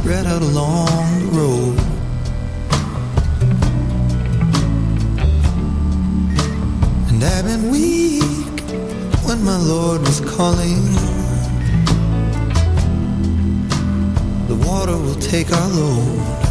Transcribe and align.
spread 0.00 0.26
out 0.26 0.42
along 0.42 0.86
the 1.18 1.26
road. 1.38 1.78
And 7.08 7.24
I've 7.24 7.44
been 7.44 7.70
weak 7.70 8.22
when 9.26 9.42
my 9.44 9.56
Lord 9.56 10.00
was 10.02 10.20
calling. 10.20 10.84
The 14.46 14.58
water 14.66 14.96
will 14.96 15.16
take 15.16 15.50
our 15.52 15.68
load. 15.68 16.47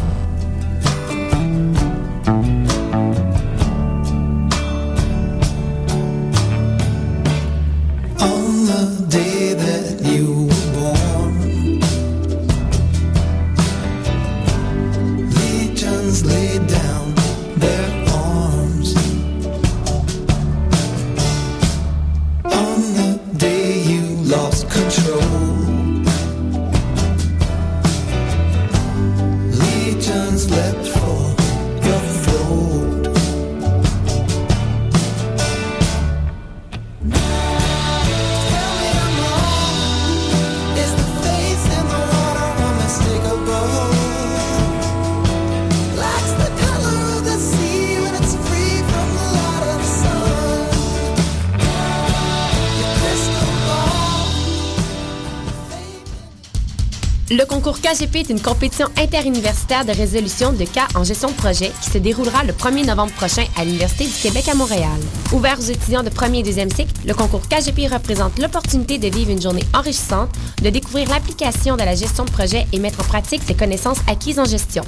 KGP 57.87 58.15
est 58.17 58.29
une 58.31 58.41
compétition 58.41 58.87
interuniversitaire 58.97 59.85
de 59.85 59.93
résolution 59.93 60.51
de 60.51 60.65
cas 60.65 60.89
en 60.93 61.05
gestion 61.05 61.29
de 61.29 61.35
projet 61.35 61.71
qui 61.81 61.89
se 61.89 61.97
déroulera 61.97 62.43
le 62.43 62.51
1er 62.51 62.85
novembre 62.85 63.13
prochain 63.13 63.45
à 63.55 63.63
l'Université 63.63 64.03
du 64.07 64.11
Québec 64.11 64.49
à 64.49 64.55
Montréal. 64.55 64.99
Ouvert 65.31 65.57
aux 65.57 65.61
étudiants 65.61 66.03
de 66.03 66.09
premier 66.09 66.39
et 66.39 66.43
deuxième 66.43 66.69
cycle, 66.69 66.91
le 67.07 67.13
concours 67.13 67.47
KGP 67.47 67.87
représente 67.89 68.39
l'opportunité 68.39 68.97
de 68.97 69.07
vivre 69.07 69.31
une 69.31 69.41
journée 69.41 69.63
enrichissante, 69.73 70.29
de 70.61 70.69
découvrir 70.69 71.07
l'application 71.07 71.77
de 71.77 71.83
la 71.83 71.95
gestion 71.95 72.25
de 72.25 72.29
projet 72.29 72.67
et 72.73 72.79
mettre 72.79 72.99
en 72.99 73.05
pratique 73.05 73.41
ses 73.47 73.55
connaissances 73.55 73.99
acquises 74.09 74.39
en 74.39 74.43
gestion. 74.43 74.83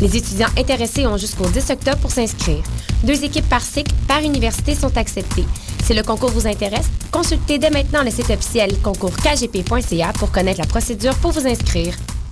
Les 0.00 0.14
étudiants 0.14 0.52
intéressés 0.58 1.06
ont 1.06 1.16
jusqu'au 1.16 1.46
10 1.46 1.70
octobre 1.70 1.96
pour 1.96 2.10
s'inscrire. 2.10 2.62
Deux 3.04 3.24
équipes 3.24 3.48
par 3.48 3.62
cycle, 3.62 3.94
par 4.06 4.20
université 4.20 4.74
sont 4.74 4.94
acceptées. 4.98 5.46
Si 5.82 5.94
le 5.94 6.02
concours 6.02 6.30
vous 6.30 6.46
intéresse, 6.46 6.90
consultez 7.10 7.56
dès 7.56 7.70
maintenant 7.70 8.02
le 8.02 8.10
site 8.10 8.28
officiel 8.28 8.78
concourskgp.ca 8.82 10.12
pour 10.18 10.30
connaître 10.30 10.60
la 10.60 10.66
procédure 10.66 11.14
pour 11.14 11.30
vous 11.30 11.46
inscrire. 11.46 11.94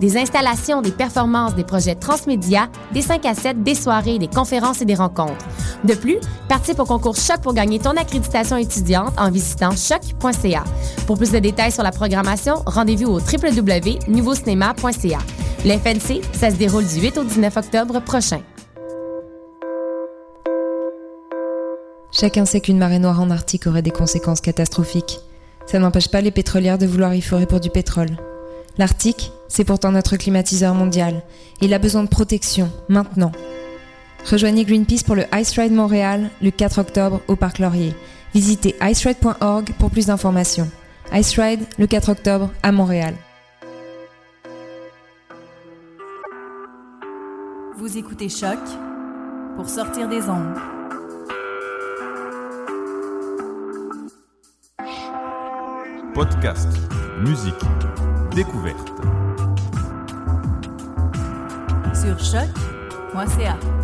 Des 0.00 0.16
installations, 0.16 0.80
des 0.80 0.92
performances, 0.92 1.54
des 1.54 1.64
projets 1.64 1.94
transmédia, 1.94 2.70
des 2.92 3.02
5 3.02 3.26
à 3.26 3.34
7, 3.34 3.62
des 3.62 3.74
soirées, 3.74 4.18
des 4.18 4.28
conférences 4.28 4.80
et 4.80 4.86
des 4.86 4.94
rencontres. 4.94 5.44
De 5.84 5.94
plus, 5.94 6.16
participe 6.48 6.80
au 6.80 6.86
concours 6.86 7.16
Choc 7.16 7.42
pour 7.42 7.52
gagner 7.52 7.78
ton 7.78 7.90
accréditation 7.90 8.56
étudiante 8.56 9.12
en 9.18 9.30
visitant 9.30 9.72
choc.ca. 9.72 10.64
Pour 11.06 11.18
plus 11.18 11.32
de 11.32 11.38
détails 11.38 11.72
sur 11.72 11.82
la 11.82 11.90
programmation, 11.90 12.62
rendez-vous 12.64 13.10
au 13.10 13.20
www.nouveaucinéma.ca. 13.20 15.18
Le 15.66 15.76
FNC, 15.76 16.22
ça 16.32 16.50
se 16.50 16.56
déroule 16.56 16.86
du 16.86 17.00
8 17.00 17.18
au 17.18 17.24
19 17.24 17.56
octobre 17.58 18.00
prochain. 18.00 18.40
Chacun 22.10 22.46
sait 22.46 22.60
qu'une 22.60 22.78
marée 22.78 22.98
noire 22.98 23.20
en 23.20 23.30
Arctique 23.30 23.66
aurait 23.66 23.82
des 23.82 23.90
conséquences 23.90 24.40
catastrophiques. 24.40 25.20
Ça 25.66 25.78
n'empêche 25.78 26.08
pas 26.08 26.22
les 26.22 26.30
pétrolières 26.30 26.78
de 26.78 26.86
vouloir 26.86 27.14
y 27.14 27.20
forer 27.20 27.46
pour 27.46 27.60
du 27.60 27.68
pétrole. 27.68 28.16
L'Arctique, 28.78 29.30
c'est 29.50 29.64
pourtant 29.64 29.92
notre 29.92 30.16
climatiseur 30.16 30.74
mondial. 30.74 31.22
Il 31.60 31.74
a 31.74 31.78
besoin 31.78 32.04
de 32.04 32.08
protection, 32.08 32.70
maintenant. 32.88 33.32
Rejoignez 34.24 34.64
Greenpeace 34.64 35.02
pour 35.04 35.16
le 35.16 35.24
Ice 35.34 35.58
Ride 35.58 35.72
Montréal 35.72 36.30
le 36.40 36.50
4 36.50 36.78
octobre 36.78 37.20
au 37.26 37.36
Parc 37.36 37.58
Laurier. 37.58 37.94
Visitez 38.32 38.76
iceride.org 38.80 39.72
pour 39.78 39.90
plus 39.90 40.06
d'informations. 40.06 40.70
Ice 41.12 41.38
Ride 41.38 41.64
le 41.78 41.86
4 41.86 42.10
octobre 42.10 42.50
à 42.62 42.70
Montréal. 42.70 43.14
Vous 47.76 47.98
écoutez 47.98 48.28
Choc 48.28 48.58
pour 49.56 49.68
sortir 49.68 50.08
des 50.08 50.22
ondes. 50.28 50.54
Podcast, 56.14 56.68
musique, 57.24 57.54
découverte. 58.34 58.92
Sur 62.00 62.18
choc.ca. 62.18 63.79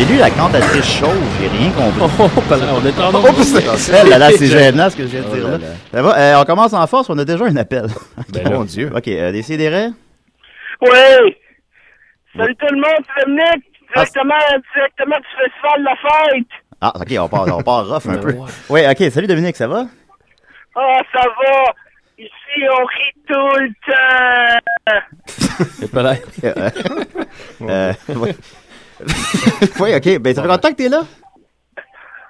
J'ai 0.00 0.06
lu 0.06 0.16
la 0.18 0.30
cantatrice 0.30 0.98
chauve, 0.98 1.10
j'ai 1.38 1.48
rien 1.48 1.70
compris. 1.72 2.00
on 2.00 2.86
est 2.86 2.98
en! 2.98 4.02
Eh 4.02 4.08
là, 4.08 4.16
là, 4.16 4.30
c'est 4.30 4.46
gênant 4.46 4.88
ce 4.88 4.96
que 4.96 5.02
je 5.02 5.08
viens 5.08 5.20
de 5.20 5.26
Oh 5.30 5.34
dire 5.34 5.48
là. 5.48 5.58
Ça 5.92 6.02
va, 6.02 6.18
euh, 6.18 6.40
on 6.40 6.44
commence 6.46 6.72
en 6.72 6.86
force, 6.86 7.10
on 7.10 7.18
a 7.18 7.24
déjà 7.26 7.44
un 7.44 7.56
appel. 7.56 7.84
Ben. 8.32 8.50
Mon 8.50 8.64
Dieu. 8.64 8.90
OK, 8.96 9.06
euh, 9.08 9.30
décidérez. 9.30 9.88
Oui! 10.80 10.88
Salut 12.34 12.56
tout 12.56 12.66
le 12.70 12.76
monde, 12.76 13.04
c'est 13.14 13.24
Dominique, 13.26 13.64
directement, 13.94 14.34
directement 14.74 15.16
du 15.18 15.26
Festival 15.36 15.80
de 15.80 15.84
la 15.84 15.96
Fête! 15.96 16.46
Ah, 16.80 16.92
OK, 16.94 17.16
on 17.18 17.28
part, 17.28 17.58
on 17.58 17.62
part 17.62 17.86
rough 17.86 18.06
un 18.08 18.16
peu. 18.22 18.34
Oui, 18.70 18.80
OK, 18.90 19.10
salut 19.10 19.26
Dominique, 19.26 19.56
ça 19.56 19.68
va? 19.68 19.84
Ah, 20.76 21.00
ça 21.12 21.20
va! 21.26 21.74
Ici, 22.18 22.64
on 22.72 22.84
rit 22.86 23.16
tout 23.28 23.60
le 23.60 23.68
temps! 23.92 25.66
C'est 25.78 25.90
pas 25.92 26.02
là. 26.02 26.14
euh, 27.60 27.92
oui. 28.16 28.30
oui, 29.80 29.94
OK, 29.94 30.18
ben 30.18 30.34
ça 30.34 30.42
fait 30.42 30.48
longtemps 30.48 30.70
que 30.70 30.76
t'es 30.76 30.88
là? 30.88 31.02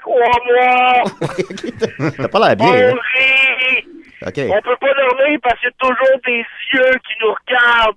Trois 0.00 0.38
mois! 0.46 1.02
T'as 2.16 2.28
pas 2.28 2.38
l'air 2.48 2.56
bien, 2.56 2.66
on 2.66 2.96
hein? 2.96 3.00
rit! 3.14 3.86
OK. 4.26 4.38
On 4.50 4.62
peut 4.62 4.76
pas 4.80 4.94
dormir 4.94 5.38
parce 5.42 5.58
qu'il 5.60 5.68
y 5.68 5.72
a 5.72 5.74
toujours 5.78 6.18
des 6.26 6.44
yeux 6.74 6.98
qui 7.06 7.14
nous 7.22 7.32
regardent! 7.32 7.96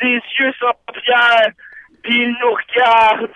Des 0.00 0.14
yeux 0.40 0.52
sans 0.58 0.72
paupières! 0.86 1.50
Puis 2.02 2.14
ils 2.14 2.34
nous 2.40 2.52
regardent! 2.52 3.30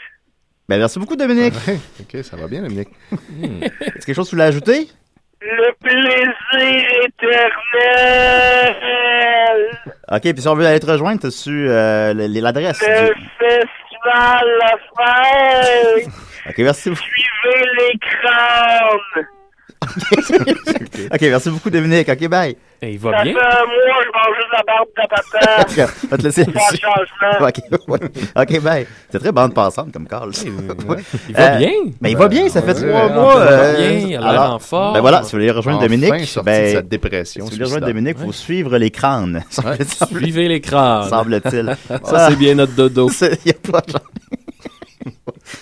Ben 0.69 0.79
merci 0.79 0.99
beaucoup 0.99 1.15
Dominique. 1.15 1.55
Ouais, 1.69 1.79
ok, 2.00 2.25
ça 2.25 2.37
va 2.37 2.49
bien, 2.49 2.62
Dominique. 2.62 2.88
Est-ce 3.12 4.05
quelque 4.06 4.15
chose 4.15 4.27
que 4.27 4.31
tu 4.31 4.37
voulais 4.37 4.49
ajouter? 4.49 4.88
le 5.41 5.73
plaisir 5.81 6.83
éternel. 8.47 9.79
OK, 10.11 10.21
puis 10.23 10.41
si 10.41 10.49
on 10.49 10.55
veut 10.55 10.67
aller 10.67 10.81
te 10.81 10.87
rejoindre, 10.91 11.21
t'as-tu 11.21 11.69
euh, 11.69 12.11
l- 12.11 12.33
l'adresse? 12.41 12.81
Le 12.81 13.15
du- 13.15 13.21
La 14.06 14.76
Fête. 15.97 16.08
OK, 16.49 16.58
merci 16.58 16.91
beaucoup. 16.91 17.03
Suivez 17.03 17.64
les 17.79 17.99
crânes. 17.99 19.26
OK, 21.12 21.20
merci 21.20 21.50
beaucoup, 21.50 21.70
Dominique. 21.70 22.08
OK, 22.08 22.28
bye. 22.28 22.56
il 22.82 22.99
Ça 23.00 23.11
fait 23.11 23.28
un 23.28 23.32
mois, 23.32 24.02
je 24.02 24.11
mange 24.12 24.37
juste 24.37 24.52
la 24.52 24.62
barbe 24.67 24.88
de 24.96 25.02
papa. 25.08 25.93
On 26.05 26.08
va 26.08 26.17
te 26.17 26.23
laisser 26.23 26.44
Pas 26.46 26.73
de 26.73 26.76
changement. 26.76 27.46
OK, 27.46 27.88
ouais. 27.88 27.99
OK, 28.37 28.62
bye. 28.62 28.87
C'est 29.11 29.19
très 29.19 29.32
bande 29.32 29.55
passante 29.55 29.93
comme. 29.93 30.06
Ouais. 30.88 31.02
Il 31.28 31.34
va 31.34 31.56
bien. 31.56 31.70
Ben, 32.00 32.08
il 32.08 32.17
va 32.17 32.28
bien, 32.28 32.49
ça 32.49 32.62
fait 32.62 32.75
trois 32.75 33.08
mois. 33.08 33.34
il 33.34 33.40
va 33.40 33.50
euh, 33.50 33.76
bien, 33.76 34.08
il 34.08 34.17
a 34.17 34.32
l'air 34.32 34.52
en 34.52 34.58
forme. 34.58 34.94
Ben 34.94 35.00
voilà, 35.00 35.23
si 35.23 35.32
vous 35.32 35.38
voulez 35.38 35.50
rejoindre 35.50 35.78
Enfin 35.78 35.87
Dominique, 35.87 36.38
ben, 36.44 36.64
de 36.64 36.76
cette 36.76 36.88
dépression 36.88 37.44
Si 37.44 37.50
vous 37.50 37.56
voulez 37.56 37.64
rejoindre. 37.64 37.87
Dominique, 37.87 38.17
il 38.19 38.25
faut 38.26 38.32
suivre 38.32 38.76
les 38.78 38.90
crânes. 38.90 39.44
Suivez 40.11 40.49
les 40.49 40.61
crânes. 40.61 41.08
Semble-t-il. 41.08 41.76
Ça, 42.05 42.28
c'est 42.31 42.37
bien 42.37 42.55
notre 42.55 42.73
dodo. 42.73 43.11
Il 43.44 43.50
a 43.50 43.73
pas 43.73 43.82
changé. 43.87 44.45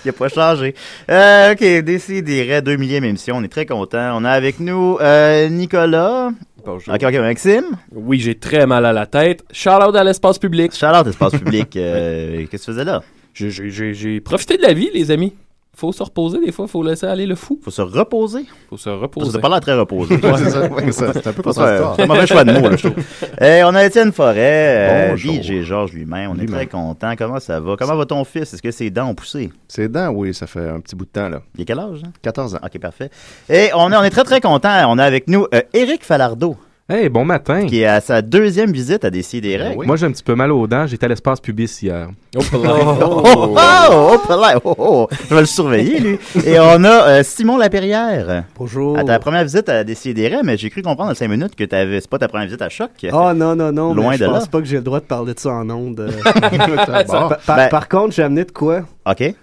Il 0.05 0.09
a 0.09 0.13
pas 0.13 0.29
changé. 0.29 0.75
Euh, 1.11 1.53
ok, 1.53 1.85
décidérez, 1.85 2.63
deux 2.63 2.77
millième 2.77 3.05
émission. 3.05 3.37
On 3.37 3.43
est 3.43 3.49
très 3.49 3.67
content. 3.67 4.17
On 4.17 4.25
a 4.25 4.31
avec 4.31 4.61
nous 4.61 4.99
euh, 5.01 5.49
Nicolas. 5.49 6.31
Bonjour. 6.65 6.95
Ok, 6.95 7.03
ok, 7.03 7.15
Maxime. 7.15 7.65
Oui, 7.93 8.19
j'ai 8.21 8.35
très 8.37 8.67
mal 8.67 8.87
à 8.87 8.93
la 8.93 9.07
tête. 9.07 9.45
Shout 9.53 9.71
out 9.71 9.95
à 9.95 10.05
l'espace 10.05 10.39
public. 10.39 10.75
Shout 10.75 10.87
out 10.87 11.07
espace 11.07 11.33
public. 11.35 11.77
Euh, 11.77 12.47
Qu'est-ce 12.51 12.67
que 12.67 12.73
tu 12.73 12.73
faisais 12.73 12.85
là? 12.85 13.03
J'ai 13.35 14.21
profité 14.21 14.57
de 14.57 14.63
la 14.63 14.73
vie, 14.73 14.91
les 14.95 15.11
amis. 15.11 15.35
Faut 15.77 15.93
se 15.93 16.03
reposer 16.03 16.39
des 16.41 16.53
fois, 16.53 16.67
faut 16.69 16.83
laisser 16.83 17.07
aller 17.07 17.27
le 17.27 17.35
fou. 17.35 17.59
Faut 17.63 17.71
se 17.71 17.83
reposer. 17.83 18.45
Faut 18.71 18.77
se 18.77 18.85
Ça 18.85 18.95
reposer. 18.97 19.33
n'a 19.33 19.39
pas 19.41 19.49
l'air 19.49 19.61
très 19.61 19.75
reposé. 19.75 20.15
Ouais, 20.17 20.33
c'est 20.39 20.93
ça. 20.93 21.13
Ça, 21.13 21.31
un 21.31 21.33
peu 21.33 21.43
Ça, 21.43 21.43
contradictoire. 21.43 21.97
C'est 21.97 22.03
un 22.03 22.07
mauvais 22.07 22.27
choix 22.27 22.45
de 22.45 22.53
mots, 22.53 22.69
là, 22.69 22.77
je 22.77 22.89
trouve. 22.89 23.05
Euh, 23.43 23.63
on 23.67 23.75
a 23.75 23.85
Étienne 23.85 24.13
Forêt, 24.13 24.37
euh, 24.39 25.11
Bonjour. 25.11 25.35
DJ 25.35 25.63
Georges 25.63 25.93
lui-même. 25.93 26.31
On 26.31 26.39
est 26.41 26.47
très 26.47 26.67
content. 26.69 27.15
Comment 27.19 27.41
ça 27.41 27.59
va? 27.59 27.75
Comment 27.77 27.97
va 27.97 28.07
ton 28.07 28.25
fils? 28.25 28.55
Est-ce 28.55 28.63
que 28.63 28.71
ses 28.71 28.91
dents 28.91 29.09
ont 29.09 29.15
poussé? 29.15 29.51
Ses 29.67 29.89
dents, 29.89 30.11
oui, 30.11 30.33
ça 30.33 30.47
fait 30.47 30.69
un 30.69 30.79
petit 30.81 30.95
bout 30.95 31.05
de 31.05 31.11
temps, 31.11 31.29
là. 31.29 31.41
Il 31.57 31.63
a 31.63 31.65
quel 31.65 31.79
âge? 31.81 32.01
hein? 32.07 32.11
14 32.23 32.55
ans. 32.55 32.61
Ok, 32.65 32.79
parfait. 32.81 33.11
Et 33.49 33.71
on 33.75 33.91
est, 33.91 33.97
on 33.97 34.03
est 34.05 34.11
très, 34.11 34.23
très 34.25 34.41
content. 34.41 34.71
On 34.89 34.99
a 34.99 35.05
avec 35.05 35.27
nous 35.29 35.47
euh, 35.53 35.61
Éric 35.73 36.05
Falardeau. 36.05 36.57
Hey, 36.87 37.09
bon 37.09 37.25
matin. 37.25 37.67
Qui 37.67 37.81
est 37.81 37.87
à 37.87 38.03
sa 38.03 38.21
deuxième 38.21 38.71
visite 38.71 39.07
à 39.07 39.11
Décideret. 39.11 39.75
Moi, 39.75 39.97
j'ai 39.97 40.05
un 40.05 40.11
petit 40.13 40.23
peu 40.23 40.35
mal 40.35 40.53
aux 40.53 40.67
dents. 40.67 40.87
J'étais 40.87 41.07
à 41.07 41.09
l'espace 41.09 41.41
pubis 41.41 41.79
hier. 41.83 42.09
Oh, 42.37 42.41
oh, 42.53 42.59
oh, 42.63 43.25
oh, 43.57 43.57
là, 43.57 44.59
oh, 44.63 44.75
oh. 44.77 45.09
Je 45.31 45.35
vais 45.35 45.41
le 45.41 45.47
surveiller, 45.47 45.99
lui. 45.99 46.19
Et 46.47 46.61
on 46.61 46.85
a 46.85 47.09
euh, 47.09 47.23
Simon 47.23 47.57
Lapierrière. 47.57 48.45
Bonjour. 48.59 48.99
À 48.99 49.05
ta 49.05 49.19
première 49.19 49.45
visite 49.45 49.67
à 49.71 49.83
Décideret, 49.83 50.43
mais 50.45 50.59
j'ai 50.59 50.69
cru 50.69 50.83
comprendre 50.83 51.13
en 51.13 51.15
cinq 51.15 51.29
minutes 51.29 51.55
que 51.57 51.65
t'avais- 51.65 52.03
c'est 52.03 52.11
pas 52.11 52.19
ta 52.19 52.29
première 52.29 52.49
visite 52.49 52.61
à 52.61 52.69
Choc. 52.69 52.91
Ah 53.11 53.33
non, 53.35 53.57
non, 53.57 53.73
non, 53.73 53.95
Loin 53.95 54.11
mais 54.11 54.17
je 54.19 54.25
de 54.25 54.29
là. 54.31 54.33
pense 54.41 54.49
pas 54.49 54.59
que 54.59 54.67
j'ai 54.67 54.77
le 54.77 54.83
droit 54.83 55.01
de 55.01 55.07
parler 55.07 55.33
de 55.33 55.41
ça 55.41 55.53
en 55.55 55.71
ondes. 55.71 56.01
euh. 56.01 56.11
Bon. 56.51 56.77
par, 57.07 57.39
par- 57.39 57.57
Ben- 57.57 57.69
par 57.71 57.89
contre, 57.89 58.15
j'ai 58.15 58.23
amené 58.25 58.45
de 58.45 58.53
quoi? 58.53 58.83
OK. 59.11 59.35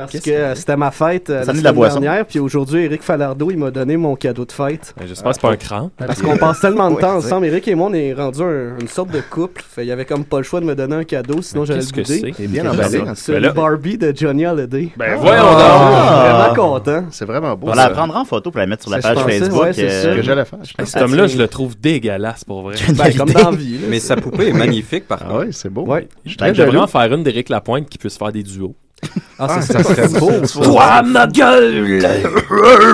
Parce 0.00 0.12
Qu'est-ce 0.12 0.24
que 0.24 0.30
euh, 0.30 0.54
c'était 0.54 0.76
ma 0.76 0.90
fête 0.90 1.30
euh, 1.30 1.40
Ça 1.40 1.44
la 1.46 1.50
amené 1.50 1.58
de 1.60 1.64
la 1.64 1.70
semaine 1.70 1.74
boisson. 1.74 2.00
dernière, 2.00 2.26
puis 2.26 2.38
aujourd'hui, 2.38 2.84
Eric 2.84 3.02
Falardeau, 3.02 3.50
il 3.50 3.58
m'a 3.58 3.70
donné 3.70 3.96
mon 3.96 4.16
cadeau 4.16 4.44
de 4.44 4.52
fête. 4.52 4.94
J'espère 5.06 5.30
que 5.30 5.34
c'est 5.36 5.40
pas 5.42 5.50
un 5.52 5.56
cran. 5.56 5.90
Parce 5.96 6.22
qu'on 6.22 6.36
passe 6.36 6.60
tellement 6.60 6.90
de 6.90 6.94
Ouais, 6.96 7.00
temps 7.00 7.20
c'est- 7.20 7.26
ensemble. 7.26 7.46
Eric 7.46 7.68
et 7.68 7.74
moi, 7.74 7.88
on 7.90 7.94
est 7.94 8.12
rendu 8.14 8.42
un- 8.42 8.78
une 8.80 8.88
sorte 8.88 9.10
de 9.10 9.20
couple. 9.20 9.62
Fait, 9.68 9.84
il 9.84 9.88
y 9.88 9.92
avait 9.92 10.04
comme 10.04 10.24
pas 10.24 10.38
le 10.38 10.42
choix 10.44 10.60
de 10.60 10.64
me 10.66 10.74
donner 10.74 10.96
un 10.96 11.04
cadeau, 11.04 11.42
sinon 11.42 11.64
j'allais 11.64 11.80
le 11.80 11.86
qu'est-ce 11.86 12.12
que 12.12 12.18
bouder. 12.20 12.32
c'est? 12.36 12.42
Il 12.42 12.44
est 12.46 12.48
bien 12.48 12.70
emballé. 12.70 12.88
c'est? 12.98 13.00
hein. 13.08 13.12
C'est 13.14 13.32
Ben 13.32 13.42
le 13.42 13.50
Barbie 13.52 13.98
de 13.98 14.12
Johnny 14.16 14.44
Hallyday. 14.46 14.90
Ben 14.96 15.16
voyons 15.16 15.42
Ah! 15.44 16.48
Vraiment 16.50 16.54
content. 16.54 17.04
C'est 17.10 17.24
vraiment 17.24 17.56
beau. 17.56 17.68
On 17.68 17.74
ça. 17.74 17.88
la 17.88 17.90
prendra 17.90 18.20
en 18.20 18.24
photo 18.24 18.50
pour 18.50 18.58
la 18.60 18.66
mettre 18.66 18.82
sur 18.82 18.90
la 18.92 19.00
Ça, 19.00 19.10
je 19.10 19.14
page 19.14 19.24
pensais, 19.24 19.38
Facebook. 19.38 19.62
ouais, 19.62 19.72
c'est 19.72 19.84
euh, 19.90 20.02
ça. 20.02 20.10
Ce 20.12 20.16
que 20.16 20.22
j'allais 20.22 20.44
faire. 20.44 20.58
je 20.62 20.70
Hey, 20.70 20.74
pense. 20.78 20.88
Cet 20.88 21.02
homme-là, 21.02 21.26
je 21.26 21.38
le 21.38 21.48
trouve 21.48 21.78
dégueulasse 21.78 22.44
pour 22.44 22.62
vrai. 22.62 22.74
Ben, 22.96 23.16
comme 23.16 23.30
dans 23.30 23.50
la 23.50 23.56
vie. 23.56 23.74
là, 23.78 23.86
Mais 23.90 23.98
c'est- 24.00 24.08
sa 24.08 24.16
poupée 24.16 24.48
est 24.48 24.52
magnifique, 24.54 25.06
par 25.06 25.18
Ah 25.22 25.28
contre. 25.30 25.44
oui, 25.46 25.52
c'est 25.52 25.68
beau. 25.70 25.82
Ouais. 25.84 26.08
Je 26.24 26.36
Très 26.36 26.52
devrais 26.52 26.66
jaloux. 26.72 26.80
en 26.82 26.86
faire 26.86 27.12
une 27.12 27.22
d'Éric 27.22 27.48
Lapointe 27.48 27.88
qui 27.88 27.98
puisse 27.98 28.16
faire 28.18 28.32
des 28.32 28.42
duos. 28.42 28.74
Ah, 29.38 29.46
Ah, 29.48 29.62
c'est 29.62 29.72
ça 29.72 29.82
serait 29.82 30.08
beau. 30.20 30.44
ça. 30.46 30.60
Toi, 30.60 31.02
ma 31.02 31.26
gueule! 31.26 32.02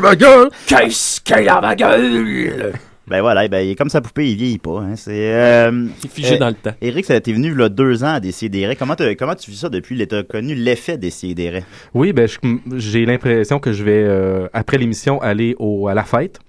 ma 0.02 0.14
gueule! 0.16 0.48
Qu'est-ce 0.66 1.20
qu'il 1.20 1.48
a, 1.48 1.60
ma 1.60 1.74
gueule? 1.74 2.72
Ben 3.08 3.20
voilà, 3.20 3.46
ben, 3.46 3.60
il 3.60 3.70
est 3.70 3.74
comme 3.76 3.88
sa 3.88 4.00
poupée, 4.00 4.30
il 4.30 4.36
vieillit 4.36 4.58
pas. 4.58 4.80
Hein. 4.80 4.94
C'est, 4.96 5.12
euh, 5.32 5.70
Il 6.02 6.06
est 6.06 6.12
figé 6.12 6.34
euh, 6.34 6.38
dans 6.38 6.48
le 6.48 6.54
temps. 6.54 6.72
Eric, 6.82 7.04
ça 7.04 7.20
t'es 7.20 7.32
venu 7.32 7.54
là, 7.54 7.68
deux 7.68 8.02
ans 8.02 8.14
à 8.14 8.20
Décideret. 8.20 8.74
Comment, 8.74 8.96
t'as- 8.96 9.14
comment 9.14 9.36
tu 9.36 9.52
vis 9.52 9.58
ça 9.58 9.68
depuis? 9.68 10.04
Tu 10.08 10.14
as 10.16 10.24
connu 10.24 10.56
l'effet 10.56 10.98
Décideret. 10.98 11.62
Oui, 11.94 12.12
ben, 12.12 12.26
je- 12.26 12.38
j'ai 12.78 13.06
l'impression 13.06 13.60
que 13.60 13.72
je 13.72 13.84
vais, 13.84 14.02
euh, 14.04 14.48
après 14.52 14.76
l'émission, 14.78 15.20
aller 15.22 15.54
au, 15.60 15.86
à 15.86 15.94
la 15.94 16.02
fête. 16.02 16.40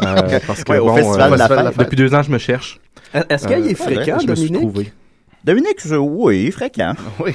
Euh, 0.00 0.38
parce 0.46 0.64
que, 0.64 0.72
Ouais, 0.72 0.78
bon, 0.78 0.94
festival 0.96 1.30
de 1.32 1.36
la 1.36 1.48
Festival 1.48 1.58
de 1.58 1.64
la 1.64 1.70
fête. 1.72 1.80
depuis 1.80 1.96
deux 1.96 2.14
ans, 2.14 2.22
je 2.22 2.30
me 2.30 2.38
cherche. 2.38 2.80
Est-ce 3.28 3.46
qu'il 3.46 3.56
Euh, 3.56 3.68
est 3.68 3.74
fréquent, 3.74 4.18
je 4.18 4.26
me 4.26 4.34
suis 4.34 4.50
Dominique? 4.50 4.70
trouvé. 4.72 4.92
Dominique, 5.46 5.78
je- 5.86 5.94
oui, 5.94 6.50
fréquent. 6.50 6.94
Oui. 7.20 7.32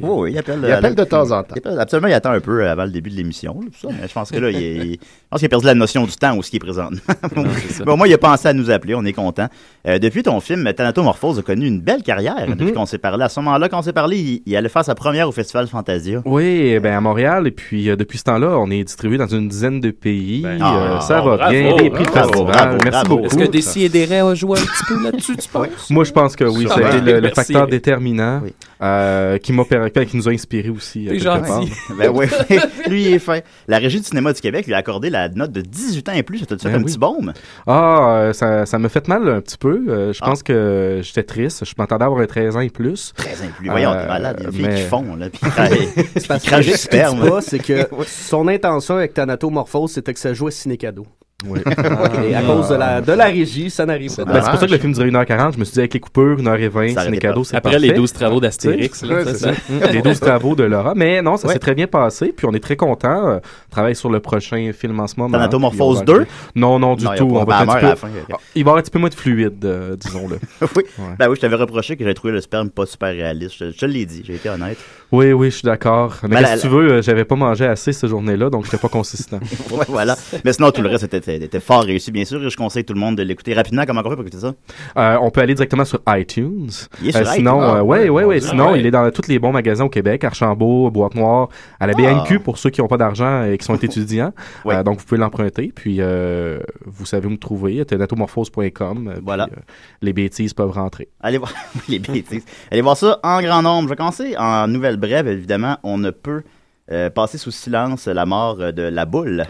oui, 0.00 0.32
il 0.32 0.38
appelle. 0.38 0.60
Il 0.64 0.72
appelle 0.72 0.94
de 0.94 1.04
temps 1.04 1.30
en 1.32 1.42
temps. 1.42 1.54
il 1.56 1.58
appelle- 1.58 1.80
absolument, 1.80 2.08
il 2.08 2.14
attend 2.14 2.30
un 2.30 2.40
peu 2.40 2.66
avant 2.68 2.84
le 2.84 2.90
début 2.90 3.10
de 3.10 3.16
l'émission. 3.16 3.60
je 3.82 4.12
pense 4.12 4.30
que 4.30 4.38
là, 4.38 4.50
il, 4.50 4.92
je 4.92 4.96
pense 5.30 5.40
qu'il 5.40 5.46
a 5.46 5.48
perdu 5.48 5.66
la 5.66 5.74
notion 5.74 6.04
du 6.04 6.12
temps 6.12 6.36
où 6.36 6.42
ce 6.42 6.50
qui 6.50 6.56
est 6.56 6.60
présent. 6.60 6.88
moins, 7.86 8.06
il 8.06 8.14
a 8.14 8.18
pensé 8.18 8.48
à 8.48 8.52
nous 8.52 8.70
appeler. 8.70 8.94
On 8.94 9.04
est 9.04 9.12
content. 9.12 9.48
Euh, 9.86 9.98
depuis 9.98 10.22
ton 10.22 10.38
film, 10.40 10.72
Thanatomorphose 10.72 11.38
a 11.38 11.42
connu 11.42 11.66
une 11.66 11.80
belle 11.80 12.02
carrière 12.02 12.46
depuis 12.48 12.72
qu'on 12.72 12.86
s'est 12.86 12.98
parlé. 12.98 13.24
À 13.24 13.28
ce 13.28 13.40
moment-là, 13.40 13.68
quand 13.68 13.78
on 13.80 13.82
s'est 13.82 13.92
parlé, 13.92 14.16
il, 14.18 14.42
il 14.46 14.56
allait 14.56 14.68
faire 14.68 14.84
sa 14.84 14.94
première 14.94 15.28
au 15.28 15.32
Festival 15.32 15.66
Fantasia. 15.66 16.22
Oui, 16.24 16.44
eh 16.74 16.80
ben 16.80 16.94
à 16.96 17.00
Montréal. 17.00 17.46
Et 17.46 17.50
puis, 17.50 17.90
euh, 17.90 17.96
depuis 17.96 18.18
ce 18.18 18.24
temps-là, 18.24 18.56
on 18.58 18.70
est 18.70 18.84
distribué 18.84 19.18
dans 19.18 19.26
une 19.26 19.48
dizaine 19.48 19.80
de 19.80 19.90
pays. 19.90 20.42
Ben, 20.42 20.60
Euh, 20.62 20.96
ah, 20.96 21.00
ça 21.00 21.20
va 21.20 21.36
bravo, 21.36 21.50
bien. 21.52 21.76
Les 21.76 21.90
prix 21.90 22.04
de 22.04 22.10
bravo, 22.10 22.28
festival. 22.28 22.46
bravo, 22.52 22.70
Merci 22.84 22.90
bravo. 22.90 23.08
beaucoup. 23.08 23.26
Est-ce 23.26 23.36
que 23.38 23.50
Décideret 23.50 24.20
a 24.20 24.34
joué 24.34 24.58
un 24.58 24.62
petit 24.62 24.84
peu 24.86 25.02
là-dessus, 25.02 25.36
tu 25.36 25.48
penses? 25.48 25.90
Moi, 25.90 26.04
je 26.04 26.12
pense 26.12 26.36
que 26.36 26.44
oui, 26.44 26.66
ça 26.68 26.74
a 26.74 26.76
Sûrement. 26.76 26.88
été 26.90 27.00
le, 27.00 27.20
facteur 27.52 27.68
déterminant 27.68 28.40
Oui. 28.44 28.54
euh, 28.82 29.38
qui 29.38 29.52
m'a 29.52 29.64
per- 29.64 29.90
qui 30.06 30.16
nous 30.16 30.28
a 30.28 30.32
inspiré 30.32 30.68
aussi. 30.70 31.06
euh, 31.06 31.10
T'es 31.12 31.18
quelque 31.18 31.46
gentil. 31.46 31.72
Ben 31.98 32.10
oui, 32.14 32.26
lui, 32.88 33.02
il 33.06 33.14
est 33.14 33.18
fin. 33.18 33.40
La 33.66 33.78
Régie 33.78 33.98
du 34.00 34.04
cinéma 34.06 34.32
du 34.32 34.40
Québec 34.40 34.66
lui 34.66 34.74
a 34.74 34.78
accordé 34.78 35.10
la 35.10 35.28
note 35.28 35.52
de 35.52 35.60
18 35.60 36.08
ans 36.08 36.12
et 36.12 36.22
plus. 36.22 36.38
Ça 36.40 36.46
t'a 36.46 36.58
fait 36.58 36.68
Ben 36.68 36.74
un 36.76 36.78
oui. 36.78 36.84
petit 36.84 36.98
baume? 36.98 37.32
Ah, 37.66 38.16
euh, 38.18 38.32
ça, 38.32 38.66
ça 38.66 38.78
me 38.78 38.88
fait 38.88 39.06
mal 39.08 39.28
un 39.28 39.40
petit 39.40 39.58
peu. 39.58 39.84
Euh, 39.88 40.12
je 40.12 40.18
Ah. 40.22 40.26
pense 40.26 40.42
que 40.42 41.00
j'étais 41.02 41.22
triste. 41.22 41.64
Je 41.64 41.72
m'attendais 41.78 42.04
avoir 42.04 42.20
un 42.20 42.26
13 42.26 42.56
ans 42.56 42.60
et 42.60 42.70
plus. 42.70 43.12
13 43.16 43.42
ans 43.42 43.44
et 43.46 43.52
plus. 43.58 43.68
Voyons, 43.70 43.90
Euh, 43.92 44.02
t'es 44.02 44.08
malade. 44.08 44.36
Il 44.40 44.44
y 44.44 44.46
a 44.46 44.50
des 44.50 44.56
filles 44.56 44.82
qui 44.84 44.88
font, 44.88 45.16
là, 45.16 45.28
puis 45.30 45.38
qui 45.40 45.46
crachent- 45.50 46.38
C'est 46.40 46.60
du 46.60 46.70
sperme. 46.76 47.28
pas, 47.28 47.40
c'est 47.40 47.58
que 47.58 47.88
son 48.06 48.48
intention 48.48 48.96
avec 48.96 49.14
Thanatomorphose, 49.14 49.92
c'était 49.92 50.14
que 50.14 50.20
ça 50.20 50.34
jouait 50.34 50.50
ciné-cadeau. 50.50 51.06
Oui. 51.46 51.60
Et 52.28 52.34
à 52.34 52.42
cause 52.42 52.68
de 52.68 52.74
la, 52.74 53.00
de 53.00 53.12
la 53.12 53.26
régie, 53.26 53.70
ça 53.70 53.86
n'arrive 53.86 54.12
pas. 54.16 54.24
Ben, 54.24 54.42
c'est 54.42 54.50
pour 54.50 54.58
ça 54.58 54.66
que 54.66 54.72
le 54.72 54.78
film 54.78 54.92
durait 54.92 55.08
1h40. 55.08 55.52
Je 55.54 55.58
me 55.60 55.64
suis 55.64 55.74
dit, 55.74 55.78
avec 55.78 55.94
les 55.94 56.00
coupures, 56.00 56.36
1h20, 56.38 56.94
Ça 56.94 57.04
c'est 57.04 57.16
cadeaux, 57.18 57.44
c'est 57.44 57.54
Après 57.56 57.78
les 57.78 57.86
parfait. 57.88 58.00
12 58.00 58.12
travaux 58.12 58.40
d'Astérix, 58.40 59.02
là, 59.04 59.14
Ouais, 59.18 59.24
c'est 59.24 59.34
c'est 59.34 59.54
ça? 59.54 59.92
Les 59.92 60.02
12 60.02 60.18
travaux 60.18 60.56
de 60.56 60.64
Laura. 60.64 60.94
Mais 60.96 61.22
non, 61.22 61.36
ça 61.36 61.46
Ouais. 61.46 61.52
s'est 61.52 61.60
très 61.60 61.76
bien 61.76 61.86
passé. 61.86 62.34
Puis 62.36 62.44
on 62.44 62.52
est 62.54 62.58
très 62.60 62.74
content. 62.74 63.28
Euh, 63.28 63.36
on 63.38 63.70
travaille 63.70 63.94
sur 63.94 64.10
le 64.10 64.18
prochain 64.18 64.72
film 64.76 64.98
en 64.98 65.06
ce 65.06 65.14
moment. 65.16 65.38
Va 65.38 66.04
2? 66.04 66.12
arriver- 66.12 66.26
Non, 66.56 66.80
non, 66.80 66.96
du 66.96 67.04
Non, 67.04 67.14
tout. 67.16 67.28
On 67.32 67.44
va 67.44 67.58
un 67.60 67.66
petit 67.66 67.86
peu- 67.86 67.94
fin. 67.94 68.08
Ah, 68.32 68.36
Il 68.56 68.64
va 68.64 68.70
y 68.70 68.72
avoir 68.72 68.76
un 68.78 68.82
petit 68.82 68.90
peu 68.90 68.98
moins 68.98 69.08
de 69.08 69.14
fluide, 69.14 69.64
euh, 69.64 69.94
disons-le. 69.94 70.38
oui. 70.76 70.82
Ouais. 70.98 71.04
Ben 71.20 71.28
oui, 71.28 71.36
je 71.36 71.40
t'avais 71.40 71.54
reproché 71.54 71.94
que 71.96 72.02
j'avais 72.02 72.14
trouvé 72.14 72.32
le 72.32 72.40
sperme 72.40 72.70
pas 72.70 72.84
super 72.84 73.10
réaliste. 73.10 73.54
Je, 73.60 73.70
je 73.70 73.76
te 73.78 73.86
l'ai 73.86 74.06
dit, 74.06 74.22
j'ai 74.26 74.34
été 74.34 74.48
honnête. 74.48 74.78
Oui, 75.10 75.32
oui, 75.32 75.50
je 75.50 75.56
suis 75.56 75.64
d'accord. 75.66 76.16
Mais 76.24 76.28
Ben, 76.28 76.40
la- 76.42 76.56
que 76.56 76.60
tu 76.60 76.68
veux, 76.68 76.92
euh, 76.92 77.02
j'avais 77.02 77.24
pas 77.24 77.34
mangé 77.34 77.64
assez 77.64 77.92
cette 77.92 78.10
journée-là, 78.10 78.50
donc 78.50 78.66
j'étais 78.66 78.76
pas 78.76 78.88
consistant. 78.88 79.38
ouais, 79.70 79.86
voilà. 79.88 80.16
Mais 80.44 80.52
sinon, 80.52 80.70
tout 80.70 80.82
le 80.82 80.88
reste 80.90 81.04
était, 81.12 81.60
fort 81.60 81.82
réussi, 81.84 82.12
bien 82.12 82.24
sûr. 82.26 82.44
Et 82.44 82.50
je 82.50 82.56
conseille 82.56 82.84
tout 82.84 82.92
le 82.92 83.00
monde 83.00 83.16
de 83.16 83.22
l'écouter 83.22 83.54
rapidement. 83.54 83.84
Comment 83.86 84.02
on 84.04 84.10
fait 84.10 84.16
pour 84.16 84.26
écouter 84.26 84.38
ça? 84.42 84.52
Euh, 84.98 85.16
on 85.22 85.30
peut 85.30 85.40
aller 85.40 85.54
directement 85.54 85.86
sur 85.86 86.00
iTunes. 86.08 86.68
Il 87.02 87.08
est 87.08 87.12
sur 87.12 87.20
Euh, 87.22 87.32
sinon, 87.32 87.58
iTunes. 87.62 87.76
euh, 87.76 87.82
ouais, 87.82 88.08
ouais, 88.10 88.24
ouais. 88.24 88.38
Dieu. 88.40 88.48
Sinon, 88.50 88.64
Ah 88.68 88.72
ouais. 88.72 88.80
il 88.80 88.86
est 88.86 88.90
dans 88.90 89.10
tous 89.10 89.28
les 89.28 89.38
bons 89.38 89.52
magasins 89.52 89.84
au 89.84 89.88
Québec, 89.88 90.24
Archambault, 90.24 90.90
Boîte 90.90 91.14
Noire, 91.14 91.48
à 91.80 91.86
la 91.86 91.94
BNQ 91.94 92.40
pour 92.40 92.58
ceux 92.58 92.68
qui 92.68 92.82
n'ont 92.82 92.88
pas 92.88 92.98
d'argent 92.98 93.44
et 93.44 93.56
qui 93.56 93.64
sont 93.64 93.76
étudiants. 93.82 94.32
Ouais. 94.66 94.74
Euh, 94.74 94.82
donc, 94.82 94.98
vous 94.98 95.06
pouvez 95.06 95.20
l'emprunter. 95.20 95.72
Puis, 95.74 95.96
euh, 96.00 96.58
vous 96.84 97.06
savez 97.06 97.26
où 97.26 97.30
me 97.30 97.38
trouver. 97.38 97.82
Tenatomorphose.com. 97.86 99.14
Voilà. 99.24 99.46
puis, 99.46 99.56
euh, 99.56 99.62
les 100.02 100.12
bêtises 100.12 100.52
peuvent 100.54 100.70
rentrer. 100.70 101.08
Allez 101.20 101.38
voir 101.38 101.52
les 101.88 101.98
bêtises. 101.98 102.44
Allez 102.70 102.82
voir 102.82 102.96
ça 102.96 103.18
en 103.22 103.40
grand 103.40 103.62
nombre. 103.62 103.84
Je 103.84 103.88
vais 103.90 103.96
commencer 103.96 104.34
en 104.36 104.68
nouvelle 104.68 104.97
brève. 104.98 105.28
Évidemment, 105.28 105.78
on 105.82 105.98
ne 105.98 106.10
peut 106.10 106.42
euh, 106.90 107.10
passer 107.10 107.36
sous 107.38 107.50
silence 107.50 108.06
la 108.06 108.24
mort 108.26 108.56
euh, 108.60 108.72
de 108.72 108.82
la 108.82 109.04
boule. 109.04 109.44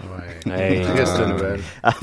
Hey. 0.47 0.81
Triste 0.95 1.21
nouvelle. 1.27 1.61
À. 1.83 1.95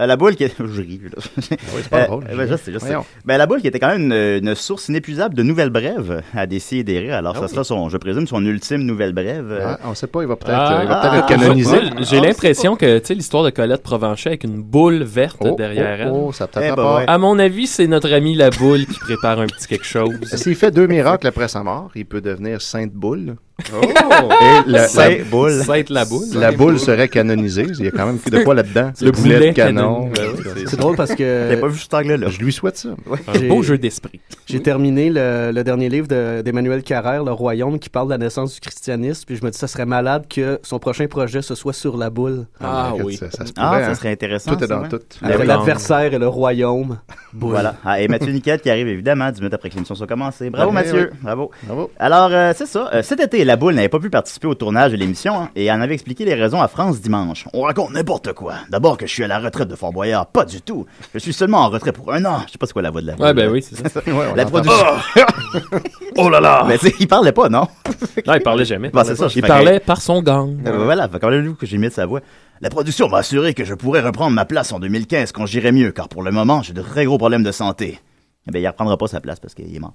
Euh, 0.00 0.06
la 0.06 0.16
boule 0.16 0.36
qui 0.36 0.44
est... 0.44 0.54
Je 0.58 0.80
ris, 0.82 1.00
là. 1.04 1.22
oui, 1.36 1.42
c'est 1.82 1.88
pas 1.90 1.98
Euh, 2.02 2.06
drôle. 2.06 2.24
ben, 2.24 2.48
je 2.48 2.56
sais, 2.56 2.72
je 2.72 2.78
sais. 2.78 2.86
Voyons. 2.86 3.04
Ben, 3.24 3.36
la 3.38 3.46
boule 3.46 3.60
qui 3.60 3.66
était 3.66 3.78
quand 3.78 3.88
même 3.88 4.10
une, 4.12 4.48
une 4.48 4.54
source 4.54 4.88
inépuisable 4.88 5.34
de 5.34 5.42
nouvelles 5.42 5.70
brèves 5.70 6.22
à 6.34 6.46
décider. 6.46 7.10
Alors, 7.10 7.34
Ah 7.36 7.40
ça 7.40 7.44
oui. 7.46 7.50
sera, 7.50 7.64
son, 7.64 7.88
je 7.88 7.96
présume, 7.98 8.26
son 8.26 8.44
ultime 8.44 8.82
nouvelle 8.82 9.12
brève. 9.12 9.50
euh, 9.50 9.74
Ah, 9.74 9.78
on 9.84 9.94
sait 9.94 10.06
pas, 10.06 10.22
il 10.22 10.28
va 10.28 10.36
peut-être 10.36 10.54
Ah, 10.54 10.80
il 10.82 10.88
va 10.88 11.00
ah, 11.02 11.16
être 11.18 11.24
ah, 11.24 11.28
canonisé. 11.28 11.76
J'ai 12.00 12.20
l'impression 12.20 12.76
que, 12.76 12.98
tu 12.98 13.06
sais, 13.06 13.14
l'histoire 13.14 13.44
de 13.44 13.50
Colette 13.50 13.82
Provencher 13.82 14.30
avec 14.30 14.44
une 14.44 14.62
boule 14.62 15.02
verte 15.02 15.36
Oh, 15.40 15.54
derrière 15.56 16.00
elle. 16.00 16.08
oh, 16.12 16.26
oh, 16.28 16.32
ça 16.32 16.46
peut-être 16.46 16.72
Eh 16.72 16.76
ben 16.76 16.96
ouais. 16.96 17.04
À 17.06 17.18
mon 17.18 17.38
avis, 17.38 17.66
c'est 17.66 17.86
notre 17.86 18.12
ami 18.12 18.34
la 18.34 18.50
boule 18.50 18.86
qui 18.86 18.98
prépare 18.98 19.40
un 19.40 19.46
petit 19.46 19.66
quelque 19.68 19.84
chose. 19.86 20.14
S'il 20.34 20.54
fait 20.54 20.70
deux 20.70 20.86
miracles 20.86 21.26
après 21.26 21.48
sa 21.48 21.62
mort, 21.62 21.90
il 21.94 22.06
peut 22.06 22.20
devenir 22.20 22.62
Sainte 22.62 22.92
Boule. 22.92 23.36
Et 23.68 24.70
la, 24.70 24.86
C'est 24.88 25.24
boule. 25.24 25.62
Sainte 25.64 25.90
la 25.90 26.04
boule. 26.04 26.24
La 26.34 26.52
boule 26.52 26.78
serait 26.78 27.08
canonisée. 27.08 27.66
Il 27.78 27.84
y 27.84 27.88
a 27.88 27.90
quand 27.90 28.06
même 28.06 28.18
de 28.24 28.38
quoi 28.44 28.54
là-dedans. 28.54 28.92
Le 29.00 29.10
Boulet 29.10 29.48
de 29.50 29.52
canon. 29.54 30.10
canon. 30.10 30.10
Ben 30.14 30.28
oui, 30.56 30.64
C'est 30.66 30.76
drôle 30.78 30.96
parce 30.96 31.14
que. 31.14 31.50
T'as 31.54 31.60
pas 31.60 31.66
vu 31.68 31.78
cet 31.78 31.92
anglais-là? 31.94 32.28
Je 32.30 32.38
lui 32.38 32.52
souhaite 32.52 32.76
ça. 32.76 32.90
Un 33.34 33.48
beau 33.48 33.62
jeu 33.62 33.76
d'esprit. 33.78 34.20
J'ai 34.46 34.62
terminé 34.62 35.10
le, 35.10 35.50
le 35.52 35.64
dernier 35.64 35.88
livre 35.88 36.06
de- 36.06 36.40
d'Emmanuel 36.42 36.82
Carrère, 36.82 37.24
Le 37.24 37.32
Royaume, 37.32 37.78
qui 37.78 37.90
parle 37.90 38.06
de 38.06 38.12
la 38.12 38.18
naissance 38.18 38.54
du 38.54 38.60
christianisme. 38.60 39.24
Puis 39.26 39.36
je 39.36 39.44
me 39.44 39.50
dis, 39.50 39.58
ça 39.58 39.66
serait 39.66 39.86
malade 39.86 40.24
que 40.28 40.58
son 40.62 40.78
prochain 40.78 41.06
projet, 41.06 41.42
ce 41.42 41.54
soit 41.54 41.72
sur 41.72 41.96
la 41.96 42.10
boule. 42.10 42.46
Ah 42.60 42.92
écoute, 42.94 43.04
oui. 43.06 43.16
Ça, 43.16 43.30
ça 43.30 43.44
se 43.44 43.52
Ah, 43.56 43.66
pourrait, 43.70 43.84
ça 43.84 43.90
hein. 43.90 43.94
serait 43.94 44.12
intéressant. 44.12 44.52
Tout 44.54 44.64
est 44.64 44.68
ça, 44.68 44.76
dans 44.76 44.88
tout. 44.88 45.00
Ben 45.20 45.42
l'adversaire 45.44 46.14
et 46.14 46.18
le 46.18 46.28
royaume. 46.28 46.98
Boule. 47.32 47.50
Voilà. 47.50 47.74
Ah, 47.84 48.00
et 48.00 48.08
Mathieu 48.08 48.32
Niquette 48.32 48.62
qui 48.62 48.70
arrive 48.70 48.88
évidemment 48.88 49.30
10 49.30 49.40
minutes 49.40 49.54
après 49.54 49.68
que 49.68 49.74
l'émission 49.74 49.94
soit 49.94 50.06
commencée. 50.06 50.48
Bravo 50.48 50.70
Mathieu, 50.70 51.10
bravo. 51.22 51.50
Bravo. 51.64 51.90
Alors, 51.98 52.30
euh, 52.32 52.52
c'est 52.56 52.66
ça. 52.66 52.88
Euh, 52.94 53.02
cet 53.02 53.20
été, 53.20 53.44
la 53.48 53.56
boule 53.56 53.72
n'avait 53.74 53.88
pas 53.88 53.98
pu 53.98 54.10
participer 54.10 54.46
au 54.46 54.54
tournage 54.54 54.92
de 54.92 54.96
l'émission 54.98 55.34
hein, 55.34 55.50
et 55.56 55.72
en 55.72 55.80
avait 55.80 55.94
expliqué 55.94 56.26
les 56.26 56.34
raisons 56.34 56.60
à 56.60 56.68
France 56.68 57.00
dimanche. 57.00 57.46
On 57.54 57.62
raconte 57.62 57.92
n'importe 57.92 58.34
quoi. 58.34 58.56
D'abord 58.68 58.98
que 58.98 59.06
je 59.06 59.12
suis 59.12 59.24
à 59.24 59.26
la 59.26 59.38
retraite 59.38 59.68
de 59.68 59.74
Fort 59.74 59.90
Boyard. 59.90 60.26
Pas 60.26 60.44
du 60.44 60.60
tout. 60.60 60.84
Je 61.14 61.18
suis 61.18 61.32
seulement 61.32 61.60
en 61.60 61.70
retrait 61.70 61.92
pour 61.92 62.12
un 62.12 62.22
an. 62.26 62.42
Je 62.46 62.52
sais 62.52 62.58
pas 62.58 62.66
c'est 62.66 62.74
quoi 62.74 62.82
la 62.82 62.90
voix 62.90 63.00
de 63.00 63.06
la 63.06 63.14
boule. 63.14 63.24
Ouais, 63.24 63.32
ben 63.32 63.50
oui, 63.50 63.62
c'est 63.62 63.88
ça. 63.88 64.00
Ouais, 64.06 64.34
La 64.36 64.44
production. 64.44 64.86
Oh 66.18 66.28
là 66.28 66.40
là! 66.40 66.64
Mais 66.66 66.76
tu 66.78 66.88
sais, 66.88 66.94
il 67.00 67.06
parlait 67.08 67.32
pas, 67.32 67.48
non? 67.48 67.68
Non, 68.26 68.34
il 68.34 68.42
parlait 68.42 68.64
jamais. 68.66 68.90
Bon, 68.90 69.02
c'est 69.04 69.16
ça. 69.16 69.28
Il 69.34 69.42
parlait 69.42 69.80
par 69.80 70.02
son 70.02 70.20
gang. 70.20 70.58
Euh, 70.66 70.84
voilà, 70.84 71.08
fait 71.08 71.18
quand 71.18 71.30
même 71.30 71.56
que 71.56 71.64
j'ai 71.64 71.78
mis 71.78 71.88
de 71.88 71.92
sa 71.92 72.04
voix? 72.04 72.20
La 72.60 72.68
production 72.68 73.08
m'a 73.08 73.18
assuré 73.18 73.54
que 73.54 73.64
je 73.64 73.72
pourrais 73.72 74.00
reprendre 74.00 74.34
ma 74.34 74.44
place 74.44 74.72
en 74.72 74.80
2015 74.80 75.32
quand 75.32 75.46
j'irai 75.46 75.72
mieux, 75.72 75.92
car 75.92 76.08
pour 76.08 76.22
le 76.22 76.32
moment, 76.32 76.60
j'ai 76.62 76.74
de 76.74 76.82
très 76.82 77.06
gros 77.06 77.16
problèmes 77.16 77.44
de 77.44 77.52
santé. 77.52 77.98
Eh 78.46 78.50
bien, 78.50 78.60
il 78.60 78.66
reprendra 78.66 78.98
pas 78.98 79.06
sa 79.06 79.20
place 79.20 79.40
parce 79.40 79.54
qu'il 79.54 79.74
est 79.74 79.78
mort. 79.78 79.94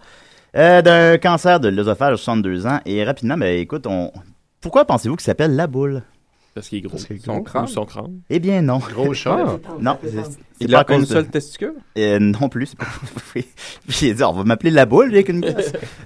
Euh, 0.55 0.81
D'un 0.81 1.17
cancer 1.17 1.59
de 1.59 1.69
l'œsophage 1.69 2.13
à 2.13 2.17
62 2.17 2.67
ans. 2.67 2.79
Et 2.85 3.03
rapidement, 3.03 3.37
ben 3.37 3.59
écoute, 3.59 3.87
on... 3.87 4.11
pourquoi 4.61 4.85
pensez-vous 4.85 5.15
qu'il 5.15 5.23
s'appelle 5.25 5.55
la 5.55 5.67
boule? 5.67 6.03
Parce 6.53 6.69
qu'il 6.69 6.77
est 6.79 6.81
gros. 6.81 6.91
Parce 6.91 7.05
qu'il 7.05 7.15
est 7.15 7.25
son 7.25 7.33
gros. 7.35 7.43
crâne. 7.43 7.67
Son 7.67 7.85
crâne? 7.85 8.19
Eh 8.29 8.39
bien, 8.39 8.61
non. 8.61 8.77
Gros 8.77 9.13
chat. 9.13 9.57
Non, 9.79 9.97
Il 10.65 10.71
pas 10.71 10.79
a 10.87 10.93
une 10.93 11.01
de- 11.01 11.05
seule 11.05 11.27
testicule? 11.27 11.73
Euh, 11.97 12.19
non 12.19 12.49
plus. 12.49 12.75
pas- 12.75 12.85
oui. 13.35 13.45
Puis 13.87 14.07
il 14.07 14.11
a 14.11 14.13
dit, 14.13 14.23
on 14.23 14.33
va 14.33 14.43
m'appeler 14.43 14.71
la 14.71 14.85
boule 14.85 15.09
avec 15.11 15.29
une. 15.29 15.43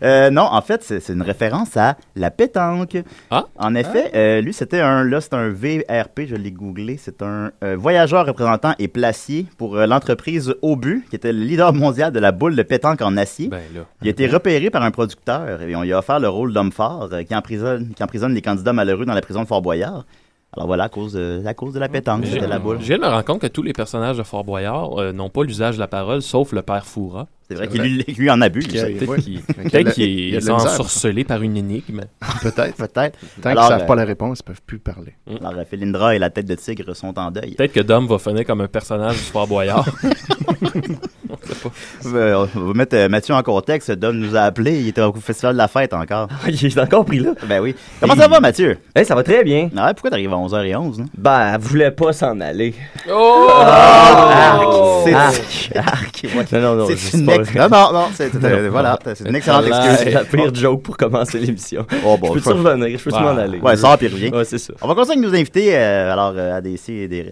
Euh, 0.04 0.30
non, 0.30 0.44
en 0.44 0.62
fait, 0.62 0.84
c'est 0.84 1.10
une 1.12 1.22
référence 1.24 1.76
à 1.76 1.98
la 2.16 2.30
pétanque. 2.30 2.98
Ah. 3.32 3.46
En 3.58 3.74
effet, 3.76 4.12
euh, 4.16 4.42
lui, 4.42 4.54
c'était 4.54 4.80
un, 4.80 5.04
là, 5.04 5.22
c'est 5.22 5.34
un 5.34 5.50
VRP, 5.50 6.28
je 6.28 6.36
l'ai 6.36 6.52
googlé. 6.52 6.98
C'est 6.98 7.22
un 7.24 7.52
euh, 7.64 7.76
voyageur 7.78 8.26
représentant 8.26 8.74
et 8.80 8.88
placier 8.88 9.48
pour 9.58 9.76
l'entreprise 9.76 10.54
Obus, 10.62 11.06
qui 11.10 11.16
était 11.16 11.34
le 11.34 11.40
leader 11.40 11.74
mondial 11.74 12.12
de 12.12 12.20
la 12.20 12.32
boule 12.32 12.56
de 12.56 12.64
pétanque 12.64 13.02
en 13.02 13.18
acier. 13.18 13.48
Ben 13.48 13.62
là. 13.74 13.82
Il 14.02 14.08
a 14.08 14.12
été 14.12 14.28
repéré 14.28 14.70
par 14.70 14.84
un 14.84 14.92
producteur 14.92 15.62
et 15.62 15.76
on 15.76 15.82
lui 15.82 15.94
a 15.94 16.00
offert 16.00 16.20
le 16.20 16.30
rôle 16.30 16.54
d'homme 16.54 16.72
fort 16.72 17.10
qui, 17.28 17.36
emprisonne, 17.36 17.94
qui 17.96 18.04
emprisonne 18.04 18.34
les 18.34 18.42
candidats 18.42 18.74
malheureux 18.74 19.06
dans 19.06 19.14
la 19.14 19.22
prison 19.22 19.42
de 19.42 19.48
Fort 19.48 19.62
Boyard. 19.62 20.06
Alors 20.54 20.66
voilà, 20.68 20.86
à 20.86 20.90
cause 20.90 21.14
de, 21.14 21.44
à 21.46 21.54
cause 21.54 21.74
de 21.74 21.80
la 21.80 21.90
pétanque, 21.90 22.24
J'ai- 22.24 22.32
c'était 22.34 22.48
la 22.48 22.58
boule. 22.58 22.78
Je 22.80 22.86
viens 22.86 22.98
de 22.98 23.02
me 23.04 23.08
rendre 23.08 23.26
compte 23.26 23.42
que 23.42 23.48
tous 23.48 23.64
les 23.64 23.74
personnages 23.74 24.18
de 24.18 24.24
Fort 24.24 24.44
Boyard 24.44 24.98
euh, 24.98 25.12
n'ont 25.12 25.30
pas 25.30 25.44
l'usage 25.44 25.76
de 25.76 25.80
la 25.80 25.88
parole, 25.88 26.22
sauf 26.22 26.52
le 26.54 26.62
père 26.62 26.86
Foura. 26.86 27.28
C'est 27.50 27.56
vrai 27.56 27.68
qu'il 27.68 27.82
lui, 27.82 28.04
lui 28.18 28.30
en 28.30 28.42
abuse. 28.42 28.68
Peut-être 28.68 29.94
qu'il 29.94 30.32
de 30.32 30.38
est 30.38 30.46
de 30.46 30.52
ensorcelé 30.52 31.24
par 31.24 31.42
une 31.44 31.56
énigme. 31.56 32.02
Peut-être. 32.42 32.76
Peut-être. 32.76 33.18
Tant 33.42 33.50
Alors, 33.50 33.66
qu'ils 33.66 33.74
savent 33.74 33.82
euh, 33.84 33.86
pas 33.86 33.96
la 33.96 34.04
réponse, 34.06 34.40
ils 34.40 34.44
peuvent 34.44 34.62
plus 34.66 34.80
parler. 34.80 35.16
Alors, 35.40 35.54
euh, 35.54 35.64
Felindra 35.64 36.16
et 36.16 36.20
la 36.20 36.30
tête 36.30 36.46
de 36.46 36.56
tigre 36.56 36.94
sont 36.94 37.18
en 37.20 37.32
deuil. 37.32 37.56
Peut-être 37.56 37.74
que 37.74 37.80
Dom 37.80 38.06
va 38.08 38.18
finir 38.18 38.46
comme 38.46 38.62
un 38.62 38.68
personnage 38.68 39.16
du 39.16 39.22
Fort 39.24 39.48
Boyard. 39.48 39.88
Euh, 42.06 42.46
on 42.56 42.60
va 42.60 42.74
mettre 42.74 42.96
euh, 42.96 43.10
Mathieu 43.10 43.34
en 43.34 43.44
contexte. 43.44 43.92
Dom 43.92 44.18
nous 44.18 44.36
a 44.36 44.42
appelé. 44.42 44.80
Il 44.80 44.88
était 44.90 45.02
au 45.02 45.14
Festival 45.14 45.54
de 45.54 45.58
la 45.58 45.68
Fête 45.68 45.94
encore. 45.94 46.28
Il 46.48 46.66
est 46.66 46.80
encore 46.80 47.06
pris 47.06 47.20
là. 47.20 47.32
Ben 47.48 47.60
oui. 47.62 47.76
Comment 48.00 48.16
ça 48.16 48.28
va, 48.28 48.40
Mathieu? 48.40 48.78
Eh, 48.96 49.04
ça 49.04 49.14
va 49.16 49.24
très 49.24 49.44
bien. 49.44 49.70
Ah, 49.76 49.94
pourquoi 49.94 50.10
t'arrives 50.12 50.32
à 50.32 50.38
11h11? 50.38 51.00
non? 51.00 51.06
Ben, 51.18 51.54
elle 51.56 51.60
voulait 51.62 51.92
pas 51.92 52.14
s'en 52.14 52.40
aller. 52.40 52.74
oh! 53.12 53.48
Arc! 53.52 54.74
C'est 55.06 55.14
Arc. 55.14 55.72
arc. 55.76 56.26
Non, 56.54 56.60
non, 56.62 56.76
non. 56.76 56.88
C'est 56.96 57.18
une 57.18 57.30
ex- 57.30 57.54
Non, 57.56 57.68
non, 57.70 57.94
non, 57.94 58.06
c'est 58.14 58.32
euh, 58.44 58.70
voilà, 58.72 58.98
c'est 59.16 59.28
une 59.28 59.36
excellente 59.36 59.66
C'est 59.70 59.92
excuse. 59.94 60.14
la 60.14 60.24
pire 60.26 60.54
joke 60.56 60.84
pour 60.84 60.98
commencer 60.98 61.40
l'émission. 61.40 61.86
Oh, 62.06 62.18
bon, 62.18 62.30
je 62.30 62.34
peux-tu 62.40 62.50
je- 62.58 62.64
revenir? 62.64 62.98
Je 62.98 63.04
peux-tu 63.04 63.18
Ah. 63.20 63.22
m'en 63.34 63.38
aller? 63.38 63.60
Ouais, 63.60 63.76
sors 63.76 63.98
puis 63.98 64.08
reviens. 64.08 64.32
Ouais, 64.32 64.46
c'est 64.46 64.58
ça. 64.58 64.74
On 64.82 64.88
va 64.88 64.96
continuer 64.96 65.18
avec 65.20 65.30
nos 65.32 65.36
invités, 65.38 65.70
euh, 65.76 66.14
alors, 66.14 66.38
ADC 66.38 66.90
et 66.90 67.08
des... 67.08 67.32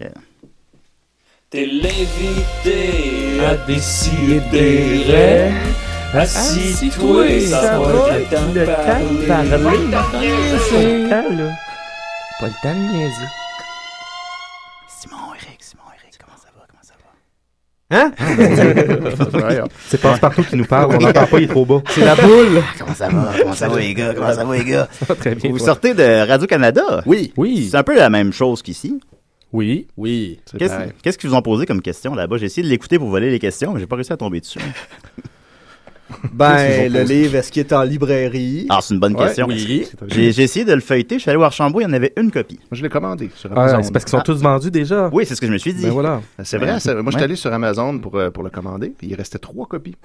T'es 1.48 1.64
l'invité 1.64 3.38
À 3.40 3.54
décider. 3.68 5.52
Assis-toi, 6.12 7.40
ça 7.48 7.78
va 7.78 8.18
être 8.18 8.18
le 8.18 8.24
temps 8.24 8.52
de 8.52 8.64
parler. 9.28 10.30
C'est 10.68 10.98
le 10.98 11.08
temps, 11.08 11.36
là. 11.36 11.50
Pas 12.40 12.46
le 12.46 12.52
temps 12.62 12.74
de 12.74 12.92
niaiser. 12.92 13.28
Simon, 14.88 15.16
Eric, 15.36 15.60
Simon, 15.60 15.82
Eric, 16.02 16.18
comment 16.18 16.36
ça 16.36 16.48
va, 16.56 16.66
comment 16.68 16.82
ça 16.82 16.94
va? 16.98 17.10
Hein? 17.96 18.10
Ouais, 19.48 19.62
C'est 19.86 20.00
Passe-Partout 20.02 20.42
qui 20.42 20.56
nous 20.56 20.64
parle, 20.64 20.96
on 20.96 20.98
n'entend 20.98 21.26
pas, 21.26 21.38
il 21.38 21.44
est 21.44 21.46
trop 21.46 21.64
bas. 21.64 21.80
C'est 21.90 22.04
la 22.04 22.16
boule. 22.16 22.60
Comment 22.76 22.94
ça 22.94 23.08
va, 23.08 23.32
comment 23.38 23.54
ça 23.54 23.68
va, 23.68 23.78
les 23.78 23.94
gars, 23.94 24.14
comment 24.14 24.34
ça 24.34 24.44
va, 24.44 24.56
les 24.56 24.64
gars? 24.64 24.88
Très 25.20 25.36
bien. 25.36 25.50
Vous 25.52 25.58
toi. 25.58 25.66
sortez 25.68 25.94
de 25.94 26.26
Radio-Canada? 26.26 27.02
Oui. 27.06 27.32
Oui. 27.36 27.68
C'est 27.70 27.76
un 27.76 27.84
peu 27.84 27.94
la 27.94 28.10
même 28.10 28.32
chose 28.32 28.62
qu'ici. 28.62 28.98
Oui. 29.56 29.88
Oui. 29.96 30.38
Qu'est-ce 31.02 31.16
qu'ils 31.18 31.30
vous 31.30 31.36
ont 31.36 31.42
posé 31.42 31.64
comme 31.66 31.80
question 31.80 32.14
là-bas? 32.14 32.36
J'ai 32.36 32.46
essayé 32.46 32.62
de 32.62 32.68
l'écouter 32.68 32.98
pour 32.98 33.08
voler 33.08 33.30
les 33.30 33.38
questions, 33.38 33.72
mais 33.72 33.80
j'ai 33.80 33.86
pas 33.86 33.96
réussi 33.96 34.12
à 34.12 34.16
tomber 34.16 34.40
dessus. 34.40 34.58
Ben, 36.32 36.92
le 36.92 37.02
livre, 37.02 37.34
est-ce 37.34 37.50
qu'il 37.50 37.60
est 37.60 37.72
en 37.72 37.82
librairie? 37.82 38.66
Ah, 38.70 38.78
c'est 38.80 38.94
une 38.94 39.00
bonne 39.00 39.16
Ouais, 39.16 39.24
question. 39.26 39.46
oui. 39.48 39.84
J'ai 40.06 40.30
j'ai 40.30 40.42
essayé 40.44 40.64
de 40.64 40.72
le 40.72 40.80
feuilleter. 40.80 41.16
Je 41.16 41.22
suis 41.22 41.30
allé 41.30 41.36
voir 41.36 41.48
Archambault, 41.48 41.80
il 41.80 41.82
y 41.82 41.86
en 41.86 41.92
avait 41.92 42.12
une 42.16 42.30
copie. 42.30 42.60
Moi, 42.70 42.78
je 42.78 42.82
l'ai 42.84 42.88
commandé 42.88 43.28
sur 43.34 43.50
Ah, 43.56 43.62
Amazon. 43.64 43.82
c'est 43.82 43.92
parce 43.92 44.04
qu'ils 44.04 44.16
sont 44.16 44.22
tous 44.22 44.40
vendus 44.40 44.70
déjà. 44.70 45.10
Oui, 45.12 45.26
c'est 45.26 45.34
ce 45.34 45.40
que 45.40 45.48
je 45.48 45.52
me 45.52 45.58
suis 45.58 45.74
dit. 45.74 45.82
Ben 45.82 45.90
voilà. 45.90 46.20
C'est 46.44 46.58
vrai, 46.58 46.78
moi, 47.02 47.10
je 47.10 47.10
suis 47.16 47.24
allé 47.24 47.34
sur 47.34 47.52
Amazon 47.52 47.98
pour, 47.98 48.14
euh, 48.14 48.30
pour 48.30 48.44
le 48.44 48.50
commander, 48.50 48.92
puis 48.96 49.08
il 49.08 49.14
restait 49.16 49.38
trois 49.38 49.66
copies. 49.66 49.96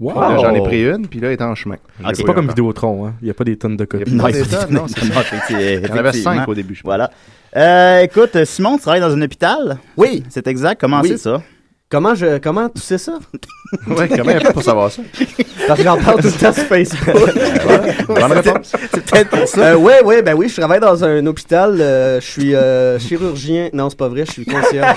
Wow. 0.00 0.14
J'en 0.40 0.54
ai 0.54 0.62
pris 0.62 0.82
une, 0.88 1.06
puis 1.06 1.20
là, 1.20 1.28
elle 1.28 1.34
est 1.34 1.42
en 1.42 1.54
chemin. 1.54 1.76
Ah, 2.02 2.12
C'est 2.14 2.24
pas 2.24 2.32
comme. 2.32 2.48
Vidéotron, 2.48 3.06
hein. 3.06 3.14
Il 3.20 3.26
n'y 3.26 3.30
a 3.30 3.34
pas 3.34 3.44
des 3.44 3.56
tonnes 3.58 3.76
de 3.76 3.84
copies. 3.84 4.16
Pas 4.16 4.32
des 4.32 4.42
tonnes, 4.44 4.70
non, 4.70 4.86
Il 5.50 5.86
y 5.86 5.92
en 5.92 5.96
avait 5.96 6.12
cinq 6.14 6.48
au 6.48 6.54
début, 6.54 6.74
je. 6.74 6.82
Voilà. 6.84 7.10
Euh, 7.56 8.00
écoute, 8.02 8.44
Simon, 8.44 8.76
tu 8.76 8.82
travailles 8.82 9.00
dans 9.00 9.12
un 9.14 9.22
hôpital? 9.22 9.78
Oui. 9.96 10.22
C'est 10.28 10.46
exact. 10.46 10.80
Comment 10.80 11.00
Oui. 11.00 11.08
c'est 11.08 11.18
ça? 11.18 11.42
Comment 11.90 12.14
je, 12.14 12.38
comment 12.38 12.68
tu 12.68 12.80
sais 12.80 12.98
ça? 12.98 13.14
Ouais, 13.86 14.08
comment 14.08 14.32
il 14.32 14.36
a 14.36 14.40
fait 14.40 14.52
pour 14.52 14.64
savoir 14.64 14.90
ça? 14.90 15.00
Parce 15.68 15.78
que 15.78 15.84
j'en 15.84 15.96
parle 15.96 16.20
tout 16.20 16.26
le 16.26 16.32
temps 16.32 16.52
sur 16.52 16.64
Facebook. 16.64 17.14
Bonne 18.08 18.32
réponse. 18.32 18.72
C'est 18.92 19.04
peut-être 19.08 19.28
pour 19.30 19.46
ça. 19.46 19.60
Euh, 19.60 19.76
ouais, 19.76 20.02
ouais, 20.02 20.22
ben 20.22 20.34
oui, 20.34 20.48
je 20.48 20.56
travaille 20.60 20.80
dans 20.80 21.04
un 21.04 21.24
hôpital. 21.26 21.80
euh, 21.80 22.20
je 22.20 22.26
suis 22.26 22.54
euh, 22.56 22.98
chirurgien. 22.98 23.68
Non, 23.72 23.88
c'est 23.88 23.96
pas 23.96 24.08
vrai, 24.08 24.24
je 24.26 24.32
suis 24.32 24.44
concierge. 24.44 24.96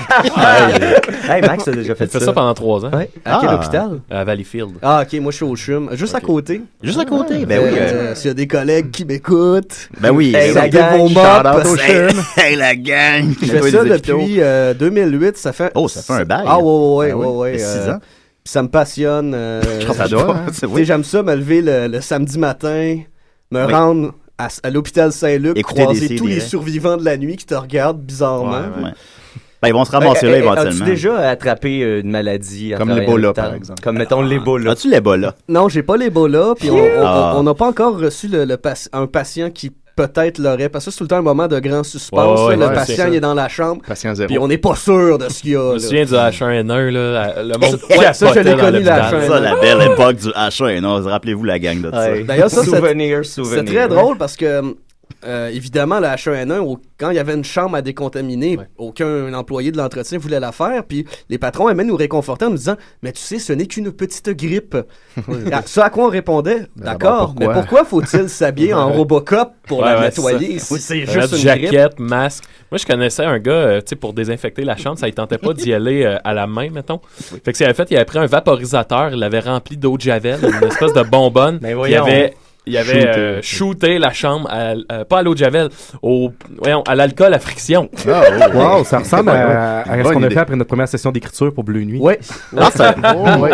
Hey, 1.28 1.40
Max 1.42 1.68
a 1.68 1.70
déjà 1.72 1.94
fait 1.94 2.04
Il 2.06 2.10
fait 2.10 2.18
ça. 2.18 2.24
ça 2.26 2.32
pendant 2.32 2.52
trois 2.52 2.84
ans. 2.84 2.90
Ouais. 2.92 3.08
À 3.24 3.38
quel 3.40 3.48
Ah. 3.50 3.54
hôpital? 3.54 4.00
À 4.10 4.24
Valleyfield. 4.24 4.72
Ah, 4.82 5.04
ok, 5.06 5.20
moi 5.20 5.30
je 5.30 5.36
suis 5.36 5.44
au 5.44 5.54
CHUM. 5.56 5.90
Juste 5.92 6.14
à 6.16 6.20
côté. 6.20 6.60
Juste 6.82 6.98
à 6.98 7.04
côté. 7.04 7.46
Ben 7.46 7.60
oui. 7.62 7.70
euh, 7.78 8.10
Euh, 8.10 8.14
S'il 8.16 8.26
y 8.28 8.30
a 8.30 8.34
des 8.34 8.46
collègues 8.48 8.90
qui 8.90 9.04
m'écoutent. 9.04 9.88
Ben 10.00 10.10
oui. 10.10 10.34
Hey, 10.34 10.52
ben 10.52 10.54
la 10.54 10.62
oui. 10.64 10.70
gang, 10.70 11.00
au 11.00 11.08
mops. 11.08 11.80
Hey, 12.36 12.56
la 12.56 12.74
gang! 12.74 13.32
Je 13.40 13.46
fais 13.46 13.70
ça 13.70 13.84
depuis 13.84 14.36
euh, 14.40 14.74
2008. 14.74 15.36
Ça 15.38 15.52
fait. 15.52 15.70
Oh, 15.76 15.86
ça 15.88 16.02
fait 16.02 16.12
un 16.22 16.24
bail. 16.24 16.44
Ah, 16.46 16.58
ouais, 16.58 16.64
ouais, 16.84 17.12
ouais. 17.12 17.12
Ah 17.12 17.16
oui, 17.16 17.26
ouais, 17.26 17.36
ouais, 17.52 17.58
ça 17.58 17.66
fait 17.74 17.80
six 17.82 17.88
euh, 17.88 17.94
ans. 17.94 17.98
puis 17.98 18.52
ça 18.52 18.62
me 18.62 18.68
passionne. 18.68 19.32
euh, 19.34 19.62
oui. 20.68 20.84
j'aime 20.84 21.04
ça 21.04 21.22
me 21.22 21.34
lever 21.34 21.60
le, 21.62 21.88
le 21.88 22.00
samedi 22.00 22.38
matin, 22.38 22.98
me 23.50 23.64
Oui. 23.66 23.72
rendre 23.72 24.12
à, 24.38 24.48
à 24.62 24.70
l'hôpital 24.70 25.12
Saint-Luc, 25.12 25.60
croiser 25.62 26.08
des 26.08 26.16
tous 26.16 26.26
les 26.26 26.40
survivants 26.40 26.96
de 26.96 27.04
la 27.04 27.16
nuit 27.16 27.36
qui 27.36 27.46
te 27.46 27.54
regardent 27.54 28.00
bizarrement. 28.00 28.62
Ouais. 28.82 28.90
Ben, 29.62 29.68
ils 29.68 29.72
vont 29.74 29.84
se 29.86 29.92
ramasser 29.92 30.26
là 30.26 30.32
Eh, 30.36 30.40
eh, 30.40 30.46
As-tu 30.46 30.60
éventuellement. 30.60 30.84
déjà 30.86 31.28
attrapé 31.30 31.78
une 32.00 32.10
maladie 32.10 32.74
Comme 32.76 32.90
l'Ebola, 32.90 33.32
par 33.32 33.54
exemple. 33.54 33.80
Comme, 33.82 33.96
mettons, 33.96 34.20
l'Ebola. 34.20 34.72
As-tu 34.72 34.90
l'Ebola? 34.90 35.34
Non, 35.48 35.70
j'ai 35.70 35.82
pas 35.82 35.96
l'Ebola, 35.96 36.52
puis 36.58 36.70
on- 36.70 36.84
Ah. 37.02 37.40
n'a 37.42 37.54
pas 37.54 37.66
encore 37.68 37.98
reçu 37.98 38.28
le, 38.28 38.44
le 38.44 38.58
un 38.92 39.06
patient 39.06 39.50
qui 39.50 39.72
peut-être 39.96 40.38
l'aurait, 40.38 40.68
parce 40.68 40.84
que 40.84 40.90
ça, 40.90 40.94
c'est 40.94 40.98
tout 40.98 41.04
le 41.04 41.08
temps 41.08 41.18
un 41.18 41.22
moment 41.22 41.46
de 41.48 41.58
grand 41.60 41.82
suspense. 41.84 42.40
Ouais, 42.40 42.46
ouais, 42.46 42.56
là, 42.56 42.66
le 42.66 42.68
ouais, 42.70 42.74
patient, 42.74 42.96
ça. 43.04 43.08
il 43.08 43.14
est 43.14 43.20
dans 43.20 43.34
la 43.34 43.48
chambre, 43.48 43.82
Patient 43.86 44.14
zéro. 44.14 44.26
puis 44.28 44.38
on 44.38 44.48
n'est 44.48 44.58
pas 44.58 44.74
sûr 44.74 45.18
de 45.18 45.28
ce 45.28 45.40
qu'il 45.42 45.52
y 45.52 45.56
a. 45.56 45.70
Je 45.70 45.74
me 45.74 45.78
souviens 45.78 46.04
du 46.04 46.12
H1N1, 46.12 46.90
là. 46.90 47.42
Le 47.42 47.58
monde. 47.58 47.80
Ouais, 47.98 48.12
ça, 48.12 48.32
je 48.34 48.40
l'ai 48.40 48.54
connu, 48.56 48.62
le 48.62 48.70
l'hôpital. 48.72 49.02
H1N1. 49.14 49.28
Ça, 49.28 49.40
la 49.40 49.56
belle 49.56 49.82
époque 49.92 50.16
du 50.16 50.28
H1, 50.30 50.80
non? 50.80 51.02
Rappelez-vous 51.02 51.44
la 51.44 51.58
gang 51.58 51.80
de 51.80 51.90
ça. 51.90 52.10
Ouais. 52.10 52.24
D'ailleurs, 52.24 52.50
ça, 52.50 52.62
c'est- 52.64 53.64
très 53.64 53.88
drôle 53.88 54.16
parce 54.18 54.36
que, 54.36 54.62
euh, 55.26 55.48
évidemment, 55.48 56.00
le 56.00 56.06
H1N1, 56.06 56.58
au- 56.60 56.78
quand 56.98 57.10
il 57.10 57.16
y 57.16 57.18
avait 57.18 57.34
une 57.34 57.44
chambre 57.44 57.76
à 57.76 57.82
décontaminer, 57.82 58.56
Ouais. 58.58 58.68
aucun 58.78 59.32
employé 59.34 59.72
de 59.72 59.76
l'entretien 59.76 60.18
voulait 60.18 60.40
la 60.40 60.52
faire. 60.52 60.84
Puis 60.84 61.04
les 61.28 61.38
patrons 61.38 61.68
aimaient 61.68 61.84
nous 61.84 61.96
réconforter 61.96 62.44
en 62.44 62.50
nous 62.50 62.56
disant 62.56 62.76
Mais 63.02 63.12
tu 63.12 63.20
sais, 63.20 63.38
ce 63.38 63.52
n'est 63.52 63.66
qu'une 63.66 63.90
petite 63.92 64.30
grippe. 64.30 64.76
Ah, 65.52 65.62
Ce 65.66 65.80
à 65.80 65.90
quoi 65.90 66.06
on 66.06 66.08
répondait 66.10 66.66
D'accord, 66.76 67.34
mais 67.38 67.46
pourquoi? 67.52 67.84
faut-il 67.84 68.28
s'habiller 68.28 68.74
en 68.74 68.92
Robocop 68.96 69.52
pour 69.66 69.78
Ouais, 69.80 69.84
la 69.86 69.96
ouais, 69.98 70.04
nettoyer 70.06 70.58
c'est 70.58 70.76
si 70.76 70.80
c'est 70.80 71.06
juste 71.06 71.32
une 71.32 71.44
grippe? 71.48 71.70
jaquette, 71.72 71.98
masque. 71.98 72.44
Moi, 72.70 72.78
je 72.78 72.86
connaissais 72.86 73.24
un 73.24 73.38
gars, 73.38 73.52
euh, 73.52 73.78
tu 73.80 73.90
sais, 73.90 73.96
pour 73.96 74.12
désinfecter 74.12 74.62
la 74.64 74.76
chambre, 74.76 74.98
ça 74.98 75.06
ne 75.06 75.12
tentait 75.12 75.38
pas 75.38 75.52
d'y 75.54 75.72
aller 75.72 76.04
euh, 76.04 76.16
à 76.24 76.34
la 76.34 76.46
main, 76.46 76.70
mettons. 76.70 77.00
Fait 77.16 77.38
que 77.40 77.52
ce 77.52 77.58
qu'il 77.58 77.64
avait 77.66 77.74
fait, 77.74 77.88
il 77.90 77.96
avait 77.96 78.04
pris 78.04 78.18
un 78.18 78.26
vaporisateur, 78.26 79.10
il 79.12 79.18
l'avait 79.20 79.40
rempli 79.40 79.76
d'eau 79.76 79.96
de 79.96 80.02
javel, 80.02 80.40
une 80.42 80.68
espèce 80.68 80.92
de 80.92 81.02
bonbonne. 81.02 81.60
Il 81.62 81.94
avait 81.96 82.34
il 82.66 82.76
avait 82.76 83.00
Shooté. 83.02 83.18
euh, 83.18 83.42
shooté 83.42 83.98
la 83.98 84.10
chambre, 84.12 84.48
à, 84.50 84.72
euh, 84.92 85.04
pas 85.04 85.18
à 85.18 85.22
l'eau 85.22 85.34
de 85.34 85.38
Javel, 85.38 85.68
au, 86.02 86.32
voyons, 86.58 86.82
à 86.82 86.94
l'alcool 86.94 87.34
à 87.34 87.38
friction. 87.38 87.88
Ah, 88.08 88.22
Wow, 88.54 88.84
ça 88.84 88.98
ressemble 88.98 89.30
à, 89.30 89.80
à 89.82 90.04
ce 90.04 90.12
qu'on 90.12 90.22
a 90.22 90.30
fait 90.30 90.38
après 90.38 90.56
notre 90.56 90.68
première 90.68 90.88
session 90.88 91.10
d'écriture 91.12 91.52
pour 91.52 91.64
Bleu 91.64 91.82
Nuit. 91.82 91.98
Ouais. 92.00 92.18
Ah, 92.56 92.70
c'est 92.74 92.82
un, 92.82 92.94
Oh, 93.16 93.40
ouais. 93.40 93.50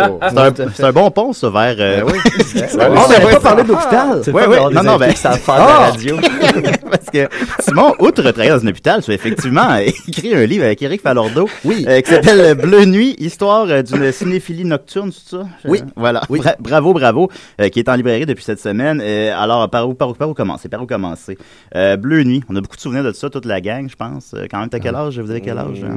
C'est 0.75 0.83
un- 0.83 0.91
bon 0.91 1.11
pont, 1.11 1.33
ça, 1.33 1.49
vers. 1.49 1.75
euh, 1.79 2.01
on 2.73 3.07
n'avait 3.09 3.31
pas 3.33 3.39
parlé 3.39 3.63
d'hôpital. 3.63 4.21
Ouais, 4.27 4.47
ouais, 4.47 4.59
non, 4.73 4.83
non, 4.83 4.97
ben. 4.97 5.13
ça 5.15 5.31
faire 5.31 5.55
de 5.55 5.59
la 5.59 5.65
Ah! 5.67 5.89
radio. 5.91 6.17
Parce 6.91 7.09
que 7.11 7.27
Simon, 7.59 7.93
outre 7.99 8.21
travailler 8.21 8.49
dans 8.51 8.63
un 8.63 8.67
hôpital, 8.67 9.01
tu 9.03 9.11
as 9.11 9.13
effectivement 9.13 9.75
écrit 10.07 10.33
un 10.35 10.45
livre 10.45 10.65
avec 10.65 10.81
Eric 10.81 11.01
Falordo 11.01 11.47
Oui. 11.65 11.85
euh, 11.87 12.01
qui 12.01 12.11
s'appelle 12.11 12.55
Bleu 12.55 12.85
Nuit, 12.85 13.15
histoire 13.19 13.65
d'une 13.83 14.11
cinéphilie 14.11 14.65
nocturne, 14.65 15.11
c'est 15.11 15.35
ça? 15.37 15.43
Oui. 15.65 15.81
Voilà. 15.95 16.21
Oui. 16.29 16.39
Bra- 16.39 16.55
bravo, 16.59 16.93
bravo, 16.93 17.29
euh, 17.59 17.69
qui 17.69 17.79
est 17.79 17.89
en 17.89 17.95
librairie 17.95 18.25
depuis 18.25 18.43
cette 18.43 18.59
semaine. 18.59 19.00
Euh, 19.01 19.33
alors, 19.35 19.69
par 19.69 19.89
où, 19.89 19.93
par 19.93 20.09
où, 20.09 20.13
par 20.13 20.29
où 20.29 20.33
commencer? 20.33 20.69
Par 20.69 20.81
où 20.81 20.85
commencer? 20.85 21.37
Euh, 21.75 21.97
Bleu 21.97 22.23
Nuit, 22.23 22.43
on 22.49 22.55
a 22.55 22.61
beaucoup 22.61 22.75
de 22.75 22.81
souvenirs 22.81 23.03
de 23.03 23.11
ça, 23.11 23.29
toute 23.29 23.45
la 23.45 23.59
gang, 23.61 23.89
je 23.89 23.95
pense. 23.95 24.33
Euh, 24.33 24.45
quand 24.49 24.59
même, 24.59 24.69
t'as 24.69 24.79
quel 24.79 24.95
âge? 24.95 25.19
Vous 25.19 25.31
avez 25.31 25.41
quel 25.41 25.57
âge? 25.57 25.83
hein? 25.83 25.95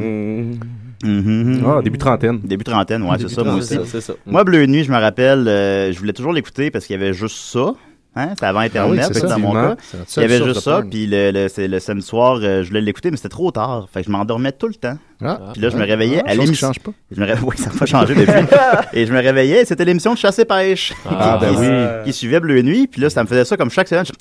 Mhm. 1.05 1.63
Ah, 1.67 1.81
début 1.83 1.99
trentaine. 1.99 2.41
Début 2.45 2.65
trentaine, 2.65 3.03
ouais, 3.03 3.17
c'est 3.21 3.29
ça, 3.29 3.45
moi 3.45 3.55
aussi. 3.55 3.79
ça. 4.01 4.13
Moi, 4.27 4.45
Bleu 4.45 4.67
Nuit, 4.67 4.85
je 4.85 4.91
me 4.93 4.99
rappelle, 4.99 5.47
euh, 5.49 5.93
je 5.93 5.99
voulais 5.99 6.13
toujours 6.13 6.33
l'écouter 6.33 6.71
parce 6.71 6.87
qu'il 6.87 6.95
y 6.99 7.03
avait 7.03 7.13
juste 7.13 7.37
ça. 7.37 7.75
Hein? 8.16 8.28
C'était 8.30 8.47
avant 8.47 8.61
Internet, 8.61 9.11
c'est 9.12 9.21
ça. 9.21 9.26
dans 9.26 9.38
mon 9.40 9.52
cas. 9.52 9.76
Il 10.16 10.21
y 10.23 10.25
avait 10.25 10.42
juste 10.44 10.61
ça, 10.61 10.83
puis 10.88 11.06
le, 11.06 11.33
le, 11.33 11.49
c'est 11.49 11.66
le 11.66 11.80
samedi 11.80 12.06
soir, 12.06 12.38
euh, 12.42 12.62
je 12.62 12.68
voulais 12.68 12.80
l'écouter, 12.80 13.11
mais 13.11 13.16
c'était 13.16 13.28
trop 13.28 13.50
tard. 13.50 13.88
Fait 13.92 14.00
que 14.02 14.06
je 14.06 14.11
m'endormais 14.12 14.52
tout 14.52 14.68
le 14.68 14.75
temps. 14.75 14.97
Ah. 15.25 15.40
Puis 15.52 15.61
là, 15.62 15.68
je 15.71 15.76
me 15.76 15.83
Ah. 15.83 15.87
réveillais 15.87 16.23
Ah, 16.25 16.30
à 16.30 16.35
l'émission. 16.35 16.68
change 16.68 16.78
pas. 16.80 16.92
Je 17.11 17.21
me 17.21 17.26
ré- 17.26 17.35
Oui, 17.44 17.56
ça 17.56 17.71
n'a 17.71 17.76
pas 17.78 17.87
changé 17.87 18.14
depuis. 18.14 18.33
et 18.92 19.06
je 19.06 19.12
me 19.12 19.18
réveillais, 19.21 19.62
et 19.62 19.64
c'était 19.64 19.85
l'émission 19.85 20.12
de 20.14 20.18
Chasse 20.18 20.38
et 20.38 20.44
Pêche. 20.44 20.92
Ah, 21.09 21.38
qui, 21.40 21.47
ben 21.47 21.54
qui- 21.54 21.61
oui. 21.61 22.04
qui 22.04 22.12
suivait 22.12 22.40
Bleu 22.40 22.62
Nuit, 22.62 22.87
puis 22.87 23.00
là, 23.00 23.11
ça 23.11 23.23
me 23.23 23.28
faisait 23.28 23.44
ça 23.44 23.56
comme 23.56 23.71
chaque 23.71 23.88
semaine. 23.88 24.04
Je- 24.06 24.12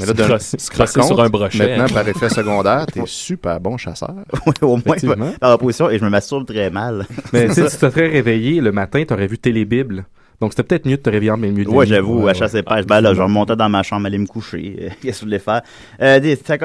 Mais 0.00 0.06
là, 0.06 0.12
de- 0.12 0.38
sur 0.38 1.20
un 1.20 1.28
brochet, 1.28 1.76
Maintenant, 1.78 1.94
par 1.94 2.06
effet 2.08 2.28
secondaire, 2.28 2.86
t'es 2.86 3.00
super 3.06 3.60
bon 3.60 3.76
chasseur. 3.78 4.14
Oui, 4.46 4.52
au 4.60 4.76
moins, 4.84 5.32
par 5.40 5.54
opposition, 5.54 5.88
et 5.88 5.98
je 5.98 6.04
me 6.04 6.10
masturbe 6.10 6.44
très 6.46 6.68
mal. 6.70 7.06
Mais 7.32 7.46
tu 7.48 7.54
sais, 7.54 7.68
si 7.70 7.78
tu 7.78 7.86
te 7.86 7.90
serais 7.92 8.08
réveillé 8.08 8.60
le 8.60 8.72
matin, 8.72 9.02
t'aurais 9.06 9.26
vu 9.28 9.38
Télébible. 9.38 10.04
Donc 10.40 10.52
c'était 10.52 10.62
peut-être 10.64 10.86
mieux 10.86 10.96
de 10.96 11.02
te 11.02 11.10
réveiller 11.10 11.30
en 11.30 11.36
milieu 11.36 11.64
de 11.64 11.70
nuit. 11.70 11.86
j'avoue, 11.86 12.26
à 12.28 12.34
chasse 12.34 12.54
et 12.54 12.62
pêche. 12.62 12.84
Ben 12.86 13.00
là, 13.00 13.14
je 13.14 13.22
remontais 13.22 13.56
dans 13.56 13.68
ma 13.68 13.82
chambre, 13.82 14.06
aller 14.06 14.18
me 14.18 14.26
coucher. 14.26 14.90
Qu'est-ce 15.02 15.20
que 15.20 15.24
vous 15.24 15.28
voulez 15.28 15.38
faire? 15.38 15.62
Euh, 16.02 16.20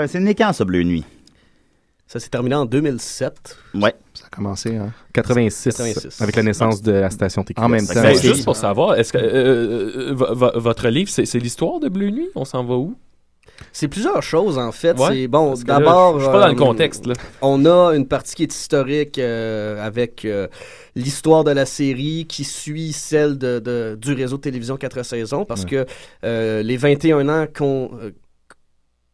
c'est 0.08 0.20
né 0.20 0.36
quand, 0.36 0.51
ça, 0.54 0.66
Bleu 0.66 0.84
Nuit? 0.84 1.06
Ça 2.08 2.20
s'est 2.20 2.28
terminé 2.30 2.56
en 2.56 2.66
2007. 2.66 3.58
Ouais. 3.75 3.94
Ça 4.13 4.25
a 4.30 4.36
commencé, 4.36 4.75
hein? 4.75 4.92
86, 5.13 5.63
86. 5.78 6.22
avec 6.22 6.36
la 6.36 6.44
naissance 6.44 6.82
de 6.82 6.92
la 6.92 7.10
station 7.10 7.42
TQS. 7.44 7.62
En 7.62 7.70
même 7.70 7.88
temps. 7.88 7.94
Ben, 8.01 8.13
c'est- 8.16 8.28
juste 8.28 8.44
pour 8.44 8.58
savoir, 8.58 8.96
est-ce 8.96 9.13
que 9.13 9.18
euh, 9.18 10.10
euh, 10.10 10.13
vo- 10.13 10.36
vo- 10.36 10.51
votre 10.60 10.90
livre, 10.90 11.10
c'est 11.10 11.25
c'est 11.25 11.40
l'histoire 11.40 11.80
de 11.80 11.88
Bleu 11.88 12.10
Nuit? 12.10 12.28
On 12.36 12.44
s'en 12.44 12.66
va 12.66 12.75
où? 12.75 12.96
C'est 13.72 13.88
plusieurs 13.88 14.22
choses, 14.24 14.58
en 14.58 14.74
fait. 14.74 15.00
Ouais, 15.00 15.08
c'est 15.13 15.28
bon, 15.30 15.54
d'abord. 15.66 16.20
je 16.20 16.24
suis 16.25 16.32
pas 16.34 16.42
dans 16.42 16.48
le 16.48 16.54
euh, 16.54 16.56
contexte, 16.58 17.06
là. 17.06 17.13
On 17.42 17.66
a 17.66 17.94
une 17.96 18.08
partie 18.08 18.36
qui 18.36 18.44
est 18.44 18.54
historique 18.54 19.18
euh, 19.18 19.86
avec 19.86 20.25
euh, 20.25 20.48
l'histoire 20.96 21.44
de 21.44 21.52
la 21.52 21.66
série 21.66 22.26
qui 22.28 22.44
suit 22.44 22.92
celle 22.94 23.38
de, 23.38 23.60
de- 23.60 23.98
du 24.00 24.14
réseau 24.14 24.38
de 24.38 24.42
télévision 24.42 24.78
4 24.78 25.04
saisons 25.04 25.46
parce 25.46 25.64
Ouais. 25.64 25.70
que 25.70 25.86
euh, 26.26 26.64
les 26.64 26.78
21 26.78 27.30
ans 27.30 27.46
qu'on. 27.56 27.92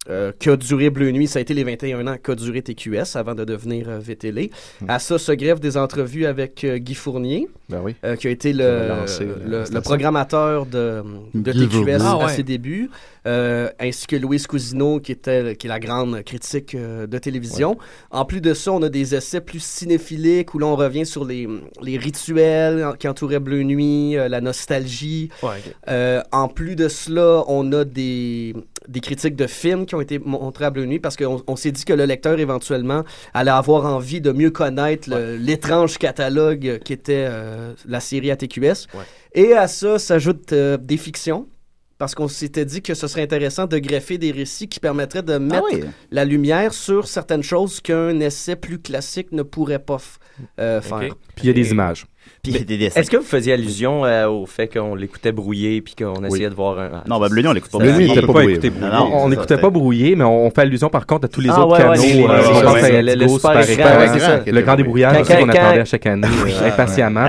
Euh, 0.09 0.31
qu'a 0.39 0.55
duré 0.55 0.89
Bleu 0.89 1.11
Nuit, 1.11 1.27
ça 1.27 1.39
a 1.39 1.41
été 1.41 1.53
les 1.53 1.63
21 1.63 2.07
ans 2.07 2.15
qu'a 2.21 2.35
duré 2.35 2.61
TQS 2.61 3.15
avant 3.15 3.35
de 3.35 3.43
devenir 3.43 3.89
euh, 3.89 3.99
VTL. 3.99 4.49
À 4.87 4.99
ça 4.99 5.17
se 5.17 5.31
greffe 5.31 5.59
des 5.59 5.77
entrevues 5.77 6.25
avec 6.25 6.63
euh, 6.63 6.77
Guy 6.77 6.93
Fournier, 6.95 7.47
Ben 7.69 7.81
oui. 7.83 7.95
euh, 8.03 8.15
qui 8.15 8.27
a 8.27 8.29
été 8.31 8.53
le, 8.53 8.87
lancé, 8.87 9.25
le- 9.25 9.53
euh, 9.57 9.65
le 9.71 9.81
programmateur 9.81 10.65
de, 10.65 11.03
TQS 11.33 12.01
à 12.01 12.11
Ah 12.11 12.25
ouais. 12.25 12.31
ses 12.33 12.43
débuts, 12.43 12.89
euh, 13.25 13.69
ainsi 13.79 14.07
que 14.07 14.15
Louise 14.15 14.47
Cousineau, 14.47 14.99
qui, 14.99 15.11
était, 15.11 15.55
qui 15.55 15.67
est 15.67 15.69
la 15.69 15.79
grande 15.79 16.21
critique 16.23 16.75
euh, 16.75 17.07
de 17.07 17.17
télévision. 17.17 17.77
En 18.11 18.23
plus 18.25 18.39
de 18.41 18.53
ça, 18.53 18.71
on 18.71 18.81
a 18.83 18.89
des 18.89 19.15
essais 19.15 19.41
plus 19.41 19.61
cinéphiliques 19.63 20.53
où 20.53 20.59
là, 20.59 20.67
on 20.67 20.75
revient 20.75 21.05
sur 21.05 21.25
les, 21.25 21.47
les 21.81 21.97
rituels 21.97 22.85
qui 22.99 23.07
entouraient 23.07 23.39
Bleu 23.39 23.63
Nuit, 23.63 24.17
euh, 24.17 24.29
la 24.29 24.41
nostalgie. 24.41 25.29
Ouais. 25.43 25.49
Euh, 25.89 26.21
en 26.31 26.47
plus 26.47 26.75
de 26.75 26.87
cela, 26.87 27.43
on 27.47 27.71
a 27.73 27.83
des, 27.83 28.53
des 28.87 28.99
critiques 28.99 29.35
de 29.35 29.47
films 29.47 29.85
qui 29.85 29.95
ont 29.95 30.01
été 30.01 30.19
montrés 30.19 30.65
à 30.65 30.69
Bleu 30.69 30.85
Nuit 30.85 30.99
parce 30.99 31.15
qu'on 31.15 31.43
on 31.47 31.55
s'est 31.55 31.71
dit 31.71 31.85
que 31.85 31.93
le 31.93 32.05
lecteur, 32.05 32.39
éventuellement, 32.39 33.03
allait 33.33 33.51
avoir 33.51 33.85
envie 33.85 34.21
de 34.21 34.31
mieux 34.31 34.51
connaître 34.51 35.09
l'étrange 35.37 35.97
catalogue 35.97 36.79
qui 36.83 36.93
était 36.93 37.25
euh, 37.27 37.73
la 37.85 37.99
série 37.99 38.31
ATQS. 38.31 38.87
Ouais. 38.93 39.03
Et 39.33 39.53
à 39.53 39.67
ça 39.67 39.99
s'ajoutent 39.99 40.53
euh, 40.53 40.77
des 40.77 40.97
fictions. 40.97 41.47
Parce 41.97 42.13
qu'on 42.13 42.27
s'était 42.27 42.65
dit 42.65 42.83
que 42.83 42.93
ce 42.93 43.07
serait 43.07 43.23
intéressant 43.23 43.65
de 43.65 43.79
greffer 43.79 44.19
des 44.19 44.31
récits 44.31 44.67
qui 44.67 44.79
permettraient 44.79 45.23
de 45.23 45.39
mettre 45.39 45.65
oui. 45.73 45.83
la 46.11 46.25
lumière 46.25 46.71
sur 46.71 47.07
certaines 47.07 47.41
choses 47.41 47.81
qu'un 47.81 48.19
essai 48.19 48.55
plus 48.55 48.77
classique 48.77 49.31
ne 49.31 49.41
pourrait 49.41 49.79
pas 49.79 49.97
euh, 50.59 50.79
faire. 50.79 51.15
Puis 51.35 51.45
il 51.45 51.47
y 51.47 51.49
a 51.49 51.53
des 51.53 51.71
images. 51.71 52.05
Puis 52.51 52.65
des 52.65 52.77
dessins. 52.77 52.99
Est-ce 53.01 53.09
que 53.11 53.17
vous 53.17 53.23
faisiez 53.23 53.53
allusion 53.53 54.05
euh, 54.05 54.27
au 54.27 54.45
fait 54.45 54.67
qu'on 54.67 54.95
l'écoutait 54.95 55.31
brouillé 55.31 55.81
puis 55.81 55.95
qu'on 55.95 56.23
essayait 56.25 56.49
de 56.49 56.55
voir 56.55 56.79
un. 56.79 57.03
Non, 57.07 57.19
ben 57.19 57.27
Bleu 57.29 57.41
Nuit, 57.41 57.47
on 57.49 57.53
l'écoute 57.53 57.71
pas. 57.71 57.77
Bleu 57.79 57.91
Nuit, 57.93 58.07
brouillé. 58.07 58.13
il 58.13 58.17
était 58.17 58.21
pas 58.27 58.33
brouillé. 58.33 58.71
Non, 58.81 58.87
non, 59.09 59.09
on 59.23 59.29
n'écoutait 59.29 59.57
pas 59.57 59.69
brouillé, 59.69 60.15
mais 60.15 60.23
on, 60.23 60.45
on 60.45 60.49
fait 60.51 60.61
allusion 60.61 60.89
par 60.89 61.05
contre 61.05 61.25
à 61.25 61.27
tous 61.27 61.41
les 61.41 61.49
Ah, 61.49 61.59
autres 61.65 61.71
ouais, 61.73 61.77
canaux. 61.79 61.91
ouais, 61.91 61.97
les- 61.97 62.13
euh, 62.13 62.15
les- 62.15 62.25
on 62.25 62.53
les- 62.53 62.63
pense 62.63 62.73
ouais, 62.73 62.97
à 62.97 63.01
le- 63.01 63.27
super 63.27 63.63
Super 63.63 63.87
grand 64.63 65.21
aussi 65.21 65.35
qu'on 65.35 65.49
attendait 65.49 65.79
à 65.79 65.85
chaque 65.85 66.05
année 66.05 66.27
euh, 66.27 66.67
impatiemment. 66.67 67.27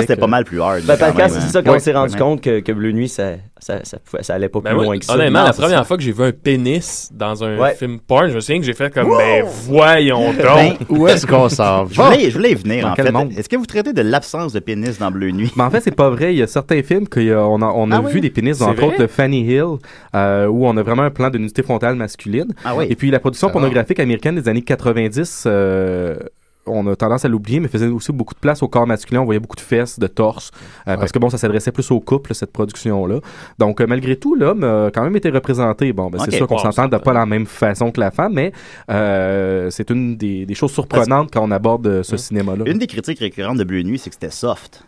C'était 0.00 0.16
pas 0.16 0.26
mal 0.26 0.44
plus 0.44 0.60
hard. 0.60 0.82
Ben, 0.84 0.96
c'est 1.28 1.40
ça 1.40 1.62
qu'on 1.62 1.78
s'est 1.78 1.92
rendu 1.92 2.16
compte 2.16 2.40
que, 2.40 2.72
Bleu 2.72 2.92
Nuit, 2.92 3.08
ça, 3.08 3.32
ça, 3.58 3.80
ça, 3.84 3.98
pouvait- 3.98 4.22
ça 4.22 4.34
allait 4.34 4.48
pas 4.48 4.60
Ben 4.60 4.70
plus 4.70 4.78
oui, 4.80 4.84
loin 4.86 4.98
que 4.98 5.04
ça. 5.04 5.14
honnêtement, 5.14 5.40
Non, 5.40 5.46
la 5.46 5.52
première 5.52 5.78
ça. 5.78 5.84
fois 5.84 5.96
que 5.96 6.02
j'ai 6.02 6.12
vu 6.12 6.22
un 6.24 6.32
pénis 6.32 7.10
dans 7.12 7.44
un 7.44 7.58
Ouais. 7.58 7.74
film 7.74 7.98
porn, 7.98 8.28
je 8.30 8.34
me 8.36 8.40
souviens 8.40 8.60
que 8.60 8.66
j'ai 8.66 8.72
fait 8.74 8.92
comme, 8.92 9.08
ben 9.16 9.44
voyons 9.66 10.32
Ben, 10.32 10.68
donc. 10.78 10.78
Où 10.88 11.08
est-ce 11.08 11.26
qu'on 11.26 11.48
s'en 11.48 11.86
Je 11.86 11.94
va? 11.96 12.10
voulais, 12.10 12.30
je 12.30 12.36
voulais 12.36 12.52
y 12.52 12.54
venir, 12.54 12.84
Dans 12.86 12.92
en 12.92 12.94
fait. 12.94 13.38
Est-ce 13.38 13.48
que 13.48 13.56
vous 13.56 13.66
traitez 13.66 13.92
de 13.92 14.02
l'absence 14.02 14.52
de 14.52 14.59
pénis 14.60 14.98
dans 14.98 15.10
Bleu 15.10 15.30
Nuit? 15.30 15.52
Mais 15.56 15.62
en 15.62 15.70
fait, 15.70 15.80
c'est 15.80 15.94
pas 15.94 16.10
vrai. 16.10 16.34
Il 16.34 16.38
y 16.38 16.42
a 16.42 16.46
certains 16.46 16.82
films 16.82 17.08
qu'on 17.08 17.20
a, 17.30 17.36
on 17.36 17.60
a, 17.62 17.66
on 17.66 17.90
a 17.90 17.96
Ah 17.98 18.00
vu 18.00 18.14
oui? 18.16 18.20
des 18.20 18.30
pénis, 18.30 18.60
entre 18.60 18.82
autres 18.84 19.00
le 19.00 19.06
Fanny 19.06 19.40
Hill, 19.42 19.78
euh, 20.14 20.46
où 20.46 20.66
on 20.66 20.76
a 20.76 20.82
vraiment 20.82 21.02
un 21.02 21.10
plan 21.10 21.30
de 21.30 21.38
nudité 21.38 21.62
frontale 21.62 21.94
masculine. 21.96 22.52
Ah 22.64 22.74
oui. 22.76 22.86
Et 22.88 22.96
puis 22.96 23.10
la 23.10 23.20
production 23.20 23.50
pornographique 23.50 24.00
américaine 24.00 24.34
des 24.36 24.48
années 24.48 24.62
90, 24.62 25.44
euh, 25.46 26.16
on 26.70 26.86
a 26.86 26.96
tendance 26.96 27.24
à 27.24 27.28
l'oublier, 27.28 27.60
mais 27.60 27.68
faisait 27.68 27.86
aussi 27.86 28.12
beaucoup 28.12 28.34
de 28.34 28.40
place 28.40 28.62
au 28.62 28.68
corps 28.68 28.86
masculin. 28.86 29.20
On 29.20 29.24
voyait 29.24 29.40
beaucoup 29.40 29.56
de 29.56 29.60
fesses, 29.60 29.98
de 29.98 30.06
torse, 30.06 30.50
euh, 30.54 30.94
parce 30.96 31.00
Ouais. 31.02 31.08
que 31.08 31.18
bon, 31.18 31.30
ça 31.30 31.38
s'adressait 31.38 31.72
plus 31.72 31.90
au 31.90 32.00
couple, 32.00 32.34
cette 32.34 32.52
production-là. 32.52 33.20
Donc, 33.58 33.80
euh, 33.80 33.86
malgré 33.86 34.16
tout, 34.16 34.34
l'homme 34.34 34.64
a 34.64 34.90
quand 34.92 35.02
même 35.02 35.16
été 35.16 35.30
représenté. 35.30 35.92
Bon, 35.92 36.08
ben, 36.10 36.18
c'est 36.24 36.32
sûr 36.36 36.46
qu'on 36.46 36.58
s'entend 36.58 36.88
de 36.88 36.96
pas 36.96 37.12
la 37.12 37.26
même 37.26 37.46
façon 37.46 37.90
que 37.90 38.00
la 38.00 38.10
femme, 38.10 38.32
mais 38.34 38.52
euh, 38.90 39.70
c'est 39.70 39.90
une 39.90 40.16
des, 40.16 40.46
des 40.46 40.54
choses 40.54 40.72
surprenantes 40.72 41.30
quand 41.32 41.42
on 41.46 41.50
aborde 41.50 41.86
euh, 41.86 42.02
ce 42.02 42.16
cinéma-là. 42.16 42.64
Une 42.66 42.78
des 42.78 42.86
critiques 42.86 43.18
récurrentes 43.20 43.58
de 43.58 43.64
Bleu 43.64 43.82
Nuit, 43.82 43.98
c'est 43.98 44.10
que 44.10 44.16
c'était 44.16 44.30
soft. 44.30 44.84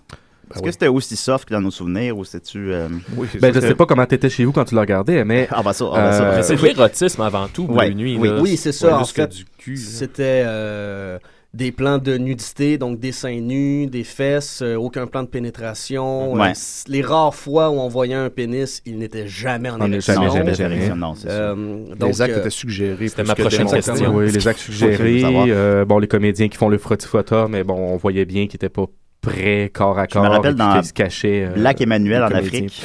Est-ce 0.50 0.60
que 0.60 0.66
oui. 0.66 0.72
c'était 0.72 0.88
aussi 0.88 1.16
soft 1.16 1.48
que 1.48 1.54
dans 1.54 1.62
nos 1.62 1.70
souvenirs 1.70 2.18
ou 2.18 2.24
c'était-tu. 2.26 2.72
euh, 2.74 2.88
Oui, 3.16 3.26
Ben, 3.40 3.54
je 3.54 3.60
sais 3.60 3.74
pas 3.74 3.86
comment 3.86 4.04
t'étais 4.04 4.28
chez 4.28 4.44
vous 4.44 4.52
quand 4.52 4.64
tu 4.66 4.74
le 4.74 4.80
regardais, 4.82 5.24
mais 5.24 5.48
Ah, 5.50 5.62
bah 5.62 5.72
ça, 5.72 5.86
ah, 5.90 5.96
bah 5.96 6.12
ça. 6.12 6.24
Euh, 6.24 6.42
c'est 6.42 6.60
l'érotisme 6.60 7.22
avant 7.22 7.48
tout, 7.48 7.66
Bleu 7.66 7.76
Ouais, 7.76 7.94
Nuit. 7.94 8.18
oui. 8.18 8.56
c'est 8.58 8.72
ça, 8.72 8.88
pas 8.90 8.98
en 8.98 9.04
fait, 9.06 9.28
du 9.30 9.44
cul, 9.56 9.74
là. 9.76 9.80
C'était 9.82 10.42
euh, 10.44 11.18
des 11.54 11.70
plans 11.70 11.98
de 11.98 12.16
nudité, 12.16 12.78
donc 12.78 12.98
des 12.98 13.12
seins 13.12 13.40
nus, 13.40 13.86
des 13.86 14.04
fesses, 14.04 14.62
euh, 14.62 14.74
aucun 14.76 15.06
plan 15.06 15.22
de 15.22 15.28
pénétration. 15.28 16.32
Ouais. 16.32 16.50
Euh, 16.50 16.52
les 16.88 17.02
rares 17.02 17.34
fois 17.34 17.68
où 17.68 17.74
on 17.74 17.88
voyait 17.88 18.14
un 18.14 18.30
pénis, 18.30 18.80
il 18.86 18.98
n'était 18.98 19.28
jamais 19.28 19.68
en 19.68 19.78
érection. 19.78 20.14
jamais, 20.14 20.26
non, 20.28 20.32
jamais, 20.32 20.54
jamais, 20.54 20.80
jamais. 20.86 20.94
Non, 21.00 21.14
c'est 21.14 21.28
ça. 21.28 21.34
Euh, 21.34 21.84
Les 21.90 21.94
donc, 21.96 22.20
actes 22.20 22.34
euh, 22.34 22.40
étaient 22.40 22.50
suggérés. 22.50 23.08
C'était 23.08 23.24
ma 23.24 23.34
prochaine 23.34 23.66
question. 23.70 24.14
Oui, 24.14 24.30
les 24.32 24.48
actes 24.48 24.60
suggérés, 24.60 25.22
euh, 25.26 25.84
bon, 25.84 25.98
les 25.98 26.08
comédiens 26.08 26.48
qui 26.48 26.56
font 26.56 26.70
le 26.70 26.78
frotti-fotta, 26.78 27.48
mais 27.50 27.64
bon, 27.64 27.74
on 27.74 27.96
voyait 27.98 28.24
bien 28.24 28.46
qu'ils 28.46 28.56
étaient 28.56 28.68
pas 28.70 28.86
prêts 29.20 29.70
corps 29.72 29.98
à 29.98 30.06
Je 30.10 30.18
me 30.18 30.24
corps, 30.24 30.32
rappelle 30.32 30.54
dans 30.54 30.82
se 30.82 30.92
cachaient. 30.92 31.46
euh, 31.48 31.54
Black 31.54 31.80
Emmanuel 31.80 32.24
les 32.28 32.34
en 32.34 32.38
Afrique. 32.38 32.82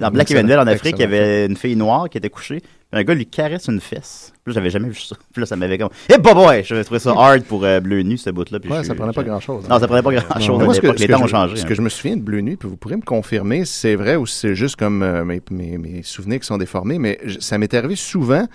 Dans 0.00 0.10
Black. 0.10 0.30
Emmanuel 0.30 0.58
en 0.60 0.66
Afrique, 0.66 0.96
il 0.98 1.02
y 1.02 1.04
avait 1.04 1.46
une 1.46 1.56
fille 1.56 1.76
noire 1.76 2.08
qui 2.08 2.18
était 2.18 2.30
couchée. 2.30 2.62
Un 2.90 3.04
gars 3.04 3.12
lui 3.12 3.26
caresse 3.26 3.68
une 3.68 3.80
fesse. 3.82 4.32
Puis 4.44 4.54
j'avais 4.54 4.70
jamais 4.70 4.88
vu 4.88 4.94
ça. 4.98 5.14
Puis 5.32 5.40
là, 5.40 5.46
ça 5.46 5.56
m'avait 5.56 5.76
comme. 5.76 5.90
Eh, 6.08 6.16
bah, 6.16 6.32
ouais! 6.34 6.62
J'avais 6.64 6.84
trouvé 6.84 6.98
ça 6.98 7.10
hard 7.10 7.42
pour 7.44 7.62
euh, 7.64 7.80
Bleu 7.80 8.00
Nu, 8.00 8.16
ce 8.16 8.30
bout-là. 8.30 8.60
puis 8.60 8.70
Ouais, 8.70 8.78
je- 8.82 8.84
ça 8.88 8.94
prenait 8.94 9.12
pas 9.12 9.22
grand-chose. 9.24 9.64
hein. 9.66 9.68
Non, 9.74 9.78
ça 9.78 9.86
prenait 9.86 10.02
pas 10.02 10.12
grand-chose. 10.12 10.98
Les 10.98 11.06
temps 11.06 11.22
ont 11.22 11.26
changé. 11.26 11.56
ce 11.56 11.64
hein. 11.64 11.68
que 11.68 11.74
je 11.74 11.82
me 11.82 11.90
souviens 11.90 12.16
de 12.16 12.22
Bleu 12.22 12.40
Nuit, 12.40 12.56
puis 12.56 12.66
vous 12.66 12.76
pourrez 12.78 12.96
me 12.96 13.02
confirmer 13.02 13.66
si 13.66 13.74
c'est 13.74 13.94
vrai 13.94 14.16
ou 14.16 14.24
si 14.26 14.38
c'est 14.38 14.54
juste 14.54 14.76
comme 14.76 15.02
euh, 15.02 15.22
mes, 15.22 15.42
mes- 15.50 15.76
mes 15.76 16.02
souvenirs 16.02 16.40
qui 16.40 16.46
sont 16.46 16.56
déformés, 16.56 16.98
mais 16.98 17.18
je- 17.24 17.40
ça 17.40 17.58
m'est 17.58 17.74
arrivé 17.74 17.94
souvent 17.94 18.46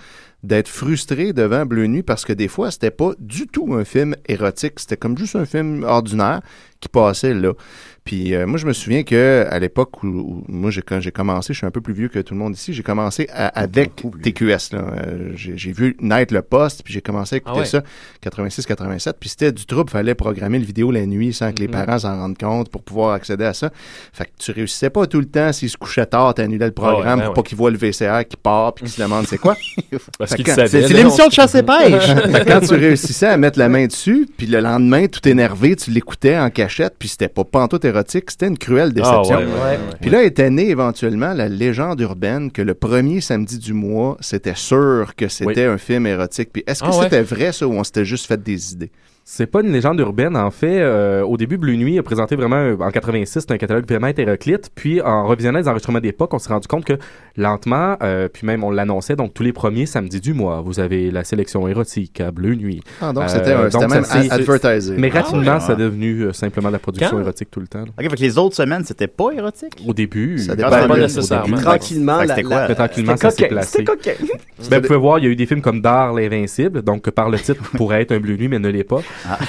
d'être 0.42 0.68
frustré 0.68 1.32
devant 1.32 1.64
Bleu 1.64 1.86
Nuit 1.86 2.02
parce 2.02 2.24
que 2.24 2.32
des 2.32 2.48
fois, 2.48 2.72
c'était 2.72 2.90
pas 2.90 3.12
du 3.20 3.46
tout 3.46 3.72
un 3.72 3.84
film 3.84 4.16
érotique. 4.26 4.80
C'était 4.80 4.96
comme 4.96 5.16
juste 5.16 5.36
un 5.36 5.46
film 5.46 5.84
ordinaire 5.84 6.40
qui 6.80 6.88
passait 6.88 7.34
là. 7.34 7.52
Puis 8.04 8.34
euh, 8.34 8.46
moi, 8.46 8.58
je 8.58 8.66
me 8.66 8.74
souviens 8.74 9.02
que 9.02 9.46
à 9.48 9.58
l'époque 9.58 10.02
où, 10.02 10.08
où 10.08 10.44
moi, 10.46 10.70
j'ai, 10.70 10.82
quand 10.82 11.00
j'ai 11.00 11.10
commencé, 11.10 11.54
je 11.54 11.58
suis 11.58 11.66
un 11.66 11.70
peu 11.70 11.80
plus 11.80 11.94
vieux 11.94 12.08
que 12.08 12.18
tout 12.18 12.34
le 12.34 12.40
monde 12.40 12.54
ici, 12.54 12.74
j'ai 12.74 12.82
commencé 12.82 13.26
à- 13.32 13.46
avec 13.58 13.92
TQS. 14.22 14.72
Là. 14.72 14.78
Euh, 15.06 15.30
j'ai, 15.34 15.56
j'ai 15.56 15.72
vu 15.72 15.96
naître 16.00 16.34
le 16.34 16.42
poste, 16.42 16.82
puis 16.84 16.92
j'ai 16.92 17.00
commencé 17.00 17.36
à 17.36 17.38
écouter 17.38 17.56
Ah 17.56 17.60
ouais. 17.60 17.64
ça 17.64 17.82
86-87. 18.22 19.14
Puis 19.18 19.30
c'était 19.30 19.52
du 19.52 19.64
trouble, 19.64 19.90
fallait 19.90 20.14
programmer 20.14 20.58
le 20.58 20.66
vidéo 20.66 20.90
la 20.90 21.06
nuit 21.06 21.32
sans 21.32 21.52
que 21.52 21.60
les 21.60 21.66
Mhm. 21.68 21.72
parents 21.72 21.98
s'en 22.00 22.14
rendent 22.16 22.36
compte 22.38 22.68
pour 22.68 22.82
pouvoir 22.82 23.12
accéder 23.14 23.44
à 23.44 23.54
ça. 23.54 23.70
Fait 24.12 24.24
que 24.24 24.30
tu 24.38 24.50
réussissais 24.52 24.90
pas 24.90 25.06
tout 25.06 25.18
le 25.20 25.26
temps. 25.26 25.50
S'ils 25.52 25.70
se 25.70 25.76
couchaient 25.78 26.04
tard, 26.06 26.34
t'annulais 26.34 26.66
le 26.66 26.72
programme 26.72 27.04
Ah 27.06 27.10
ouais, 27.12 27.16
ben 27.16 27.22
pour 27.22 27.28
ouais. 27.30 27.34
pas 27.42 27.48
qu'ils 27.48 27.56
voient 27.58 27.70
le 27.70 27.78
VCR 27.78 28.26
qui 28.28 28.36
part 28.36 28.74
puis 28.74 28.84
qu'ils 28.84 28.92
se 28.94 29.02
demandent 29.02 29.26
c'est 29.26 29.38
quoi. 29.38 29.56
Parce 30.18 30.32
Fait 30.32 30.36
qu'ils 30.36 30.44
que 30.44 30.52
savaient, 30.54 30.68
c'est- 30.68 30.92
l'émission 30.92 31.26
de 31.26 31.32
chasse 31.32 31.54
et 31.54 31.62
pêche. 31.62 32.04
Fait 32.32 32.44
que 32.44 32.48
quand 32.52 32.60
tu 32.60 32.74
réussissais 32.74 33.28
à 33.28 33.36
mettre 33.38 33.58
la 33.58 33.70
main 33.70 33.86
dessus, 33.86 34.28
puis 34.36 34.46
le 34.46 34.60
lendemain, 34.60 35.06
tout 35.06 35.26
énervé, 35.26 35.74
tu 35.76 35.90
l'écoutais 35.90 36.36
en 36.36 36.50
cachette, 36.50 36.96
puis 36.98 37.08
c'était 37.08 37.28
pas 37.28 37.44
pantoute 37.44 37.84
érotique, 37.94 38.30
c'était 38.30 38.48
une 38.48 38.58
cruelle 38.58 38.92
déception. 38.92 39.36
Ah 39.36 39.38
ouais, 39.38 39.44
ouais, 39.44 39.52
ouais. 39.52 39.78
Puis 40.00 40.10
là 40.10 40.22
était 40.22 40.50
née 40.50 40.68
éventuellement 40.68 41.32
la 41.32 41.48
légende 41.48 42.00
urbaine 42.00 42.50
que 42.50 42.62
le 42.62 42.74
premier 42.74 43.20
samedi 43.20 43.58
du 43.58 43.72
mois, 43.72 44.16
c'était 44.20 44.54
sûr 44.54 45.14
que 45.16 45.28
c'était 45.28 45.64
un 45.64 45.78
film 45.78 46.06
érotique. 46.06 46.50
Puis 46.52 46.64
est-ce 46.66 46.82
que 46.82 46.88
Ah 46.90 46.96
ouais. 46.98 47.04
c'était 47.04 47.22
vrai 47.22 47.52
ça 47.52 47.66
ou 47.66 47.72
on 47.72 47.84
s'était 47.84 48.04
juste 48.04 48.26
fait 48.26 48.42
des 48.42 48.72
idées? 48.72 48.90
C'est 49.26 49.46
pas 49.46 49.62
une 49.62 49.72
légende 49.72 49.98
urbaine. 50.00 50.36
En 50.36 50.50
fait, 50.50 50.80
euh, 50.82 51.22
au 51.22 51.38
début, 51.38 51.56
Blue 51.56 51.78
Nuit 51.78 51.98
a 51.98 52.02
présenté 52.02 52.36
vraiment, 52.36 52.56
un- 52.56 52.78
en 52.78 52.90
86, 52.90 53.40
c'était 53.40 53.54
un 53.54 53.56
catalogue 53.56 53.88
vraiment 53.88 54.08
hétéroclite. 54.08 54.70
Puis, 54.74 55.00
en 55.00 55.26
revisionnant 55.26 55.58
les 55.60 55.66
enregistrements 55.66 56.00
d'époque, 56.00 56.34
on 56.34 56.38
s'est 56.38 56.52
rendu 56.52 56.68
compte 56.68 56.84
que 56.84 56.92
lentement, 57.38 57.96
euh, 58.02 58.28
puis 58.30 58.46
même 58.46 58.62
on 58.64 58.70
l'annonçait, 58.70 59.16
donc 59.16 59.32
tous 59.32 59.42
les 59.42 59.54
premiers 59.54 59.86
samedis 59.86 60.20
du 60.20 60.34
mois, 60.34 60.60
vous 60.60 60.78
avez 60.78 61.10
la 61.10 61.24
sélection 61.24 61.66
érotique 61.68 62.20
à 62.20 62.30
Bleu 62.32 62.54
Nuit. 62.54 62.82
Ah, 63.00 63.14
donc 63.14 63.30
c'était 63.30 63.52
un- 63.54 63.70
c'était 63.70 63.78
donc 63.78 63.82
ça 63.82 63.88
même 63.88 64.04
advertisé. 64.30 64.94
Mais 64.98 65.10
Ah 65.14 65.20
rapidement, 65.22 65.54
ouais. 65.54 65.60
ça 65.60 65.72
est 65.72 65.76
devenu 65.76 66.20
euh, 66.24 66.32
simplement 66.34 66.68
de 66.68 66.74
la 66.74 66.78
production 66.78 67.10
Quand? 67.16 67.20
érotique 67.22 67.50
tout 67.50 67.60
le 67.60 67.66
temps. 67.66 67.80
là. 67.80 67.86
Ok, 67.98 68.10
fait 68.10 68.16
que 68.16 68.20
les 68.20 68.36
autres 68.36 68.56
semaines, 68.56 68.84
c'était 68.84 69.06
pas 69.08 69.30
érotique? 69.30 69.72
Au 69.86 69.94
début. 69.94 70.38
Ça 70.38 70.54
ben, 70.54 70.56
dépend 70.68 70.70
ben, 70.70 70.86
de- 70.88 70.92
au 70.92 70.96
nécessairement. 70.98 71.46
début. 71.46 71.62
Tranquillement, 71.62 72.16
la- 72.18 72.26
c'était 72.26 72.42
la- 72.42 72.48
quoi? 72.48 72.68
Mais 72.68 72.74
tranquillement, 72.74 73.12
C'était 73.16 73.30
ça 73.30 73.36
s'est 73.36 73.48
placé. 73.48 73.84
Ben, 74.70 74.80
vous 74.82 74.86
pouvez 74.86 74.98
voir, 74.98 75.18
il 75.18 75.24
y 75.24 75.28
a 75.28 75.30
eu 75.30 75.36
des 75.36 75.46
films 75.46 75.62
comme 75.62 75.80
Dar 75.80 76.12
l'Invincible, 76.12 76.82
donc 76.82 77.08
par 77.10 77.30
le 77.30 77.38
titre 77.38 77.62
pourrait 77.78 78.02
être 78.02 78.12
un 78.12 78.20
Bleu 78.20 78.36
Nuit, 78.36 78.48
mais 78.48 78.58
ne 78.58 78.68
l'est 78.68 78.84
pas. 78.84 79.00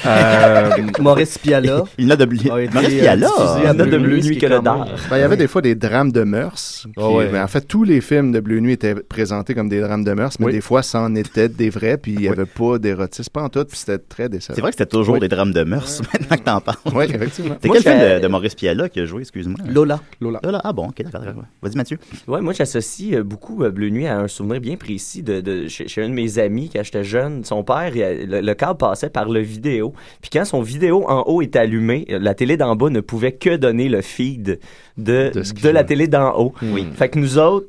Euh, 0.06 0.70
Maurice 1.00 1.38
Piala. 1.38 1.84
Il 1.98 2.08
n'a 2.08 2.16
de 2.16 2.26
Maurice 2.26 2.94
Piala. 3.00 3.30
Il 3.58 3.64
n'a 3.64 3.74
de 3.74 3.98
Bleu 3.98 4.20
Nuit, 4.20 4.38
que 4.38 4.46
le 4.46 4.62
même- 4.62 4.86
Ben, 5.10 5.18
il 5.18 5.20
y 5.20 5.24
avait 5.24 5.38
des 5.38 5.48
fois 5.48 5.62
des 5.62 5.76
drames 5.76 6.12
de 6.12 6.24
mœurs. 6.24 6.88
Ben, 6.96 7.44
en 7.44 7.48
fait, 7.48 7.62
tous 7.62 7.84
les 7.84 8.02
films 8.02 8.32
de 8.32 8.40
Bleu 8.40 8.60
Nuit 8.60 8.74
étaient 8.74 8.96
présentés 8.96 9.54
comme 9.56 9.70
des 9.70 9.82
drames 9.82 10.04
de 10.04 10.14
mœurs, 10.14 10.34
mais 10.40 10.48
Oui. 10.48 10.52
des 10.54 10.62
fois, 10.62 10.82
c'en 10.84 11.14
était 11.16 11.50
des 11.50 11.70
vrais, 11.70 11.98
puis 11.98 12.14
il 12.14 12.20
n'y 12.20 12.28
avait 12.28 12.46
pas 12.46 12.78
d'érotisme, 12.78 13.30
pas 13.32 13.44
en 13.44 13.50
tout, 13.50 13.64
puis 13.66 13.78
c'était 13.78 13.98
très 13.98 14.30
décevant. 14.30 14.56
C'est 14.56 14.62
vrai 14.62 14.72
que 14.72 14.78
c'était 14.78 14.90
toujours 14.90 15.16
Oui. 15.16 15.20
des 15.20 15.28
drames 15.28 15.54
de 15.54 15.64
mœurs, 15.64 16.02
maintenant 16.14 16.38
que 16.38 16.44
t'en 16.44 16.62
parles. 16.62 16.78
Oui, 16.94 17.06
effectivement. 17.06 17.56
C'est 17.62 17.70
quel 17.70 17.82
film 17.82 18.22
de, 18.22 18.28
Maurice 18.28 18.56
Piala 18.56 18.90
qui 18.90 19.00
a 19.00 19.06
joué, 19.06 19.22
excuse-moi? 19.22 19.58
Lola. 19.68 20.00
Lola. 20.22 20.40
Lola, 20.44 20.62
ah 20.64 20.74
bon, 20.74 20.88
ok, 20.88 21.04
d'accord. 21.04 21.44
Vas-y, 21.62 21.76
Mathieu. 21.76 21.98
Ouais, 22.28 22.42
moi, 22.42 22.54
j'associe 22.54 23.14
euh, 23.16 23.24
beaucoup 23.24 23.64
euh, 23.64 23.70
Bleu 23.72 23.90
Nuit 23.90 24.08
à 24.08 24.18
un 24.20 24.28
souvenir 24.28 24.60
bien 24.62 24.76
précis 24.78 25.24
de, 25.24 25.68
chez, 25.68 25.86
un 26.02 26.10
de 26.10 26.14
mes 26.14 26.40
amis 26.40 26.70
quand 26.74 26.84
j'étais 26.84 27.04
jeune. 27.04 27.44
Son 27.44 27.64
père, 27.64 27.92
le 27.94 28.54
câble 28.54 28.78
passait 28.78 29.10
par 29.10 29.30
le 29.30 29.42
vidéo. 29.56 29.94
Puis 30.22 30.30
quand 30.32 30.46
son 30.46 30.62
vidéo 30.62 31.06
en 31.08 31.24
haut 31.28 31.42
est 31.42 31.56
allumé, 31.56 32.06
euh, 32.10 32.20
la 32.20 32.34
télé 32.34 32.58
d'en 32.58 32.76
bas 32.76 32.90
ne 32.90 33.02
pouvait 33.02 33.34
que 33.34 33.56
donner 33.56 33.90
le 33.90 34.02
feed 34.02 34.60
de, 34.98 35.32
de, 35.32 35.70
la 35.70 35.84
télé 35.84 36.08
d'en 36.08 36.38
haut. 36.38 36.54
Oui. 36.62 36.88
Fait 36.96 37.10
que 37.10 37.20
nous 37.20 37.38
autres, 37.38 37.68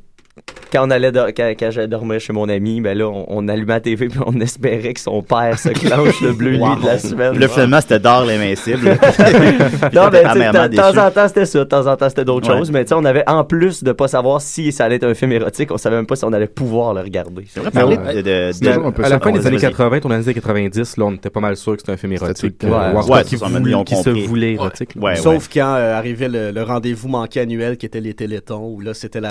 quand 0.73 0.87
on 0.87 0.91
allait 0.91 1.13
do- 1.13 1.27
quand, 1.37 1.53
quand 1.59 1.71
j'allais 1.71 1.89
dormir 1.89 2.21
chez 2.21 2.33
mon 2.33 2.49
ami, 2.49 2.81
ben 2.81 2.97
là, 2.99 3.07
on, 3.09 3.25
on 3.29 3.49
allumait 3.49 3.75
la 3.75 3.81
TV 3.81 4.09
puis 4.09 4.19
on 4.27 4.39
espérait 4.41 4.93
que 4.93 5.01
son 5.01 5.23
père 5.23 5.59
se 5.59 5.71
clenche 5.71 6.21
le 6.21 6.33
bleu 6.33 6.57
Wow. 6.59 6.75
nuit 6.75 6.83
de 6.83 6.87
la 6.87 6.99
semaine. 6.99 7.39
Là, 7.39 7.49
finalement, 7.49 7.81
c'était 7.81 7.99
Dar 7.99 8.25
l'invincible. 8.27 8.81
non, 9.95 10.03
amèrement 10.03 10.69
de 10.69 10.77
temps 10.77 11.07
en 11.07 11.11
temps, 11.11 11.29
c'était 11.29 11.47
ça. 11.47 11.59
De 11.61 11.65
temps 11.65 11.87
en 11.87 11.97
temps, 11.97 12.09
c'était 12.09 12.25
d'autres 12.25 12.51
Ouais. 12.51 12.59
choses. 12.59 12.71
Mais 12.71 12.85
tu 12.85 12.89
sais, 12.91 12.95
on 12.95 13.05
avait, 13.05 13.25
en 13.29 13.45
plus 13.45 13.83
de 13.83 13.93
pas 13.93 14.09
savoir 14.09 14.41
si 14.41 14.73
ça 14.73 14.85
allait 14.85 14.97
être 14.97 15.05
un 15.05 15.15
film 15.15 15.33
érotique, 15.33 15.71
on 15.73 15.79
savait 15.79 15.97
même 15.97 16.07
pas 16.07 16.17
si 16.17 16.25
on 16.25 16.33
allait 16.33 16.47
pouvoir 16.47 16.93
le 16.95 17.01
regarder. 17.01 17.45
C'est 17.49 17.61
vrai, 17.61 17.71
parler 17.71 17.97
de- 17.97 18.03
de- 18.23 18.51
C'était 18.53 18.75
de- 18.77 19.03
à- 19.05 19.09
la 19.09 19.21
fin 19.21 19.31
des 19.33 19.47
années 19.47 19.57
vas-y. 19.57 19.71
80, 19.71 19.99
dans 20.03 20.09
les 20.11 20.15
années 20.25 20.35
90, 20.35 20.97
là, 20.99 21.05
on 21.07 21.13
était 21.13 21.31
pas 21.31 21.41
mal 21.41 21.57
sûr 21.57 21.73
que 21.75 21.81
c'était 21.81 21.93
un 21.93 21.97
film 21.97 22.13
érotique. 22.13 22.63
le 22.63 22.69
euh, 22.69 22.93
ou 22.93 22.99
en 22.99 23.03
tout 23.03 23.11
Ouais, 23.13 23.19
cas 23.19 23.25
qui, 23.25 23.37
voulait- 23.37 23.85
qui 23.85 23.97
se 23.97 24.11
voulait 24.11 24.53
érotique. 24.55 24.91
Ouais, 25.01 25.17
Sauf 25.17 25.49
quand 25.53 25.75
euh, 25.77 25.97
arrivait 25.97 26.29
le, 26.29 26.51
le 26.51 26.63
rendez-vous 26.63 27.09
manqué 27.09 27.41
annuel 27.41 27.77
qui 27.77 27.87
était 27.87 28.01
les 28.01 28.15
Télétons, 28.15 28.67
où 28.75 28.81
là, 28.81 28.93
c'était 28.95 29.21
la, 29.21 29.31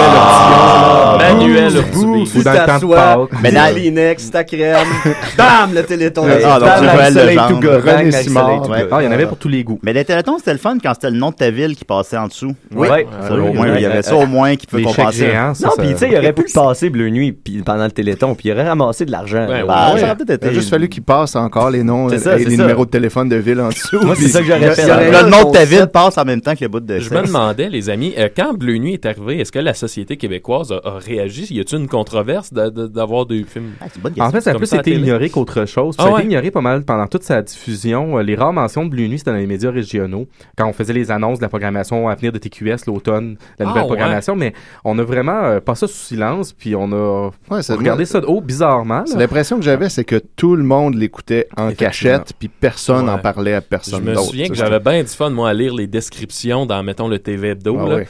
Ah. 0.00 1.16
Ah. 1.20 1.34
Manuel. 1.34 1.72
Tu 1.92 1.98
Ou 1.98 2.42
dans 2.42 2.52
le 2.52 2.56
temps 2.58 2.62
de 2.62 2.66
t'assois, 2.66 2.96
Pâques. 2.96 3.40
Mais 3.42 3.52
dans- 3.52 3.72
Kleenex, 3.72 4.30
ta 4.30 4.44
crème, 4.44 4.86
bam, 5.38 5.74
le 5.74 5.82
Téléthon. 5.82 6.24
Ah, 6.44 6.58
donc 6.58 7.62
Joël 7.62 7.98
René 7.98 8.12
Simard. 8.12 8.62
Ah, 8.90 8.98
il 9.00 9.04
y 9.04 9.08
en 9.08 9.12
avait 9.12 9.26
pour 9.26 9.36
tous 9.36 9.48
les 9.48 9.62
goûts. 9.64 9.78
Mais 9.82 9.92
les 9.92 10.04
télétons, 10.04 10.38
c'était 10.38 10.52
le 10.52 10.58
fun 10.58 10.76
quand 10.82 10.92
c'était 10.94 11.10
le 11.10 11.16
nom 11.18 11.30
de 11.30 11.34
ta 11.36 11.50
ville 11.50 11.76
qui 11.76 11.84
passait 11.84 12.16
en 12.16 12.28
dessous. 12.28 12.54
Oui. 12.74 12.88
Moins, 12.88 13.76
il 13.76 13.82
y 13.82 13.86
avait 13.86 14.02
ça 14.02 14.16
au 14.16 14.26
moins 14.26 14.56
qui 14.56 14.66
pouvait 14.66 14.82
Les 14.82 14.88
chèques 14.88 14.96
compenser. 14.96 15.32
non, 15.62 15.70
puis 15.78 15.88
tu 15.92 15.98
sais, 15.98 16.08
il 16.10 16.16
aurait 16.16 16.32
pu 16.32 16.42
le 16.46 16.52
passer 16.52 16.90
Bleu 16.90 17.08
Nuit 17.10 17.32
puis 17.32 17.62
pendant 17.62 17.84
le 17.84 17.90
Téléthon, 17.90 18.34
puis 18.34 18.48
il 18.48 18.52
aurait 18.52 18.68
ramassé 18.68 19.04
de 19.04 19.10
l'argent. 19.10 19.46
Bah, 19.48 19.94
Il 19.96 20.48
a 20.48 20.52
juste 20.52 20.70
fallu 20.70 20.88
qu'il 20.88 21.02
passe 21.02 21.36
encore 21.36 21.70
les 21.70 21.82
noms 21.82 22.08
et 22.08 22.16
les 22.38 22.46
numéros 22.56 22.84
de 22.86 22.90
téléphone 22.90 23.28
de 23.28 23.36
ville 23.36 23.60
en 23.60 23.68
dessous. 23.68 24.00
Moi, 24.02 24.14
c'est 24.16 24.28
ça 24.28 24.40
que 24.40 24.46
j'aurais 24.46 24.74
fait. 24.74 24.86
Le 24.86 25.28
nom 25.28 25.50
de 25.50 25.52
ta 25.52 25.64
ville 25.64 25.86
passe 25.92 26.18
en 26.18 26.24
même 26.24 26.40
temps 26.40 26.54
que 26.54 26.62
le 26.62 26.68
bout 26.68 26.80
de 26.80 26.98
Je 26.98 27.10
me 27.12 27.22
demandais, 27.22 27.68
les 27.68 27.90
amis, 27.90 28.14
euh, 28.18 28.28
quand 28.34 28.54
Bleu 28.54 28.76
Nuit 28.78 28.94
est 28.94 29.06
arrivé, 29.06 29.40
est-ce 29.40 29.52
que 29.52 29.58
la 29.58 29.74
société 29.74 29.89
québécoise 29.96 30.72
a, 30.72 30.80
a 30.84 30.98
réagi? 30.98 31.46
Y 31.54 31.60
a-t-il 31.60 31.80
une 31.82 31.88
controverse 31.88 32.52
de- 32.52 32.68
de- 32.70 32.86
d'avoir 32.86 33.26
des 33.26 33.44
films? 33.44 33.72
En 34.20 34.30
fait, 34.30 34.40
ça 34.40 34.50
a 34.50 34.54
plus 34.54 34.72
été 34.72 34.92
ignoré 34.94 35.30
qu'autre 35.30 35.66
chose. 35.66 35.94
Ah 35.98 36.02
ça 36.04 36.08
a 36.08 36.12
ouais? 36.12 36.20
été 36.20 36.28
ignoré 36.28 36.50
pas 36.50 36.60
mal 36.60 36.84
pendant 36.84 37.06
toute 37.06 37.22
sa 37.22 37.42
diffusion. 37.42 38.18
Euh, 38.18 38.22
Les 38.22 38.34
rares 38.34 38.52
mentions 38.52 38.84
de 38.84 38.90
Blue 38.90 39.08
Nuit, 39.08 39.18
c'était 39.18 39.30
dans 39.32 39.36
les 39.36 39.46
médias 39.46 39.70
régionaux. 39.70 40.26
Quand 40.56 40.66
on 40.68 40.72
faisait 40.72 40.92
les 40.92 41.10
annonces 41.10 41.38
de 41.38 41.42
la 41.44 41.48
programmation 41.48 42.08
à 42.08 42.14
venir 42.14 42.32
de 42.32 42.38
TQS 42.38 42.86
l'automne, 42.86 43.36
la 43.58 43.66
Ah, 43.66 43.68
nouvelle 43.68 43.82
ouais. 43.82 43.88
programmation. 43.88 44.36
Mais 44.36 44.52
on 44.84 44.98
a 44.98 45.02
vraiment 45.02 45.42
euh, 45.44 45.60
passé 45.60 45.80
ça 45.80 45.86
sous 45.88 45.98
silence, 46.06 46.52
puis 46.52 46.74
on 46.76 46.92
a 46.92 47.30
Ouais, 47.50 47.62
ça- 47.62 47.74
regardé 47.76 48.04
ça 48.04 48.20
de 48.20 48.26
haut 48.26 48.40
bizarrement. 48.40 49.04
L'impression 49.16 49.56
que 49.56 49.62
j'avais, 49.64 49.88
c'est 49.88 50.04
que 50.04 50.20
tout 50.36 50.56
le 50.56 50.62
monde 50.64 50.94
l'écoutait 50.94 51.48
en 51.56 51.72
cachette, 51.72 52.32
puis 52.38 52.48
personne 52.48 53.06
n'en 53.06 53.14
Ouais. 53.16 53.20
parlait 53.22 53.54
à 53.54 53.60
Je 53.60 53.64
personne 53.64 54.04
me 54.04 54.14
d'autre. 54.14 54.26
souviens 54.26 54.48
que 54.48 54.54
j'avais 54.54 54.78
bien 54.80 55.02
du 55.02 55.08
fun, 55.08 55.30
moi, 55.30 55.48
à 55.50 55.54
lire 55.54 55.74
les 55.74 55.86
descriptions 55.86 56.66
dans, 56.66 56.82
mettons, 56.82 57.08
le 57.08 57.18
TV 57.18 57.48
Hebdo. 57.50 57.76
Ah. 57.80 58.00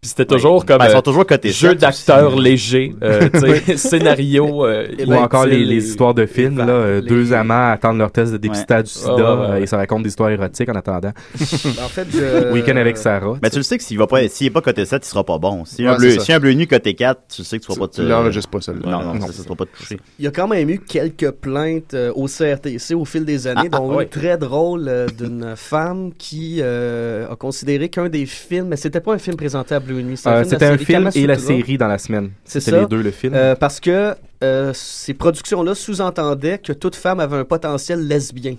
Puis 0.00 0.10
c'était 0.10 0.26
toujours 0.26 0.64
comme 0.66 0.78
Ben, 0.78 0.86
ils 0.86 0.90
sont 0.92 0.98
euh, 0.98 1.00
toujours 1.02 1.26
cotés 1.26 1.50
jeu 1.50 1.74
aussi. 1.74 2.40
léger, 2.42 2.94
euh, 3.02 3.28
scénario. 3.76 4.64
euh, 4.66 4.86
Ou 5.06 5.14
encore 5.14 5.46
les, 5.46 5.58
histoires 5.88 6.14
de 6.14 6.26
films, 6.26 6.58
là, 6.58 6.68
euh, 6.68 7.00
deux 7.00 7.32
amants 7.32 7.70
attendent 7.72 7.98
leur 7.98 8.12
test 8.12 8.30
de 8.32 8.36
dépistage 8.36 8.84
du 8.84 8.90
sida 8.90 9.14
Ah, 9.18 9.34
ouais, 9.34 9.46
euh, 9.56 9.62
et 9.62 9.66
ça 9.66 9.78
raconte 9.78 10.02
des 10.02 10.10
histoires 10.10 10.30
érotiques 10.30 10.68
en 10.68 10.74
attendant. 10.74 11.12
En 11.82 11.88
fait, 11.88 12.06
je... 12.12 12.52
Week-end 12.56 12.76
avec 12.76 12.96
Sarah. 12.98 13.36
Mais 13.42 13.50
tu 13.50 13.56
le 13.56 13.62
sais 13.62 13.78
que 13.78 13.84
s'il 13.84 13.98
va 13.98 14.06
pas, 14.06 14.26
s'il 14.28 14.46
est 14.48 14.50
pas 14.50 14.60
coté 14.60 14.84
7, 14.84 15.04
il 15.04 15.08
sera 15.08 15.24
pas 15.24 15.38
bon. 15.38 15.64
Si 15.64 15.82
Ouais, 15.82 15.88
un 15.88 15.96
bleu, 15.96 16.10
c'est 16.10 16.18
ça. 16.18 16.24
si 16.26 16.32
un 16.32 16.40
bleu 16.40 16.52
nu 16.52 16.66
coté 16.66 16.94
4, 16.94 17.20
tu 17.34 17.42
sais 17.44 17.58
que 17.58 17.64
tu 17.64 17.72
vas 17.72 17.78
pas 17.78 17.88
te. 17.88 18.02
tu 18.02 18.06
l'enregistres 18.06 18.50
pas, 18.50 18.60
celle-là. 18.60 18.90
Non, 18.90 19.02
non, 19.02 19.14
Non. 19.14 19.26
ça, 19.26 19.32
ça 19.32 19.42
sera 19.44 19.54
pas 19.56 19.64
touché. 19.66 19.98
Il 20.18 20.24
y 20.24 20.28
a 20.28 20.30
quand 20.30 20.46
même 20.48 20.68
eu 20.70 20.78
quelques 20.78 21.30
plaintes 21.30 21.94
euh, 21.94 22.12
au 22.14 22.26
CRTC 22.26 22.94
au 22.94 23.04
fil 23.04 23.24
des 23.24 23.46
années, 23.46 23.62
Ah, 23.64 23.68
ah, 23.72 23.78
dont 23.78 24.00
une 24.00 24.08
très 24.08 24.36
drôle 24.36 24.86
euh, 24.88 25.06
d'une 25.08 25.54
femme 25.56 26.12
qui 26.16 26.58
euh, 26.60 27.30
a 27.30 27.36
considéré 27.36 27.88
qu'un 27.88 28.08
des 28.08 28.26
films, 28.26 28.68
mais 28.68 28.76
c'était 28.76 29.00
pas 29.00 29.14
un 29.14 29.18
film 29.18 29.36
présenté 29.36 29.74
à 29.74 29.80
Euh, 29.90 30.00
un 30.26 30.44
film, 30.44 30.44
de 30.44 30.48
C'était 30.48 30.66
un 30.66 30.78
film 30.78 31.10
et 31.14 31.26
la 31.26 31.38
série 31.38 31.78
dans 31.78 31.88
la 31.88 31.98
semaine. 31.98 32.30
C'est 32.44 32.60
C'était 32.60 32.76
ça. 32.76 32.82
les 32.82 32.86
deux, 32.86 33.02
le 33.02 33.10
film. 33.10 33.34
Euh, 33.34 33.54
parce 33.54 33.80
que 33.80 34.14
euh, 34.42 34.72
ces 34.74 35.14
productions-là 35.14 35.74
sous-entendaient 35.74 36.58
que 36.58 36.72
toute 36.72 36.96
femme 36.96 37.20
avait 37.20 37.36
un 37.36 37.44
potentiel 37.44 38.06
lesbien. 38.06 38.56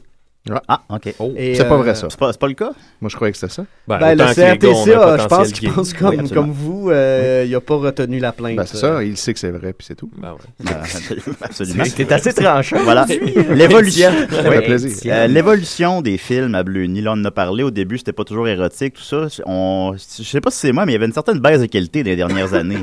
Ah, 0.68 0.82
ok. 0.90 1.14
Et, 1.36 1.56
c'est 1.56 1.68
pas 1.68 1.76
euh, 1.76 1.78
vrai, 1.78 1.96
ça. 1.96 2.08
C'est 2.10 2.20
pas, 2.20 2.32
c'est 2.32 2.40
pas 2.40 2.48
le 2.48 2.54
cas? 2.54 2.72
Moi, 3.02 3.10
je 3.10 3.16
croyais 3.16 3.32
que 3.32 3.38
c'était 3.38 3.54
ça. 3.54 3.66
Ben, 3.88 4.00
Ben, 4.00 4.18
le 4.18 4.24
autant 4.24 4.34
que 4.34 4.42
les 4.42 4.58
gars 4.58 4.70
ont 4.70 4.86
CRTC, 4.86 4.96
un 4.96 5.02
a, 5.02 5.18
je 5.18 5.28
pense 5.28 5.52
qu'il 5.52 5.72
pense 5.72 5.94
comme, 5.94 6.16
Oui, 6.16 6.30
comme 6.30 6.52
vous, 6.52 6.90
euh, 6.90 7.46
il 7.48 7.56
a 7.56 7.62
pas 7.62 7.76
retenu 7.76 8.20
la 8.20 8.32
plainte. 8.32 8.56
Ben, 8.56 8.66
c'est 8.66 8.78
ça, 8.78 9.04
il 9.04 9.18
sait 9.18 9.34
que 9.34 9.40
c'est 9.40 9.52
vrai, 9.52 9.74
puis 9.74 9.86
c'est 9.88 9.96
tout. 9.96 10.10
Ben 10.18 10.34
ouais. 10.34 10.38
Ben, 10.64 10.78
absolument. 11.42 11.84
T'es 11.96 12.12
assez 12.14 12.34
tranchant. 12.34 12.78
Voilà. 12.84 13.06
hein. 13.10 13.44
L'évolution. 13.54 14.12
Oui. 14.32 15.12
Euh, 15.12 16.02
des 16.02 16.18
films 16.18 16.56
à 16.56 16.64
Bleu 16.64 16.88
Nuit, 16.88 17.02
là, 17.02 17.12
on 17.12 17.22
en 17.22 17.26
a 17.26 17.32
parlé 17.32 17.64
au 17.64 17.72
début, 17.72 17.98
c'était 17.98 18.14
pas 18.14 18.24
toujours 18.24 18.48
érotique, 18.48 18.96
tout 18.96 19.04
ça. 19.04 19.28
On, 19.46 19.94
je 19.98 20.24
sais 20.24 20.42
pas 20.42 20.52
si 20.52 20.60
c'est 20.60 20.72
moi, 20.72 20.86
mais 20.86 20.94
il 20.94 20.96
y 20.96 20.98
avait 20.98 21.06
une 21.06 21.14
certaine 21.14 21.40
baisse 21.40 21.62
de 21.62 21.66
qualité 21.66 22.04
dans 22.04 22.10
les 22.10 22.16
dernières 22.16 22.54
années. 22.54 22.78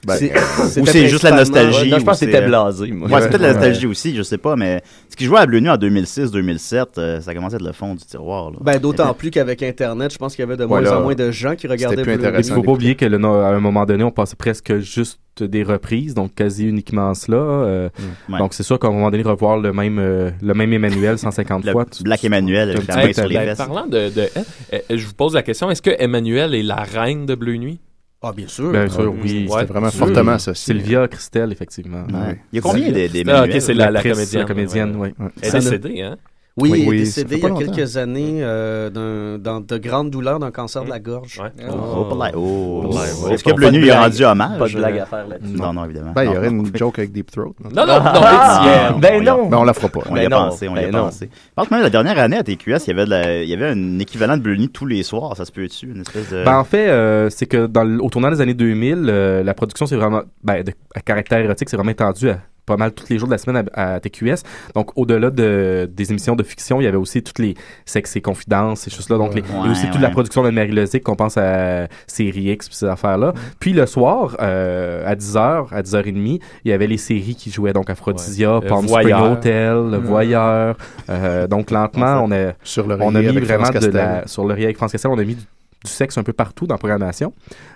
ben, 0.07 0.14
C'est- 0.17 0.81
Ou 0.81 0.87
c'est 0.87 1.09
juste 1.09 1.23
la 1.23 1.33
nostalgie. 1.33 1.90
Non, 1.90 1.99
je 1.99 2.05
pense 2.05 2.19
que 2.21 2.27
c'était 2.27 2.38
c'est- 2.40 2.47
blasé, 2.47 2.90
moi. 2.93 3.09
Ouais, 3.09 3.21
c'est 3.23 3.29
peut-être 3.29 3.40
la 3.43 3.53
nostalgie 3.53 3.87
aussi, 3.87 4.14
je 4.14 4.23
sais 4.23 4.38
pas, 4.38 4.57
mais 4.57 4.83
ce 5.11 5.17
qui 5.17 5.25
jouait 5.25 5.40
à 5.40 5.47
Bleu 5.47 5.61
Nuit 5.61 5.71
en 5.71 5.77
2006-2007, 5.77 6.99
euh, 6.99 7.21
ça 7.21 7.35
commençait 7.35 7.55
à 7.55 7.59
être 7.59 7.64
le 7.67 7.73
fond 7.73 7.95
du 7.95 8.05
tiroir. 8.05 8.51
Là. 8.51 8.59
Ben, 8.61 8.79
d'autant 8.79 9.12
plus 9.19 9.31
qu'avec 9.31 9.62
Internet, 9.62 10.12
je 10.12 10.19
pense 10.19 10.35
qu'il 10.35 10.43
y 10.45 10.47
avait 10.49 10.57
de 10.57 10.64
moins 10.64 10.85
en 10.90 11.03
moins 11.03 11.14
de 11.14 11.31
gens 11.31 11.55
qui 11.57 11.67
regardaient 11.67 12.03
plus 12.03 12.17
Blue 12.17 12.27
Nuit. 12.31 12.38
Il 12.47 12.53
faut 12.53 12.62
pas 12.62 12.73
oublier 12.73 12.95
que 12.95 13.05
le, 13.07 13.19
no- 13.19 13.35
à 13.35 13.49
un 13.49 13.61
moment 13.61 13.85
donné, 13.87 14.05
on 14.05 14.11
passait 14.11 14.37
presque 14.37 14.79
juste 14.79 15.19
des 15.40 15.64
reprises, 15.64 16.14
donc 16.14 16.33
quasi 16.35 16.64
uniquement 16.69 17.12
cela. 17.14 17.37
euh, 17.38 17.88
Ouais. 18.29 18.38
Donc 18.38 18.55
c'est 18.55 18.62
sûr 18.62 18.79
qu'à 18.79 18.87
un 18.88 18.93
moment 18.93 19.11
donné, 19.11 19.25
revoir 19.25 19.59
le 19.59 19.73
même, 19.73 19.99
euh, 19.99 20.31
le 20.40 20.55
même 20.55 20.73
Emmanuel 20.73 21.19
150 21.19 21.64
Le 21.64 21.73
fois. 21.73 21.85
tu- 21.90 22.05
Black 22.05 22.21
tu- 22.21 22.27
Emmanuel 22.27 22.69
tu- 22.79 22.87
la 22.87 22.95
tu- 22.95 23.01
main 23.01 23.07
tu- 23.09 23.14
sur 23.14 23.27
les 23.27 23.35
Ben, 23.35 23.57
parlant 23.57 23.87
de, 23.87 24.11
de 24.11 24.21
euh, 24.21 24.43
euh, 24.75 24.79
je 24.90 25.07
vous 25.07 25.12
pose 25.14 25.35
la 25.35 25.43
question, 25.43 25.71
est-ce 25.73 25.83
que 25.83 25.90
Emmanuel 25.99 26.55
est 26.55 26.62
la 26.62 26.77
reine 26.77 27.27
de 27.27 27.35
Bleu 27.35 27.57
Nuit? 27.57 27.81
Ah, 28.27 28.33
bien 28.35 28.49
sûr. 28.49 28.71
Bien 28.73 28.89
sûr, 28.89 29.13
Ah, 29.15 29.21
oui. 29.23 29.47
C'était 29.51 29.65
vraiment 29.67 29.91
sûr. 29.91 29.99
fortement 29.99 30.33
associé. 30.33 30.75
Sylvia 30.75 31.07
Christelle, 31.09 31.53
effectivement. 31.53 32.05
Ouais. 32.13 32.41
Il 32.53 32.57
y 32.57 32.59
a 32.59 32.63
combien 32.63 32.91
des, 32.91 33.09
des 33.09 33.23
Ah, 33.29 33.45
ok, 33.45 33.61
c'est 33.61 33.75
la, 33.75 33.91
la 33.91 34.03
comédienne. 34.03 34.41
la 34.41 34.47
comédienne, 34.47 34.97
ouais, 34.97 35.15
oui. 35.19 35.27
Elle 35.43 35.49
est 35.49 35.53
décédée, 35.53 36.01
hein? 36.03 36.17
Oui, 36.57 36.71
il 36.73 36.85
est 36.85 36.88
Oui, 36.88 36.99
décédé 37.01 37.35
il 37.37 37.43
y 37.43 37.45
a 37.45 37.49
longtemps. 37.49 37.67
quelques 37.73 37.97
années 37.97 38.38
euh, 38.40 38.88
d'un- 38.88 39.38
dans 39.38 39.61
de 39.61 39.77
grandes 39.77 40.11
douleurs 40.11 40.38
d'un 40.38 40.53
cancer 40.53 40.85
de 40.85 40.88
la 40.88 41.01
gorge. 41.01 41.43
Oh, 41.69 42.07
oh. 42.37 42.90
Ouais. 42.95 43.35
Est-ce 43.35 43.43
que 43.43 43.53
Bleu 43.53 43.71
lui 43.71 43.90
a 43.90 44.03
rendu 44.03 44.25
hommage? 44.25 44.59
Pas 44.61 44.69
de 44.69 44.75
blague 44.77 44.99
à 45.01 45.07
faire 45.07 45.27
là-dessus. 45.27 45.53
Non, 45.57 45.73
non, 45.73 45.85
évidemment. 45.85 46.12
Ben, 46.12 46.23
il 46.23 46.27
y 46.27 46.31
Non, 46.33 46.37
aurait 46.38 46.51
non. 46.53 46.64
une 46.64 46.77
joke 46.77 46.99
avec 47.01 47.11
Deep 47.11 47.33
Throat. 47.33 47.55
Non, 47.64 47.71
non, 47.75 47.87
non, 47.87 47.95
Ah, 48.05 48.95
ben 49.01 49.25
non. 49.25 49.49
Ben, 49.49 49.57
on 49.59 49.64
la 49.64 49.75
fera 49.75 49.88
pas. 49.88 50.01
On 50.09 50.14
Ben 50.14 50.23
y 50.23 50.27
a 50.27 50.29
non, 50.29 50.37
pensé, 50.49 50.69
on 50.69 50.77
y 50.77 50.79
a 50.79 50.83
ben 50.83 50.90
non. 50.93 51.05
pensé. 51.07 51.29
Je 51.33 51.53
pense 51.57 51.67
que 51.69 51.75
même 51.75 51.83
la 51.83 51.90
dernière 51.90 52.19
année 52.21 52.37
à 52.37 52.45
TQS, 52.45 52.87
il 52.87 52.88
y 52.88 52.90
avait, 52.93 53.05
de 53.05 53.11
la- 53.11 53.43
il 53.43 53.49
y 53.49 53.55
avait 53.55 53.71
un 53.71 53.99
équivalent 53.99 54.37
de 54.37 54.43
Bleu 54.43 54.55
tous 54.73 54.87
les 54.87 55.03
soirs, 55.03 55.37
ça 55.37 55.45
se 55.45 55.51
peut-tu? 55.51 55.87
Une 55.87 56.03
espèce 56.03 56.31
de... 56.31 56.45
Ben, 56.45 56.57
en 56.57 56.64
fait, 56.64 56.88
euh, 56.88 57.29
c'est 57.31 57.47
que 57.47 57.67
dans 57.67 57.85
au 57.99 58.09
tournant 58.11 58.31
des 58.31 58.40
années 58.40 58.55
2000, 58.55 59.07
euh, 59.09 59.43
la 59.43 59.55
production, 59.55 59.87
c'est 59.87 59.97
vraiment, 59.97 60.23
ben, 60.45 60.62
de, 60.62 60.73
à 60.95 61.01
caractère 61.01 61.40
érotique, 61.40 61.69
c'est 61.69 61.77
vraiment 61.77 61.90
étendu 61.90 62.31
à 62.31 62.38
pas 62.66 62.77
mal 62.77 62.92
tous 62.92 63.09
les 63.11 63.18
jours 63.18 63.29
de 63.29 63.33
la 63.35 63.38
semaine 63.38 63.64
à, 63.74 63.94
à 63.94 64.00
TQS. 64.00 64.42
Donc, 64.74 64.90
au-delà 64.96 65.31
de, 65.31 65.88
des 65.92 66.11
émissions 66.11 66.35
de 66.37 66.42
fiction, 66.42 66.81
il 66.81 66.85
y 66.85 66.87
avait 66.87 66.96
aussi 66.96 67.22
toutes 67.22 67.38
les 67.38 67.55
sex 67.85 68.16
et 68.16 68.20
confidences, 68.20 68.81
ces 68.81 68.90
choses-là. 68.90 69.18
Donc, 69.18 69.35
les- 69.35 69.42
il 69.42 69.64
y 69.64 69.68
a 69.68 69.70
aussi 69.70 69.85
Ouais, 69.87 69.90
toute 69.92 70.00
la 70.00 70.09
ouais. 70.09 70.12
production 70.12 70.42
de 70.42 70.50
Marie 70.50 70.72
Lozic 70.72 71.03
qu'on 71.03 71.16
pense 71.16 71.37
à 71.37 71.87
Série 72.07 72.50
X 72.53 72.68
puis 72.68 72.77
ces 72.77 72.87
affaires-là. 72.87 73.33
Puis 73.61 73.72
le 73.72 73.87
soir, 73.87 74.37
euh, 74.40 75.05
à 75.07 75.14
10h, 75.14 75.72
à 75.72 75.83
10h30, 75.83 76.40
il 76.64 76.70
y 76.70 76.72
avait 76.72 76.87
les 76.87 76.96
séries 76.98 77.35
qui 77.35 77.50
jouaient. 77.50 77.72
Donc, 77.72 77.90
Aphrodisia, 77.90 78.59
Ouais. 78.59 78.66
Palm 78.66 78.88
Spring. 78.88 79.14
Hotel, 79.14 79.90
Le 79.90 79.98
Voyeur. 79.98 80.77
Euh, 81.11 81.46
donc, 81.46 81.70
lentement, 81.70 82.22
on 82.24 82.33
a, 82.33 82.53
Sur 82.62 82.87
le 82.87 82.96
on 83.00 83.14
a 83.14 83.20
mis 83.20 83.38
vraiment 83.40 83.68
de 83.70 83.87
la, 83.88 84.27
sur 84.27 84.44
le 84.46 84.55
avec 84.55 84.77
France 84.77 84.92
Castel, 84.92 85.11
on 85.11 85.18
a 85.18 85.24
mis 85.24 85.35
du, 85.35 85.42
du 85.85 85.90
sexe 85.90 86.16
un 86.18 86.23
peu 86.23 86.33
partout 86.33 86.66
dans 86.66 86.75
la 86.75 86.79
programmation. 86.79 87.33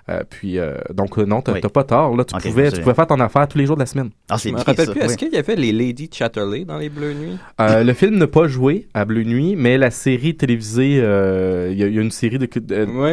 Euh, 0.08 0.22
puis, 0.28 0.58
euh, 0.58 0.74
donc, 0.94 1.18
euh, 1.18 1.24
non, 1.26 1.42
t'as 1.42 1.52
Oui. 1.52 1.60
pas 1.60 1.84
tort. 1.84 2.16
Là, 2.16 2.24
tu, 2.24 2.34
pouvais, 2.48 2.72
tu 2.72 2.80
pouvais 2.80 2.94
faire 2.94 3.06
ton 3.06 3.20
affaire 3.20 3.46
tous 3.46 3.58
les 3.58 3.66
jours 3.66 3.76
de 3.76 3.80
la 3.82 3.86
semaine. 3.86 4.10
Ah, 4.30 4.38
c'est 4.38 4.48
Je 4.48 4.54
me 4.54 4.58
rappelle 4.58 4.86
ça, 4.86 4.92
plus. 4.92 5.00
oui. 5.00 5.06
Est-ce 5.06 5.16
qu'il 5.18 5.32
y 5.32 5.36
avait 5.36 5.56
les 5.56 5.72
Lady 5.72 6.08
Chatterley 6.12 6.64
dans 6.64 6.78
les 6.78 6.88
Bleues 6.88 7.12
Nuits? 7.12 7.36
Euh, 7.60 7.84
le 7.84 7.92
film 7.92 8.16
n'a 8.16 8.26
pas 8.26 8.48
joué 8.48 8.88
à 8.94 9.04
Bleu 9.04 9.22
Nuit, 9.24 9.54
mais 9.56 9.76
la 9.76 9.90
série 9.90 10.34
télévisée, 10.34 10.98
euh, 11.02 11.68
il 11.70 11.78
y, 11.78 11.82
a- 11.82 11.86
il 11.88 11.94
y 11.94 11.98
a 11.98 12.02
une 12.02 12.10
série 12.10 12.38
de. 12.38 12.48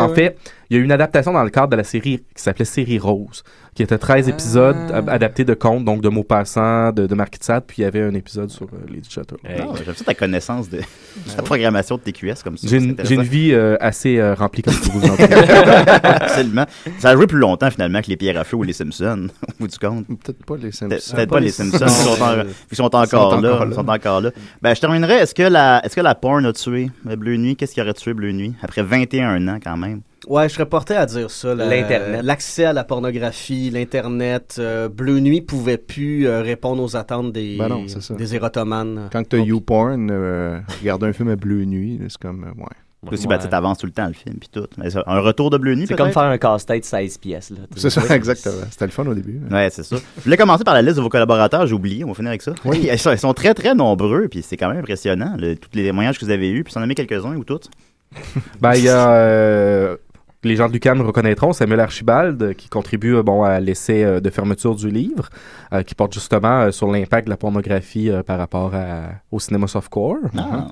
en 0.02 0.10
fait, 0.10 0.38
il 0.70 0.76
y 0.76 0.80
a 0.80 0.82
eu 0.82 0.86
une 0.86 0.92
adaptation 0.92 1.32
dans 1.34 1.44
le 1.44 1.50
cadre 1.50 1.70
de 1.70 1.76
la 1.76 1.84
série 1.84 2.18
qui 2.36 2.42
s'appelait 2.44 2.66
Série 2.66 3.00
Rose, 3.00 3.44
qui 3.76 3.84
était 3.84 3.98
13 3.98 4.30
épisodes 4.30 4.76
Ah. 4.94 5.02
adaptés 5.08 5.44
de 5.46 5.54
contes, 5.54 5.86
donc 5.86 6.02
de 6.02 6.10
mots 6.10 6.24
passants, 6.24 6.92
de, 6.92 7.08
de 7.08 7.16
Marquis 7.16 7.40
de 7.40 7.44
Sade, 7.44 7.64
puis 7.68 7.78
il 7.80 7.82
y 7.82 7.86
avait 7.86 8.02
un 8.02 8.14
épisode 8.14 8.50
sur 8.50 8.66
euh, 8.66 8.78
Lady 8.92 9.10
Chatterley. 9.10 9.58
Ah, 9.62 9.74
J'aime 9.86 9.96
ça 9.96 10.04
ta 10.06 10.14
connaissance 10.14 10.70
de 10.70 10.80
la 11.38 11.44
programmation 11.44 11.98
de 11.98 12.02
TQS 12.02 12.44
comme 12.44 12.58
ça. 12.58 12.68
J'ai 12.68 12.78
une, 12.78 13.22
vie 13.24 13.52
euh, 13.54 13.76
assez 13.80 14.18
euh, 14.18 14.34
remplie 14.34 14.62
comme 14.62 14.74
vous 14.74 15.00
vous. 15.00 15.08
Absolument. 16.04 16.66
Ça 17.00 17.10
a 17.10 17.16
joué 17.16 17.28
plus 17.28 17.38
longtemps 17.38 17.70
finalement 17.72 18.02
que 18.02 18.08
les 18.08 18.18
Pierres 18.18 18.40
à 18.40 18.44
feu 18.44 18.58
ou 18.58 18.64
les 18.64 18.74
Simpsons, 18.74 19.28
au 19.48 19.52
bout 19.60 19.68
du 19.68 19.78
compte. 19.78 20.06
Peut-être 20.08 20.46
pas 20.46 20.58
les 20.58 20.72
Simpsons. 20.72 20.96
Peut- 21.12 21.16
Peut-être 21.16 21.30
pas 21.30 21.40
les 21.40 21.52
Simpsons, 21.52 21.78
ils 21.86 21.90
sont, 21.90 22.22
en- 22.24 22.44
ils 22.72 22.76
sont 22.78 22.84
encore 22.86 23.04
Ils 23.04 23.10
sont 23.10 23.42
là. 23.42 23.54
encore 23.54 23.64
Ils 23.66 23.70
là. 23.70 23.76
sont 23.76 23.90
encore 23.90 24.22
là. 24.22 24.32
Ben, 24.62 24.76
je 24.76 24.82
terminerai. 24.82 25.16
Est-ce 25.16 25.36
que 25.36 25.44
la, 25.44 25.82
est-ce 25.86 25.96
que 25.96 26.02
la 26.02 26.16
porn 26.16 26.46
a 26.46 26.54
tué 26.54 26.90
euh, 27.10 27.16
Bleu 27.16 27.38
Nuit? 27.38 27.56
Qu'est-ce 27.56 27.74
qui 27.74 27.82
aurait 27.82 27.94
tué 27.94 28.14
Bleu 28.14 28.32
Nuit? 28.32 28.54
Après 28.62 28.82
21 28.84 29.48
ans, 29.48 29.60
quand 29.64 29.78
même? 29.78 30.02
Ouais, 30.28 30.50
je 30.50 30.54
serais 30.56 30.66
porté 30.66 30.96
à 30.96 31.06
dire 31.06 31.30
ça. 31.30 31.54
la- 31.54 31.66
L'Internet. 31.68 32.22
L'accès 32.24 32.66
à 32.66 32.74
la 32.74 32.84
pornographie, 32.84 33.70
l'Internet. 33.70 34.56
euh, 34.60 34.90
Bleu 34.90 35.20
Nuit 35.20 35.42
pouvait 35.42 35.78
plus 35.78 36.28
euh, 36.28 36.42
répondre 36.42 36.82
aux 36.82 36.96
attentes 36.96 37.32
des, 37.32 37.58
Ben 37.58 37.68
non, 37.68 37.86
des 38.18 38.36
érotomanes. 38.36 39.10
Quand 39.12 39.24
t'as 39.28 39.38
YouPorn, 39.38 40.10
euh, 40.12 40.60
regarder 40.82 41.08
un 41.08 41.14
film 41.14 41.30
à 41.30 41.36
bleu 41.36 41.66
nuit, 41.66 42.00
c'est 42.10 42.18
comme, 42.18 42.44
euh, 42.44 42.62
ouais. 42.62 43.12
Aussi, 43.12 43.28
ben, 43.28 43.38
tu 43.38 43.46
avances 43.54 43.78
tout 43.78 43.86
le 43.86 43.92
temps 43.92 44.08
le 44.08 44.14
film, 44.14 44.38
puis 44.40 44.50
tout. 44.52 44.66
Mais 44.80 44.90
ça, 44.90 45.04
un 45.06 45.20
retour 45.20 45.52
de 45.52 45.60
Bleu 45.60 45.76
Nuit, 45.76 45.86
C'est 45.88 45.94
comme 45.96 46.12
faire 46.12 46.24
un 46.24 46.40
casse-tête 46.40 46.84
16 46.86 47.20
pièces. 47.20 47.52
là. 47.52 47.58
C'est 47.76 47.92
ça, 47.92 48.02
exactement. 48.16 48.56
C'était 48.72 48.86
le 48.86 48.92
fun 48.92 49.06
au 49.06 49.14
début. 49.14 49.40
Ouais, 49.52 49.70
c'est 49.70 49.84
ça. 49.84 49.98
Je 50.18 50.24
voulais 50.24 50.38
commencer 50.38 50.64
par 50.64 50.74
la 50.74 50.82
liste 50.82 50.96
de 50.98 51.02
vos 51.04 51.10
collaborateurs, 51.10 51.68
j'ai 51.68 51.76
oublié, 51.76 52.04
on 52.04 52.08
va 52.08 52.14
finir 52.16 52.30
avec 52.30 52.42
ça. 52.42 52.54
Oui. 52.66 52.80
Ils, 52.92 52.98
sont, 52.98 53.12
ils 53.12 53.20
sont 53.20 53.34
très 53.36 53.54
très 53.54 53.76
nombreux, 53.76 54.28
puis 54.28 54.42
c'est 54.42 54.58
quand 54.58 54.70
même 54.70 54.80
impressionnant, 54.80 55.36
le- 55.38 55.56
tous 55.56 55.70
les 55.74 55.84
témoignages 55.84 56.18
que 56.18 56.26
vous 56.26 56.32
avez 56.32 56.50
eus, 56.50 56.64
puis 56.64 56.74
s'en 56.74 56.80
nommez 56.80 56.96
quelques-uns 56.96 57.36
ou 57.36 57.44
toutes. 57.44 57.70
Ben, 58.60 58.74
il 58.74 58.86
y 58.86 58.90
a. 58.90 59.12
euh, 59.12 59.98
les 60.46 60.56
gens 60.56 60.68
de 60.68 60.74
l'UQAM 60.74 61.02
reconnaîtront 61.02 61.54
Samuel 61.54 61.80
Archibald 61.80 62.42
euh, 62.42 62.54
qui 62.54 62.70
contribue 62.70 63.16
euh, 63.16 63.24
bon, 63.24 63.44
à 63.44 63.60
l'essai 63.60 64.04
euh, 64.04 64.20
de 64.20 64.30
fermeture 64.30 64.76
du 64.76 64.90
livre 64.90 65.30
euh, 65.74 65.84
qui 65.84 65.96
porte 65.96 66.14
justement 66.14 66.72
sur 66.72 66.92
l'impact 66.92 67.26
de 67.26 67.30
la 67.32 67.38
pornographie 67.38 68.10
euh, 68.10 68.24
par 68.24 68.38
rapport 68.38 68.74
à- 68.76 69.10
au 69.32 69.40
cinéma 69.40 69.68
softcore. 69.68 70.18
Ah. 70.38 70.68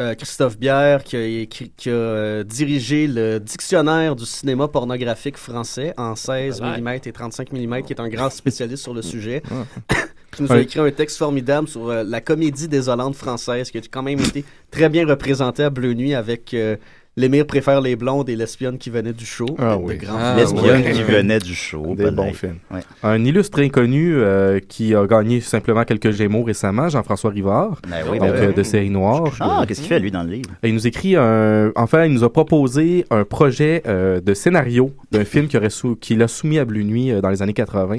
Euh, 0.00 0.14
Christophe 0.14 0.58
Bière 0.58 1.04
qui 1.04 1.16
a, 1.16 1.26
écrit- 1.26 1.72
qui 1.76 1.90
a, 1.90 1.92
euh, 1.92 2.42
dirigé 2.44 3.06
le 3.06 3.38
dictionnaire 3.38 4.16
du 4.16 4.24
cinéma 4.24 4.66
pornographique 4.66 5.36
français 5.36 5.92
en 5.98 6.16
16 6.16 6.62
Ouais. 6.62 6.80
mm 6.80 6.88
et 7.04 7.12
35 7.12 7.52
mm, 7.52 7.82
qui 7.82 7.92
est 7.92 8.00
un 8.00 8.08
grand 8.08 8.30
spécialiste 8.30 8.82
sur 8.82 8.94
le 8.94 9.02
sujet. 9.02 9.42
Ah. 9.50 9.94
qui 10.34 10.42
nous 10.44 10.52
a 10.52 10.60
écrit 10.60 10.80
un 10.80 10.90
texte 10.90 11.18
formidable 11.18 11.68
sur 11.68 11.88
euh, 11.90 12.02
la 12.02 12.20
comédie 12.22 12.66
désolante 12.68 13.14
française, 13.16 13.70
qui 13.70 13.76
a 13.78 13.80
quand 13.90 14.02
même 14.02 14.20
été 14.20 14.44
très 14.70 14.88
bien 14.88 15.04
représentée 15.06 15.64
à 15.64 15.70
Bleu 15.70 15.92
Nuit 15.92 16.14
avec 16.14 16.54
euh, 16.54 16.76
L'émir 17.20 17.46
préfère 17.46 17.82
les 17.82 17.96
blondes 17.96 18.30
et 18.30 18.36
l'espionne 18.36 18.78
qui 18.78 18.88
venait 18.88 19.12
du 19.12 19.26
show. 19.26 19.44
Ah 19.58 19.76
oui. 19.76 19.98
Ah. 20.10 20.34
L'espionne 20.38 20.82
ouais. 20.82 20.92
qui 20.92 21.02
venait 21.02 21.38
du 21.38 21.54
show. 21.54 21.94
Des 21.94 22.04
pas 22.04 22.10
bons 22.12 22.30
de- 22.30 22.36
films. 22.36 22.56
Ouais. 22.72 22.80
Un 23.02 23.22
illustre 23.24 23.60
inconnu 23.60 24.14
euh, 24.16 24.58
qui 24.66 24.94
a 24.94 25.06
gagné 25.06 25.42
simplement 25.42 25.84
quelques 25.84 26.12
Gémeaux 26.12 26.42
récemment, 26.44 26.88
Jean-François 26.88 27.30
Rivard, 27.30 27.80
Ben 27.86 27.98
oui, 28.10 28.18
donc 28.18 28.28
ben 28.30 28.34
euh, 28.36 28.48
oui. 28.48 28.54
de 28.54 28.62
série 28.62 28.88
noire. 28.88 29.24
Ah, 29.38 29.64
qu'est-ce 29.68 29.80
qu'il 29.80 29.88
fait 29.90 30.00
lui 30.00 30.10
dans 30.10 30.22
le 30.22 30.30
livre? 30.30 30.50
Et 30.62 30.68
il 30.68 30.74
nous 30.74 30.86
écrit 30.86 31.14
un. 31.16 31.72
Enfin, 31.76 32.06
il 32.06 32.12
nous 32.14 32.24
a 32.24 32.32
proposé 32.32 33.04
un 33.10 33.24
projet 33.24 33.82
euh, 33.86 34.20
de 34.22 34.32
scénario 34.32 34.90
d'un 35.12 35.26
film 35.26 35.46
qu'il 35.48 35.58
aurait 35.58 35.68
sou- 35.68 35.96
qu'il 36.00 36.22
a 36.22 36.28
soumis 36.28 36.58
à 36.58 36.64
Blue 36.64 36.84
Nuit 36.84 37.10
euh, 37.12 37.20
dans 37.20 37.28
les 37.28 37.42
années 37.42 37.52
80. 37.52 37.96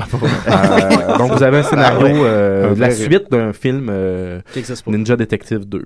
Euh, 0.48 1.18
donc, 1.18 1.32
vous 1.32 1.44
avez 1.44 1.58
un 1.60 1.64
scénario 1.64 2.00
Ah 2.08 2.12
ouais. 2.12 2.20
euh, 2.24 2.72
Un 2.72 2.74
de 2.74 2.80
la 2.80 2.92
suite 2.92 3.32
d'un 3.32 3.54
film 3.54 3.88
euh. 3.92 4.40
Ninja 4.88 5.16
Detective 5.16 5.60
2. 5.68 5.84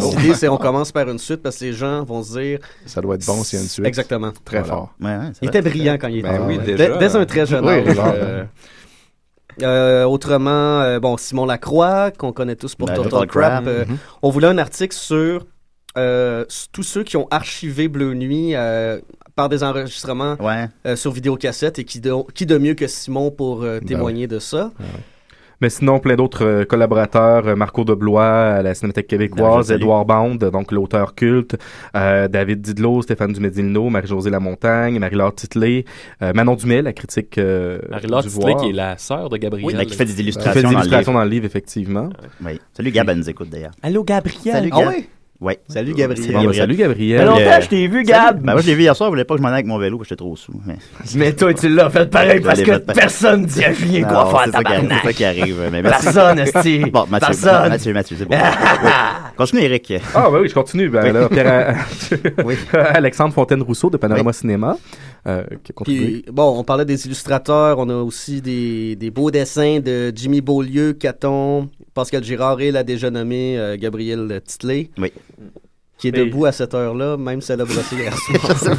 Parce 0.00 0.14
que 0.14 0.20
l'idée, 0.20 0.34
c'est 0.34 0.48
on 0.48 0.56
commence 0.56 0.92
par 0.92 1.08
une 1.08 1.18
suite 1.18 1.42
parce 1.42 1.58
que 1.58 1.64
les 1.66 1.72
gens 1.72 2.04
vont 2.04 2.22
se 2.22 2.38
dire. 2.38 2.58
Ça 2.86 3.00
doit 3.00 3.14
être 3.16 3.26
bon 3.26 3.42
s'il 3.44 3.58
y 3.58 3.60
a 3.60 3.62
une 3.64 3.68
suite. 3.68 3.86
Exactement. 3.86 4.32
Très 4.44 4.58
Voilà. 4.60 4.72
fort. 4.74 4.94
Ouais, 5.00 5.16
ouais, 5.16 5.30
c'est 5.34 5.38
Il 5.42 5.48
était 5.48 5.62
brillant 5.62 5.94
quand 6.00 6.08
il 6.08 6.18
était 6.18 6.28
Ben 6.28 6.42
oui, 6.46 6.58
dès- 6.58 6.74
déjà. 6.74 6.96
Dès, 6.98 7.16
un 7.16 7.24
très 7.26 7.46
jeune 7.46 7.64
Oui, 7.66 7.72
âge. 7.72 7.94
genre, 7.94 8.12
euh, 8.14 8.44
euh, 9.62 10.04
autrement, 10.04 10.80
euh, 10.82 11.00
bon, 11.00 11.16
Simon 11.16 11.46
Lacroix, 11.46 12.10
qu'on 12.10 12.32
connaît 12.32 12.56
tous 12.56 12.74
pour 12.74 12.88
Ben, 12.88 12.94
Total, 12.94 13.26
Crap. 13.26 13.66
Euh, 13.66 13.84
Mhm. 13.86 13.96
On 14.22 14.30
voulait 14.30 14.48
un 14.48 14.58
article 14.58 14.94
sur 14.94 15.46
euh, 15.98 16.44
tous 16.72 16.82
ceux 16.82 17.04
qui 17.04 17.16
ont 17.16 17.26
archivé 17.30 17.88
Bleu 17.88 18.12
Nuit 18.12 18.54
euh, 18.54 19.00
par 19.34 19.48
des 19.48 19.62
enregistrements 19.62 20.36
Ouais. 20.40 20.68
euh, 20.86 20.94
sur 20.94 21.10
vidéocassette 21.10 21.78
et 21.78 21.84
qui 21.84 22.00
de, 22.00 22.12
qui 22.34 22.44
de 22.44 22.58
mieux 22.58 22.74
que 22.74 22.86
Simon 22.86 23.30
pour 23.30 23.62
euh, 23.62 23.78
Ben 23.80 23.88
témoigner 23.88 24.26
de 24.26 24.38
ça. 24.38 24.72
Mais 25.60 25.70
sinon, 25.70 25.98
plein 26.00 26.16
d'autres 26.16 26.44
euh, 26.44 26.64
collaborateurs, 26.64 27.46
euh, 27.48 27.56
Marco 27.56 27.82
Deblois 27.84 28.26
à 28.26 28.62
la 28.62 28.74
Cinémathèque 28.74 29.06
québécoise, 29.06 29.68
salue. 29.68 29.78
Edouard 29.80 30.04
Band, 30.04 30.34
donc 30.34 30.70
l'auteur 30.70 31.14
culte, 31.14 31.56
euh, 31.96 32.28
David 32.28 32.60
Didlot, 32.60 33.02
Stéphane 33.02 33.32
Dumédilno, 33.32 33.88
Marie-Josée 33.88 34.28
Lamontagne, 34.30 34.98
Marie-Laure 34.98 35.34
Titley, 35.34 35.84
euh, 36.22 36.32
Manon 36.34 36.54
Dumais, 36.56 36.82
la 36.82 36.92
critique 36.92 37.38
euh, 37.38 37.78
Marie-Laure 37.88 38.22
du 38.22 38.28
Titley, 38.28 38.52
voir, 38.52 38.62
qui 38.62 38.68
est 38.70 38.72
la 38.74 38.98
sœur 38.98 39.28
de 39.30 39.36
Gabriel. 39.38 39.66
Oui, 39.66 39.74
mais 39.76 39.86
qui 39.86 39.96
fait 39.96 40.04
des 40.04 40.10
qui 40.10 40.16
fait 40.16 40.22
illustrations 40.24 40.54
des 40.54 40.62
dans 40.62 40.68
le 40.70 40.74
illustrations 40.76 41.12
livre. 41.12 41.20
dans 41.20 41.24
le 41.24 41.30
livre, 41.30 41.46
effectivement. 41.46 42.08
Oui. 42.44 42.60
Salut 42.74 42.90
Gab, 42.90 43.08
elle 43.08 43.18
nous 43.18 43.30
écoute 43.30 43.48
d'ailleurs. 43.48 43.72
Allô, 43.82 44.04
Gabriel. 44.04 44.54
Salut 44.54 44.70
Ah 44.72 44.80
Gab. 44.80 44.92
Oui? 45.40 45.46
Ouais. 45.48 45.58
Salut 45.68 45.94
Gabriel. 45.94 46.32
Bon, 46.32 46.44
ben, 46.44 46.52
salut 46.52 46.74
Il 46.74 46.80
y 46.80 46.82
a 46.82 46.86
Gabriel. 46.88 47.24
longtemps 47.26 47.40
Euh, 47.40 47.56
que 47.58 47.64
je 47.64 47.68
t'ai 47.68 47.86
vu, 47.88 48.02
Gab. 48.04 48.40
Ben, 48.42 48.52
moi, 48.52 48.60
je 48.62 48.66
l'ai 48.66 48.74
vu 48.74 48.82
hier 48.82 48.96
soir, 48.96 49.08
je 49.08 49.12
voulais 49.12 49.24
pas 49.24 49.34
que 49.34 49.38
je 49.38 49.42
m'en 49.42 49.48
aille 49.48 49.54
avec 49.54 49.66
mon 49.66 49.78
vélo, 49.78 49.98
parce 49.98 50.08
que 50.08 50.14
j'étais 50.14 50.24
trop 50.24 50.36
sous. 50.36 50.52
Mais... 50.66 50.76
Mais 51.14 51.32
toi, 51.32 51.52
tu 51.54 51.68
l'as 51.68 51.90
fait 51.90 52.10
pareil 52.10 52.40
parce 52.40 52.62
que 52.62 52.76
personne 52.78 53.46
dit 53.46 53.64
à 53.64 53.72
Julien 53.72 54.04
quoi 54.06 54.30
faire, 54.30 54.42
c'est 54.46 54.50
ça 54.52 54.62
qui 54.62 54.72
arrive, 54.72 54.80
tabarnak. 54.88 54.98
c'est 55.02 55.06
ça 55.08 55.12
qui 55.12 55.24
arrive. 55.24 55.68
Mais 55.72 55.82
merci. 55.82 56.04
Personne, 56.04 56.38
esti. 56.38 56.78
Bon, 56.90 57.06
Mathieu, 57.10 57.26
Personne. 57.28 57.68
Mathieu, 57.68 57.92
Mathieu, 57.92 58.16
c'est 58.18 58.24
bon. 58.26 58.36
Continue, 59.36 59.62
Eric. 59.62 59.92
Ah, 60.14 60.28
ben 60.30 60.40
oui, 60.40 60.48
je 60.48 60.54
continue. 60.54 60.88
Ben, 60.88 61.04
Oui. 61.04 61.12
là, 61.12 61.28
Pierre- 61.28 61.86
Oui. 62.44 62.54
Alexandre 62.72 63.34
Fontaine-Rousseau 63.34 63.90
de 63.90 63.96
Panorama 63.96 64.32
Cinéma, 64.32 64.76
euh, 65.26 65.44
qui 65.62 65.72
a 65.72 65.74
contribué. 65.74 66.06
Puis, 66.22 66.24
bon, 66.32 66.58
on 66.58 66.64
parlait 66.64 66.84
des 66.84 67.06
illustrateurs, 67.06 67.78
on 67.78 67.88
a 67.90 67.94
aussi 67.96 68.40
des, 68.40 68.96
des 68.96 69.10
beaux 69.10 69.30
dessins 69.30 69.80
de 69.80 70.12
Jimmy 70.14 70.40
Beaulieu, 70.40 70.92
Caton, 70.94 71.68
Pascal 71.94 72.24
Girard 72.24 72.60
et 72.60 72.70
la 72.70 72.82
déjà 72.82 73.10
nommée 73.10 73.58
euh, 73.58 73.76
Gabriel 73.78 74.40
Titley. 74.46 74.90
Oui. 74.98 75.12
Qui 75.98 76.08
est 76.08 76.12
Mais- 76.12 76.18
debout 76.26 76.44
à 76.44 76.52
cette 76.52 76.74
heure-là, 76.74 77.16
même 77.16 77.40
si 77.40 77.52
elle 77.52 77.60
a 77.62 77.64
brossé 77.64 77.96
hier 77.96 78.12
soir. 78.18 78.76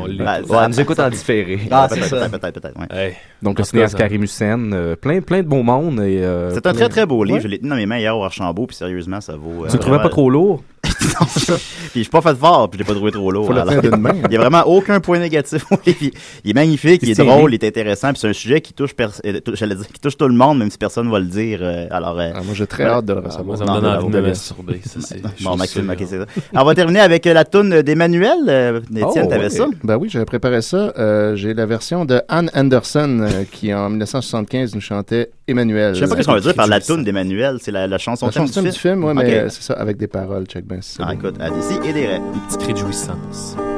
On 0.00 0.54
Ouais, 0.54 0.68
nous 0.68 0.80
écoute 0.80 0.98
en 0.98 1.10
différé. 1.10 1.58
Ah, 1.70 1.86
c'est 1.90 1.96
peut-être, 1.96 2.08
ça. 2.08 2.16
peut-être, 2.28 2.40
peut-être, 2.40 2.60
peut-être, 2.60 2.78
ouais. 2.80 2.86
Hey. 3.08 3.14
Donc, 3.42 3.58
le 3.58 3.64
cinéaste 3.64 3.96
Karim 3.96 4.22
Hussein, 4.22 4.72
euh, 4.72 4.96
plein, 4.96 5.20
plein 5.20 5.42
de 5.42 5.48
beau 5.48 5.62
monde. 5.62 6.00
et, 6.00 6.22
euh, 6.24 6.50
C'est 6.50 6.66
un 6.66 6.72
plein- 6.72 6.72
très 6.72 6.88
très 6.88 7.06
beau 7.06 7.22
livre. 7.24 7.36
Ouais. 7.36 7.42
Je 7.42 7.48
l'ai 7.48 7.58
tenu 7.58 7.68
dans 7.70 7.76
mes 7.76 7.86
mains 7.86 7.98
hier 7.98 8.16
au 8.16 8.24
Archambault, 8.24 8.66
puis 8.66 8.76
sérieusement, 8.76 9.20
ça 9.20 9.36
vaut. 9.36 9.64
euh, 9.64 9.68
Tu 9.68 9.74
le 9.74 9.78
trouvais 9.80 9.96
vraiment- 9.96 10.02
pas 10.02 10.08
trop 10.08 10.30
lourd? 10.30 10.62
Puis 11.06 11.88
je 11.96 12.00
suis 12.02 12.10
pas 12.10 12.20
fait 12.22 12.34
fort, 12.36 12.70
puis 12.70 12.78
je 12.78 12.84
l'ai 12.84 12.88
pas 12.88 12.94
trouvé 12.94 13.10
trop 13.12 13.30
lourd. 13.30 13.50
Alors. 13.52 13.72
Il 13.72 14.32
y 14.32 14.36
a 14.36 14.40
vraiment 14.40 14.62
aucun 14.66 15.00
point 15.00 15.18
négatif. 15.18 15.64
Il 16.44 16.50
est 16.50 16.54
magnifique, 16.54 17.00
il 17.02 17.10
est 17.10 17.14
drôle, 17.22 17.52
il 17.52 17.62
est 17.62 17.66
intéressant, 17.66 18.08
puis 18.12 18.20
c'est 18.20 18.28
un 18.28 18.32
sujet 18.32 18.60
qui 18.60 18.72
touche, 18.72 18.90
euh, 19.00 19.40
j'allais 19.54 19.74
dire, 19.74 19.86
qui 19.86 20.00
touche 20.00 20.16
tout 20.16 20.28
le 20.28 20.34
monde, 20.34 20.58
même 20.58 20.70
si 20.70 20.78
personne 20.78 21.10
va 21.10 21.18
le 21.18 21.26
dire. 21.26 21.58
euh, 21.62 21.86
alors, 21.90 22.18
euh, 22.18 22.30
Ah, 22.34 22.40
moi, 22.42 22.54
j'ai 22.54 22.66
très 22.66 22.84
Ouais. 22.84 22.90
hâte 22.90 23.04
de 23.04 23.12
le 23.12 23.18
Ah, 23.18 23.22
moi, 23.22 23.30
recevoir. 23.54 23.58
ça 23.58 23.64
me 23.64 23.80
donne 23.80 23.86
envie 23.96 24.12
de 24.12 24.20
me 24.20 24.26
masturber. 24.28 24.80
Ça, 24.84 25.14
bon, 25.42 25.56
Maxime, 25.56 25.90
ok, 25.90 25.96
c'est 26.00 26.18
ça. 26.18 26.26
Alors, 26.52 26.64
on 26.64 26.66
va 26.66 26.74
terminer 26.74 27.00
avec 27.00 27.24
la 27.26 27.44
toune 27.44 27.82
d'Emmanuel. 27.82 28.82
Étienne, 28.90 29.24
Oh, 29.26 29.28
t'avais 29.28 29.44
ouais. 29.44 29.50
ça? 29.50 29.66
Ben 29.84 29.96
oui, 29.96 30.08
j'avais 30.10 30.24
préparé 30.24 30.62
ça. 30.62 30.92
Euh, 30.98 31.34
J'ai 31.36 31.54
la 31.54 31.66
version 31.66 32.04
de 32.04 32.20
Anne 32.28 32.50
Anderson 32.54 33.26
qui, 33.50 33.72
en 33.74 33.90
1975, 33.90 34.74
nous 34.74 34.80
chantait 34.80 35.30
Emmanuel. 35.52 35.94
Je 35.94 36.04
sais 36.04 36.14
pas 36.14 36.20
ce 36.20 36.26
qu'on 36.26 36.34
veut 36.34 36.40
dire 36.40 36.54
par 36.54 36.66
la 36.66 36.80
toune 36.80 37.04
d'Emmanuel. 37.04 37.58
C'est 37.60 37.70
la, 37.70 37.86
la 37.86 37.98
chanson 37.98 38.26
La 38.26 38.32
thème 38.32 38.46
chanson 38.46 38.62
du 38.62 38.70
du 38.70 38.78
film, 38.78 39.04
ouais, 39.04 39.14
mais 39.14 39.48
c'est 39.48 39.62
ça, 39.62 39.74
avec 39.74 39.96
des 39.96 40.08
paroles, 40.08 40.44
check 40.46 40.66
ben, 40.66 40.78
c'est 40.82 41.02
Ah, 41.02 41.06
bon. 41.06 41.12
écoute, 41.12 41.36
à 41.40 41.50
d'ici 41.50 41.74
et 41.88 41.92
des 41.92 42.06
raies. 42.06 42.16
Une 42.34 42.40
petite 42.46 42.62
réjouissance. 42.62 43.56
Mélodie 43.56 43.71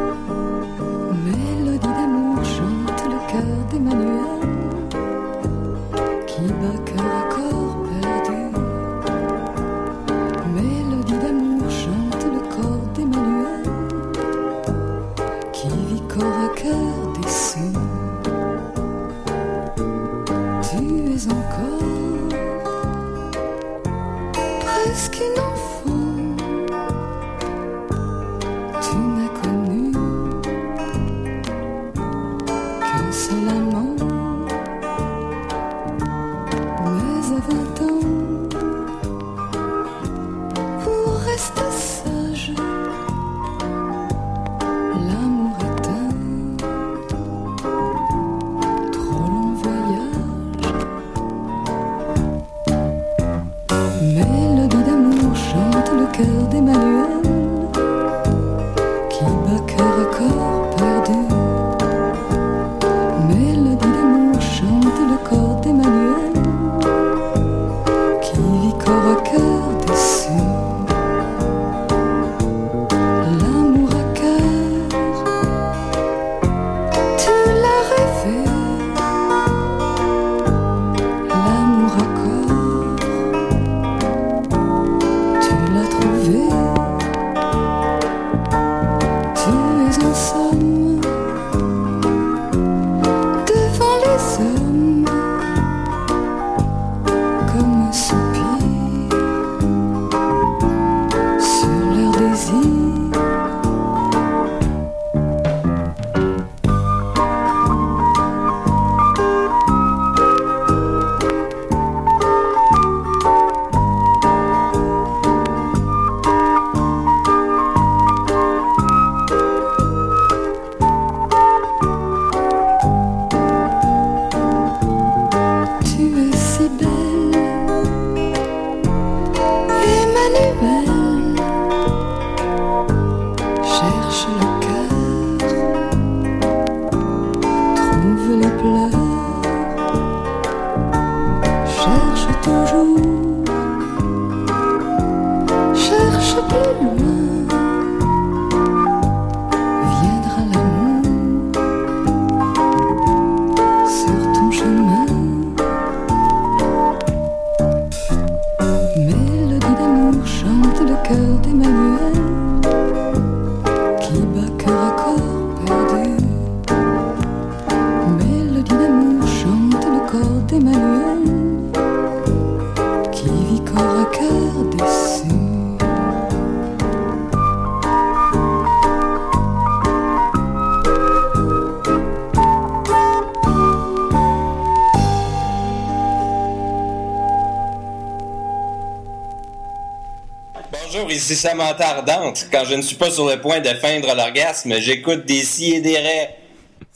Samantha 191.44 191.88
Ardente. 191.88 192.46
Quand 192.50 192.64
je 192.64 192.74
ne 192.74 192.80
suis 192.80 192.96
pas 192.96 193.10
sur 193.10 193.28
le 193.28 193.38
point 193.38 193.60
de 193.60 193.68
feindre 193.68 194.14
l'orgasme, 194.14 194.76
j'écoute 194.78 195.26
des 195.26 195.42
si 195.42 195.74
et 195.74 195.82
des 195.82 195.98
raies. 195.98 196.36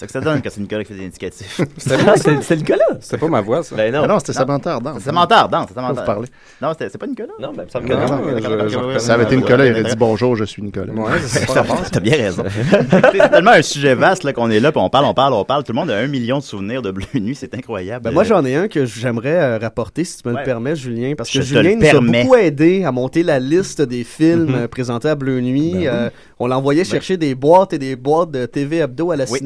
C'est 0.00 0.04
ça 0.04 0.06
que 0.06 0.12
ça 0.12 0.20
donne 0.20 0.40
quand 0.40 0.48
c'est 0.52 0.60
Nicolas 0.60 0.84
qui 0.84 0.92
fait 0.92 0.98
des 1.00 1.06
indicatifs. 1.06 1.60
C'était 1.76 1.96
c'est- 2.16 2.42
c'est 2.42 2.56
Nicolas. 2.56 2.84
C'était 3.00 3.18
pas 3.18 3.26
ma 3.26 3.40
voix, 3.40 3.64
ça. 3.64 3.74
Ben 3.74 3.92
non. 3.92 4.02
Ah 4.04 4.06
non, 4.06 4.18
c'était. 4.20 4.32
C'est 4.32 4.38
Samantha 4.38 4.74
Ardente. 4.74 4.98
c'est 5.00 5.04
Samantha. 5.74 6.00
Vous 6.00 6.06
parlez. 6.06 6.28
Non, 6.62 6.72
c'est 6.78 6.96
pas 6.98 7.06
Nicolas. 7.08 7.32
Non, 7.40 7.52
ben, 7.52 7.64
ça 7.68 7.80
me 7.80 7.88
Non, 7.88 8.98
Ça 9.00 9.14
avait 9.14 9.24
été 9.24 9.36
Nicolas, 9.36 9.66
il 9.66 9.72
aurait 9.72 9.82
dit 9.82 9.96
bonjour, 9.96 10.36
je 10.36 10.44
suis 10.44 10.62
Nicolas. 10.62 10.92
T'as 11.92 11.98
bien 12.00 12.16
raison. 12.16 12.44
c'est 12.46 13.30
tellement 13.30 13.50
un 13.50 13.62
sujet 13.62 13.94
vaste 13.96 14.22
là, 14.22 14.32
qu'on 14.32 14.50
est 14.50 14.60
là, 14.60 14.70
puis 14.70 14.80
on 14.80 14.88
parle, 14.88 15.04
on 15.06 15.14
parle, 15.14 15.32
on 15.34 15.44
parle. 15.44 15.64
Tout 15.64 15.72
le 15.72 15.78
monde 15.78 15.90
a 15.90 15.96
un 15.96 16.06
million 16.06 16.38
de 16.38 16.44
souvenirs 16.44 16.80
de 16.80 16.92
Bleu 16.92 17.04
Nuit, 17.14 17.34
c'est 17.34 17.52
incroyable. 17.54 18.04
Ben, 18.04 18.12
moi, 18.12 18.22
j'en 18.22 18.44
ai 18.44 18.54
un 18.54 18.68
que 18.68 18.84
j'aimerais 18.84 19.34
euh, 19.36 19.58
rapporter, 19.58 20.04
si 20.04 20.22
tu 20.22 20.28
me 20.28 20.36
le 20.36 20.44
permets, 20.44 20.76
Julien, 20.76 21.14
parce 21.16 21.28
que 21.30 21.40
Julien 21.42 21.74
nous 21.76 21.86
a 21.86 22.00
beaucoup 22.00 22.36
aidé 22.36 22.84
à 22.84 22.92
monter 22.92 23.22
la 23.24 23.40
liste 23.40 23.82
des 23.82 24.04
films 24.04 24.46
Mhm. 24.50 24.54
euh, 24.54 24.68
présentés 24.68 25.08
à 25.08 25.14
Bleu 25.16 25.40
Nuit. 25.40 25.72
Ben. 25.74 25.86
Euh, 25.88 26.10
on 26.38 26.46
l'envoyait 26.46 26.82
Ben. 26.84 26.88
chercher 26.90 27.16
des 27.16 27.34
boîtes 27.34 27.72
et 27.72 27.78
des 27.78 27.96
boîtes 27.96 28.30
de 28.30 28.46
TV 28.46 28.76
Hebdo 28.78 29.10
à 29.10 29.16
la 29.16 29.24
Oui. 29.24 29.40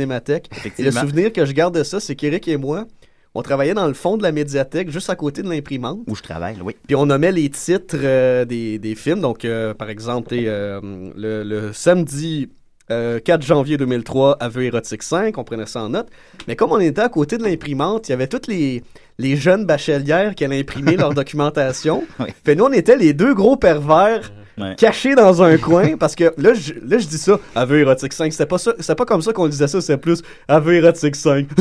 Et 0.79 0.83
le 0.83 0.91
souvenir 0.91 1.33
que 1.33 1.45
je 1.45 1.53
garde 1.53 1.77
de 1.77 1.83
ça, 1.83 2.01
c'est 2.01 2.15
qu'Éric 2.17 2.49
et 2.49 2.57
moi, 2.57 2.87
on 3.35 3.43
travaillait 3.43 3.75
dans 3.75 3.87
le 3.87 3.95
fond 3.95 4.17
de 4.17 4.23
la 4.23 4.33
médiathèque, 4.33 4.91
juste 4.91 5.09
à 5.09 5.17
côté 5.17 5.43
de 5.43 5.49
l'imprimante. 5.49 6.01
Où 6.07 6.15
je 6.15 6.23
travaille, 6.23 6.57
oui. 6.63 6.77
Puis 6.87 6.97
on 6.97 7.07
nommait 7.07 7.33
les 7.33 7.49
titres 7.49 7.97
euh, 8.03 8.45
des, 8.45 8.79
des 8.79 8.95
films. 8.95 9.21
Donc, 9.21 9.45
euh, 9.45 9.73
par 9.73 9.89
exemple, 9.89 10.35
euh, 10.35 10.81
le, 11.17 11.43
le 11.43 11.73
samedi 11.73 12.51
euh, 12.91 13.21
4 13.21 13.43
janvier 13.43 13.77
2003, 13.77 14.37
Aveu 14.41 14.65
érotique 14.65 15.03
5, 15.03 15.39
on 15.39 15.45
prenait 15.45 15.67
ça 15.67 15.83
en 15.83 15.91
note. 15.91 16.09
Mais 16.47 16.57
comme 16.57 16.73
on 16.73 16.81
était 16.81 17.01
à 17.01 17.09
côté 17.09 17.39
de 17.39 17.45
l'imprimante, 17.45 18.09
il 18.09 18.13
y 18.13 18.15
avait 18.15 18.27
toutes 18.27 18.49
les, 18.49 18.83
les 19.19 19.37
jeunes 19.37 19.65
bachelières 19.65 20.35
qui 20.35 20.45
allaient 20.45 20.61
imprimer 20.61 20.97
leur 20.97 21.15
documentation. 21.15 22.05
Fait 22.45 22.55
nous, 22.55 22.65
on 22.65 22.73
était 22.73 22.97
les 22.97 23.15
deux 23.15 23.35
gros 23.35 23.57
pervers 23.57 24.33
Ouais. 24.59 24.75
cachés 24.77 25.15
dans 25.15 25.43
un 25.43 25.57
coin 25.57 25.97
parce 25.99 26.15
que 26.15 26.25
là, 26.37 26.53
je, 26.53 26.75
là, 26.87 26.99
je 26.99 27.07
dis 27.07 27.17
ça, 27.19 27.39
Aveu 27.55 27.79
érotique 27.81 28.13
5. 28.13 28.31
C'était 28.33 28.45
pas, 28.47 28.59
ça, 28.59 28.95
pas 28.95 29.05
comme 29.07 29.23
ça 29.23 29.33
qu'on 29.33 29.49
disait 29.49 29.67
ça, 29.67 29.81
c'est 29.81 29.97
plus 29.97 30.21
Aveu 30.47 30.75
érotique 30.75 31.17
5. 31.17 31.47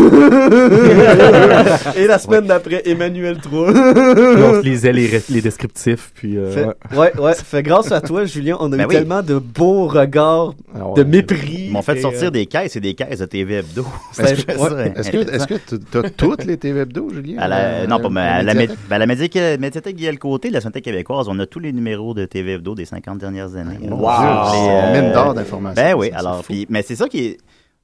Et 1.95 2.07
la 2.07 2.19
semaine 2.19 2.45
d'après, 2.45 2.81
Emmanuel 2.85 3.37
3. 3.39 3.71
Puis 3.71 3.81
on 3.81 4.53
se 4.55 4.61
lisait 4.63 4.93
les, 4.93 5.09
les 5.29 5.41
descriptifs, 5.41 6.11
puis... 6.15 6.37
euh, 6.37 6.51
Fait- 6.51 7.17
ouais. 7.19 7.33
Fait 7.35 7.63
grâce 7.63 7.91
à 7.91 8.01
toi, 8.01 8.25
Julien, 8.25 8.57
on 8.59 8.71
a 8.73 8.77
Ben 8.77 8.83
eu 8.83 8.87
oui. 8.87 8.95
tellement 8.95 9.21
de 9.21 9.37
beaux 9.39 9.87
regards, 9.87 10.53
de 10.95 11.03
mépris. 11.03 11.65
Ils 11.67 11.71
m'ont 11.71 11.81
fait 11.81 11.99
sortir 12.01 12.27
euh, 12.27 12.31
des 12.31 12.45
caisses 12.45 12.75
et 12.75 12.79
des 12.79 12.93
caisses 12.93 13.19
de 13.19 13.25
TV 13.25 13.55
Hebdo. 13.55 13.85
Est-ce 14.19 14.45
que- 14.45 14.57
ouais. 14.75 14.93
Est-ce 14.95 15.47
que 15.47 15.55
tu 15.55 15.97
as 15.97 16.09
toutes 16.09 16.45
les 16.45 16.57
TV 16.57 16.81
Hebdo, 16.81 17.09
Julien? 17.13 17.37
À 17.39 17.47
la- 17.47 17.61
Euh, 17.61 17.87
non, 17.87 17.99
pas 17.99 18.09
mais 18.09 18.21
à 18.21 18.43
la, 18.43 18.53
médiathèque? 18.53 18.77
mé- 18.77 18.89
ben, 18.89 18.95
à 18.95 18.99
la 18.99 19.05
médiathèque, 19.05 19.59
médiathèque 19.59 19.95
Guillaume 19.95 20.17
Côté, 20.17 20.49
de 20.49 20.53
la 20.53 20.61
Santé 20.61 20.81
québécoise, 20.81 21.27
on 21.29 21.37
a 21.39 21.45
tous 21.45 21.59
les 21.59 21.71
numéros 21.71 22.13
de 22.13 22.25
TV 22.25 22.53
Hebdo 22.53 22.75
des 22.75 22.85
50 22.91 23.17
dernières 23.17 23.55
années. 23.55 23.77
Dieu, 23.79 23.89
les, 23.89 24.49
c'est 24.51 24.97
une 24.97 25.01
mine 25.03 25.11
d'or 25.13 25.33
d'informations, 25.33 25.81
Ben 25.81 25.95
oui, 25.95 26.09
ça, 26.11 26.19
alors, 26.19 26.43
puis, 26.43 26.67
mais 26.69 26.81
c'est 26.83 26.95
ça 26.95 27.07
qui 27.07 27.25
est. 27.25 27.37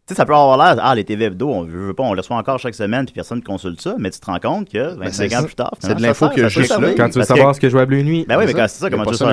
Tu 0.06 0.14
sais, 0.14 0.16
ça 0.20 0.26
peut 0.26 0.34
avoir 0.34 0.58
l'air, 0.58 0.82
ah, 0.86 0.96
les 0.96 1.04
TV 1.04 1.26
hebdo, 1.26 1.50
on 1.50 1.64
veut, 1.64 1.88
veut 1.88 1.94
pas, 1.94 2.04
on 2.04 2.14
le 2.14 2.20
reçoit 2.22 2.38
encore 2.38 2.60
chaque 2.60 2.76
semaine, 2.76 3.04
puis 3.06 3.14
personne 3.14 3.40
ne 3.40 3.44
consulte 3.44 3.82
ça, 3.82 3.96
mais 4.00 4.10
tu 4.10 4.20
te 4.22 4.26
rends 4.26 4.40
compte 4.40 4.70
que 4.70 4.96
25 4.96 5.12
c'est 5.12 5.36
ans 5.36 5.40
ça. 5.42 5.46
plus 5.46 5.56
tard, 5.56 5.72
C'est 5.80 5.96
de 5.96 6.02
l'info 6.02 6.30
juste 6.48 6.76
peut 6.78 6.82
là. 6.82 6.94
Quand 6.96 7.10
tu 7.10 7.20
veux 7.20 7.26
savoir 7.26 7.50
que- 7.50 7.56
ce 7.56 7.60
que 7.60 7.68
je 7.68 7.74
vois 7.74 7.82
à 7.82 7.86
Bleu 7.86 8.04
Nuit. 8.04 8.26
Ben 8.26 8.36
oui, 8.38 8.44
mais 8.46 8.52
C'est 8.54 8.58
quand 8.58 8.68
ça. 8.70 8.90
comment 8.90 9.04
tu 9.06 9.16
ça 9.16 9.26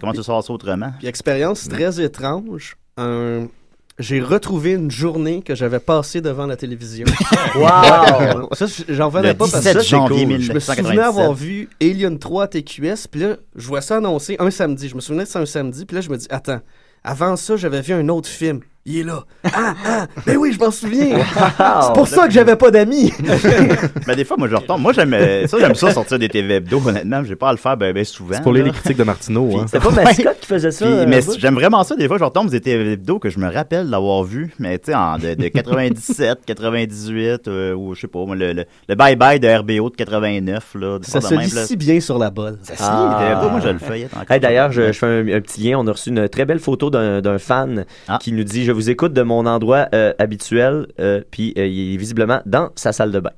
comment 0.00 0.12
tu 0.12 0.16
veux 0.18 0.22
savoir 0.22 0.42
ça 0.42 0.52
autrement? 0.54 0.92
Puis 0.98 1.08
expérience 1.08 1.68
très 1.68 2.00
étrange. 2.02 2.76
un- 2.96 3.46
J'ai 4.00 4.20
retrouvé 4.20 4.72
une 4.72 4.90
journée 4.90 5.40
que 5.42 5.54
j'avais 5.54 5.78
passée 5.78 6.20
devant 6.20 6.46
la 6.46 6.56
télévision. 6.56 7.06
Wow! 7.54 8.48
Ça, 8.52 8.66
j'en 8.88 9.06
revenais 9.06 9.28
Le 9.28 9.34
pas 9.34 9.46
parce 9.46 9.58
17 9.60 9.76
que 9.76 9.82
janvier 9.84 10.18
je 10.22 10.24
me 10.24 10.32
1997. 10.38 10.84
souvenais 10.84 11.02
avoir 11.02 11.32
vu 11.32 11.68
Alien 11.80 12.18
3 12.18 12.42
à 12.44 12.48
TQS, 12.48 13.06
puis 13.08 13.20
là, 13.20 13.36
je 13.54 13.66
vois 13.68 13.80
ça 13.80 13.98
annoncé 13.98 14.34
un 14.40 14.50
samedi. 14.50 14.88
Je 14.88 14.96
me 14.96 15.00
souvenais 15.00 15.22
que 15.22 15.30
c'est 15.30 15.38
un 15.38 15.46
samedi, 15.46 15.84
puis 15.86 15.94
là, 15.94 16.00
je 16.00 16.10
me 16.10 16.16
dis, 16.16 16.26
attends, 16.30 16.60
avant 17.04 17.36
ça, 17.36 17.56
j'avais 17.56 17.80
vu 17.80 17.94
un 17.94 18.08
autre 18.08 18.28
film. 18.28 18.60
Il 18.86 18.98
est 18.98 19.02
là. 19.02 19.24
Ah, 19.44 19.74
ah, 19.86 20.06
mais 20.26 20.36
oui, 20.36 20.52
je 20.52 20.58
m'en 20.62 20.70
souviens. 20.70 21.16
c'est 21.18 21.92
pour 21.94 22.06
ça 22.06 22.26
que 22.26 22.32
j'avais 22.34 22.54
pas 22.56 22.70
d'amis. 22.70 23.14
Mais 24.06 24.14
des 24.16 24.26
fois, 24.26 24.36
moi, 24.36 24.46
je 24.46 24.54
retombe. 24.56 24.82
Moi, 24.82 24.92
j'aime 24.92 25.14
euh, 25.14 25.46
ça, 25.46 25.56
j'aime 25.58 25.74
ça 25.74 25.90
sortir 25.90 26.18
des 26.18 26.28
TV 26.28 26.56
hebdo, 26.56 26.82
honnêtement. 26.86 27.24
J'ai 27.24 27.34
pas 27.34 27.48
à 27.48 27.52
le 27.52 27.56
faire 27.56 27.78
ben, 27.78 27.94
ben 27.94 28.04
souvent. 28.04 28.34
C'est 28.34 28.42
pour 28.42 28.52
là. 28.52 28.60
les 28.62 28.70
critiques 28.72 28.98
de 28.98 29.04
Martineau. 29.04 29.46
Puis- 29.48 29.56
hein. 29.58 29.64
C'était 29.66 29.80
pas 29.82 29.90
Mascotte 30.04 30.38
qui 30.40 30.46
faisait 30.46 30.70
ça, 30.70 30.84
Puis- 30.84 30.94
euh, 30.94 31.06
mais 31.08 31.20
j'aime 31.38 31.54
vraiment 31.54 31.82
ça. 31.82 31.96
Des 31.96 32.06
fois, 32.08 32.18
je 32.18 32.24
retombe 32.24 32.50
des 32.50 32.60
TV 32.60 32.92
hebdo 32.92 33.18
que 33.18 33.30
je 33.30 33.38
me 33.38 33.50
rappelle 33.50 33.88
d'avoir 33.88 34.22
vu, 34.22 34.52
mais 34.58 34.78
tu 34.78 34.90
sais, 34.90 34.94
en- 34.94 35.16
de, 35.16 35.32
de 35.32 35.48
97, 35.48 36.40
98, 36.44 37.48
euh, 37.48 37.72
ou 37.74 37.94
je 37.94 38.02
sais 38.02 38.06
pas, 38.06 38.22
moi, 38.26 38.36
le, 38.36 38.66
bye-bye 38.90 39.38
de 39.38 39.48
RBO 39.48 39.88
de 39.88 39.96
89, 39.96 40.74
là. 40.74 40.98
Ça 41.00 41.22
se 41.22 41.30
lit 41.32 41.38
même, 41.38 41.54
là. 41.54 41.64
si 41.64 41.76
bien 41.76 42.00
sur 42.00 42.18
la 42.18 42.28
bolle. 42.30 42.58
Ça 42.62 42.76
se 42.76 42.82
lit, 42.82 43.32
hebdo, 43.32 43.48
moi, 43.48 43.60
je 43.64 43.68
le 43.70 43.78
feuillette 43.78 44.12
encore. 44.14 44.30
Hey, 44.30 44.40
D'ailleurs, 44.40 44.72
je, 44.72 44.88
je 44.88 44.98
fais 44.98 45.06
un, 45.06 45.26
un 45.36 45.40
petit 45.40 45.62
lien. 45.62 45.78
On 45.78 45.86
a 45.86 45.92
reçu 45.92 46.10
une 46.10 46.28
très 46.28 46.44
belle 46.44 46.58
photo 46.60 46.90
d'un 46.90 47.22
d'un 47.22 47.38
fan 47.38 47.86
Ah. 48.08 48.18
qui 48.20 48.32
nous 48.32 48.44
dit 48.44 48.64
Je 48.64 48.73
vous 48.74 48.90
écoute 48.90 49.12
de 49.12 49.22
mon 49.22 49.46
endroit 49.46 49.88
euh, 49.94 50.12
habituel, 50.18 50.88
euh, 51.00 51.22
puis 51.30 51.54
euh, 51.56 51.66
il 51.66 51.94
est 51.94 51.96
visiblement 51.96 52.42
dans 52.44 52.70
sa 52.74 52.92
salle 52.92 53.12
de 53.12 53.20
bain. 53.20 53.32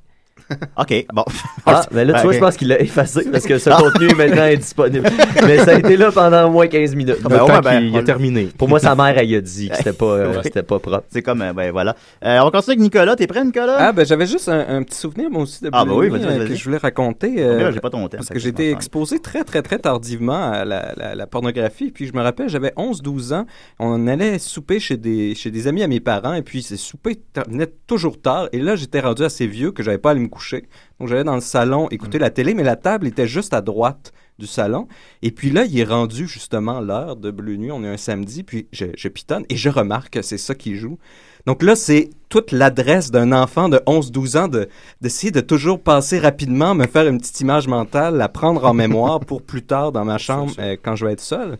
OK, 0.77 1.05
bon. 1.13 1.23
Ah, 1.65 1.83
mais 1.91 2.05
là, 2.05 2.13
tu 2.19 2.23
vois, 2.23 2.33
je 2.33 2.39
pense 2.39 2.57
qu'il 2.57 2.67
l'a 2.69 2.79
effacé 2.81 3.29
parce 3.31 3.45
que 3.45 3.57
ce 3.57 3.69
contenu 3.69 4.07
est 4.09 4.15
maintenant 4.15 4.43
indisponible. 4.43 5.09
mais 5.45 5.57
ça 5.59 5.71
a 5.71 5.79
été 5.79 5.97
là 5.97 6.11
pendant 6.11 6.47
au 6.47 6.51
moins 6.51 6.67
15 6.67 6.95
minutes. 6.95 7.17
Ben 7.23 7.43
ouais, 7.43 7.61
ben, 7.61 7.91
on- 7.93 8.57
Pour 8.57 8.69
moi, 8.69 8.79
sa 8.79 8.95
mère, 8.95 9.17
elle 9.17 9.29
y 9.29 9.35
a 9.35 9.41
dit 9.41 9.69
que 9.69 9.75
c'était 9.75 9.93
pas, 9.93 10.05
euh, 10.05 10.27
Ouais. 10.37 10.39
c'était 10.43 10.63
pas 10.63 10.79
propre. 10.79 11.03
C'est 11.09 11.21
comme, 11.21 11.41
euh, 11.41 11.53
ben 11.53 11.71
voilà. 11.71 11.95
Euh, 12.23 12.39
on 12.39 12.45
va 12.45 12.51
continuer 12.51 12.73
avec 12.73 12.79
Nicolas. 12.79 13.15
T'es 13.15 13.27
prêt, 13.27 13.43
Nicolas? 13.43 13.75
Ah, 13.79 13.91
ben 13.91 14.05
j'avais 14.05 14.25
juste 14.25 14.49
un, 14.49 14.65
un 14.77 14.83
petit 14.83 14.97
souvenir, 14.97 15.29
moi 15.29 15.43
aussi, 15.43 15.63
de 15.63 15.69
Ah, 15.73 15.83
ben 15.85 15.93
oui, 15.93 16.09
vas-y, 16.09 16.23
euh, 16.25 16.37
vas-y. 16.39 16.47
que 16.49 16.55
je 16.55 16.63
voulais 16.63 16.77
raconter. 16.77 17.35
Ah, 17.37 17.41
euh, 17.41 17.71
j'ai 17.71 17.79
pas 17.79 17.89
ton 17.89 18.07
thème, 18.07 18.19
Parce 18.19 18.29
que 18.29 18.49
en 18.49 18.71
exposé 18.71 19.19
très, 19.19 19.43
très, 19.43 19.61
très 19.61 19.79
tardivement 19.79 20.51
à 20.51 20.65
la, 20.65 20.93
la- 20.95 21.15
la 21.15 21.27
pornographie. 21.27 21.91
Puis 21.91 22.07
je 22.07 22.13
me 22.13 22.21
rappelle, 22.21 22.49
j'avais 22.49 22.73
11-12 22.77 23.33
ans. 23.33 23.45
On 23.79 24.07
allait 24.07 24.39
souper 24.39 24.79
chez 24.79 24.97
des, 24.97 25.35
chez 25.35 25.51
des 25.51 25.67
amis 25.67 25.83
à 25.83 25.87
mes 25.87 25.99
parents. 25.99 26.33
Et 26.33 26.41
puis, 26.41 26.61
ces 26.61 26.77
soupers 26.77 27.15
terminaient 27.33 27.71
toujours 27.87 28.21
tard. 28.21 28.47
Et 28.53 28.59
là, 28.59 28.75
j'étais 28.75 28.99
rendu 28.99 29.23
assez 29.23 29.47
vieux 29.47 29.71
que 29.71 29.83
j'avais 29.83 29.97
pas 29.97 30.09
à 30.09 30.11
aller 30.13 30.21
me 30.21 30.27
coucher. 30.37 30.65
Donc, 30.99 31.07
j'allais 31.09 31.23
dans 31.23 31.35
le 31.35 31.41
salon 31.41 31.85
Mm. 31.85 31.93
écouter 31.95 32.19
la 32.19 32.29
télé, 32.29 32.53
mais 32.53 32.63
la 32.63 32.75
table 32.75 33.07
était 33.07 33.27
juste 33.27 33.53
à 33.53 33.61
droite 33.61 34.13
du 34.39 34.45
salon. 34.47 34.87
Et 35.23 35.31
puis 35.31 35.49
là, 35.49 35.65
il 35.65 35.79
est 35.79 35.83
rendu 35.83 36.27
justement 36.27 36.79
l'heure 36.79 37.15
de 37.15 37.31
Bleu 37.31 37.55
Nuit. 37.57 37.71
On 37.71 37.83
est 37.83 37.87
un 37.87 37.97
samedi, 37.97 38.43
puis 38.43 38.67
je, 38.71 38.85
je 38.95 39.07
pitonne 39.07 39.45
et 39.49 39.55
je 39.57 39.69
remarque 39.69 40.11
que 40.13 40.21
c'est 40.21 40.37
ça 40.37 40.53
qui 40.53 40.75
joue. 40.75 40.99
Donc 41.47 41.63
là, 41.63 41.75
c'est 41.75 42.09
toute 42.29 42.51
l'adresse 42.51 43.09
d'un 43.09 43.31
enfant 43.31 43.67
de 43.69 43.79
11-12 43.87 44.37
ans 44.37 44.47
de- 44.47 44.67
d'essayer 45.01 45.31
de, 45.31 45.39
toujours 45.41 45.81
passer 45.81 46.19
rapidement, 46.19 46.75
me 46.75 46.85
faire 46.85 47.07
une 47.07 47.17
petite 47.19 47.39
image 47.41 47.67
mentale, 47.67 48.15
la 48.17 48.29
prendre 48.29 48.63
en 48.65 48.73
mémoire 48.75 49.19
pour 49.21 49.41
plus 49.41 49.63
tard 49.63 49.91
dans 49.91 50.05
ma 50.05 50.17
chambre 50.19 50.53
euh, 50.59 50.75
quand 50.83 50.95
je 50.95 51.05
vais 51.05 51.13
être 51.13 51.21
seul. 51.21 51.57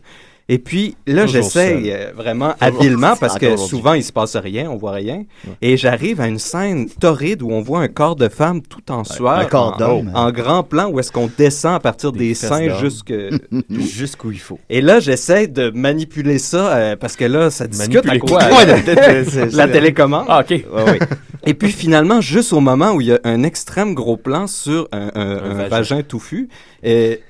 Et 0.50 0.58
puis 0.58 0.96
là, 1.06 1.26
j'essaye 1.26 1.92
euh, 1.92 2.10
vraiment 2.16 2.54
habilement 2.60 3.16
parce 3.16 3.38
que 3.38 3.58
souvent 3.58 3.92
il 3.92 4.02
se 4.02 4.12
passe 4.12 4.34
rien, 4.36 4.70
on 4.70 4.76
voit 4.76 4.92
rien. 4.92 5.24
Et 5.60 5.76
j'arrive 5.76 6.22
à 6.22 6.26
une 6.26 6.38
scène 6.38 6.88
torride 6.88 7.42
où 7.42 7.50
on 7.50 7.60
voit 7.60 7.80
un 7.80 7.88
corps 7.88 8.16
de 8.16 8.28
femme 8.28 8.62
tout 8.62 8.90
en 8.90 9.04
sueur, 9.04 9.28
un 9.30 9.44
corps 9.44 9.74
en- 9.74 9.78
d'homme. 9.78 10.10
en, 10.14 10.30
grand 10.32 10.62
plan 10.62 10.88
où 10.90 10.98
est-ce 11.00 11.12
qu'on 11.12 11.30
descend 11.36 11.74
à 11.74 11.80
partir 11.80 12.12
des, 12.12 12.32
seins 12.34 12.78
jusque 12.80 13.12
Jusqu'où 13.70 14.32
il 14.32 14.38
faut. 14.40 14.58
et 14.70 14.80
là, 14.80 15.00
j'essaie 15.00 15.48
de 15.48 15.70
manipuler 15.70 16.38
ça 16.38 16.74
euh, 16.76 16.96
parce 16.96 17.16
que 17.16 17.24
là, 17.26 17.50
ça 17.50 17.66
discute 17.66 17.96
à 17.96 18.08
Manipuler 18.08 18.20
côté. 18.20 18.32
quoi? 18.32 18.56
Ouais, 18.56 19.46
la 19.52 19.68
télécommande. 19.68 20.24
Ah, 20.28 20.40
OK. 20.40 20.50
Ouais, 20.50 20.82
ouais. 20.84 20.98
Et 21.44 21.54
puis 21.54 21.72
finalement, 21.72 22.20
juste 22.20 22.52
au 22.52 22.60
moment 22.60 22.92
où 22.92 23.00
il 23.00 23.08
y 23.08 23.12
a 23.12 23.20
un 23.24 23.42
extrême 23.42 23.94
gros 23.94 24.16
plan 24.16 24.46
sur 24.46 24.88
un, 24.92 25.10
un- 25.14 25.36
un 25.44 25.54
vagin. 25.54 25.68
vagin 25.68 26.02
touffu, 26.02 26.48
et 26.82 27.20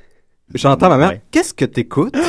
j'entends 0.55 0.89
ma 0.89 0.97
mère, 0.99 1.09
Ouais. 1.11 1.21
qu'est-ce 1.31 1.55
que 1.55 1.65
t'écoutes? 1.65 2.15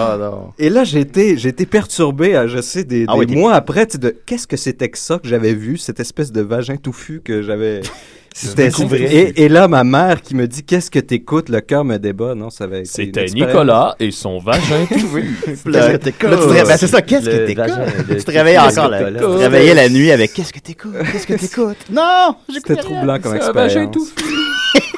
Ah 0.00 0.16
non. 0.16 0.52
Et 0.60 0.68
là, 0.70 0.84
j'ai 0.84 1.00
été, 1.00 1.36
j'ai 1.38 1.48
été 1.48 1.66
perturbé, 1.66 2.36
euh, 2.36 2.46
je 2.46 2.60
sais, 2.60 2.84
des, 2.84 3.04
Ah 3.08 3.14
des 3.14 3.18
oui, 3.18 3.26
t'es- 3.26 3.34
mois 3.34 3.54
après, 3.54 3.84
tu 3.86 3.92
sais, 3.92 3.98
de 3.98 4.10
qu'est-ce 4.26 4.46
que 4.46 4.56
c'était 4.56 4.88
que 4.90 4.98
ça 4.98 5.18
que 5.18 5.26
j'avais 5.26 5.54
vu, 5.54 5.76
cette 5.76 5.98
espèce 5.98 6.30
de 6.30 6.40
vagin 6.40 6.76
touffu 6.76 7.20
que 7.24 7.42
j'avais. 7.42 7.80
C'était 8.34 8.68
et, 8.68 9.42
et 9.44 9.48
là, 9.48 9.66
ma 9.66 9.82
mère 9.82 10.22
qui 10.22 10.36
me 10.36 10.46
dit 10.46 10.62
qu'est-ce 10.62 10.92
que 10.92 11.00
t'écoutes, 11.00 11.48
le 11.48 11.60
cœur 11.60 11.84
me 11.84 11.96
débat. 11.96 12.36
Non, 12.36 12.50
ça 12.50 12.64
avait 12.64 12.80
été. 12.82 13.02
une 13.02 13.12
C'était. 13.14 13.24
Nicolas 13.34 13.96
et 13.98 14.12
son 14.12 14.38
vagin 14.38 14.86
tout 14.88 15.08
vu. 15.08 15.36
Là, 15.66 15.98
tu 15.98 16.12
ben, 16.20 16.76
c'est 16.76 16.86
ça, 16.86 17.02
qu'est-ce 17.02 17.24
que 17.28 17.46
t'écoutes? 17.46 18.16
Tu 18.18 18.22
te 18.24 18.30
réveilles 18.30 18.58
encore, 18.58 18.90
là. 18.90 19.10
Tu 19.10 19.16
te 19.18 19.24
réveillais 19.24 19.74
la 19.74 19.88
nuit 19.88 20.12
avec 20.12 20.32
qu'est-ce 20.34 20.52
que 20.52 20.60
t'écoutes? 20.60 20.92
Qu'est-ce 21.10 21.26
que 21.26 21.34
t'écoutes? 21.34 21.78
Non! 21.90 22.36
C'était 22.52 22.76
troublant 22.76 23.18
comme 23.18 23.32
C'est 23.32 23.42
un 23.42 23.52
vagin 23.52 23.82
expérience. 23.88 24.12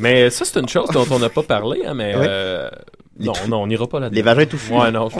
Mais 0.00 0.30
ça, 0.30 0.44
c'est 0.44 0.58
une 0.58 0.68
chose 0.68 0.88
dont 0.90 1.06
on 1.10 1.18
n'a 1.18 1.28
pas 1.28 1.42
parlé, 1.42 1.84
hein, 1.84 1.94
mais... 1.94 2.14
Oui. 2.16 2.24
euh, 2.26 2.70
Non, 3.20 3.32
non, 3.48 3.62
on 3.62 3.66
n'ira 3.66 3.86
pas 3.86 4.00
là-dedans. 4.00 4.16
Les 4.16 4.22
vagins 4.22 4.46
touffus. 4.46 4.72
Ouais, 4.72 4.90
non. 4.90 5.08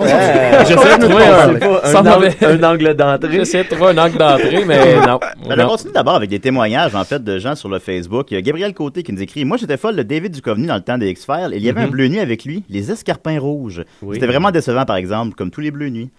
J'essaie 0.67 0.99
de 0.99 1.05
trouver 1.07 1.25
un, 1.25 2.63
angle, 2.63 2.95
d'entrée. 2.95 3.33
J'essaie 3.33 3.65
de 3.65 3.69
trouver 3.69 3.91
un 3.91 3.99
angle 3.99 4.19
d'entrée, 4.19 4.65
mais 4.67 4.97
non. 5.07 5.19
Ben, 5.49 5.57
Non. 5.57 5.65
on 5.65 5.69
continue 5.69 5.93
d'abord 5.93 6.15
avec 6.15 6.31
des 6.31 6.41
témoignages 6.41 6.95
en 6.95 7.05
fait 7.05 7.23
de 7.23 7.39
gens 7.39 7.55
sur 7.55 7.69
le 7.69 7.79
Facebook. 7.79 8.31
Il 8.31 8.35
y 8.35 8.37
a 8.37 8.43
Gabriel 8.43 8.73
Côté 8.75 9.03
qui 9.03 9.13
nous 9.13 9.23
écrit 9.23 9.45
Moi 9.45 9.57
j'étais 9.57 9.77
folle 9.77 9.97
de 9.97 10.03
David 10.03 10.33
Duchovny 10.33 10.67
dans 10.67 10.75
le 10.77 10.81
temps 10.81 10.99
des 10.99 11.09
X-Files. 11.11 11.51
Il 11.53 11.63
y 11.63 11.69
avait 11.69 11.81
Mhm. 11.81 11.87
un 11.87 11.91
bleu 11.91 12.09
nuit 12.09 12.21
avec 12.21 12.45
lui, 12.45 12.65
les 12.69 12.91
escarpins 12.91 13.39
rouges. 13.39 13.85
Oui. 14.03 14.15
C'était 14.17 14.27
vraiment 14.27 14.51
décevant 14.51 14.85
par 14.85 14.97
exemple, 14.97 15.35
comme 15.35 15.51
tous 15.51 15.61
les 15.61 15.71
bleus 15.71 15.89
nuits. 15.89 16.11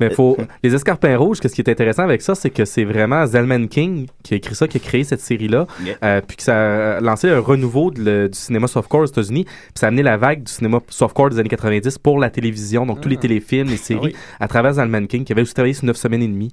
Mais 0.00 0.10
faut 0.10 0.36
les 0.62 0.74
escarpins 0.74 1.16
rouges. 1.16 1.40
Qu'est-ce 1.40 1.54
qui 1.54 1.60
est 1.62 1.70
intéressant 1.70 2.02
avec 2.02 2.22
ça, 2.22 2.34
c'est 2.34 2.50
que 2.50 2.64
c'est 2.64 2.84
vraiment 2.84 3.24
Zalman 3.26 3.66
King 3.68 4.06
qui 4.22 4.34
a 4.34 4.36
écrit 4.36 4.54
ça, 4.54 4.66
qui 4.68 4.76
a 4.76 4.80
créé 4.80 5.04
cette 5.04 5.20
série-là, 5.20 5.66
Yeah. 5.84 5.96
euh, 6.02 6.20
puis 6.26 6.36
que 6.36 6.42
ça 6.42 6.96
a 6.96 7.00
lancé 7.00 7.28
un 7.30 7.40
renouveau 7.40 7.90
de 7.90 8.02
le- 8.02 8.28
du 8.28 8.38
cinéma 8.38 8.66
softcore 8.66 9.00
aux 9.02 9.06
États-Unis, 9.06 9.44
puis 9.44 9.54
ça 9.74 9.86
a 9.86 9.88
amené 9.88 10.02
la 10.02 10.16
vague 10.16 10.42
du 10.42 10.50
cinéma 10.52 10.80
softcore 10.88 11.25
des 11.30 11.38
années 11.38 11.48
90 11.48 11.98
pour 11.98 12.18
la 12.18 12.30
télévision, 12.30 12.86
donc 12.86 13.00
tous 13.00 13.08
les 13.08 13.16
téléfilms, 13.16 13.68
les 13.68 13.76
séries, 13.76 14.00
oui. 14.02 14.16
à 14.40 14.48
travers 14.48 14.74
Zalman 14.74 15.06
King, 15.06 15.24
qui 15.24 15.32
avait 15.32 15.42
aussi 15.42 15.54
travaillé 15.54 15.74
sur 15.74 15.84
9 15.84 15.96
semaines 15.96 16.22
et 16.22 16.28
demie. 16.28 16.50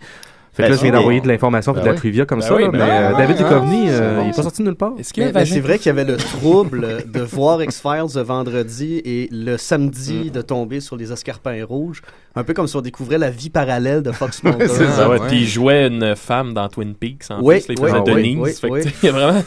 Fait 0.54 0.64
que 0.64 0.68
Ben, 0.68 0.72
là, 0.72 0.78
je 0.78 0.82
viens 0.84 0.92
d'envoyer 0.92 1.20
de 1.20 1.28
l'information 1.28 1.72
et 1.72 1.76
de 1.76 1.80
Ben 1.80 1.86
la 1.88 1.92
oui. 1.94 1.98
trivia 1.98 2.26
comme 2.26 2.40
Ben 2.40 2.46
ça, 2.48 2.56
ben 2.56 2.70
mais 2.72 2.80
euh, 2.82 3.14
David 3.18 3.38
Ah, 3.40 3.44
Duchovny, 3.44 3.86
euh, 3.90 4.22
il 4.24 4.30
est 4.30 4.36
pas 4.36 4.44
sorti 4.44 4.62
de 4.62 4.68
nulle 4.68 4.76
part. 4.76 4.94
Vagin 4.94 5.46
c'est 5.46 5.60
vrai 5.60 5.78
qu'il 5.80 5.88
y 5.88 5.90
avait 5.90 6.04
le 6.06 6.16
trouble 6.16 7.04
de 7.12 7.22
voir 7.22 7.62
X-Files 7.64 8.16
le 8.16 8.22
vendredi 8.22 9.02
et 9.04 9.30
le 9.32 9.58
samedi 9.58 10.26
Mm. 10.28 10.30
de 10.30 10.42
tomber 10.44 10.80
sur 10.80 10.96
les 10.96 11.12
escarpins 11.12 11.66
rouges. 11.66 12.02
Un 12.36 12.44
peu 12.44 12.54
comme 12.54 12.68
si 12.68 12.76
on 12.76 12.82
découvrait 12.82 13.18
la 13.18 13.30
vie 13.32 13.50
parallèle 13.50 14.02
de 14.04 14.12
Fox 14.12 14.44
Mulder. 14.44 14.68
C'est 14.68 14.86
ça. 14.88 15.10
Puis 15.28 15.38
il 15.42 15.48
jouait 15.48 15.88
une 15.88 16.16
femme 16.16 16.54
dans 16.54 16.68
Twin 16.68 16.94
Peaks 16.94 17.26
en 17.32 17.42
Oui, 17.42 17.60
plus. 17.62 17.76
faisait 17.76 18.00
oui, 18.00 18.04
Denise. 18.06 18.62
il 18.64 19.06
y 19.06 19.10
a 19.10 19.12
vraiment 19.12 19.40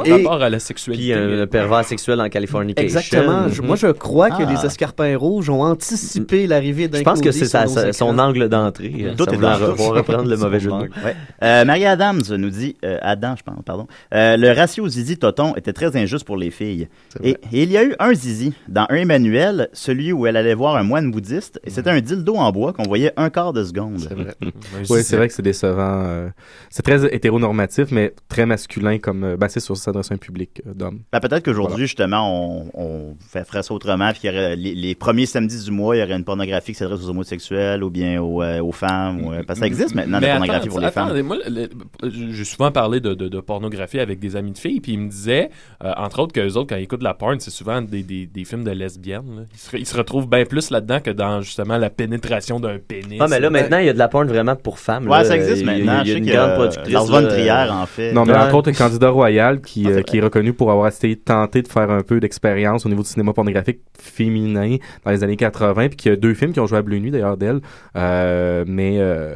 un 0.00 0.04
Et- 0.04 0.12
rapport 0.12 0.40
à 0.42 0.50
la 0.50 0.58
Puis 0.58 0.66
sexualité. 0.66 1.14
un 1.14 1.46
pervers 1.48 1.84
sexuel 1.84 2.20
en 2.20 2.28
Californication. 2.28 2.84
Exactement. 3.00 3.46
Moi, 3.64 3.76
je 3.76 3.88
crois 3.88 4.30
que 4.30 4.42
Ah. 4.46 4.52
les 4.52 4.64
escarpins 4.66 5.16
rouges 5.16 5.48
ont 5.50 5.62
anticipé 5.62 6.46
l'arrivée 6.46 6.86
d'un 6.88 6.98
Je 6.98 7.02
pense 7.04 7.20
que 7.20 7.32
c'est 7.32 7.92
son 7.92 8.18
angle 8.20 8.48
d'entrée. 8.48 8.92
euh, 9.00 9.14
Tout 9.16 9.28
est 9.28 9.36
reprendre 9.36 10.28
le 10.28 10.36
mauvais 10.44 10.60
jeu 10.60 10.70
de 10.70 10.74
mots. 10.74 10.82
Ouais. 11.04 11.16
Euh, 11.42 11.64
Marie 11.64 11.84
Adams 11.86 12.22
nous 12.36 12.50
dit 12.50 12.76
euh, 12.84 12.98
Adam, 13.02 13.34
je 13.36 13.42
pense, 13.42 13.62
pardon. 13.64 13.86
Euh, 14.14 14.36
le 14.36 14.52
ratio 14.52 14.86
Zizi 14.88 15.16
Toton 15.18 15.54
était 15.56 15.72
très 15.72 15.96
injuste 15.96 16.24
pour 16.24 16.36
les 16.36 16.50
filles. 16.50 16.88
Et, 17.22 17.30
et 17.52 17.62
il 17.64 17.70
y 17.72 17.76
a 17.76 17.84
eu 17.84 17.94
un 17.98 18.14
Zizi 18.14 18.54
dans 18.68 18.86
un 18.88 18.94
Emmanuel, 18.96 19.68
celui 19.72 20.12
où 20.12 20.26
elle 20.26 20.36
allait 20.36 20.54
voir 20.54 20.76
un 20.76 20.82
moine 20.82 21.10
bouddhiste, 21.10 21.60
et 21.64 21.70
c'était 21.70 21.90
un 21.90 22.00
dildo 22.00 22.34
en 22.36 22.50
bois 22.52 22.72
qu'on 22.72 22.84
voyait 22.84 23.12
un 23.16 23.30
quart 23.30 23.52
de 23.52 23.64
seconde. 23.64 23.98
C'est 24.00 24.14
vrai. 24.14 24.34
Oui, 24.90 25.02
c'est 25.02 25.16
vrai 25.16 25.28
que 25.28 25.34
c'est 25.34 25.42
décevant. 25.42 26.02
euh, 26.06 26.28
c'est 26.70 26.82
très 26.82 27.04
hétéronormatif, 27.14 27.90
mais 27.90 28.12
très 28.28 28.46
masculin 28.46 28.98
comme. 28.98 29.24
euh, 29.24 29.36
ben, 29.36 29.48
c'est 29.48 29.60
sûr, 29.60 29.76
ça 29.76 29.84
s'adresse 29.84 30.10
à 30.10 30.14
un 30.14 30.18
public 30.18 30.62
d'hommes. 30.66 31.00
Ben, 31.12 31.20
peut-être 31.20 31.44
qu'aujourd'hui, 31.44 31.86
justement, 31.86 32.30
on, 32.50 32.70
on 32.74 33.16
fait, 33.20 33.44
ferait 33.46 33.62
ça 33.62 33.72
autrement, 33.74 34.10
puis 34.10 34.20
qu'il 34.20 34.30
y 34.30 34.32
aurait 34.36 34.56
les, 34.56 34.74
les 34.74 34.94
premiers 34.94 35.26
samedis 35.26 35.64
du 35.64 35.70
mois, 35.70 35.96
il 35.96 36.00
y 36.00 36.02
aurait 36.02 36.14
une 36.16 36.24
pornographie 36.24 36.72
qui 36.72 36.78
s'adresse 36.78 37.00
aux 37.04 37.08
homosexuels 37.10 37.82
ou 37.82 37.90
bien 37.90 38.20
aux, 38.20 38.42
euh, 38.42 38.60
aux 38.62 38.72
femmes. 38.72 39.24
ou, 39.24 39.30
parce 39.46 39.58
que 39.58 39.64
ça 39.64 39.66
existe 39.66 39.94
maintenant, 39.94 40.18
Mais 40.20 40.26
pornographie 40.38 40.60
attends, 40.66 40.68
pour 40.70 40.80
les 40.80 40.86
attends, 40.86 41.06
femmes. 41.08 41.22
Moi, 41.22 41.36
le- 41.48 41.68
le- 42.02 42.10
j'ai 42.32 42.44
souvent 42.44 42.70
parlé 42.70 43.00
de, 43.00 43.14
de- 43.14 43.28
de 43.28 43.40
pornographie 43.40 44.00
avec 44.00 44.18
des 44.18 44.36
amis 44.36 44.52
de 44.52 44.58
filles, 44.58 44.80
puis 44.80 44.92
ils 44.92 44.98
me 44.98 45.08
disaient, 45.08 45.50
euh, 45.82 45.92
entre 45.96 46.20
autres, 46.20 46.32
qu'eux 46.32 46.52
autres, 46.54 46.68
quand 46.68 46.76
ils 46.76 46.82
écoutent 46.84 47.00
de 47.00 47.04
la 47.04 47.14
porn, 47.14 47.38
c'est 47.40 47.50
souvent 47.50 47.80
des, 47.82 48.02
des- 48.02 48.26
des 48.26 48.44
films 48.44 48.64
de 48.64 48.70
lesbiennes. 48.70 49.36
là. 49.36 49.42
Ils, 49.52 49.58
se, 49.58 49.76
ils 49.76 49.86
se 49.86 49.96
retrouvent 49.96 50.28
bien 50.28 50.44
plus 50.44 50.70
là-dedans 50.70 51.00
que 51.00 51.10
dans, 51.10 51.40
justement, 51.40 51.78
la 51.78 51.90
pénétration 51.90 52.60
d'un 52.60 52.78
pénis. 52.78 53.18
Ah, 53.20 53.26
mais 53.28 53.40
là, 53.40 53.50
maintenant, 53.50 53.78
il 53.78 53.86
y 53.86 53.88
a 53.88 53.92
de 53.92 53.98
la 53.98 54.08
porn 54.08 54.26
vraiment 54.26 54.56
pour 54.56 54.78
femmes. 54.78 55.04
Ouais, 55.04 55.18
là. 55.18 55.24
ça 55.24 55.36
existe 55.36 55.62
Il 55.62 55.66
y 55.66 55.70
a- 55.70 55.72
maintenant. 55.84 56.00
Il 56.04 56.08
y 56.08 56.10
Je 56.10 56.14
a 56.14 56.18
une 56.18 56.26
grande 56.26 56.54
productrice. 56.54 56.92
Lars 56.92 57.04
von 57.06 57.20
là, 57.20 57.28
Trier, 57.28 57.50
euh, 57.50 57.72
en 57.72 57.86
fait. 57.86 58.12
Non, 58.12 58.24
mais 58.24 58.32
Ouais. 58.32 58.38
entre 58.38 58.54
autres, 58.54 58.70
un 58.70 58.74
candidat 58.74 59.10
royal 59.10 59.60
qui, 59.60 59.84
Ah, 59.86 59.90
euh, 59.90 60.02
qui 60.02 60.18
est 60.18 60.20
reconnu 60.20 60.52
pour 60.52 60.70
avoir 60.70 60.88
essayé 60.88 61.14
de 61.16 61.20
tenter 61.20 61.62
de 61.62 61.68
faire 61.68 61.90
un 61.90 62.02
peu 62.02 62.20
d'expérience 62.20 62.84
au 62.86 62.88
niveau 62.88 63.02
du 63.02 63.08
cinéma 63.08 63.32
pornographique 63.32 63.80
féminin 63.98 64.76
dans 65.04 65.10
les 65.10 65.22
années 65.24 65.36
80, 65.36 65.88
puis 65.88 65.96
qu'il 65.96 66.10
y 66.10 66.12
a 66.12 66.16
deux 66.16 66.34
films 66.34 66.52
qui 66.52 66.60
ont 66.60 66.66
joué 66.66 66.78
à 66.78 66.82
Bleu 66.82 66.98
Nuit, 66.98 67.10
d'ailleurs, 67.10 67.36
d'elle. 67.36 67.60
Euh, 67.96 68.64
mais 68.66 68.96
euh, 68.98 69.34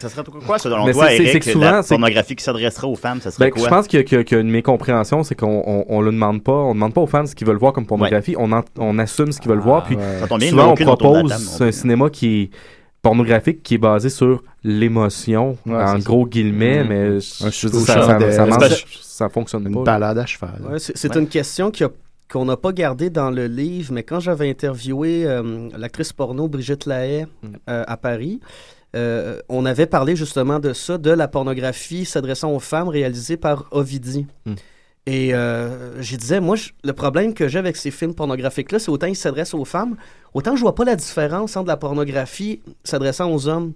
Ça 0.00 0.08
serait 0.08 0.22
quoi, 0.46 0.58
selon 0.58 0.86
Mais 0.86 0.92
toi, 0.92 1.08
c'est- 1.08 1.16
c'est- 1.18 1.22
c'est 1.24 1.28
Eric, 1.30 1.42
que 1.44 1.50
souvent, 1.52 1.70
la 1.70 1.82
c'est- 1.82 1.94
pornographie 1.94 2.34
qui 2.36 2.42
s'adresserait 2.44 2.86
aux 2.86 2.96
femmes, 2.96 3.20
ça 3.20 3.30
serait 3.30 3.46
Ben, 3.46 3.50
quoi? 3.52 3.64
je 3.64 3.68
pense 3.68 3.86
qu'il 3.86 4.00
y, 4.00 4.14
a- 4.14 4.20
y 4.20 4.40
une 4.40 4.50
mécompréhension, 4.50 5.22
c'est 5.22 5.34
qu'on 5.34 5.62
on, 5.66 5.84
on 5.88 6.00
le 6.00 6.10
demande 6.10 6.42
pas, 6.42 6.52
on 6.52 6.74
demande 6.74 6.94
pas 6.94 7.02
aux 7.02 7.06
fans 7.06 7.26
ce 7.26 7.34
qu'ils 7.34 7.46
veulent 7.46 7.58
voir 7.58 7.72
comme 7.74 7.86
pornographie, 7.86 8.34
on, 8.38 8.50
en- 8.52 8.64
on 8.78 8.98
assume 8.98 9.30
ce 9.32 9.40
qu'ils 9.40 9.50
veulent 9.50 9.58
voir, 9.60 9.84
puis 9.84 9.96
ouais. 9.96 10.02
Ça 10.20 10.26
souvent 10.48 10.70
on 10.70 10.74
de 10.74 10.82
propose 10.84 11.28
table, 11.58 11.68
un 11.68 11.72
cinéma 11.72 12.08
qui 12.10 12.42
est 12.42 12.50
pornographique, 13.02 13.62
qui 13.62 13.74
est 13.74 13.78
basé 13.78 14.08
sur 14.10 14.42
l'émotion, 14.64 15.56
Ouais, 15.66 15.74
en 15.74 15.98
gros 15.98 16.24
ça. 16.24 16.30
guillemets, 16.30 16.82
Mhm. 16.82 16.88
mais 16.88 17.00
Un 17.00 17.14
je 17.18 17.20
ça, 17.20 17.50
ça, 17.50 18.02
chandelle. 18.06 18.32
ça, 18.32 18.46
marche- 18.46 18.86
ça 19.02 19.28
fonctionne 19.28 19.66
une 19.66 19.72
pas. 19.72 19.78
là. 19.80 19.84
balade 19.84 20.18
à 20.18 20.26
cheval. 20.26 20.60
Ouais, 20.70 20.78
c'est 20.78 21.14
une 21.16 21.26
question 21.28 21.70
qui 21.70 21.84
a- 21.84 21.90
qu'on 22.30 22.44
n'a 22.44 22.56
pas 22.56 22.72
gardée 22.72 23.10
dans 23.10 23.30
le 23.30 23.46
livre, 23.46 23.92
mais 23.92 24.02
quand 24.04 24.20
j'avais 24.20 24.48
interviewé 24.48 25.24
euh, 25.26 25.68
l'actrice 25.76 26.12
porno 26.12 26.46
Brigitte 26.48 26.86
Lahaye 26.86 27.26
Mm. 27.42 27.48
euh, 27.68 27.84
à 27.86 27.96
Paris, 27.96 28.40
euh, 28.96 29.40
on 29.48 29.64
avait 29.66 29.86
parlé 29.86 30.16
justement 30.16 30.58
de 30.58 30.72
ça, 30.72 30.98
de 30.98 31.10
la 31.10 31.28
pornographie 31.28 32.04
s'adressant 32.04 32.52
aux 32.52 32.60
femmes 32.60 32.88
réalisée 32.88 33.36
par 33.36 33.66
Ovidie. 33.70 34.26
Mm. 34.46 34.54
Et 35.06 35.34
euh, 35.34 36.00
je 36.02 36.16
disais, 36.16 36.40
moi, 36.40 36.56
je- 36.56 36.70
le 36.84 36.92
problème 36.92 37.32
que 37.34 37.48
j'ai 37.48 37.58
avec 37.58 37.76
ces 37.76 37.90
films 37.90 38.14
pornographiques-là, 38.14 38.78
c'est 38.78 38.90
autant 38.90 39.06
ils 39.06 39.16
s'adressent 39.16 39.54
aux 39.54 39.64
femmes, 39.64 39.96
autant 40.34 40.56
je 40.56 40.60
vois 40.60 40.74
pas 40.74 40.84
la 40.84 40.96
différence 40.96 41.56
entre 41.56 41.68
la 41.68 41.76
pornographie 41.76 42.60
s'adressant 42.84 43.32
aux 43.32 43.48
hommes. 43.48 43.72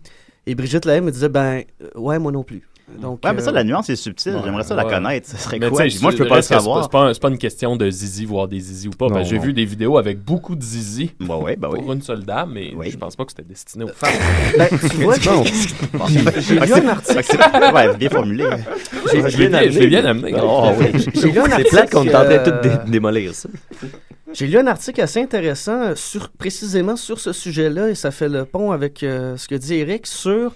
Et 0.47 0.55
Brigitte 0.55 0.85
Lahaye 0.85 1.01
me 1.01 1.11
disait, 1.11 1.31
ben, 1.31 1.63
euh, 1.83 1.89
ouais, 1.99 2.19
moi 2.19 2.31
non 2.31 2.43
plus. 2.43 2.69
Donc, 3.01 3.21
Ouais, 3.25 3.33
mais 3.33 3.41
ça, 3.41 3.49
euh, 3.51 3.55
la 3.55 3.65
nuance 3.65 3.89
est 3.89 3.97
subtile. 3.97 4.39
J'aimerais 4.45 4.63
ça 4.63 4.75
la 4.75 4.85
connaître. 4.85 5.27
Ça 5.29 5.39
serait 5.39 5.59
Mais 5.59 5.69
quoi? 5.71 5.85
Moi, 6.03 6.11
je 6.13 6.17
peux 6.19 6.27
pas 6.29 6.37
le 6.37 6.43
c'est 6.43 6.55
savoir. 6.55 6.83
C'est 6.85 6.91
pas, 6.93 7.15
c'est 7.15 7.21
pas 7.21 7.29
une 7.31 7.39
question 7.39 7.77
de 7.77 7.89
zizi, 7.91 8.25
voir 8.27 8.47
des 8.47 8.61
zizi 8.61 8.89
ou 8.89 8.91
pas. 8.91 9.23
J'ai 9.23 9.39
vu 9.39 9.53
des 9.55 9.65
vidéos 9.65 9.97
avec 9.97 10.23
beaucoup 10.23 10.55
de 10.55 10.63
zizi 10.63 11.13
Bah 11.21 11.37
ouais, 11.39 11.57
oui. 11.61 11.81
pour 11.81 11.93
une 11.93 12.03
seule 12.03 12.25
dame, 12.25 12.53
mais 12.53 12.73
je 12.91 12.97
pense 12.99 13.17
pas 13.17 13.25
que 13.25 13.31
c'était 13.33 13.49
destiné 13.49 13.85
aux 13.85 13.89
femmes. 13.89 14.11
Ben, 14.59 14.69
tu 14.69 14.97
vois, 14.99 15.19
j'ai- 15.19 15.31
Bon. 15.31 15.45
j'ai- 16.07 16.41
j'ai 16.43 16.55
lu 16.61 16.73
un 16.73 16.89
article. 16.89 17.39
Ouais, 17.75 17.97
bien 17.97 18.11
formulé. 18.11 18.45
J'ai- 19.13 19.31
je 19.31 19.39
l'ai 19.39 19.87
bien- 19.89 20.05
amené. 20.05 20.35
Oui. 20.35 21.03
J'ai 21.15 21.31
lu 21.33 21.39
un 21.41 21.45
C'est 21.47 21.53
article, 21.53 21.71
plate 21.71 21.91
qu'on 21.91 22.05
est 22.05 22.09
en 22.15 22.21
train 22.21 22.25
de 22.29 22.33
euh, 22.35 22.45
tout 22.63 22.69
dé- 22.69 22.91
démolir 22.91 23.35
ça. 23.35 23.49
J'ai 24.33 24.47
lu 24.47 24.59
un 24.59 24.67
article 24.67 25.01
assez 25.01 25.21
intéressant 25.23 25.95
sur, 25.97 26.29
précisément 26.31 26.97
sur 26.97 27.19
ce 27.21 27.33
sujet-là 27.33 27.91
et 27.91 27.95
ça 27.95 28.11
fait 28.11 28.29
le 28.29 28.45
pont 28.45 28.73
avec 28.73 29.03
euh, 29.03 29.37
ce 29.37 29.49
que 29.49 29.55
dit 29.55 29.75
Eric 29.75 30.07
sur 30.07 30.53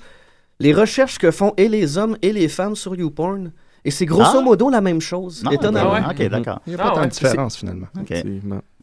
les 0.60 0.72
recherches 0.74 1.18
que 1.18 1.30
font 1.30 1.52
et 1.56 1.68
les 1.68 1.98
hommes 1.98 2.16
et 2.22 2.32
les 2.32 2.48
femmes 2.48 2.76
sur 2.76 2.94
YouPorn. 2.96 3.52
Et 3.84 3.90
c'est 3.92 4.06
grosso 4.06 4.38
Ah. 4.38 4.42
modo 4.42 4.68
la 4.70 4.80
même 4.80 5.00
chose, 5.00 5.42
Non, 5.44 5.52
étonnamment. 5.52 5.92
ah 5.94 6.08
ouais? 6.10 6.24
Ok, 6.26 6.30
d'accord. 6.30 6.60
Il 6.66 6.74
n'y 6.74 6.80
a 6.80 6.82
pas 6.82 6.90
tant 6.90 7.02
de 7.04 7.10
différence, 7.10 7.56
finalement. 7.56 7.86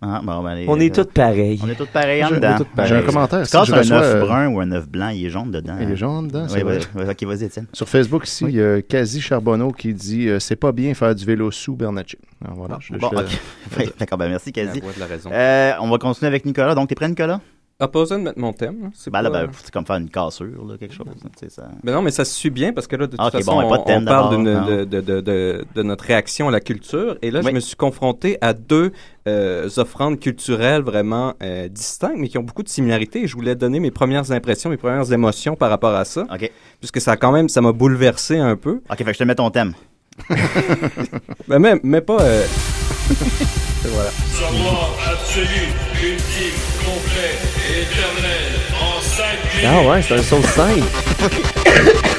Ah, 0.01 0.21
bon, 0.23 0.41
ben, 0.41 0.49
allez, 0.51 0.65
On 0.69 0.80
est 0.80 0.97
euh, 0.97 1.03
tous 1.03 1.11
pareils. 1.11 1.59
On 1.63 1.69
est 1.69 1.76
tous 1.76 1.86
pareils 1.88 2.23
en 2.23 2.30
dedans. 2.32 2.55
J'ai 2.86 2.95
un 2.95 3.01
commentaire, 3.01 3.45
si 3.45 3.51
je 3.51 3.73
un 3.73 3.78
reçois, 3.78 3.97
œuf 3.97 4.15
euh, 4.15 4.19
brun 4.21 4.47
ou 4.47 4.59
un 4.61 4.71
œuf 4.71 4.88
blanc, 4.88 5.09
il 5.09 5.26
est 5.26 5.30
jaune 5.30 5.51
dedans. 5.51 5.76
Il 5.82 5.91
est 5.91 5.95
jaune 5.97 6.28
dedans, 6.30 6.47
Oui, 6.53 6.61
vrai. 6.61 6.80
oui. 6.95 7.03
Ok, 7.09 7.23
vas-y, 7.23 7.43
Étienne. 7.43 7.67
Sur 7.73 7.89
Facebook 7.89 8.26
ici, 8.28 8.45
il 8.47 8.55
y 8.55 8.61
a 8.61 8.82
Quasi 8.82 9.19
Charbonneau 9.21 9.71
qui 9.71 9.93
dit 9.93 10.28
euh, 10.30 10.39
C'est 10.39 10.55
pas 10.55 10.71
bien 10.71 10.93
faire 10.93 11.13
du 11.13 11.26
vélo 11.26 11.51
sous 11.51 11.76
Bernatchez. 11.76 12.17
Alors, 12.43 12.57
voilà, 12.57 12.78
je- 12.80 12.93
Bon, 12.95 13.09
je- 13.11 13.17
ok. 13.17 13.41
Oui, 13.80 13.86
D'accord, 13.99 14.17
ben 14.17 14.30
merci. 14.30 14.51
Euh, 15.32 15.71
on 15.82 15.89
va 15.89 15.97
continuer 15.97 16.28
avec 16.28 16.45
Nicolas. 16.45 16.73
Donc, 16.73 16.88
t'es 16.89 16.95
prêt, 16.95 17.09
Nicolas? 17.09 17.41
Ah, 17.78 17.89
pas 17.89 17.99
besoin 17.99 18.19
de 18.19 18.23
mettre 18.23 18.39
mon 18.39 18.53
thème. 18.53 18.89
C'est 18.93 19.11
Ben 19.11 19.21
là, 19.21 19.30
pas- 19.30 19.47
ben, 19.47 19.51
c'est 19.61 19.69
comme 19.69 19.86
faire 19.86 19.97
une 19.97 20.09
cassure, 20.09 20.65
là, 20.65 20.78
quelque 20.78 20.93
chose. 20.95 21.07
ça... 21.49 21.63
Ben 21.84 21.91
non, 21.91 22.01
mais 22.01 22.11
ça 22.11 22.23
se 22.23 22.34
suit 22.34 22.49
bien 22.49 22.71
parce 22.71 22.88
que 22.88 22.95
là, 22.95 23.05
de 23.05 23.11
toute 23.17 23.19
Ah, 23.21 23.30
façon, 23.30 23.51
bon, 23.61 23.73
on- 23.73 23.84
thème 23.84 24.03
on, 24.03 24.05
parle 24.05 24.45
de, 24.45 24.86
de, 24.86 25.01
de, 25.01 25.19
de, 25.19 25.65
de 25.76 25.84
notre 25.84 26.05
réaction 26.05 26.47
à 26.47 26.51
la 26.51 26.61
culture. 26.61 27.17
Et 27.21 27.32
là, 27.32 27.41
Oui. 27.43 27.49
je 27.49 27.55
me 27.55 27.59
suis 27.59 27.76
confronté 27.76 28.38
à 28.39 28.53
deux 28.53 28.93
euh, 29.28 29.67
offrandes 29.76 30.21
culturelles 30.21 30.84
vraiment 30.84 31.34
euh, 31.43 31.67
distinctes, 31.67 32.15
mais 32.17 32.30
qui 32.30 32.38
ont 32.38 32.43
beaucoup 32.43 32.63
de 32.63 32.69
similarités. 32.69 33.23
Et 33.23 33.28
je 33.28 33.36
voulais 33.36 33.55
donner 33.55 33.82
mes 33.82 33.91
premières 33.91 34.32
impressions, 34.32 34.69
mes 34.69 34.78
premières 34.78 35.11
émotions 35.11 35.57
par 35.57 35.69
rapport 35.69 35.95
à 35.95 36.05
ça. 36.05 36.21
OK. 36.34 36.49
Puisque 36.80 37.01
ça 37.01 37.11
a 37.11 37.17
quand 37.17 37.34
même, 37.34 37.49
ça 37.49 37.59
m'a 37.59 37.73
bouleversé 37.73 38.38
un 38.39 38.55
peu. 38.55 38.82
Ok, 38.89 38.97
fait 38.99 39.03
que 39.03 39.13
je 39.13 39.19
te 39.19 39.23
mets 39.26 39.36
ton 39.36 39.49
thème. 39.51 39.73
Ben, 41.47 41.59
mais, 41.59 41.76
mais 41.84 42.01
pas... 42.01 42.21
euh, 42.21 42.45
voilà. 43.84 44.09
Savoir 44.32 44.97
absolu, 45.11 45.47
ultime, 46.01 46.55
Ah 49.68 49.89
ouais, 49.89 50.01
c'est 50.01 50.13
un 50.16 50.22
son 50.22 50.41
simple. 50.41 50.82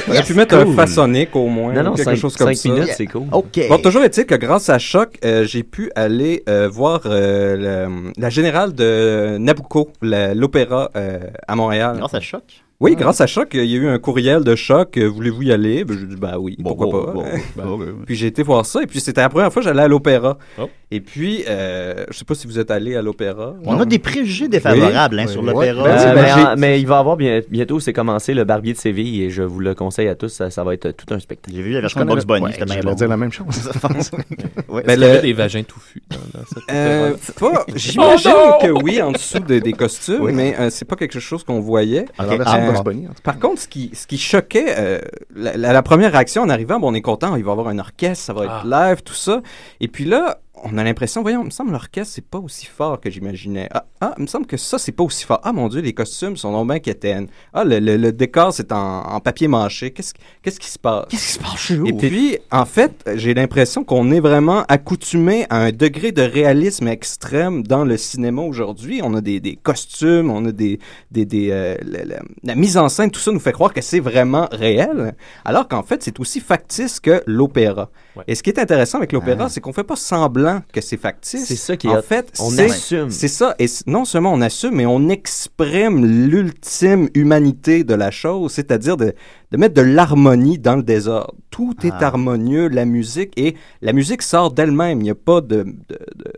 On 0.07 0.11
aurait 0.11 0.23
pu 0.23 0.33
mettre 0.33 0.55
un 0.55 0.73
façonnique 0.73 1.35
au 1.35 1.47
moins. 1.47 1.73
Non, 1.73 1.83
non, 1.83 1.93
quelque 1.93 2.05
cinq- 2.05 2.15
chose 2.15 2.35
comme 2.37 2.47
cinq 2.53 2.55
ça. 2.57 2.69
minutes, 2.69 2.89
c'est 2.95 3.05
cool. 3.07 3.23
OK. 3.31 3.59
Bon, 3.69 3.77
toujours 3.79 4.03
est-il 4.03 4.25
que 4.25 4.35
grâce 4.35 4.69
à 4.69 4.79
Choc, 4.79 5.17
euh, 5.25 5.45
j'ai 5.45 5.63
pu 5.63 5.91
aller 5.95 6.43
euh, 6.47 6.69
voir 6.69 7.01
euh, 7.05 7.87
le- 7.87 8.11
la 8.17 8.29
générale 8.29 8.73
de 8.73 9.37
Nabucco, 9.37 9.89
l'opéra 10.01 10.89
euh, 10.95 11.19
à 11.47 11.55
Montréal. 11.55 11.97
Grâce 11.99 12.13
à 12.13 12.21
Choc? 12.21 12.43
Oui, 12.79 12.95
grâce 12.95 13.21
à 13.21 13.25
Choc, 13.27 13.49
il 13.55 13.65
y 13.65 13.73
a 13.75 13.77
eu 13.79 13.87
un 13.87 13.97
courriel 13.97 14.43
de 14.43 14.55
Choc. 14.55 14.97
euh, 14.97 15.07
Voulez-vous 15.07 15.41
y 15.41 15.51
aller? 15.51 15.83
Ben, 15.83 15.97
j'ai 15.99 16.05
dit, 16.05 16.15
ben 16.15 16.37
oui, 16.37 16.57
pourquoi 16.61 16.85
bon, 16.85 17.05
pas. 17.05 17.11
bon, 17.65 17.77
Ben. 17.79 17.87
Puis 18.05 18.15
j'ai 18.15 18.27
été 18.27 18.43
voir 18.43 18.67
ça, 18.67 18.83
et 18.83 18.85
puis 18.85 18.99
c'était 18.99 19.21
la 19.21 19.29
première 19.29 19.51
fois 19.51 19.63
que 19.63 19.67
j'allais 19.67 19.81
à 19.81 19.87
l'opéra. 19.87 20.37
Oh. 20.59 20.69
Et 20.91 21.01
puis, 21.01 21.43
euh, 21.49 22.05
je 22.11 22.17
sais 22.19 22.23
pas 22.23 22.35
si 22.35 22.45
vous 22.47 22.59
êtes 22.59 22.69
allé 22.71 22.95
à 22.95 23.01
l'opéra. 23.01 23.55
On 23.65 23.77
a 23.79 23.83
des 23.85 23.97
préjugés 23.99 24.47
défavorables 24.47 25.19
hein, 25.19 25.23
Oui. 25.25 25.31
sur 25.31 25.41
l'opéra. 25.41 25.83
Ben, 25.83 26.13
ben, 26.15 26.15
mais, 26.15 26.55
mais 26.55 26.79
il 26.79 26.85
va 26.87 26.95
y 26.97 26.99
avoir 26.99 27.17
bien- 27.17 27.41
bientôt, 27.49 27.79
c'est 27.79 27.91
commencé 27.93 28.33
le 28.35 28.43
Barbier 28.43 28.73
de 28.73 28.77
Séville 28.77 29.23
et 29.23 29.29
je 29.31 29.41
vous 29.41 29.59
le 29.59 29.73
conseille 29.73 30.07
à 30.07 30.15
tous, 30.15 30.29
ça, 30.29 30.49
ça 30.51 30.63
va 30.63 30.75
être 30.75 30.91
tout 30.91 31.11
un 31.13 31.19
spectacle. 31.19 31.57
J'ai 31.57 31.63
vu 31.63 31.71
la 31.71 31.81
version 31.81 31.99
Je 32.01 32.05
de 32.05 32.09
Box 32.11 32.25
Bunny, 32.25 32.53
c'était 32.53 32.79
bien 32.79 32.93
dire 32.93 33.07
la 33.09 33.17
même 33.17 33.31
chose. 33.33 33.47
Je 33.73 33.79
pense. 33.79 34.11
Ouais. 34.69 34.83
Le- 34.85 35.21
des 35.21 35.31
vagins 35.33 35.63
touffus 35.63 36.03
Euh, 36.69 37.13
J'imagine 37.75 38.31
Oh 38.35 38.57
non! 38.61 38.67
que 38.67 38.83
oui, 38.83 39.01
en 39.01 39.11
dessous 39.13 39.39
de- 39.39 39.59
des 39.59 39.71
costumes, 39.71 40.29
mais 40.31 40.55
euh, 40.59 40.69
c'est 40.69 40.83
pas 40.85 40.97
quelque 40.97 41.19
chose 41.21 41.43
qu'on 41.45 41.61
voyait. 41.61 42.05
Cas. 42.73 42.79
Par 43.23 43.39
contre, 43.39 43.61
ce 43.61 43.67
qui, 43.67 43.91
ce 43.93 44.07
qui 44.07 44.17
choquait, 44.17 44.75
euh, 44.77 44.99
la, 45.35 45.55
la- 45.57 45.73
la 45.73 45.83
première 45.83 46.11
réaction 46.11 46.41
en 46.43 46.49
arrivant, 46.49 46.79
bon, 46.79 46.91
on 46.91 46.93
est 46.93 47.01
content, 47.01 47.35
il 47.35 47.43
va 47.43 47.49
y 47.49 47.53
avoir 47.53 47.67
un 47.67 47.79
orchestre, 47.79 48.23
ça 48.25 48.33
va 48.33 48.45
être 48.45 48.65
live, 48.65 49.01
tout 49.03 49.13
ça. 49.13 49.41
Et 49.79 49.87
puis 49.87 50.05
là, 50.05 50.39
on 50.63 50.77
a 50.77 50.83
l'impression, 50.83 51.21
voyons, 51.21 51.41
il 51.41 51.45
me 51.45 51.49
semble 51.49 51.69
que 51.69 51.73
l'orchestre, 51.73 52.13
c'est 52.15 52.25
pas 52.25 52.39
aussi 52.39 52.65
fort 52.65 52.99
que 52.99 53.09
j'imaginais. 53.09 53.67
Ah, 53.73 53.85
ah, 54.01 54.13
il 54.17 54.23
me 54.23 54.27
semble 54.27 54.45
que 54.45 54.57
ça, 54.57 54.77
c'est 54.77 54.91
pas 54.91 55.03
aussi 55.03 55.25
fort. 55.25 55.39
Ah, 55.43 55.51
mon 55.53 55.67
Dieu, 55.67 55.81
les 55.81 55.93
costumes 55.93 56.37
sont 56.37 56.51
donc 56.51 56.67
bien 56.69 56.79
quétaines. 56.79 57.27
Ah, 57.53 57.63
le, 57.63 57.79
le- 57.79 57.97
le 57.97 58.11
décor, 58.11 58.53
c'est 58.53 58.71
en, 58.71 59.01
en 59.01 59.19
papier 59.19 59.47
mâché. 59.47 59.91
Qu'est-ce, 59.91 60.13
qu'est-ce 60.41 60.59
qui 60.59 60.69
se 60.69 60.79
passe? 60.79 61.05
Qu'est-ce 61.09 61.25
qui 61.27 61.33
se 61.33 61.39
passe 61.39 61.57
chez 61.57 61.75
Et 61.85 61.93
puis, 61.93 62.37
en 62.51 62.65
fait, 62.65 63.03
j'ai 63.15 63.33
l'impression 63.33 63.83
qu'on 63.83 64.11
est 64.11 64.19
vraiment 64.19 64.63
accoutumé 64.67 65.45
à 65.49 65.57
un 65.63 65.71
degré 65.71 66.11
de 66.11 66.21
réalisme 66.21 66.87
extrême 66.87 67.63
dans 67.63 67.83
le 67.85 67.97
cinéma 67.97 68.41
aujourd'hui. 68.41 69.01
On 69.03 69.13
a 69.15 69.21
des, 69.21 69.39
des 69.39 69.55
costumes, 69.55 70.29
on 70.31 70.45
a 70.45 70.51
des... 70.51 70.79
des, 71.11 71.25
des 71.25 71.49
euh, 71.51 71.75
la, 71.85 72.05
la- 72.05 72.19
la 72.43 72.55
mise 72.55 72.77
en 72.77 72.87
scène, 72.89 73.11
tout 73.11 73.19
ça 73.19 73.31
nous 73.31 73.39
fait 73.39 73.51
croire 73.51 73.73
que 73.73 73.81
c'est 73.81 73.99
vraiment 73.99 74.47
réel, 74.51 75.15
alors 75.45 75.67
qu'en 75.67 75.83
fait, 75.83 76.01
c'est 76.03 76.19
aussi 76.19 76.39
factice 76.39 76.99
que 76.99 77.21
l'opéra. 77.25 77.89
Et 78.27 78.35
ce 78.35 78.41
qui 78.43 78.49
est 78.49 78.59
intéressant 78.59 78.97
avec 78.99 79.11
l'opéra, 79.11 79.45
Ah. 79.45 79.49
c'est 79.49 79.59
qu'on 79.61 79.73
fait 79.73 79.83
pas 79.83 79.95
semblant 79.95 80.46
que 80.73 80.81
c'est 80.81 80.97
factice. 80.97 81.45
C'est 81.45 81.55
ça 81.55 81.77
qui 81.77 81.87
est 81.87 81.91
En 81.91 82.01
fait, 82.01 82.33
On 82.39 82.57
assume. 82.57 83.09
C'est 83.09 83.27
ça. 83.27 83.55
Et 83.59 83.67
non 83.85 84.05
seulement 84.05 84.33
on 84.33 84.41
assume, 84.41 84.75
mais 84.75 84.85
on 84.85 85.09
exprime 85.09 86.05
l'ultime 86.05 87.09
humanité 87.13 87.83
de 87.83 87.93
la 87.93 88.11
chose, 88.11 88.51
c'est-à-dire 88.51 88.97
de, 88.97 89.13
de 89.51 89.57
mettre 89.57 89.75
de 89.75 89.81
l'harmonie 89.81 90.59
dans 90.59 90.75
le 90.75 90.83
désordre. 90.83 91.33
Tout 91.51 91.73
est 91.83 91.91
Ah. 91.99 92.07
harmonieux, 92.07 92.67
la 92.67 92.85
musique, 92.85 93.31
et 93.37 93.55
la 93.81 93.93
musique 93.93 94.21
sort 94.21 94.51
d'elle-même. 94.51 94.99
Il 94.99 95.03
n'y 95.03 95.09
a 95.09 95.15
pas 95.15 95.39
de, 95.41 95.63
de- 95.63 95.65
de- 96.15 96.31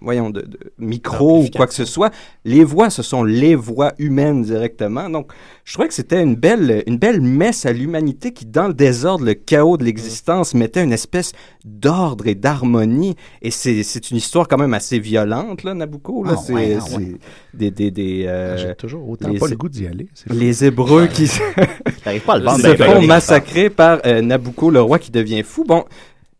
voyons, 0.00 0.30
de, 0.30 0.42
de 0.42 0.58
micro 0.78 1.42
ou 1.42 1.48
quoi 1.54 1.66
que 1.66 1.74
ce 1.74 1.84
soit. 1.84 2.10
Les 2.44 2.62
voix, 2.64 2.88
ce 2.88 3.02
sont 3.02 3.24
les 3.24 3.54
voix 3.56 3.92
humaines 3.98 4.42
directement. 4.42 5.10
Donc, 5.10 5.32
je 5.64 5.72
trouvais 5.74 5.88
que 5.88 5.94
c'était 5.94 6.22
une 6.22 6.36
belle, 6.36 6.82
une 6.86 6.98
belle 6.98 7.20
messe 7.20 7.66
à 7.66 7.72
l'humanité 7.72 8.32
qui, 8.32 8.46
dans 8.46 8.68
le 8.68 8.74
désordre, 8.74 9.24
le 9.24 9.34
chaos 9.34 9.76
de 9.76 9.84
l'existence, 9.84 10.54
mettait 10.54 10.84
une 10.84 10.92
espèce 10.92 11.32
d'ordre 11.64 12.26
et 12.28 12.34
d'harmonie. 12.36 13.16
Et 13.42 13.50
c'est 13.50 13.82
c'est 13.82 14.10
une 14.10 14.16
histoire 14.16 14.46
quand 14.48 14.58
même 14.58 14.74
assez 14.74 14.98
violente, 15.00 15.64
là, 15.64 15.74
Nabucco. 15.74 16.22
Là. 16.24 16.34
Ah 16.36 16.40
c'est 16.46 16.52
ouais, 16.52 16.78
ah 16.80 16.96
ouais. 16.96 17.16
des... 17.54 17.70
des, 17.70 17.90
des 17.90 18.24
euh, 18.26 18.56
J'ai 18.56 18.74
toujours 18.76 19.08
autant 19.08 19.28
les- 19.28 19.38
pas 19.38 19.48
le 19.48 19.56
goût 19.56 19.68
d'y 19.68 19.86
aller. 19.86 20.08
les 20.30 20.64
Hébreux 20.64 21.08
qui 21.08 21.28
T'arrives 22.04 22.22
pas 22.22 22.34
à 22.34 22.38
le 22.38 22.44
vendre 22.52 22.62
se 22.68 22.76
bien, 22.76 22.86
font 22.86 23.02
massacrer 23.06 23.70
par 23.70 23.98
euh, 24.06 24.20
Nabucco, 24.22 24.70
le 24.70 24.80
roi 24.80 24.98
qui 24.98 25.10
devient 25.10 25.42
fou. 25.42 25.64
Bon, 25.64 25.84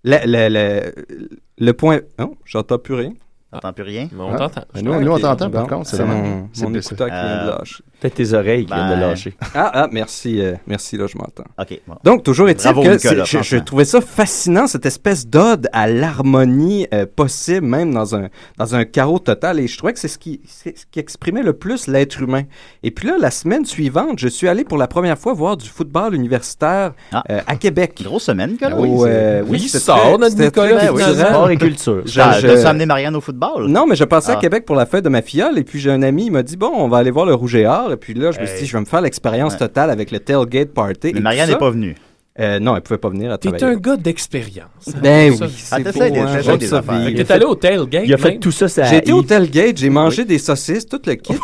la- 0.04 0.24
la- 0.26 0.48
la- 0.48 0.82
le 1.58 1.72
point... 1.72 2.00
Non, 2.18 2.34
j'entends 2.44 2.78
plus 2.78 2.94
rien. 2.94 3.12
T'entends 3.52 3.72
plus 3.74 3.82
rien? 3.84 4.08
Mais 4.12 4.22
on 4.22 4.32
Ah. 4.32 4.38
t'entend. 4.38 4.64
Ben, 4.74 4.82
nous, 4.82 5.00
nous, 5.00 5.12
on 5.12 5.18
t'entend, 5.18 5.50
par 5.50 5.66
contre. 5.66 5.86
c'est 5.88 6.02
mon, 6.04 6.48
c'est- 6.52 6.64
mon 6.64 6.74
écouteur 6.74 7.08
qui 7.08 7.12
vient 7.12 7.44
de 7.44 7.50
Euh, 7.50 7.58
lâcher. 7.58 7.84
Peut-être 8.02 8.14
tes 8.14 8.32
oreilles 8.32 8.66
qui 8.66 8.74
viennent 8.74 8.88
de 8.90 8.94
Ben, 8.94 9.00
lâcher. 9.00 9.32
Ah, 9.54 9.70
ah, 9.74 9.88
merci, 9.92 10.40
euh, 10.40 10.54
merci, 10.66 10.96
là, 10.96 11.06
je 11.06 11.16
m'entends. 11.16 11.44
OK, 11.56 11.80
bon. 11.86 11.94
Donc, 12.02 12.24
toujours 12.24 12.48
est-il 12.48 12.64
Bravo, 12.64 12.82
que 12.82 12.94
Nicolas, 12.96 13.22
je, 13.24 13.38
je 13.42 13.56
trouvais 13.58 13.84
ça 13.84 14.00
fascinant, 14.00 14.66
cette 14.66 14.86
espèce 14.86 15.24
d'ode 15.24 15.68
à 15.72 15.86
l'harmonie 15.86 16.88
euh, 16.92 17.06
possible, 17.06 17.64
même 17.64 17.94
dans 17.94 18.16
un, 18.16 18.28
dans 18.58 18.74
un 18.74 18.84
chaos 18.84 19.20
total. 19.20 19.60
Et 19.60 19.68
je 19.68 19.78
trouvais 19.78 19.92
que 19.92 20.00
c'est 20.00 20.08
ce 20.08 20.18
qui, 20.18 20.40
c'est 20.46 20.76
ce 20.76 20.84
qui 20.90 20.98
exprimait 20.98 21.44
le 21.44 21.52
plus 21.52 21.86
l'être 21.86 22.20
humain. 22.20 22.42
Et 22.82 22.90
puis 22.90 23.06
là, 23.06 23.14
la 23.20 23.30
semaine 23.30 23.64
suivante, 23.64 24.18
je 24.18 24.26
suis 24.26 24.48
allé 24.48 24.64
pour 24.64 24.78
la 24.78 24.88
première 24.88 25.16
fois 25.16 25.32
voir 25.32 25.56
du 25.56 25.68
football 25.68 26.12
universitaire 26.14 26.94
euh, 27.30 27.40
à 27.46 27.54
Québec. 27.54 27.92
Ah. 28.00 28.02
Grosse 28.04 28.24
semaine, 28.24 28.50
Nicolas. 28.50 28.76
Euh, 28.76 29.44
oui, 29.46 29.60
Il 29.62 29.68
sort, 29.68 30.18
notre 30.18 30.36
Nicolas, 30.36 30.86
culturel. 30.88 31.26
Sport 31.26 31.50
et 31.50 31.56
culture. 31.56 32.02
Je- 32.04 32.14
T'as 32.16 32.40
je- 32.40 32.66
amené 32.66 32.84
Marianne 32.86 33.14
au 33.14 33.20
football? 33.20 33.68
non, 33.68 33.86
mais 33.86 33.94
je 33.94 34.04
passais 34.04 34.32
Ah. 34.32 34.38
à 34.38 34.40
Québec 34.40 34.64
pour 34.64 34.74
la 34.74 34.86
fête 34.86 35.04
de 35.04 35.08
ma 35.08 35.22
filleule 35.22 35.56
et 35.58 35.62
puis 35.64 35.78
j'ai 35.78 35.90
un 35.92 36.02
ami, 36.02 36.26
il 36.26 36.32
m'a 36.32 36.42
dit 36.42 36.56
bon, 36.56 36.72
on 36.74 36.88
va 36.88 36.98
aller 36.98 37.10
voir 37.12 37.26
le 37.26 37.34
Rouge 37.34 37.54
et 37.54 37.66
Or 37.66 37.91
Et 37.92 37.96
puis 37.96 38.14
là, 38.14 38.32
je 38.32 38.40
me 38.40 38.46
suis 38.46 38.58
dit, 38.60 38.66
je 38.66 38.72
vais 38.72 38.80
me 38.80 38.84
faire 38.86 39.00
l'expérience 39.00 39.56
totale 39.56 39.90
avec 39.90 40.10
le 40.10 40.18
tailgate 40.20 40.70
party. 40.72 41.12
Mais 41.14 41.20
Marianne 41.20 41.50
n'est 41.50 41.56
pas 41.56 41.70
venue. 41.70 41.94
Euh, 42.40 42.58
non, 42.58 42.74
elle 42.74 42.80
pouvait 42.80 42.96
pas 42.96 43.10
venir 43.10 43.30
à 43.30 43.36
T'es 43.36 43.50
travailler. 43.50 43.76
un 43.76 43.78
gars 43.78 43.96
d'expérience. 43.98 44.88
Ben 45.02 45.36
Ça, 45.36 45.44
oui, 45.44 45.52
c'est 45.54 45.66
c'est 45.92 46.02
Ah, 46.02 46.80
beau, 46.80 46.90
hein, 46.90 47.12
T'es 47.14 47.30
allé 47.30 47.44
au 47.44 47.54
tailgate. 47.54 48.04
Il 48.06 48.14
a 48.14 48.16
fait 48.16 48.30
même? 48.30 48.40
tout 48.40 48.50
ça, 48.50 48.68
ça 48.68 48.84
J'ai 48.84 48.96
été 48.96 49.12
au 49.12 49.22
tailgate, 49.22 49.76
j'ai 49.76 49.90
mangé 49.90 50.24
des 50.24 50.38
saucisses, 50.38 50.86
tout 50.86 51.00
le 51.04 51.14
kit. 51.16 51.34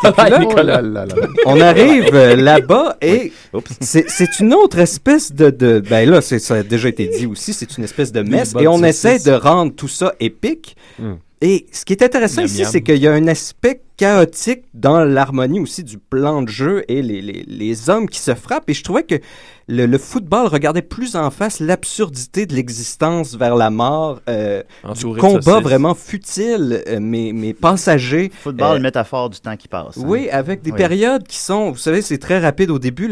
on 1.45 1.61
arrive 1.61 2.09
euh, 2.13 2.35
là-bas 2.35 2.97
et 3.03 3.31
c'est 3.81 4.09
c'est 4.09 4.39
une 4.39 4.51
autre 4.53 4.79
espèce 4.79 5.31
de, 5.31 5.51
de 5.51 5.79
ben 5.79 6.09
là 6.09 6.21
ça 6.21 6.55
a 6.55 6.63
déjà 6.63 6.89
été 6.89 7.07
dit 7.07 7.27
aussi, 7.27 7.53
c'est 7.53 7.77
une 7.77 7.83
espèce 7.83 8.11
de 8.11 8.21
messe 8.21 8.55
et 8.59 8.67
on 8.67 8.83
essaie 8.83 9.19
de 9.19 9.31
rendre 9.31 9.73
tout 9.75 9.87
ça 9.87 10.15
épique. 10.19 10.75
Et 11.41 11.67
ce 11.71 11.85
qui 11.85 11.93
est 11.93 12.03
intéressant 12.03 12.41
Miam, 12.41 12.51
ici, 12.51 12.65
c'est 12.65 12.81
qu'il 12.81 12.97
y 12.97 13.07
a 13.07 13.13
un 13.13 13.27
aspect 13.27 13.81
chaotique 13.95 14.63
dans 14.73 15.03
l'harmonie 15.05 15.59
aussi 15.59 15.83
du 15.83 15.97
plan 15.97 16.41
de 16.41 16.49
jeu 16.49 16.83
et 16.89 17.01
les, 17.01 17.21
les, 17.21 17.43
les 17.47 17.89
hommes 17.89 18.09
qui 18.09 18.19
se 18.19 18.35
frappent. 18.35 18.69
Et 18.69 18.73
je 18.73 18.83
trouvais 18.83 19.03
que 19.03 19.15
le, 19.69 19.85
le 19.85 19.97
football 19.97 20.47
regardait 20.47 20.81
plus 20.81 21.15
en 21.15 21.29
face 21.29 21.59
l'absurdité 21.59 22.45
de 22.45 22.55
l'existence 22.55 23.35
vers 23.35 23.55
la 23.55 23.69
mort, 23.69 24.19
euh, 24.27 24.63
du 24.95 25.05
combat 25.15 25.59
vraiment 25.59 25.93
futile, 25.95 26.83
euh, 26.87 26.97
mais, 26.99 27.31
mais 27.33 27.53
passager. 27.53 28.31
Football, 28.33 28.77
Euh, 28.77 28.79
métaphore 28.81 29.29
du 29.29 29.39
temps 29.39 29.55
qui 29.55 29.67
passe. 29.67 29.97
hein. 29.97 30.03
oui, 30.05 30.29
avec 30.29 30.61
des 30.63 30.71
Oui. 30.71 30.77
périodes 30.77 31.25
qui 31.27 31.37
sont, 31.37 31.71
vous 31.71 31.77
savez, 31.77 32.01
c'est 32.01 32.17
très 32.17 32.39
rapide 32.39 32.71
au 32.71 32.79
début, 32.79 33.07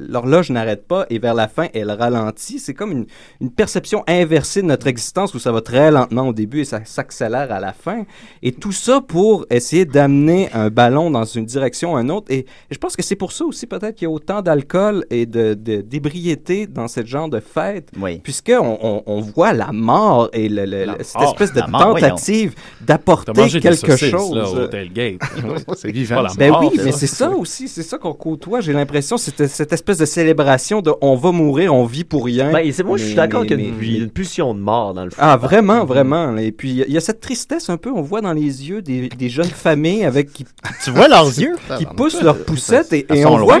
l'horloge 0.00 0.50
n'arrête 0.50 0.86
pas 0.86 1.06
et 1.10 1.18
vers 1.18 1.34
la 1.34 1.48
fin, 1.48 1.68
elle 1.74 1.90
ralentit. 1.90 2.58
C'est 2.58 2.74
comme 2.74 2.92
une, 2.92 3.06
une 3.40 3.50
perception 3.50 4.02
inversée 4.06 4.62
de 4.62 4.66
notre 4.66 4.86
existence 4.86 5.34
où 5.34 5.38
ça 5.38 5.52
va 5.52 5.60
très 5.60 5.90
lentement 5.90 6.28
au 6.28 6.32
début 6.32 6.60
et 6.60 6.64
ça 6.64 6.84
s'accélère 6.84 7.52
à 7.52 7.60
la 7.60 7.72
fin. 7.72 8.04
Et 8.42 8.52
tout 8.52 8.72
ça 8.72 9.00
pour 9.00 9.46
essayer 9.50 9.84
d'amener 9.84 10.50
un 10.52 10.68
ballon 10.70 11.10
dans 11.10 11.24
une 11.24 11.44
direction 11.46 11.94
ou 11.94 11.98
une 11.98 12.10
autre. 12.10 12.26
Et, 12.30 12.38
et 12.40 12.46
je 12.72 12.78
pense 12.78 12.96
que 12.96 13.02
c'est 13.02 13.16
pour 13.16 13.32
ça 13.32 13.44
aussi 13.44 13.66
peut-être 13.66 13.94
qu'il 13.94 14.06
y 14.06 14.10
a 14.10 14.12
autant 14.12 14.42
d'alcool 14.42 15.04
et 15.10 15.26
de- 15.26 15.54
d'ébriété 15.62 16.66
dans 16.66 16.88
ce 16.88 17.04
genre 17.04 17.28
de 17.28 17.40
fête, 17.40 17.88
Oui. 18.00 18.18
puisqu'on 18.22 18.78
on, 18.82 19.02
on 19.06 19.20
voit 19.20 19.52
la 19.52 19.72
mort 19.72 20.28
et 20.32 20.48
le- 20.48 20.64
le- 20.64 20.84
La 20.84 20.92
le- 20.98 21.04
cette 21.04 21.22
espèce 21.22 21.52
de 21.52 21.62
mort, 21.70 21.94
tentative 21.94 22.54
d'apporter 22.80 23.32
quelque 23.60 23.74
saucisses, 23.74 24.10
chose. 24.10 24.34
là, 24.36 24.48
au 24.48 24.66
tailgate. 24.66 25.20
c'est 25.76 25.90
vivant. 25.90 26.24
Ben 26.38 26.50
mort, 26.50 26.70
oui, 26.72 26.80
mais 26.84 26.92
c'est 26.92 27.06
ça 27.06 27.30
aussi, 27.30 27.68
c'est 27.68 27.82
ça 27.82 27.98
qu'on 27.98 28.12
côtoie. 28.14 28.60
J'ai 28.60 28.72
l'impression, 28.72 29.16
c'était 29.16 29.48
cette 29.48 29.72
espèce 29.72 29.98
de 29.98 30.04
célébration 30.06 30.80
de 30.82 30.92
on 31.00 31.16
va 31.16 31.32
mourir, 31.32 31.74
on 31.74 31.84
vit 31.84 32.04
pour 32.04 32.24
rien. 32.24 32.50
Ben, 32.52 32.70
c'est 32.72 32.82
moi, 32.82 32.96
je 32.96 33.04
suis 33.04 33.14
d'accord 33.14 33.42
qu'il 33.42 33.60
y 33.60 33.64
a 33.64 33.68
une, 33.68 33.76
mais- 33.76 33.86
une 33.98 34.10
pulsion 34.10 34.54
de 34.54 34.60
mort 34.60 34.94
dans 34.94 35.04
le 35.04 35.10
fond. 35.10 35.16
Ah, 35.20 35.36
vraiment, 35.36 35.84
vraiment. 35.84 36.36
Et 36.36 36.52
puis, 36.52 36.70
il 36.70 36.76
y 36.76 36.82
a- 36.82 36.86
il 36.86 36.92
y, 36.94 36.96
a 36.96 37.00
cette 37.00 37.20
tristesse 37.20 37.68
un 37.70 37.76
peu, 37.76 37.90
on 37.90 38.02
voit 38.02 38.20
dans 38.20 38.32
les 38.32 38.68
yeux 38.68 38.82
des, 38.82 39.08
des 39.08 39.28
jeunes 39.28 39.44
familles 39.46 40.04
avec 40.04 40.32
qui, 40.32 40.44
Tu 40.84 40.90
vois 40.90 41.08
leurs 41.08 41.26
yeux? 41.26 41.54
qui 41.78 41.86
poussent 41.86 42.22
leurs 42.22 42.44
poussettes 42.44 42.92
et, 42.92 43.06
on 43.24 43.36
loin. 43.38 43.60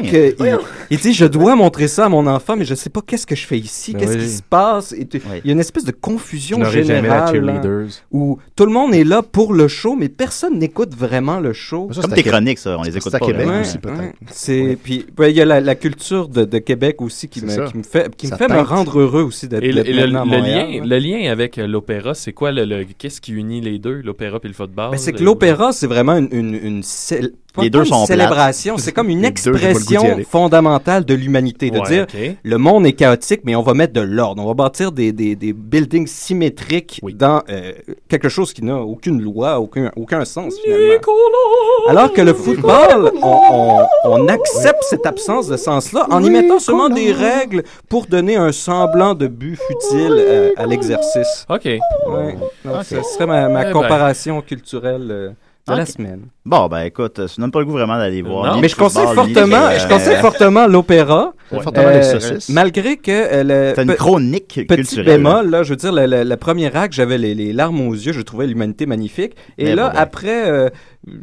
il 0.90 0.98
dit 0.98 1.12
je 1.12 1.24
dois 1.26 1.54
montrer 1.56 1.88
ça 1.90 2.06
à 2.06 2.08
mon 2.08 2.26
enfant, 2.26 2.56
mais 2.56 2.64
je 2.64 2.74
sais 2.74 2.88
pas 2.88 3.02
qu'est-ce 3.06 3.26
que 3.26 3.36
je 3.36 3.46
fais 3.46 3.58
ici, 3.58 3.94
qu'est-ce 3.94 4.14
Oui. 4.16 4.24
qui 4.24 4.28
se 4.30 4.42
passe. 4.42 4.92
Et 4.92 5.06
tu- 5.06 5.20
Oui. 5.30 5.40
Il 5.44 5.48
y 5.48 5.50
a 5.50 5.52
une 5.52 5.60
espèce 5.60 5.84
de 5.84 5.92
confusion 5.92 6.64
générale 6.64 7.36
là, 7.44 7.60
où 8.10 8.38
tout 8.56 8.64
le 8.64 8.72
monde 8.72 8.94
est 8.94 9.04
là 9.04 9.22
pour 9.22 9.52
le 9.52 9.68
show, 9.68 9.94
mais 9.96 10.08
personne 10.08 10.58
n'écoute 10.58 10.94
vraiment 10.96 11.38
le 11.40 11.52
show. 11.52 11.88
Ça, 11.92 12.00
Comme 12.00 12.10
tes 12.10 12.14
à 12.14 12.16
Québec. 12.22 12.32
chroniques, 12.32 12.58
ça, 12.58 12.78
on 12.78 12.82
les 12.82 12.92
C'est 12.92 12.98
écoute 12.98 13.14
à 13.14 13.18
pas. 13.18 13.26
Québec 13.26 13.46
vraiment. 13.46 13.60
aussi, 13.60 13.78
peut-être. 13.78 14.14
C'est 14.30 14.78
puis 14.82 15.06
ouais, 15.18 15.30
il 15.32 15.36
y 15.36 15.40
a 15.40 15.44
la, 15.44 15.60
la 15.60 15.74
culture 15.74 16.28
de, 16.28 16.44
de 16.44 16.58
Québec 16.58 17.02
aussi 17.02 17.28
qui 17.28 17.44
me, 17.44 17.68
qui 17.70 17.76
me 17.76 17.82
fait 17.82 18.14
qui 18.16 18.26
me 18.28 18.36
fait 18.36 18.48
me 18.48 18.60
rendre 18.60 18.98
heureux 19.00 19.22
aussi 19.22 19.48
d'être 19.48 19.62
Et 19.62 19.72
le, 19.72 19.82
le- 19.82 20.16
à 20.16 20.24
lien, 20.24 20.80
là. 20.80 20.84
le 20.86 20.98
lien 20.98 21.30
avec 21.30 21.58
euh, 21.58 21.66
l'opéra, 21.66 22.14
c'est 22.14 22.32
quoi 22.32 22.52
le, 22.52 22.64
le- 22.64 22.84
qu'est-ce 22.96 23.20
qui 23.20 23.32
unit 23.32 23.60
les 23.60 23.78
deux, 23.78 24.00
l'opéra 24.02 24.38
et 24.42 24.48
le 24.48 24.54
football? 24.54 24.92
Ben, 24.92 24.96
c'est 24.96 25.12
que 25.12 25.18
Le- 25.18 25.24
l'opéra, 25.26 25.72
c'est 25.72 25.86
vraiment 25.86 26.16
une, 26.16 26.28
une, 26.32 26.54
une 26.54 26.82
cél- 26.82 27.32
pas- 27.52 27.62
Les 27.62 27.70
deux 27.70 27.84
sont 27.84 28.06
célébration, 28.06 28.78
c'est 28.78 28.92
comme 28.92 29.08
une 29.08 29.24
expression 29.24 30.02
fondamentale 30.28 31.04
de 31.04 31.14
l'humanité, 31.14 31.70
de 31.70 31.78
Ouais, 31.78 31.88
dire 31.88 32.06
le 32.42 32.56
monde 32.58 32.86
est 32.86 32.92
chaotique, 32.92 33.40
mais 33.44 33.54
on 33.56 33.62
va 33.62 33.74
mettre 33.74 33.92
de 33.92 34.00
l'ordre, 34.00 34.42
on 34.42 34.46
va 34.46 34.54
bâtir 34.54 34.92
des, 34.92 35.12
des, 35.12 35.34
des 35.36 35.52
buildings 35.52 36.06
symétriques 36.06 37.00
Oui. 37.02 37.14
dans 37.14 37.42
euh, 37.50 37.72
quelque 38.08 38.28
chose 38.28 38.52
qui 38.52 38.64
n'a 38.64 38.76
aucune 38.76 39.20
loi, 39.20 39.58
aucun, 39.60 39.90
aucun 39.96 40.24
sens 40.24 40.54
finalement. 40.62 40.94
Alors 41.88 42.12
que 42.12 42.20
le 42.20 42.34
football, 42.34 43.12
on, 43.22 43.40
on- 43.50 43.86
on 44.04 44.28
accepte 44.28 44.82
cette 44.84 45.06
absence 45.06 45.48
de 45.48 45.56
sens-là 45.56 46.06
en 46.10 46.22
y 46.22 46.30
mettant 46.30 46.58
seulement 46.58 46.88
des 46.88 47.12
règles 47.12 47.62
pour 47.88 48.06
donner 48.06 48.36
un 48.36 48.52
semblant 48.52 49.14
de 49.14 49.26
but 49.26 49.56
futile 49.56 50.12
euh, 50.18 50.50
à 50.56 50.66
l'exercice. 50.66 51.46
Ok. 51.48 51.64
Ouais. 51.64 51.78
Donc, 52.64 52.74
Ok. 52.76 52.84
Ce 52.84 53.02
serait 53.02 53.26
ma, 53.26 53.48
ma 53.48 53.62
Eh 53.62 53.64
ben. 53.64 53.72
comparation 53.72 54.40
culturelle 54.42 55.08
euh, 55.10 55.30
de 55.74 55.78
la 55.78 55.86
semaine. 55.86 56.20
Bon, 56.44 56.66
ben 56.68 56.80
écoute, 56.82 57.26
ça 57.26 57.34
donne 57.40 57.50
pas 57.50 57.60
le 57.60 57.64
goût 57.66 57.72
vraiment 57.72 57.96
d'aller 57.98 58.22
voir. 58.22 58.58
Mais 58.60 58.68
je 58.68 58.76
conseille 58.76 59.06
fortement, 59.14 59.70
je 59.78 59.88
conseille 59.88 60.16
fortement 60.16 60.66
l'opéra. 60.66 61.32
Ouais. 61.52 61.60
Fortement 61.62 61.90
les 61.90 62.02
saucisses. 62.04 62.48
Malgré 62.48 62.96
que 62.96 63.10
euh, 63.10 63.42
le 63.42 63.72
C'est 63.74 63.82
une 63.82 63.94
chronique 63.94 64.46
petit 64.46 64.66
culturelle. 64.66 65.16
bémol, 65.16 65.50
là, 65.50 65.64
je 65.64 65.70
veux 65.70 65.76
dire, 65.76 65.92
le, 65.92 66.06
le- 66.06 66.22
le 66.22 66.36
premier 66.36 66.74
acte, 66.76 66.92
j'avais 66.94 67.18
les, 67.18 67.34
les 67.34 67.52
larmes 67.52 67.80
aux 67.88 67.92
yeux, 67.92 68.12
je 68.12 68.20
trouvais 68.20 68.46
l'humanité 68.46 68.86
magnifique. 68.86 69.32
Et 69.58 69.64
Mais 69.64 69.74
là, 69.74 69.88
bon, 69.88 69.94
ben. 69.94 70.00
après, 70.00 70.48
euh, 70.48 70.68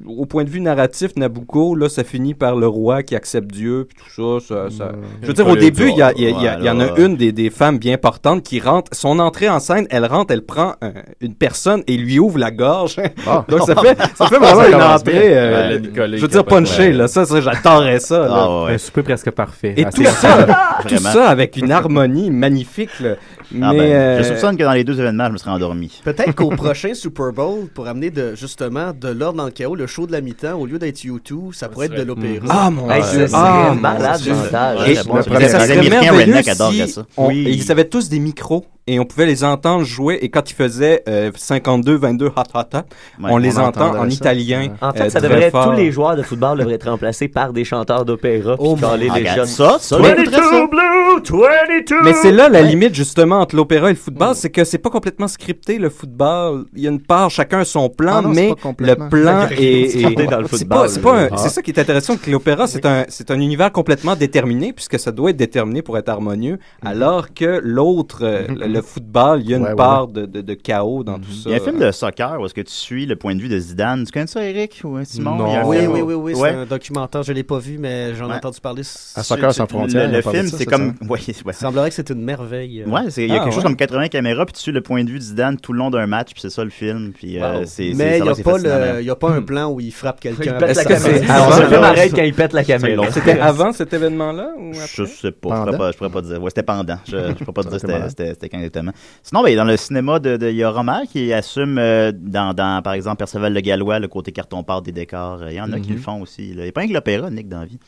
au 0.07 0.25
point 0.25 0.43
de 0.43 0.49
vue 0.49 0.59
narratif, 0.59 1.11
Nabucco, 1.17 1.75
là, 1.75 1.87
ça 1.87 2.03
finit 2.03 2.33
par 2.33 2.55
le 2.55 2.67
roi 2.67 3.03
qui 3.03 3.15
accepte 3.15 3.51
Dieu, 3.51 3.87
puis 3.87 3.97
tout 4.03 4.39
ça. 4.41 4.69
ça, 4.69 4.75
ça- 4.75 4.91
Je 5.21 5.27
veux 5.27 5.33
dire, 5.33 5.47
au 5.47 5.55
début, 5.55 5.89
il 5.89 5.97
y, 5.97 6.01
a- 6.01 6.11
il 6.15 6.23
y 6.23 6.25
a- 6.25 6.29
il 6.31 6.61
y 6.61 6.65
il 6.65 6.69
en 6.71 6.79
a 6.79 6.97
une 6.97 7.15
des, 7.15 7.31
des 7.31 7.51
femmes 7.51 7.77
bien 7.77 7.97
portantes 7.99 8.41
qui 8.41 8.59
rentre. 8.59 8.89
Son 8.95 9.19
entrée 9.19 9.47
en 9.49 9.59
scène, 9.59 9.85
elle 9.91 10.05
rentre, 10.05 10.33
elle 10.33 10.41
prend 10.41 10.73
un- 10.81 10.93
une 11.21 11.35
personne 11.35 11.83
et 11.85 11.95
lui 11.95 12.17
ouvre 12.17 12.39
la 12.39 12.49
gorge. 12.49 12.95
Ah. 13.27 13.45
Donc 13.49 13.61
ça 13.67 13.75
fait, 13.75 13.95
ça 14.15 14.27
fait 14.27 14.37
vraiment 14.39 14.61
Ça 14.63 14.67
une 14.69 14.75
entrée. 14.81 15.37
euh, 15.37 15.79
je 15.83 16.21
veux 16.21 16.27
dire, 16.27 16.43
Capote, 16.43 16.47
punché, 16.47 16.87
ouais. 16.87 16.93
là. 16.93 17.07
Ça, 17.07 17.25
ça 17.25 17.39
ça. 17.39 18.19
là. 18.19 18.27
Ah 18.31 18.63
ouais. 18.65 18.73
Un 18.73 18.77
souper 18.79 19.03
presque 19.03 19.29
parfait. 19.31 19.75
Et 19.77 19.85
tout 19.85 20.03
ça, 20.03 20.43
tout 20.81 20.87
Vraiment. 20.87 21.09
ça 21.11 21.29
avec 21.29 21.55
une 21.55 21.71
harmonie 21.71 22.31
magnifique. 22.31 22.99
là. 22.99 23.15
Ah 23.61 23.71
ben, 23.73 23.79
euh, 23.79 24.17
Je 24.19 24.23
soupçonne 24.23 24.57
que 24.57 24.63
dans 24.63 24.73
les 24.73 24.83
deux 24.83 24.99
événements, 24.99 25.27
je 25.27 25.31
me 25.33 25.37
serais 25.37 25.51
endormi. 25.51 26.01
Peut-être 26.03 26.33
qu'au 26.35 26.49
prochain 26.55 26.93
Super 26.93 27.31
Bowl, 27.31 27.67
pour 27.73 27.87
amener 27.87 28.09
de, 28.09 28.35
justement 28.35 28.91
de 28.93 29.07
l'ordre 29.09 29.37
dans 29.37 29.45
le 29.45 29.51
chaos, 29.51 29.75
le 29.75 29.87
show 29.87 30.05
de 30.07 30.11
la 30.11 30.21
mi-temps, 30.21 30.53
au 30.59 30.65
lieu 30.65 30.79
d'être 30.79 30.97
U2, 30.97 31.53
ça 31.53 31.69
pourrait 31.69 31.85
être 31.87 31.95
de 31.95 32.03
l'opéra. 32.03 32.45
Ah 32.49 32.69
mon 32.69 32.89
Hey, 32.91 33.03
Dieu. 33.11 33.27
Ah, 33.33 33.73
malade 33.79 34.21
mental. 34.27 34.77
Ouais, 34.79 34.95
bon, 35.05 35.21
ça 35.21 35.23
c'est 35.23 35.49
serait 35.49 35.75
bon. 35.75 35.81
Les 35.81 35.87
Américains 35.87 36.13
redneck 36.13 36.45
si 36.45 36.87
ça. 36.93 37.05
on- 37.17 37.27
Oui. 37.27 37.45
Ils 37.47 37.71
avaient 37.71 37.87
tous 37.87 38.09
des 38.09 38.19
micros 38.19 38.65
et 38.87 38.99
on 38.99 39.05
pouvait 39.05 39.25
les 39.25 39.43
entendre 39.43 39.83
jouer. 39.83 40.19
Et 40.21 40.29
quand 40.29 40.49
ils 40.49 40.53
faisaient 40.55 41.03
euh, 41.07 41.31
52, 41.35 41.95
22, 41.95 42.25
hot, 42.27 42.31
hot, 42.53 42.59
hot, 42.59 42.77
Ouais, 43.21 43.29
on 43.31 43.37
les 43.37 43.57
on 43.59 43.63
entend 43.63 43.95
en 43.97 44.01
ça. 44.09 44.15
italien. 44.15 44.69
En 44.81 44.91
fait, 44.93 45.03
euh, 45.03 45.09
ça 45.09 45.19
devrait 45.21 45.51
fort. 45.51 45.65
tous 45.71 45.77
les 45.77 45.91
joueurs 45.91 46.15
de 46.15 46.21
football 46.23 46.59
devraient 46.59 46.75
être 46.75 46.89
remplacés 46.89 47.27
par 47.27 47.53
des 47.53 47.63
chanteurs 47.65 48.05
d'opéra 48.05 48.55
puis 48.57 48.65
Oh 48.67 48.75
caler 48.75 49.07
Ah, 49.11 49.19
les 49.19 49.25
jeunes. 49.25 49.45
ça, 49.45 49.77
ça, 49.79 49.97
Mais- 49.99 50.15
j'écouterais 50.17 50.41
ça. 50.41 50.67
blue, 50.67 51.21
22. 51.23 51.95
Mais 52.03 52.13
c'est 52.13 52.31
là 52.31 52.49
la 52.49 52.61
limite 52.61 52.93
justement 52.95 53.39
entre 53.41 53.55
l'opéra 53.55 53.89
et 53.89 53.93
le 53.93 53.97
football, 53.99 54.35
c'est 54.35 54.49
que 54.49 54.63
c'est 54.63 54.77
pas 54.77 54.89
complètement 54.89 55.27
scripté 55.27 55.77
le 55.77 55.89
football. 55.89 56.65
Il 56.75 56.83
y 56.83 56.87
a 56.87 56.91
une 56.91 57.01
part, 57.01 57.29
chacun 57.29 57.63
son 57.63 57.89
plan, 57.89 58.17
Ah 58.17 58.21
non, 58.21 58.33
c'est 58.33 58.49
mais 58.79 58.85
le 58.87 58.95
plan 59.09 59.47
est, 59.49 59.61
est- 59.63 59.89
scripté 59.99 60.25
dans 60.27 60.39
le 60.39 60.47
c'est 60.47 60.57
football, 60.59 60.77
pas, 60.79 60.87
c'est 60.87 61.01
pas 61.01 61.37
ça 61.37 61.61
qui 61.61 61.71
est 61.71 61.79
intéressant 61.79 62.17
que 62.17 62.29
l'opéra 62.29 62.67
c'est 62.67 62.85
un 62.85 63.05
c'est 63.09 63.31
un 63.31 63.39
univers 63.39 63.71
complètement 63.71 64.15
déterminé 64.15 64.73
puisque 64.73 64.99
ça 64.99 65.11
doit 65.11 65.31
être 65.31 65.37
déterminé 65.37 65.81
pour 65.81 65.97
être 65.97 66.09
harmonieux, 66.09 66.59
alors 66.85 67.33
que 67.33 67.59
l'autre 67.63 68.19
euh, 68.23 68.47
le, 68.77 68.81
football, 68.81 69.41
il 69.41 69.49
y 69.49 69.53
a 69.53 69.57
une 69.57 69.63
Ouais, 69.63 69.69
ouais, 69.69 69.75
part 69.75 70.07
De, 70.07 70.25
de, 70.25 70.41
de 70.41 70.53
chaos 70.53 71.03
dans 71.03 71.19
tout 71.19 71.31
ça. 71.31 71.49
Il 71.49 71.51
y 71.51 71.53
a 71.53 71.57
un 71.61 71.63
film 71.63 71.79
de 71.79 71.91
soccer 71.91 72.39
où 72.39 72.45
est-ce 72.45 72.53
que 72.53 72.61
tu 72.61 72.71
suis 72.73 73.05
le 73.05 73.15
point 73.15 73.35
de 73.35 73.41
vue 73.41 73.49
de 73.49 73.59
Zidane. 73.59 74.03
Tu 74.05 74.11
connais 74.11 74.27
ça, 74.27 74.43
Eric 74.43 74.81
ou 74.83 74.97
euh, 74.97 75.03
Simon? 75.05 75.35
Non. 75.35 75.47
Il 75.47 75.53
y 75.53 75.55
a 75.55 75.61
un 75.61 75.65
Oui, 75.65 75.77
film- 75.79 75.91
oui, 75.91 76.01
oui, 76.01 76.13
oui, 76.15 76.33
c'est 76.35 76.49
un 76.49 76.65
documentaire. 76.65 77.23
Je 77.23 77.33
l'ai 77.33 77.43
pas 77.43 77.59
vu, 77.59 77.77
mais 77.77 78.15
j'en 78.15 78.25
ai 78.27 78.29
Ouais. 78.29 78.35
entendu 78.37 78.59
parler. 78.61 78.81
À 79.15 79.23
Soccer 79.23 79.53
sans 79.53 79.67
frontières. 79.67 80.11
Le, 80.11 80.21
film, 80.21 80.47
c'est 80.47 80.65
comme. 80.65 80.93
semaine. 80.95 80.95
Ouais, 81.09 81.19
ouais. 81.19 81.33
Il 81.47 81.53
semblerait 81.53 81.89
que 81.89 81.95
c'est 81.95 82.09
une 82.09 82.21
merveille. 82.21 82.83
euh. 82.83 82.89
Ouais, 82.89 83.09
c'est- 83.09 83.23
il 83.25 83.29
y 83.29 83.35
a 83.35 83.41
Ah, 83.41 83.43
quelque 83.43 83.53
chose 83.53 83.63
comme 83.63 83.75
80 83.75 84.07
caméras, 84.09 84.45
puis 84.45 84.53
tu 84.53 84.61
suis 84.61 84.71
le 84.71 84.81
point 84.81 85.03
de 85.03 85.09
vue 85.09 85.19
de 85.19 85.23
Zidane 85.23 85.57
tout 85.57 85.73
le 85.73 85.79
long 85.79 85.89
d'un 85.89 86.05
match, 86.07 86.31
puis 86.33 86.41
c'est 86.41 86.49
ça 86.49 86.63
le 86.63 86.69
film. 86.69 87.11
Puis, 87.13 87.39
euh, 87.41 87.59
Wow. 87.59 87.65
c'est, 87.65 87.91
c'est- 87.91 87.93
Mais 87.95 88.17
il 88.19 88.23
n'y 88.23 88.29
a, 88.29 88.35
pas 88.35 88.51
fascinant, 88.53 88.75
le- 88.77 88.81
hein. 88.97 89.01
y 89.01 89.09
a 89.09 89.15
pas 89.15 89.29
un 89.31 89.41
plan 89.41 89.71
où 89.71 89.79
il 89.79 89.91
frappe 89.91 90.17
Il 90.23 90.35
quelqu'un. 90.35 90.59
le 90.59 90.73
film 90.73 91.83
arrête 91.83 92.13
quand 92.15 92.23
il 92.23 92.33
pète 92.33 92.53
la 92.53 92.63
caméra. 92.63 93.11
C'était 93.11 93.39
avant 93.39 93.71
cet 93.71 93.93
événement-là 93.93 94.51
ou 94.57 94.69
après? 94.71 94.87
Je 94.93 95.05
sais 95.05 95.31
pas, 95.31 95.49
je 95.49 95.63
pourrais 95.63 95.77
pas, 95.77 95.91
je 95.91 95.97
pourrais 95.97 96.09
pas 96.09 96.21
dire. 96.21 96.41
Ouais, 96.41 96.49
c'était 96.49 96.63
pendant. 96.63 96.97
Je, 97.07 97.11
je 97.17 97.43
pourrais 97.43 97.53
pas 97.53 97.63
te 97.63 97.69
dire 97.69 97.79
c'était 98.09 98.49
quand 98.49 98.59
exactement. 98.67 98.91
Sinon, 99.23 99.43
ben, 99.43 99.55
dans 99.55 99.63
le 99.63 99.77
cinéma, 99.77 100.19
de, 100.19 100.37
de- 100.37 100.49
il 100.49 100.55
y 100.57 100.63
a 100.63 100.69
Romer 100.69 101.07
qui 101.11 101.33
assume, 101.33 101.77
euh, 101.77 102.11
dans, 102.15 102.53
dans, 102.53 102.81
par 102.81 102.93
exemple, 102.93 103.17
Perceval 103.17 103.53
le 103.53 103.61
Gallois, 103.61 103.99
le 103.99 104.07
côté 104.07 104.31
carton-pâte 104.31 104.83
des 104.85 104.91
décors. 104.91 105.39
Il 105.49 105.55
y 105.55 105.61
en 105.61 105.71
a 105.73 105.79
qui 105.79 105.89
Mhm. 105.91 105.95
le 105.95 106.01
font 106.01 106.21
aussi. 106.21 106.53
là. 106.53 106.61
Il 106.61 106.63
n'y 106.63 106.69
a 106.69 106.71
pas 106.71 106.81
rien 106.81 106.89
que 106.89 106.93
l'opéra, 106.93 107.29
Nick, 107.29 107.47
dans 107.49 107.59
la 107.61 107.65
vie. 107.65 107.79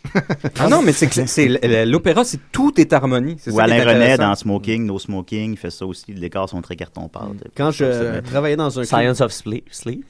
Ah 0.59 0.67
non, 0.69 0.81
mais 0.81 0.91
c'est 0.91 1.05
l'opéra, 1.85 2.23
c'est 2.23 2.39
tout 2.51 2.79
est 2.79 2.91
harmonie. 2.93 3.35
Ou 3.47 3.51
ça 3.51 3.63
Alain 3.63 3.79
intéressant. 3.81 4.23
dans 4.29 4.35
Smoking, 4.35 4.85
No 4.85 4.99
Smoking, 4.99 5.51
il 5.53 5.57
fait 5.57 5.69
ça 5.71 5.85
aussi. 5.85 6.05
Les 6.13 6.19
décors 6.21 6.49
sont 6.49 6.61
très 6.61 6.75
carton-pâte. 6.75 7.47
Quand 7.55 7.71
je 7.71 8.19
travaillais 8.21 8.55
dans 8.55 8.69
un 8.79 8.83
club, 8.83 8.99
Science 8.99 9.21
of 9.21 9.31
Sleep. 9.31 9.65
Sleep. 9.71 10.05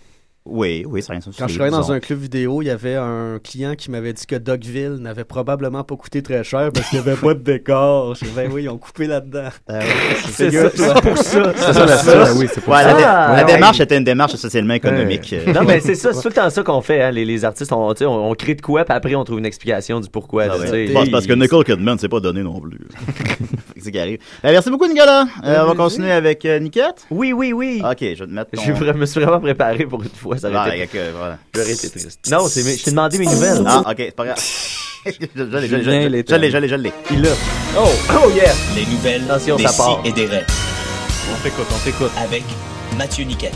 Oui, 0.45 0.83
oui, 0.87 1.03
c'est 1.03 1.11
rien. 1.11 1.21
ça, 1.21 1.29
Quand 1.37 1.45
c'est 1.47 1.53
je 1.53 1.55
travaillais 1.59 1.71
dans 1.75 1.81
bizarre. 1.81 1.95
un 1.97 1.99
club 1.99 2.19
vidéo, 2.19 2.61
il 2.63 2.65
y 2.65 2.69
avait 2.71 2.95
un 2.95 3.39
client 3.43 3.75
qui 3.75 3.91
m'avait 3.91 4.13
dit 4.13 4.25
que 4.25 4.35
Dogville 4.35 4.95
n'avait 4.99 5.23
probablement 5.25 5.83
pas 5.83 5.95
coûté 5.95 6.23
très 6.23 6.43
cher 6.43 6.71
parce 6.73 6.89
qu'il 6.89 6.99
n'y 6.99 7.07
avait 7.07 7.19
pas 7.19 7.33
de 7.35 7.39
décor. 7.41 8.15
Je 8.15 8.25
dis, 8.25 8.31
ben 8.35 8.49
oui, 8.51 8.63
ils 8.63 8.69
ont 8.69 8.77
coupé 8.79 9.05
là-dedans. 9.05 9.49
C'est 9.67 10.45
Figure-toi. 10.45 10.87
ça, 10.87 10.93
c'est 10.95 11.01
pour 11.09 11.17
ça. 11.17 11.53
C'est 11.55 11.73
ça, 11.73 11.85
la 11.85 11.97
sauce. 11.97 12.39
Ouais, 12.67 12.83
la, 12.83 12.93
dé- 12.95 13.03
Ah, 13.05 13.33
la 13.37 13.45
ouais. 13.45 13.53
démarche 13.53 13.79
était 13.79 13.97
une 13.97 14.03
démarche 14.03 14.35
socialement 14.37 14.73
économique. 14.73 15.35
Non, 15.53 15.63
mais 15.67 15.81
c'est 15.81 15.93
ça, 15.95 16.13
c'est 16.13 16.21
tout 16.21 16.29
le 16.29 16.33
temps 16.33 16.49
ça 16.49 16.63
qu'on 16.63 16.81
fait. 16.81 17.01
hein. 17.03 17.11
Les, 17.11 17.25
les 17.25 17.45
artistes, 17.45 17.71
on, 17.71 17.93
tu 17.93 17.99
sais, 17.99 18.05
on, 18.05 18.29
on 18.31 18.33
crée 18.33 18.55
de 18.55 18.61
quoi, 18.61 18.85
puis 18.85 18.93
après, 18.95 19.13
on 19.15 19.23
trouve 19.25 19.39
une 19.39 19.45
explication 19.45 19.99
du 19.99 20.09
pourquoi. 20.09 20.43
Ah 20.43 20.47
là, 20.47 20.57
ouais. 20.57 20.65
tu 20.65 20.87
sais. 20.87 20.93
Bon, 20.93 21.05
c'est 21.05 21.11
parce 21.11 21.27
que 21.27 21.33
Nicole 21.33 21.63
Kidman, 21.65 21.97
c'est 21.99 22.09
pas 22.09 22.21
donné 22.21 22.41
non 22.41 22.59
plus. 22.59 22.79
c'est 23.79 23.85
ce 23.87 23.91
qui 23.91 23.99
arrive. 23.99 24.19
Ben, 24.43 24.51
merci 24.51 24.69
beaucoup, 24.69 24.87
Nicolas. 24.87 25.25
Euh, 25.43 25.63
on 25.63 25.67
va 25.67 25.75
continuer 25.75 26.11
avec 26.11 26.45
euh, 26.45 26.59
Niquette. 26.59 27.05
Oui, 27.09 27.33
oui, 27.33 27.53
oui. 27.53 27.81
Ok, 27.83 27.97
je 28.01 28.05
vais 28.07 28.15
te 28.15 28.23
mettre 28.31 28.51
ton... 28.51 28.61
Je 28.61 28.71
vra- 28.71 28.93
me 28.95 29.05
suis 29.05 29.19
vraiment 29.21 29.39
préparé 29.39 29.85
pour 29.85 30.01
une 30.03 30.09
fois. 30.09 30.37
Ça 30.37 30.49
aurait 30.49 30.57
Ah, 30.59 30.75
été-. 30.75 30.99
J'aurais 31.53 31.71
été 31.71 31.89
triste. 31.89 32.27
Non, 32.31 32.47
c'est 32.47 32.63
mes- 32.63 32.77
je 32.77 32.83
t'ai 32.83 32.91
demandé 32.91 33.17
mes 33.17 33.25
nouvelles. 33.25 33.63
Ah, 33.65 33.83
ok, 33.89 33.95
c'est 33.97 34.15
pas 34.15 34.25
grave. 34.25 34.39
je 35.05 35.11
l'ai, 35.11 35.29
je 35.35 35.43
l'ai, 35.43 35.67
je 35.67 35.75
Julien 35.77 35.99
l'ai, 35.99 36.09
les 36.09 36.23
je 36.27 36.35
l'ai, 36.35 36.51
je 36.51 36.57
l'ai, 36.57 36.67
je 36.67 36.75
l'ai. 36.75 36.91
Il 37.11 37.21
l'a. 37.21 37.29
Oh! 37.77 37.87
Oh 38.25 38.29
yeah! 38.35 38.51
Les 38.75 38.85
nouvelles 38.85 39.23
Attention, 39.29 39.55
des 39.55 39.63
ça 39.63 39.69
si 39.69 39.77
part. 39.77 40.01
et 40.03 40.11
des 40.11 40.25
raies. 40.25 40.45
On 41.31 41.41
t'écoute, 41.43 41.67
on 41.73 41.85
t'écoute. 41.85 42.11
Avec 42.21 42.43
Mathieu 42.97 43.23
Niquette. 43.23 43.53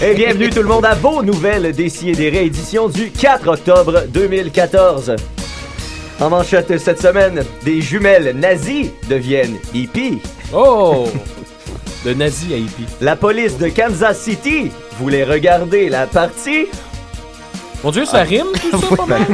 Et 0.00 0.14
bienvenue 0.14 0.48
tout 0.48 0.62
le 0.62 0.68
monde 0.68 0.86
à 0.86 0.94
vos 0.94 1.22
nouvelles 1.22 1.72
des 1.74 1.88
Si 1.90 2.08
et 2.08 2.14
des 2.14 2.30
Raies, 2.30 2.46
édition 2.46 2.88
du 2.88 3.10
4 3.10 3.46
octobre 3.48 4.04
2014. 4.08 5.16
En 6.20 6.30
manchette 6.30 6.78
cette 6.78 7.00
semaine, 7.00 7.44
des 7.62 7.80
jumelles 7.82 8.34
nazies 8.36 8.90
deviennent 9.08 9.58
hippies. 9.74 10.20
Oh! 10.54 11.06
De 12.04 12.14
nazi 12.14 12.54
à 12.54 12.56
hippie. 12.56 12.86
La 13.00 13.16
police 13.16 13.58
de 13.58 13.68
Kansas 13.68 14.18
City 14.20 14.70
voulait 14.98 15.24
regarder 15.24 15.88
la 15.88 16.06
partie. 16.06 16.66
Mon 17.84 17.90
Dieu, 17.90 18.04
ça 18.06 18.22
rime 18.22 18.46
tout 18.70 18.80
ça, 18.80 18.96
pas 18.96 19.06
mal, 19.06 19.26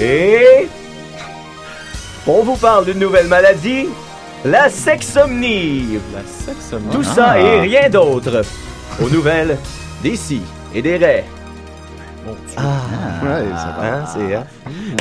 Et 0.00 0.66
on 2.26 2.42
vous 2.42 2.56
parle 2.56 2.86
d'une 2.86 2.98
nouvelle 2.98 3.26
maladie, 3.28 3.86
la 4.44 4.68
sexomnie. 4.68 5.98
La 6.12 6.22
sexomnie. 6.54 6.90
Tout 6.92 7.04
Ah. 7.10 7.14
ça 7.14 7.38
et 7.40 7.60
rien 7.60 7.88
d'autre. 7.88 8.42
Aux 9.00 9.08
nouvelles 9.08 9.56
des 10.02 10.16
si 10.16 10.40
et 10.74 10.82
des 10.82 10.96
raies. 10.96 11.24
Ah, 12.56 12.62
Ouais, 13.22 13.44
ça 13.56 13.74
va. 13.78 13.94
hein, 13.96 14.04
c'est 14.06 14.34
hein. 14.34 14.44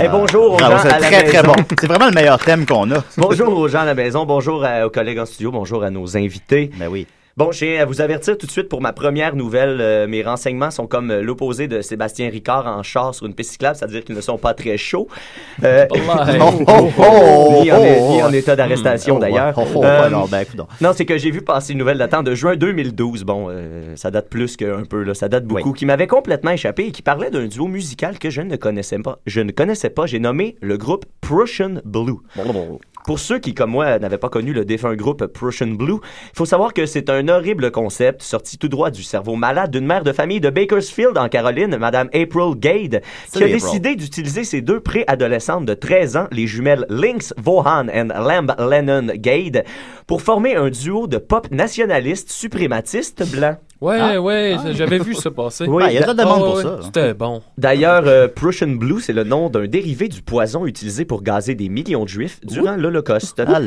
Eh, 0.04 0.08
bonjour 0.08 0.54
aux 0.54 0.58
Bravo, 0.58 0.76
gens 0.78 0.82
c'est 0.84 0.94
à 0.94 1.00
la 1.00 1.08
très, 1.24 1.44
bon. 1.44 1.54
C'est 1.80 1.88
vraiment 1.88 2.06
le 2.08 2.12
meilleur 2.14 2.40
thème 2.40 2.66
qu'on 2.66 2.90
a. 2.92 3.04
Bonjour 3.18 3.58
aux 3.58 3.68
gens 3.68 3.80
à 3.82 3.86
la 3.86 3.96
maison, 3.96 4.26
bonjour 4.26 4.64
à- 4.64 4.86
aux 4.86 4.90
collègues 4.90 5.20
en 5.20 5.26
studio, 5.26 5.52
bonjour 5.52 5.84
à 5.84 5.90
nos 5.90 6.18
invités. 6.18 6.70
Ben 6.78 6.88
oui. 6.90 7.08
Bon, 7.40 7.54
je 7.54 7.60
tiens 7.60 7.82
à 7.82 7.86
vous 7.86 8.02
avertir 8.02 8.38
tout 8.38 8.48
de 8.48 8.52
suite 8.52 8.68
pour 8.68 8.82
ma 8.82 8.92
première 8.92 9.34
nouvelle. 9.34 9.80
euh, 9.80 10.08
mes 10.08 10.24
renseignements 10.24 10.72
sont 10.72 10.88
comme 10.88 11.10
euh, 11.10 11.22
l'opposé 11.22 11.70
de 11.70 11.80
Sébastien 11.80 12.30
Ricard 12.30 12.68
en 12.68 12.84
char 12.84 13.16
sur 13.16 13.28
une 13.28 13.34
piste 13.34 13.52
cyclable, 13.52 13.78
c'est-à-dire 13.78 14.04
qu'ils 14.04 14.18
ne 14.18 14.20
sont 14.20 14.38
pas 14.38 14.54
très 14.54 14.76
chauds. 14.78 15.08
Euh, 15.64 15.86
Oh, 16.42 16.66
oh, 16.68 16.90
oh, 16.98 17.62
ni, 17.64 17.72
en, 17.72 17.78
oh, 17.78 18.12
ni 18.12 18.22
en 18.24 18.28
oh. 18.30 18.34
état 18.34 18.58
d'arrestation 18.58 19.16
Hmm, 19.16 19.22
d'ailleurs. 19.22 19.54
oh, 19.56 19.64
oh, 19.74 19.84
Euh, 19.86 20.10
non, 20.10 20.26
ben, 20.26 20.44
non, 20.82 20.92
c'est 20.94 21.06
que 21.06 21.18
j'ai 21.18 21.32
vu 21.32 21.42
passer 21.42 21.72
une 21.72 21.80
nouvelle 21.80 21.98
datant 21.98 22.24
de 22.24 22.36
juin 22.36 22.58
2012. 22.58 23.24
Bon, 23.24 23.48
euh, 23.50 23.96
ça 23.96 24.12
date 24.12 24.28
plus 24.28 24.58
qu'un 24.58 24.84
peu, 24.84 25.04
là. 25.04 25.14
Ça 25.14 25.30
date 25.30 25.46
beaucoup. 25.46 25.72
Qui 25.72 25.86
m'avait 25.86 26.08
complètement 26.08 26.52
échappé 26.52 26.88
et 26.88 26.92
qui 26.92 27.02
parlait 27.02 27.30
d'un 27.30 27.48
duo 27.48 27.68
musical 27.68 28.20
que 28.20 28.30
je 28.30 28.42
ne 28.42 28.58
connaissais 28.58 29.00
pas. 29.00 29.20
Je 29.26 29.40
ne 29.40 29.54
connaissais 29.54 29.90
pas. 29.90 30.08
J'ai 30.08 30.20
nommé 30.20 30.58
le 30.60 30.78
groupe 30.78 31.06
Prussian 31.22 31.76
Blue. 31.86 32.18
Pour 33.06 33.20
ceux 33.20 33.40
qui, 33.40 33.54
comme 33.54 33.72
moi, 33.72 33.98
n'avaient 34.00 34.18
pas 34.18 34.30
connu 34.30 34.54
le 34.54 34.66
défunt 34.66 34.96
groupe 34.96 35.26
Prussian 35.28 35.68
Blue, 35.68 36.00
il 36.04 36.38
faut 36.38 36.46
savoir 36.46 36.74
que 36.74 36.86
c'est 36.86 37.10
un 37.10 37.28
horrible 37.28 37.72
concept 37.72 38.22
sorti 38.22 38.58
tout 38.58 38.68
droit 38.68 38.92
du 38.92 39.04
cerveau 39.04 39.36
malade 39.36 39.72
d'une 39.72 39.86
mère 39.86 40.04
de 40.04 40.12
famille 40.12 40.40
de 40.40 40.50
Bakersfield 40.50 41.18
en 41.18 41.30
Caroline, 41.30 41.78
Madame 41.78 42.08
April 42.14 42.56
Gade, 42.56 43.02
qui 43.32 43.44
a 43.44 43.46
April. 43.46 43.52
décidé 43.52 43.96
d'utiliser 43.96 44.44
ses 44.44 44.62
deux 44.62 44.80
préadolescentes 44.80 45.66
de 45.66 45.74
13 45.74 46.18
ans, 46.18 46.28
les 46.32 46.48
jumelles 46.48 46.86
Lynx 46.90 47.34
Vaughan 47.38 47.88
et 47.88 48.04
Lamb 48.04 48.54
Lennon 48.60 49.08
Gade, 49.16 49.64
pour 50.06 50.22
former 50.22 50.56
un 50.56 50.70
duo 50.70 51.08
de 51.08 51.18
pop 51.18 51.50
nationaliste 51.52 52.32
suprématiste 52.32 53.30
blanc. 53.32 53.58
Ouais, 53.82 53.98
Ah. 54.00 54.20
ouais, 54.22 54.58
j'avais 54.74 55.00
vu 55.00 55.16
ça 55.16 55.32
passer. 55.32 55.66
Oui, 55.66 55.82
Ah, 55.86 55.90
il 55.92 55.96
y 55.96 55.98
a 56.00 56.02
de 56.02 56.08
la 56.08 56.14
demande 56.14 56.42
Ah, 56.42 56.46
pour 56.46 56.56
ouais, 56.58 56.64
ça. 56.64 56.80
C'était 56.84 57.14
bon. 57.14 57.42
D'ailleurs, 57.58 58.04
euh, 58.08 58.28
Prussian 58.28 58.68
Blue, 58.68 59.00
c'est 59.00 59.14
le 59.14 59.24
nom 59.24 59.50
d'un 59.50 59.68
dérivé 59.68 60.10
du 60.10 60.22
poison 60.22 60.66
utilisé 60.66 61.06
pour 61.06 61.24
gazer 61.24 61.56
des 61.56 61.70
millions 61.70 62.04
de 62.04 62.10
juifs 62.10 62.40
durant 62.44 62.76
l'Holocauste. 62.76 63.40
Ah 63.48 63.60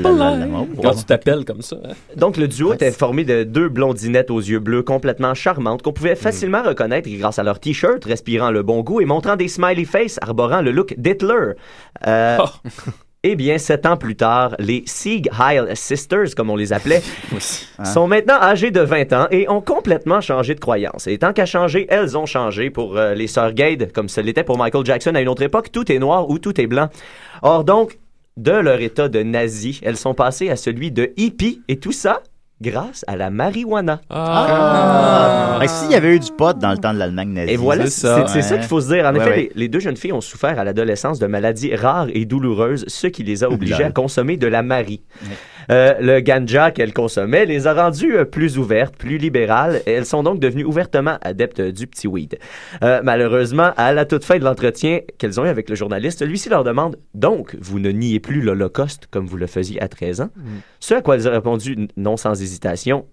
Quand 0.83 0.95
tu 0.95 1.05
t'appelles 1.05 1.47
comme 1.47 1.63
ça. 1.63 1.77
hein. 1.83 1.93
Donc, 2.17 2.37
le 2.37 2.47
duo 2.47 2.75
était 2.75 2.91
formé 2.91 3.25
de 3.25 3.43
deux 3.45 3.71
blondinettes 3.71 4.31
aux 4.31 4.41
yeux 4.41 4.59
bleus 4.59 4.83
complètement 4.83 5.33
charmantes 5.33 5.81
qu'on 5.83 5.91
Mm. 5.91 5.95
pouvait 5.95 6.15
facilement 6.17 6.63
reconnaître 6.63 7.09
grâce 7.11 7.39
à 7.39 7.43
leur 7.43 7.59
t-shirt 7.59 8.05
respirant 8.05 8.51
le 8.51 8.63
bon 8.63 8.81
goût 8.83 9.01
et 9.01 9.07
montrant 9.07 9.37
des 9.37 9.49
smiley 9.49 9.85
face 9.87 10.19
arborant 10.21 10.61
le 10.61 10.73
look 10.73 10.95
d'Hitler. 10.99 11.53
Euh, 12.07 12.37
Oh. 12.39 12.49
Eh 13.25 13.37
bien, 13.37 13.57
sept 13.57 13.87
ans 13.87 13.97
plus 13.97 14.17
tard, 14.17 14.57
les 14.59 14.83
Sieg 14.85 15.31
Heil 15.39 15.63
Sisters, 15.77 16.35
comme 16.37 16.51
on 16.51 16.57
les 16.57 16.73
appelait, 16.73 17.03
Hein? 17.79 17.85
sont 17.85 18.09
maintenant 18.09 18.35
âgées 18.41 18.73
de 18.73 18.81
20 18.81 19.13
ans 19.13 19.29
et 19.31 19.49
ont 19.49 19.61
complètement 19.61 20.21
changé 20.21 20.57
de 20.57 20.61
croyance. 20.61 21.07
Et 21.07 21.19
tant 21.19 21.33
qu'à 21.33 21.47
changer, 21.47 21.87
elles 21.89 22.19
ont 22.19 22.27
changé 22.27 22.69
pour 22.71 22.97
euh, 22.97 23.15
les 23.15 23.29
sœurs 23.29 23.53
Gade, 23.53 23.93
comme 23.93 24.09
ce 24.09 24.21
l'était 24.21 24.43
pour 24.43 24.59
Michael 24.59 24.85
Jackson 24.85 25.15
à 25.15 25.21
une 25.21 25.29
autre 25.29 25.43
époque, 25.43 25.71
tout 25.71 25.91
est 25.93 26.01
noir 26.01 26.29
ou 26.31 26.41
tout 26.41 26.61
est 26.61 26.67
blanc. 26.67 26.89
Or 27.43 27.63
donc, 27.63 27.99
de 28.37 28.51
leur 28.51 28.81
état 28.81 29.09
de 29.09 29.23
nazi, 29.23 29.81
elles 29.85 29.97
sont 29.97 30.15
passées 30.15 30.51
à 30.51 30.57
celui 30.57 30.91
de 30.91 31.13
hippie, 31.17 31.63
et 31.69 31.79
tout 31.79 31.93
ça 31.93 32.23
grâce 32.63 33.05
à 33.09 33.17
la 33.17 33.29
marijuana. 33.31 34.01
Ah. 34.11 35.57
Fait 35.61 35.67
que 35.67 35.73
S'il 35.73 35.91
y 35.91 35.95
avait 35.95 36.15
eu 36.17 36.19
du 36.21 36.31
pot 36.33 36.57
dans 36.59 36.71
le 36.71 36.79
temps 36.79 36.93
de 36.95 36.99
l'Allemagne 36.99 37.31
nazie. 37.33 37.53
Et 37.53 37.57
voilà, 37.57 37.85
c'est 37.87 37.91
ça, 38.07 38.25
Ouais. 38.25 38.41
qu'il 38.59 38.63
faut 38.63 38.81
se 38.81 38.89
dire. 38.95 39.05
En 39.07 39.13
Ouais, 39.15 39.21
effet, 39.21 39.31
ouais. 39.31 39.37
Les, 39.37 39.51
les 39.55 39.69
deux 39.69 39.81
jeunes 39.81 39.97
filles 39.97 40.13
ont 40.13 40.21
souffert 40.21 40.59
à 40.59 40.65
l'adolescence 40.65 41.19
de 41.19 41.27
maladies 41.27 41.75
rares 41.75 42.09
et 42.13 42.25
douloureuses, 42.25 42.85
ce 42.89 43.07
qui 43.07 43.23
les 43.23 43.45
a 43.45 43.51
obligées 43.51 43.85
à 43.85 43.91
consommer 43.91 44.37
de 44.37 44.47
la 44.47 44.63
marie. 44.63 45.03
Euh, 45.71 45.95
le 46.01 46.21
ganja 46.21 46.71
qu'elles 46.71 46.93
consommaient 46.93 47.47
les 47.47 47.67
a 47.67 47.75
rendues 47.75 48.17
euh, 48.17 48.25
plus 48.25 48.59
ouvertes, 48.59 48.97
plus 48.97 49.19
libérales, 49.19 49.83
et 49.87 49.93
elles 49.93 50.07
sont 50.07 50.23
donc 50.23 50.41
devenues 50.41 50.65
ouvertement 50.65 51.19
adeptes 51.23 51.61
du 51.61 51.87
petit 51.87 52.07
weed. 52.09 52.39
Euh, 52.83 53.01
malheureusement, 53.05 53.73
à 53.77 53.93
la 53.93 54.05
toute 54.05 54.25
fin 54.25 54.39
de 54.39 54.45
l'entretien 54.45 55.01
qu'elles 55.19 55.41
ont 55.41 55.45
eu 55.45 55.49
avec 55.49 55.69
le 55.69 55.75
journaliste, 55.75 56.21
celui-ci 56.21 56.49
leur 56.49 56.65
demande 56.65 56.99
Donc, 57.15 57.57
vous 57.61 57.79
ne 57.79 57.91
niez 57.91 58.21
plus 58.21 58.41
l'Holocauste 58.41 59.07
comme 59.11 59.27
vous 59.27 59.37
le 59.37 59.47
faisiez 59.47 59.81
à 59.81 59.89
13 59.89 60.23
ans? 60.23 60.31
Ce 60.81 60.95
à 60.95 61.03
quoi 61.03 61.17
elles 61.17 61.29
ont 61.29 61.33
répondu 61.33 61.89
non 61.97 62.17
sans 62.17 62.41
hésitation 62.41 63.07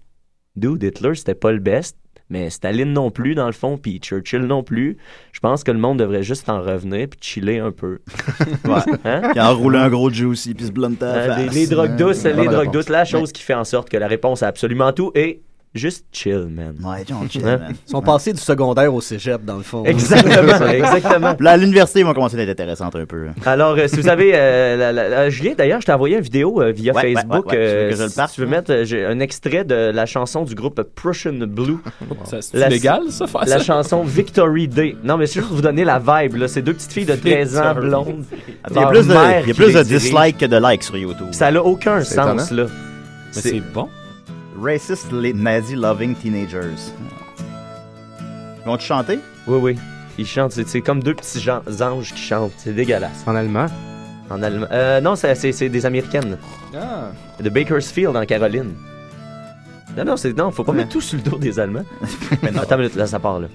Dude, 0.56 0.82
Hitler, 0.82 1.14
c'était 1.14 1.34
pas 1.34 1.52
le 1.52 1.58
best. 1.60 1.96
Mais 2.30 2.48
Staline 2.48 2.92
non 2.92 3.10
plus, 3.10 3.34
dans 3.34 3.46
le 3.46 3.52
fond, 3.52 3.76
puis 3.76 3.98
Churchill 3.98 4.42
non 4.42 4.62
plus. 4.62 4.96
Je 5.32 5.40
pense 5.40 5.64
que 5.64 5.70
le 5.72 5.78
monde 5.78 5.98
devrait 5.98 6.22
juste 6.22 6.48
en 6.48 6.62
revenir 6.62 7.08
puis 7.08 7.18
chiller 7.20 7.58
un 7.58 7.72
peu. 7.72 7.98
Ouais. 8.64 8.78
Hein? 9.04 9.22
Puis 9.32 9.40
enrouler 9.40 9.78
un 9.78 9.88
gros 9.90 10.10
juicy 10.10 10.54
puis 10.54 10.66
se 10.66 10.72
blunter 10.72 11.04
à 11.06 11.26
la 11.26 11.38
Euh, 11.40 11.46
les, 11.52 11.66
drogues 11.66 11.96
douces, 11.96 12.24
Ouais. 12.24 12.32
les 12.32 12.44
drogues 12.44 12.58
réponse. 12.58 12.72
douces, 12.72 12.88
la 12.88 13.04
chose 13.04 13.32
qui 13.32 13.42
fait 13.42 13.54
en 13.54 13.64
sorte 13.64 13.88
que 13.88 13.96
la 13.96 14.06
réponse 14.06 14.42
à 14.42 14.46
absolument 14.48 14.92
tout 14.92 15.10
est 15.14 15.40
juste 15.74 16.04
chill, 16.12 16.48
man. 16.50 16.74
Ouais, 16.84 17.04
John, 17.06 17.28
chill, 17.30 17.46
Hein? 17.46 17.58
man. 17.58 17.74
Ils 17.86 17.90
sont 17.90 18.02
passés 18.02 18.32
du 18.32 18.40
secondaire 18.40 18.92
au 18.92 19.00
cégep, 19.00 19.44
dans 19.44 19.56
le 19.56 19.62
fond. 19.62 19.84
Exactement, 19.84 20.66
exactement. 20.68 21.36
Là, 21.38 21.50
à 21.52 21.56
l'université, 21.56 22.00
ils 22.00 22.06
vont 22.06 22.12
commencer 22.14 22.36
à 22.38 22.42
être 22.42 22.48
intéressantes 22.50 22.96
un 22.96 23.06
peu. 23.06 23.26
Alors, 23.46 23.76
euh, 23.78 23.86
si 23.86 23.96
vous 23.96 24.08
avez... 24.08 24.32
euh, 24.34 24.76
la- 24.76 24.92
la- 24.92 25.08
la- 25.08 25.30
Julien, 25.30 25.52
d'ailleurs, 25.56 25.80
je 25.80 25.86
t'ai 25.86 25.92
envoyé 25.92 26.16
une 26.16 26.22
vidéo 26.22 26.60
euh, 26.60 26.72
via 26.72 26.92
Ouais, 26.92 27.02
ouais, 27.02 27.14
Facebook. 27.14 27.46
ouais. 27.46 27.52
Tu 27.52 27.56
veux 27.56 27.62
euh, 27.62 27.90
que 27.90 27.96
je 27.96 28.02
le 28.02 28.08
si 28.08 28.16
parte? 28.16 28.32
tu 28.34 28.40
veux 28.40 28.46
mettre 28.46 28.72
un 28.72 29.20
extrait 29.20 29.64
de 29.64 29.74
la 29.92 30.06
chanson 30.06 30.42
du 30.44 30.54
groupe 30.54 30.82
Prussian 30.94 31.34
Blue. 31.46 31.78
C'est 32.24 32.68
légal, 32.68 33.02
ça, 33.10 33.26
faire 33.26 33.42
La 33.46 33.58
ça? 33.58 33.64
chanson 33.64 34.02
Victory 34.02 34.66
Day. 34.68 34.96
Non, 35.04 35.16
mais 35.16 35.26
c'est 35.26 35.34
juste 35.34 35.46
pour 35.48 35.56
vous 35.56 35.62
donner 35.62 35.84
la 35.84 35.98
vibe. 35.98 36.36
là. 36.36 36.48
C'est 36.48 36.62
deux 36.62 36.74
petites 36.74 36.92
filles 36.92 37.04
de 37.06 37.14
13 37.14 37.56
ans, 37.58 37.74
blondes. 37.74 38.24
Il 38.70 38.76
y 38.76 38.78
a 38.80 38.86
plus 38.88 39.06
de, 39.08 39.82
dislikes 39.82 40.38
que 40.38 40.46
de 40.46 40.56
likes 40.70 40.82
sur 40.82 40.96
YouTube. 40.96 41.28
Ça 41.32 41.50
n'a 41.50 41.62
aucun 41.62 42.02
sens, 42.02 42.50
là. 42.50 42.64
Mais 43.34 43.40
c'est 43.40 43.60
bon. 43.60 43.88
Racist 44.60 45.10
li- 45.12 45.34
Nazi 45.34 45.74
Loving 45.74 46.14
Teenagers. 46.14 46.92
Ils 48.62 48.66
vont-tu 48.66 48.84
chanter? 48.86 49.18
Oui, 49.46 49.58
oui. 49.60 49.78
Ils 50.18 50.26
chantent. 50.26 50.52
C'est 50.52 50.68
c'est 50.68 50.80
comme 50.82 51.02
deux 51.02 51.14
petits 51.14 51.40
gens- 51.40 51.62
anges 51.80 52.12
qui 52.12 52.20
chantent. 52.20 52.52
C'est 52.58 52.74
dégueulasse. 52.74 53.22
En 53.26 53.34
allemand? 53.34 53.66
En 54.28 54.42
allemand. 54.42 54.66
Euh, 54.70 55.00
non, 55.00 55.16
c'est- 55.16 55.34
c'est 55.34 55.52
c'est 55.52 55.68
des 55.68 55.86
Américaines. 55.86 56.36
Ah. 56.74 57.10
De 57.42 57.48
Bakersfield, 57.48 58.16
en 58.16 58.24
Caroline. 58.26 58.74
Non, 59.96 60.04
non, 60.04 60.16
c'est 60.16 60.36
non, 60.36 60.50
faut 60.52 60.62
pas 60.62 60.72
mettre 60.72 60.90
tout 60.90 61.00
sur 61.00 61.16
le 61.18 61.22
dos 61.28 61.38
des 61.38 61.58
Allemands. 61.58 61.84
Attends 62.42 62.76
une 62.76 62.82
minute, 62.82 62.94
là, 62.96 63.06
ça 63.06 63.18
part, 63.18 63.40
là. 63.40 63.48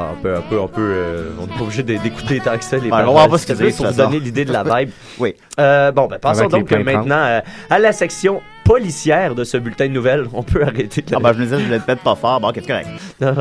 On 0.00 0.22
va 0.28 0.38
un 0.38 0.66
peu, 0.66 0.80
euh, 0.80 1.30
on 1.40 1.46
n'est 1.46 1.52
pas 1.54 1.62
obligé 1.62 1.82
d'é- 1.82 1.98
d'écouter 1.98 2.40
tant 2.40 2.56
que 2.56 2.64
ça 2.64 2.76
les 2.76 2.84
Ouais, 2.84 2.90
paroles. 2.90 3.08
on 3.08 3.14
va 3.14 3.28
pas 3.28 3.38
se 3.38 3.46
C'est 3.46 3.52
quitter, 3.54 3.64
juste 3.66 3.76
pour 3.78 3.86
vous 3.86 3.92
donner 3.96 4.20
l'idée 4.20 4.44
de 4.44 4.52
la 4.52 4.62
vibe. 4.64 4.90
Oui. 5.18 5.34
Euh, 5.58 5.92
bon, 5.92 6.06
ben, 6.06 6.18
passons 6.18 6.46
donc 6.46 6.70
euh, 6.72 6.82
maintenant 6.82 7.40
à 7.68 7.78
la 7.78 7.92
section 7.92 8.40
policière 8.74 9.34
de 9.34 9.42
ce 9.42 9.56
bulletin 9.56 9.88
de 9.88 9.92
nouvelles. 9.92 10.26
On 10.32 10.42
peut 10.44 10.62
arrêter. 10.62 11.02
de- 11.02 11.14
Ah, 11.14 11.18
ben, 11.20 11.32
je 11.32 11.38
me 11.38 11.44
disais, 11.44 11.58
je 11.58 11.64
voulais 11.64 11.80
peut-être 11.80 12.02
pas 12.02 12.14
fort. 12.14 12.40
Bon, 12.40 12.52
qu'est-ce 12.52 12.68
correct? 12.68 12.86
Non, 13.20 13.34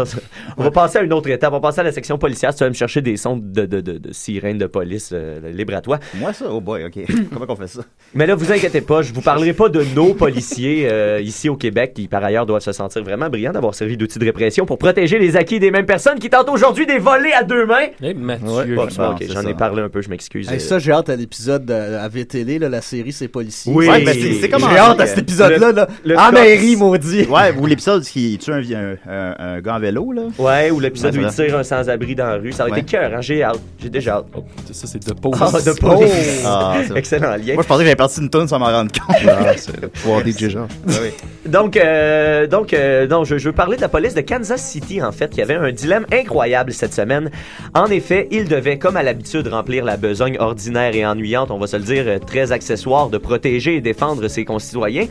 on 0.57 0.63
va 0.63 0.71
passer 0.71 0.97
à 0.97 1.01
une 1.03 1.13
autre 1.13 1.30
étape. 1.30 1.51
On 1.51 1.57
va 1.57 1.59
passer 1.61 1.82
à 1.82 1.84
la 1.84 1.91
section 1.91 2.17
policière. 2.17 2.51
Si 2.51 2.57
tu 2.57 2.63
vas 2.63 2.69
me 2.69 2.73
chercher 2.75 3.01
des 3.01 3.15
sons 3.15 3.38
de, 3.38 3.65
de, 3.65 3.80
de, 3.82 3.97
de 3.99 4.11
sirènes 4.11 4.57
de 4.57 4.65
police, 4.65 5.11
euh, 5.13 5.51
libre 5.51 5.75
à 5.75 5.82
toi. 5.82 5.99
Moi, 6.15 6.34
ça, 6.34 6.45
oh 6.49 6.59
boy, 6.61 6.84
ok. 6.86 6.99
Comment 7.34 7.45
qu'on 7.45 7.55
fait 7.55 7.67
ça? 7.67 7.82
Mais 8.15 8.25
là, 8.25 8.34
vous 8.36 8.51
inquiétez 8.51 8.82
pas, 8.82 9.03
je 9.03 9.13
vous 9.13 9.21
parlerai 9.21 9.53
pas 9.53 9.69
de 9.69 9.84
nos 9.95 10.13
policiers 10.15 10.88
euh, 10.89 11.21
ici 11.21 11.47
au 11.47 11.55
Québec 11.55 11.93
qui, 11.93 12.07
par 12.07 12.23
ailleurs, 12.23 12.47
doivent 12.47 12.61
se 12.63 12.71
sentir 12.71 13.03
vraiment 13.03 13.30
brillants 13.30 13.51
d'avoir 13.53 13.75
servi 13.75 13.97
d'outils 13.97 14.17
de 14.19 14.25
répression 14.25 14.65
pour 14.65 14.77
protéger 14.80 15.19
les 15.19 15.38
acquis 15.38 15.59
des 15.59 15.69
mêmes 15.69 15.86
personnes 15.86 16.17
qui 16.17 16.30
tentent 16.32 16.49
aujourd'hui 16.49 16.88
des 16.88 16.97
volets 16.97 17.34
à 17.34 17.43
deux 17.43 17.65
mains. 17.67 17.88
Eh, 18.01 18.13
Mathieu. 18.15 18.75
Bon, 18.75 18.88
Bon, 18.97 19.15
j'en 19.30 19.47
ai 19.47 19.53
parlé 19.53 19.84
un 19.84 19.89
peu, 19.89 20.01
je 20.01 20.09
m'excuse. 20.09 20.49
Hey, 20.49 20.55
Euh, 20.55 20.59
ça, 20.59 20.80
j'ai 20.80 20.91
hâte 20.91 21.09
à 21.09 21.15
l'épisode 21.15 21.65
de- 21.65 21.73
à 21.73 22.07
VTL, 22.09 22.61
la 22.63 22.82
série 22.82 23.11
C'est 23.13 23.27
policier. 23.27 23.71
Oui. 23.73 23.88
Ouais, 23.88 24.03
ben, 24.03 24.13
c'est 24.19 24.34
c'est 24.34 24.49
comment 24.49 24.69
J'ai 24.69 24.77
hâte 24.77 24.99
à 24.99 25.05
cet 25.07 25.18
épisode-là. 25.20 25.72
Là. 25.72 25.88
le 26.03 26.15
Ah, 26.17 26.32
mairie, 26.32 26.76
maudit. 26.76 27.26
Ouais, 27.28 27.53
ou 27.57 27.65
l'épisode 27.65 28.03
qui 28.03 28.38
tue 28.38 28.51
un, 28.51 28.57
un, 28.61 28.95
un, 29.07 29.36
un 29.39 29.61
gars 29.61 29.76
en 29.76 29.80
vélo, 29.80 30.11
là. 30.11 30.24
Ouais, 30.38 30.72
ou 30.72 30.80
l'épisode 30.80 31.13
Ouais, 31.15 31.24
où 31.24 31.28
il 31.28 31.32
c'est 31.32 31.45
tire 31.47 31.57
un 31.57 31.63
sans-abri 31.63 32.15
dans 32.15 32.26
la 32.28 32.36
rue. 32.36 32.51
Ça 32.51 32.63
aurait 32.63 32.72
Ouais. 32.74 32.80
été 32.80 32.91
cœur, 32.97 33.11
hein? 33.13 33.22
J'ai 33.22 33.43
hâte. 33.43 33.59
J'ai 33.82 33.89
déjà 33.89 34.15
hâte. 34.17 34.26
Oh, 34.36 34.43
ça, 34.72 34.88
c'est 34.88 35.07
de 35.07 35.13
pause. 35.13 35.36
Ah, 35.41 35.51
de 35.61 35.72
Oh. 35.72 35.76
police. 35.97 36.43
Ah. 36.45 36.78
Excellent 36.95 37.36
lien. 37.36 37.53
Moi, 37.53 37.63
je 37.63 37.67
pensais 37.67 37.80
que 37.80 37.86
j'avais 37.86 37.95
parti 37.95 38.20
une 38.22 38.30
tonne 38.30 38.47
sans 38.47 38.59
m'en 38.59 38.65
rendre 38.67 38.91
compte. 38.91 39.15
Ah, 39.28 39.51
c'est 39.55 39.80
le 39.82 39.88
pouvoir 39.89 40.24
des 40.24 40.32
DJ. 40.32 40.55
Donc, 41.45 41.78
euh, 41.78 42.45
donc, 42.47 42.74
euh, 42.74 43.07
non, 43.07 43.24
je, 43.24 43.38
je 43.38 43.45
veux 43.49 43.55
parler 43.55 43.76
de 43.78 43.82
la 43.82 43.89
police 43.89 44.13
de 44.13 44.22
Kansas 44.22 44.61
City, 44.63 45.01
en 45.01 45.11
fait, 45.11 45.30
qui 45.32 45.41
avait 45.41 45.55
un 45.55 45.72
dilemme 45.72 46.05
incroyable 46.11 46.74
cette 46.74 46.93
semaine. 46.93 47.32
En 47.74 47.88
effet, 47.88 48.28
il 48.32 48.47
devait, 48.47 48.78
comme 48.78 48.97
à 48.97 49.03
l'habitude, 49.03 49.47
remplir 49.47 49.84
la 49.84 49.97
besogne 49.97 50.38
ordinaire 50.39 50.93
et 50.95 51.05
ennuyante, 51.05 51.49
on 51.49 51.57
va 51.57 51.65
se 51.67 51.78
le 51.78 51.84
dire, 51.84 52.03
euh, 52.07 52.20
très 52.20 52.51
accessoire, 52.51 53.09
de 53.09 53.17
protéger 53.17 53.76
et 53.78 53.82
défendre 53.82 54.28
ses 54.28 54.45
concitoyens. 54.45 55.05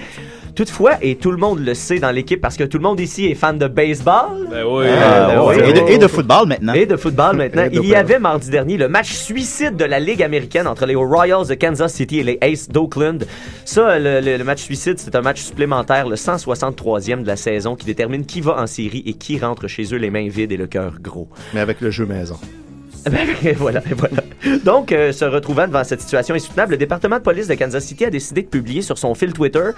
Toutefois, 0.55 0.93
et 1.03 1.15
tout 1.15 1.31
le 1.31 1.37
monde 1.37 1.61
le 1.61 1.73
sait 1.75 2.01
dans 2.01 2.11
l'équipe, 2.11 2.41
parce 2.41 2.57
que 2.57 2.65
tout 2.65 2.79
le 2.79 2.83
monde 2.83 2.99
ici 2.99 3.27
est 3.27 3.35
fan 3.37 3.59
de 3.59 3.69
baseball. 3.69 4.49
Ben 4.51 4.65
oui. 4.69 4.87
Ah, 4.89 5.29
ben 5.29 5.43
oui. 5.47 5.55
et, 5.65 5.73
de, 5.73 5.81
et 5.93 5.99
de 5.99 6.07
football 6.09 6.49
maintenant. 6.49 6.73
Et 6.75 6.85
de 6.85 6.97
football 6.97 7.37
maintenant. 7.37 7.69
Il 7.73 7.85
y 7.87 7.95
avait 7.95 8.19
mardi 8.19 8.51
dernier 8.51 8.77
le 8.77 8.89
match 8.89 9.13
suicide 9.13 9.77
de 9.77 9.85
la 9.85 10.01
Ligue 10.01 10.21
américaine 10.23 10.67
entre 10.67 10.85
les 10.87 10.97
Royals 10.97 11.47
de 11.47 11.55
Kansas 11.55 11.95
City 11.95 12.19
et 12.19 12.23
les 12.25 12.39
Aces 12.43 12.69
d'Oakland. 12.69 13.25
Ça, 13.65 13.99
le, 14.01 14.21
le- 14.21 14.37
le 14.37 14.45
match 14.45 14.63
suicide, 14.63 14.99
c'est 14.99 15.15
un 15.15 15.21
match 15.21 15.41
supplémentaire, 15.43 16.09
le 16.09 16.17
163e 16.17 17.23
de 17.23 17.27
la 17.29 17.37
saison, 17.37 17.77
qui 17.77 17.87
détermine 17.87 18.27
qui 18.27 18.41
va 18.41 18.61
en 18.61 18.67
série 18.67 19.05
et 19.07 19.13
qui 19.13 19.39
rentre 19.39 19.69
chez 19.69 19.85
eux 19.95 19.99
les 19.99 20.11
mains 20.11 20.29
vides 20.29 20.51
et 20.51 20.57
le 20.57 20.67
cœur 20.67 20.95
gros. 21.01 21.29
Mais 21.55 21.61
avec 21.61 21.81
le 21.81 21.91
jeu 21.93 22.05
maison. 22.05 22.37
Ben, 23.05 23.29
et 23.45 23.53
voilà, 23.57 23.83
et 23.91 23.95
voilà. 23.95 24.23
Donc, 24.65 24.93
euh, 24.93 25.13
se 25.13 25.25
retrouvant 25.25 25.67
devant 25.67 25.85
cette 25.85 26.01
situation 26.01 26.35
insoutenable, 26.35 26.73
le 26.73 26.79
département 26.79 27.19
de 27.19 27.23
police 27.23 27.49
de 27.49 27.55
Kansas 27.55 27.85
City 27.85 28.05
a 28.05 28.11
décidé 28.11 28.43
de 28.43 28.49
publier 28.49 28.83
sur 28.83 28.99
son 28.99 29.15
fil 29.15 29.33
Twitter 29.33 29.71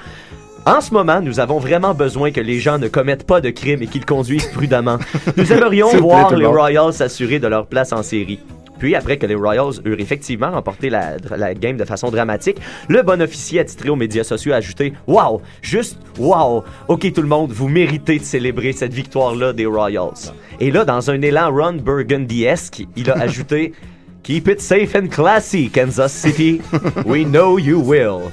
en 0.67 0.83
ce 0.83 0.93
moment, 0.93 1.23
nous 1.23 1.41
avons 1.41 1.59
vraiment 1.59 1.95
besoin 1.95 2.33
que 2.33 2.41
les 2.41 2.61
gens 2.61 2.79
ne 2.79 2.89
commettent 2.89 3.27
pas 3.27 3.41
de 3.41 3.49
crimes 3.49 3.83
et 3.83 3.87
qu'ils 3.87 4.05
conduisent 4.05 4.49
prudemment. 4.49 4.99
Nous 5.39 5.53
aimerions 5.55 5.89
voir 5.97 6.37
les. 6.37 6.45
Royals 6.45 6.93
s'assurer 6.93 7.39
de 7.39 7.47
leur 7.47 7.67
place 7.67 7.93
en 7.93 8.03
série. 8.03 8.41
Puis, 8.81 8.97
après 8.97 9.19
que 9.19 9.27
les 9.27 9.37
Royals 9.37 9.75
eurent 9.85 10.01
effectivement 10.01 10.51
remporté 10.51 10.91
la, 10.91 11.19
game 11.55 11.77
de 11.77 11.85
façon 11.85 12.11
dramatique, 12.11 12.57
le 12.89 13.03
bon 13.03 13.23
officier 13.23 13.61
attitré 13.61 13.91
aux 13.91 13.97
médias 13.97 14.25
sociaux 14.25 14.53
a 14.53 14.57
ajouté 14.57 14.95
Wow, 15.07 15.43
juste 15.63 15.99
wow, 16.19 16.65
ok 16.89 17.13
tout 17.13 17.23
le 17.23 17.29
monde, 17.29 17.53
vous 17.53 17.69
méritez 17.69 18.19
de 18.19 18.25
célébrer 18.25 18.73
cette 18.73 18.95
victoire-là 18.95 19.53
des 19.53 19.67
Royals. 19.67 20.33
Et 20.59 20.71
là, 20.71 20.85
dans 20.85 21.11
un 21.11 21.21
élan 21.21 21.53
Ron 21.53 21.75
Burgundy-esque, 21.75 22.83
il 22.97 23.11
a 23.11 23.15
ajouté 23.21 23.73
Keep 24.23 24.49
it 24.49 24.61
safe 24.61 24.95
and 24.95 25.09
classy, 25.09 25.71
Kansas 25.71 26.13
City. 26.13 26.61
We 27.07 27.25
know 27.25 27.59
you 27.59 27.81
will. 27.81 28.31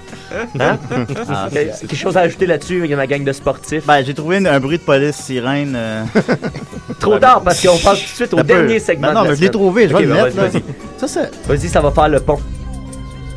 Hein? 0.59 0.77
Ah, 1.29 1.47
Quelque 1.51 1.95
chose 1.95 2.17
à 2.17 2.21
ajouter 2.21 2.45
là-dessus, 2.45 2.81
il 2.83 2.89
y 2.89 2.93
a 2.93 2.97
ma 2.97 3.07
gang 3.07 3.23
de 3.23 3.31
sportifs. 3.31 3.85
Ben, 3.87 4.03
j'ai 4.05 4.13
trouvé 4.13 4.37
une- 4.37 4.47
un 4.47 4.59
bruit 4.59 4.77
de 4.77 4.83
police 4.83 5.15
sirène. 5.15 5.73
euh, 5.75 6.03
Trop 6.99 7.17
tard 7.19 7.41
parce 7.41 7.65
qu'on 7.65 7.77
passe 7.77 7.99
tout 7.99 8.05
de 8.11 8.15
suite 8.15 8.33
au 8.33 8.37
Un 8.39 8.41
peu. 8.41 8.47
dernier 8.47 8.79
segment. 8.79 9.07
Ben 9.07 9.13
non, 9.13 9.19
de 9.21 9.25
la 9.25 9.31
mais 9.31 9.35
je 9.37 9.41
l'ai 9.41 9.47
semaine. 9.47 9.51
trouvé, 9.61 9.83
je 9.83 9.87
vais 9.89 9.93
Ok, 9.95 10.01
le 10.01 10.07
ben, 10.13 10.23
mettre, 10.25 10.35
vas-y, 10.35 10.53
là. 10.53 10.59
Ça, 10.97 11.07
ça, 11.07 11.21
Vas-y, 11.21 11.57
Vas-y, 11.57 11.69
ça 11.69 11.79
va 11.81 11.91
faire 11.91 12.09
le 12.09 12.19
pont. 12.19 12.39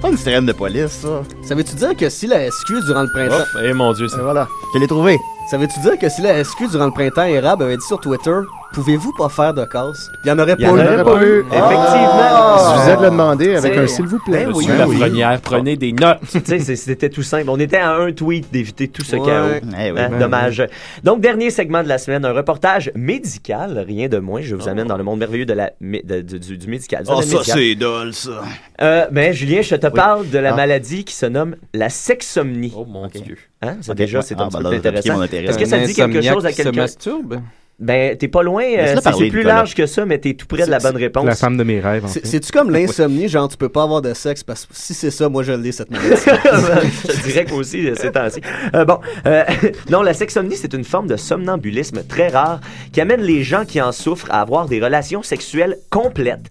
pas 0.02 0.08
une 0.10 0.16
sirène 0.18 0.46
de 0.46 0.52
police, 0.52 0.90
ça. 1.02 1.22
ça 1.42 1.54
veut-tu 1.54 1.74
dire 1.76 1.96
que 1.96 2.08
si 2.08 2.26
la 2.26 2.50
SQ 2.50 2.84
durant 2.84 3.02
le 3.02 3.08
printemps. 3.14 3.44
Oh, 3.54 3.58
eh 3.64 3.72
mon 3.72 3.92
Dieu, 3.92 4.08
ça. 4.08 4.18
Et 4.18 4.22
voilà, 4.22 4.48
je 4.74 4.80
l'ai 4.80 4.86
trouvé. 4.88 5.18
Ça 5.50 5.56
veut-tu 5.56 5.78
dire 5.80 5.98
que 5.98 6.08
si 6.08 6.20
la 6.20 6.42
SQ 6.42 6.68
durant 6.70 6.86
le 6.86 6.92
printemps 6.92 7.24
érable 7.24 7.62
avait 7.64 7.76
dit 7.76 7.86
sur 7.86 8.00
Twitter 8.00 8.36
Pouvez-vous 8.72 9.12
pas 9.18 9.28
faire 9.28 9.52
de 9.52 9.64
casse? 9.64 10.10
Il 10.24 10.28
y 10.28 10.30
en 10.30 10.38
aurait 10.38 10.54
y 10.58 10.64
pas 10.64 10.70
en 10.70 10.76
eu. 10.76 10.80
aurait 10.80 11.02
pas 11.04 11.24
eu. 11.24 11.44
Ah! 11.50 11.56
Effectivement. 11.56 12.76
Je 12.76 12.82
vous 12.84 12.90
ai 12.90 12.96
de 12.96 13.02
le 13.02 13.10
demander 13.10 13.56
avec 13.56 13.76
un 13.76 13.86
s'il 13.88 14.06
vous 14.06 14.18
plaît. 14.20 14.46
Ben 14.46 14.52
oui. 14.54 14.66
Ben 14.68 15.38
prenez 15.42 15.76
des 15.76 15.92
notes. 15.92 16.18
c'était 16.24 17.08
tout 17.10 17.22
simple. 17.24 17.50
On 17.50 17.58
était 17.58 17.78
à 17.78 17.90
un 17.96 18.12
tweet 18.12 18.52
d'éviter 18.52 18.86
tout 18.88 19.02
ce 19.04 19.16
Ouais. 19.16 19.26
chaos. 19.26 19.46
Eh 19.76 19.90
oui. 19.90 19.98
Hein, 20.00 20.08
Ben 20.10 20.18
dommage. 20.20 20.62
Donc, 21.02 21.20
dernier 21.20 21.50
segment 21.50 21.82
de 21.82 21.88
la 21.88 21.98
semaine, 21.98 22.24
un 22.24 22.32
reportage 22.32 22.92
médical, 22.94 23.84
rien 23.86 24.08
de 24.08 24.18
moins. 24.18 24.40
Je 24.40 24.54
vous 24.54 24.68
amène 24.68 24.86
dans 24.86 24.96
le 24.96 25.04
monde 25.04 25.18
merveilleux 25.18 25.46
de 25.46 25.52
la, 25.52 25.70
de- 25.80 26.20
du, 26.20 26.38
du- 26.38 26.56
du 26.58 26.66
médical. 26.68 27.04
du 27.04 27.10
Oh, 27.12 27.22
ça, 27.22 27.38
c'est 27.42 27.74
dole, 27.74 28.14
ça. 28.14 28.42
Euh, 28.80 29.06
ben, 29.10 29.32
Julien, 29.32 29.62
je 29.62 29.74
te 29.74 29.86
parle 29.88 30.28
de 30.30 30.38
la 30.38 30.52
Ah. 30.52 30.56
maladie 30.56 31.04
qui 31.04 31.14
se 31.14 31.26
nomme 31.26 31.56
la 31.74 31.88
sexomnie. 31.88 32.72
Oh 32.76 32.84
mon 32.88 33.06
Dieu. 33.08 33.36
Hein? 33.62 33.76
C'est 33.80 33.94
déjà, 33.94 34.22
c'est 34.22 34.36
Ah, 34.38 34.42
un 34.44 34.48
petit 34.48 34.56
ben 34.56 34.58
peu 34.58 34.64
là, 34.64 34.70
plus 34.70 34.80
t'as 34.80 34.88
piqué 34.90 34.98
intéressant. 35.00 35.18
mon 35.18 35.24
intérêt. 35.24 35.44
Est-ce 35.46 35.58
que 35.58 35.64
ça 35.66 35.78
dit 35.78 35.92
quelque 35.94 36.22
chose 36.22 36.46
à 36.46 36.50
qui 36.50 36.56
se 36.56 36.62
quelqu'un? 36.62 36.80
masturbe? 36.82 37.40
Ben, 37.80 38.14
t'es 38.16 38.28
pas 38.28 38.42
loin. 38.42 38.62
euh, 38.62 38.94
c'est 39.02 39.12
c'est 39.14 39.28
plus 39.28 39.42
large 39.42 39.74
que 39.74 39.86
ça, 39.86 40.04
mais 40.04 40.18
t'es 40.18 40.34
tout 40.34 40.46
près 40.46 40.66
de 40.66 40.70
la 40.70 40.78
bonne 40.78 40.96
réponse. 40.96 41.24
La 41.24 41.34
femme 41.34 41.56
de 41.56 41.64
mes 41.64 41.80
rêves. 41.80 42.04
en 42.04 42.08
C'est- 42.08 42.20
fait. 42.20 42.26
C'est-tu 42.26 42.52
comme 42.52 42.70
l'insomnie, 42.76 43.26
genre 43.26 43.48
tu 43.48 43.56
peux 43.56 43.70
pas 43.70 43.84
avoir 43.84 44.02
de 44.02 44.12
sexe 44.12 44.44
parce 44.44 44.66
que 44.66 44.72
si 44.74 44.92
c'est 44.92 45.10
ça, 45.10 45.28
moi 45.30 45.42
je 45.42 45.52
l'ai 45.52 45.72
cette 45.72 45.90
maladie. 45.90 46.10
je 46.16 47.12
te 47.12 47.26
dirais 47.26 47.44
que 47.46 47.50
moi 47.50 47.60
aussi, 47.60 47.88
euh, 47.88 47.94
ces 47.96 48.12
temps-ci. 48.12 48.40
Euh, 48.74 48.84
bon, 48.84 48.98
euh, 49.26 49.44
non, 49.90 50.02
la 50.02 50.12
sexomnie, 50.12 50.56
c'est 50.56 50.74
une 50.74 50.84
forme 50.84 51.06
de 51.06 51.16
somnambulisme 51.16 52.02
très 52.06 52.28
rare 52.28 52.60
qui 52.92 53.00
amène 53.00 53.22
les 53.22 53.42
gens 53.42 53.64
qui 53.64 53.80
en 53.80 53.92
souffrent 53.92 54.30
à 54.30 54.40
avoir 54.42 54.66
des 54.66 54.80
relations 54.80 55.22
sexuelles 55.22 55.78
complètes 55.88 56.50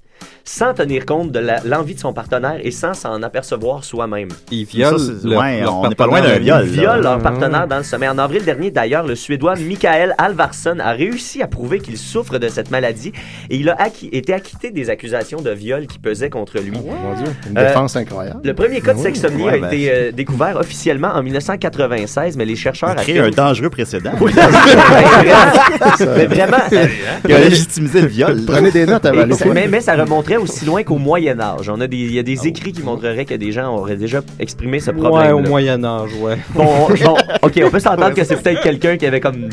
sans 0.52 0.74
tenir 0.74 1.06
compte 1.06 1.32
de 1.32 1.39
l'envie 1.64 1.93
de 1.93 2.00
son 2.00 2.12
partenaire 2.12 2.58
et 2.64 2.72
sans 2.72 2.95
s'en 2.95 3.22
apercevoir 3.22 3.84
soi-même. 3.84 4.30
Ils 4.50 4.66
violent 4.66 4.97
Ça, 4.97 5.06
c'est- 5.22 5.28
leur- 5.28 5.39
ouais, 5.41 5.62
leur 5.62 5.78
on 5.78 5.88
n'est 5.88 5.93
pas 5.93 6.08
loin 6.08 6.22
d'un 6.22 6.30
partenaire. 6.30 6.62
viol. 6.62 6.66
Ils 6.66 6.72
violent 6.80 7.02
leur 7.02 7.14
Ah. 7.14 7.20
partenaire 7.20 7.68
dans 7.68 7.78
le 7.78 7.84
sommeil. 7.84 8.10
En 8.10 8.18
avril 8.18 8.43
dernier, 8.43 8.72
d'ailleurs, 8.72 9.06
le 9.06 9.14
Suédois 9.14 9.54
Michael 9.58 10.16
Alvarsson 10.18 10.78
a 10.80 10.91
réussi 10.93 11.43
à 11.43 11.47
prouver 11.47 11.78
qu'il 11.80 11.97
souffre 12.00 12.39
de 12.39 12.47
cette 12.47 12.72
maladie 12.72 13.12
et 13.52 13.58
il 13.58 13.70
a 13.70 13.78
été 14.12 14.34
acquitté 14.34 14.72
des 14.72 14.89
accusations 14.89 15.39
de 15.39 15.52
viol 15.52 15.86
qui 15.86 16.00
pesaient 16.00 16.32
contre 16.32 16.58
lui. 16.60 16.72
Mon 16.72 16.82
Dieu, 16.82 17.32
une 17.47 17.56
Euh, 17.58 17.68
défense 17.68 17.95
incroyable. 17.95 18.39
Le 18.43 18.54
premier 18.56 18.82
cas 18.82 18.93
de 18.93 18.97
Oui. 18.97 19.04
sexomnie 19.04 19.43
Ouais, 19.43 19.54
a 19.54 19.58
ben. 19.60 19.68
été 19.68 19.91
euh, 19.91 20.12
découvert 20.12 20.58
officiellement 20.58 21.10
en 21.10 21.22
1996, 21.22 22.36
mais 22.38 22.45
les 22.45 22.56
chercheurs 22.56 22.95
Créer 22.95 23.20
un 23.20 23.30
dangereux 23.30 23.70
précédent. 23.70 24.12
Oui, 24.20 24.32
vraiment, 24.32 24.50
mais 26.18 26.26
vraiment, 26.26 26.58
euh, 26.74 26.86
Qui 27.24 27.34
a 27.34 27.39
légitimé 27.39 27.89
le 28.02 28.08
viol. 28.08 28.39
Prenez 28.47 28.72
des 28.72 28.86
notes 28.88 29.06
avant 29.06 29.26
mais, 29.54 29.68
mais 29.68 29.82
ça 29.82 29.95
remonterait 29.95 30.38
aussi 30.40 30.66
loin 30.66 30.84
qu'au 30.84 30.98
Moyen 30.98 31.40
Âge. 31.40 31.70
On 31.70 31.80
a 31.82 31.88
des, 31.88 31.98
il 31.98 32.14
y 32.14 32.20
a 32.20 32.24
des 32.24 32.48
écrits 32.48 32.72
qui 32.72 32.82
montreraient 32.82 33.26
que 33.26 33.34
des 33.36 33.52
gens 33.52 33.76
auraient 33.76 33.96
déjà 33.98 34.22
exprimé 34.40 34.80
ce 34.80 34.92
Ouais, 34.92 34.98
problème. 34.98 35.34
au 35.36 35.40
Moyen-Âge, 35.40 36.12
ouais. 36.22 36.38
Bon, 36.54 36.66
bon, 36.88 37.16
ok, 37.42 37.62
on 37.66 37.70
peut 37.70 37.80
s'entendre 37.80 38.14
que 38.14 38.24
c'est 38.24 38.42
peut-être 38.42 38.62
quelqu'un 38.62 38.98
qui 38.98 39.06
avait 39.06 39.20
comme 39.20 39.50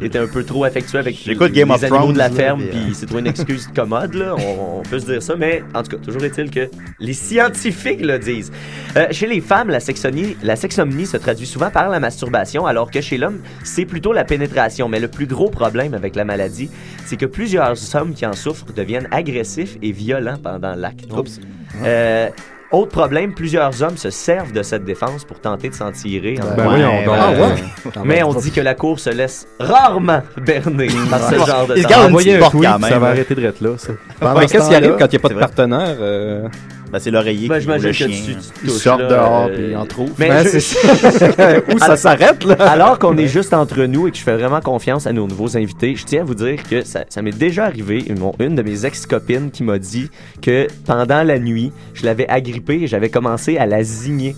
était 0.00 0.18
un 0.18 0.26
peu 0.26 0.44
trop 0.44 0.64
affectueux 0.64 0.98
avec 0.98 1.16
J'écoute 1.16 1.48
les 1.48 1.60
Game 1.60 1.70
of 1.70 1.82
animaux 1.82 2.12
de 2.12 2.18
la 2.18 2.28
Thrones, 2.28 2.38
ferme, 2.38 2.62
puis, 2.68 2.78
euh, 2.78 2.84
il 2.88 2.94
s'est 2.94 3.06
trouvé 3.06 3.20
une 3.20 3.26
excuse 3.26 3.68
commode, 3.74 4.14
là. 4.14 4.34
On, 4.38 4.78
on 4.78 4.82
peut 4.82 4.98
se 4.98 5.06
dire 5.06 5.22
ça, 5.22 5.34
mais 5.36 5.62
en 5.74 5.82
tout 5.82 5.96
cas, 5.96 6.02
toujours 6.02 6.24
est-il 6.24 6.50
que 6.50 6.68
les 7.00 7.12
scientifiques 7.12 8.00
le 8.00 8.18
disent. 8.18 8.52
Euh, 8.96 9.06
chez 9.10 9.26
les 9.26 9.40
femmes, 9.40 9.68
la 9.68 9.80
sexomnie, 9.80 10.36
la 10.42 10.56
sexomnie 10.56 11.06
se 11.06 11.16
traduit 11.16 11.46
souvent 11.46 11.70
par 11.70 11.88
la 11.88 12.00
masturbation, 12.00 12.66
alors 12.66 12.90
que 12.90 13.00
chez 13.00 13.18
l'homme, 13.18 13.40
c'est 13.62 13.84
plutôt 13.84 14.12
la 14.12 14.24
pénétration. 14.24 14.88
Mais 14.88 15.00
le 15.00 15.08
plus 15.08 15.26
gros 15.26 15.50
problème 15.50 15.94
avec 15.94 16.16
la 16.16 16.24
maladie, 16.24 16.70
c'est 17.04 17.16
que 17.16 17.26
plusieurs 17.26 17.74
hommes 17.94 18.14
qui 18.14 18.26
en 18.26 18.32
souffrent 18.32 18.72
deviennent 18.74 19.08
agressifs 19.10 19.76
et 19.82 19.92
violents 19.92 20.38
pendant 20.42 20.74
l'acte. 20.74 21.12
Oups. 21.12 21.40
Euh, 21.82 22.28
autre 22.74 22.90
problème, 22.90 23.32
plusieurs 23.34 23.82
hommes 23.82 23.96
se 23.96 24.10
servent 24.10 24.52
de 24.52 24.62
cette 24.62 24.84
défense 24.84 25.24
pour 25.24 25.40
tenter 25.40 25.68
de 25.68 25.74
s'en 25.74 25.90
tirer. 25.92 26.38
en- 26.42 26.56
Ben 26.56 26.64
donc. 26.64 27.14
Ah 27.18 27.30
ouais? 27.30 28.02
mais 28.04 28.22
on 28.22 28.34
dit 28.34 28.50
que 28.50 28.60
la 28.60 28.74
cour 28.74 28.98
se 29.00 29.10
laisse 29.10 29.46
rarement 29.58 30.22
berner 30.44 30.88
par 31.10 31.20
ce 31.30 31.34
genre 31.36 31.66
de 31.66 31.76
Il 31.76 31.86
temps. 31.86 32.08
tweet, 32.10 32.40
quand 32.40 32.78
même, 32.78 32.90
ça 32.90 32.98
va 32.98 33.06
là. 33.06 33.12
arrêter 33.12 33.34
de 33.34 33.44
être 33.44 33.60
là, 33.60 33.70
ça. 33.78 33.92
Pendant 34.20 34.40
qu'est-ce 34.40 34.68
qui 34.68 34.74
arrive 34.74 34.96
quand 34.98 35.06
il 35.06 35.10
n'y 35.10 35.16
a 35.16 35.20
pas 35.20 35.28
de 35.28 35.34
partenaire? 35.34 35.96
euh? 36.00 36.48
Ben, 36.94 37.00
c'est 37.00 37.10
l'oreiller 37.10 37.48
Ben, 37.48 37.56
ou 37.56 37.60
j'imagine 37.60 37.86
le 37.86 37.90
que 37.90 37.96
chien. 37.96 38.06
tu, 38.06 38.14
tu 38.14 38.30
Ils 38.62 38.68
touches, 38.70 38.82
sortent 38.82 39.00
là, 39.00 39.08
dehors 39.08 39.48
euh, 39.50 39.54
puis 39.66 39.74
en 39.74 39.84
trouvent. 39.84 40.12
Mais 40.16 40.28
Ben, 40.28 40.46
je- 40.46 41.74
Où 41.74 41.78
ça 41.80 41.84
Alors- 41.86 41.98
s'arrête, 41.98 42.44
là? 42.44 42.54
Alors 42.60 42.98
qu'on 43.00 43.16
est 43.18 43.26
juste 43.26 43.52
entre 43.52 43.82
nous 43.86 44.06
et 44.06 44.12
que 44.12 44.16
je 44.16 44.22
fais 44.22 44.36
vraiment 44.36 44.60
confiance 44.60 45.08
à 45.08 45.12
nos 45.12 45.26
nouveaux 45.26 45.56
invités, 45.56 45.96
je 45.96 46.04
tiens 46.04 46.20
à 46.20 46.24
vous 46.24 46.36
dire 46.36 46.62
que 46.62 46.84
ça, 46.84 47.04
ça 47.08 47.20
m'est 47.20 47.36
déjà 47.36 47.64
arrivé, 47.64 48.04
une, 48.08 48.18
une 48.38 48.54
de 48.54 48.62
mes 48.62 48.86
ex-copines 48.86 49.50
qui 49.50 49.64
m'a 49.64 49.78
dit 49.80 50.08
que 50.40 50.68
pendant 50.86 51.24
la 51.24 51.38
nuit, 51.40 51.72
je 51.94 52.04
l'avais 52.04 52.28
agrippée 52.28 52.82
et 52.82 52.86
j'avais 52.86 53.08
commencé 53.10 53.58
à 53.58 53.66
la 53.66 53.82
zigner 53.82 54.36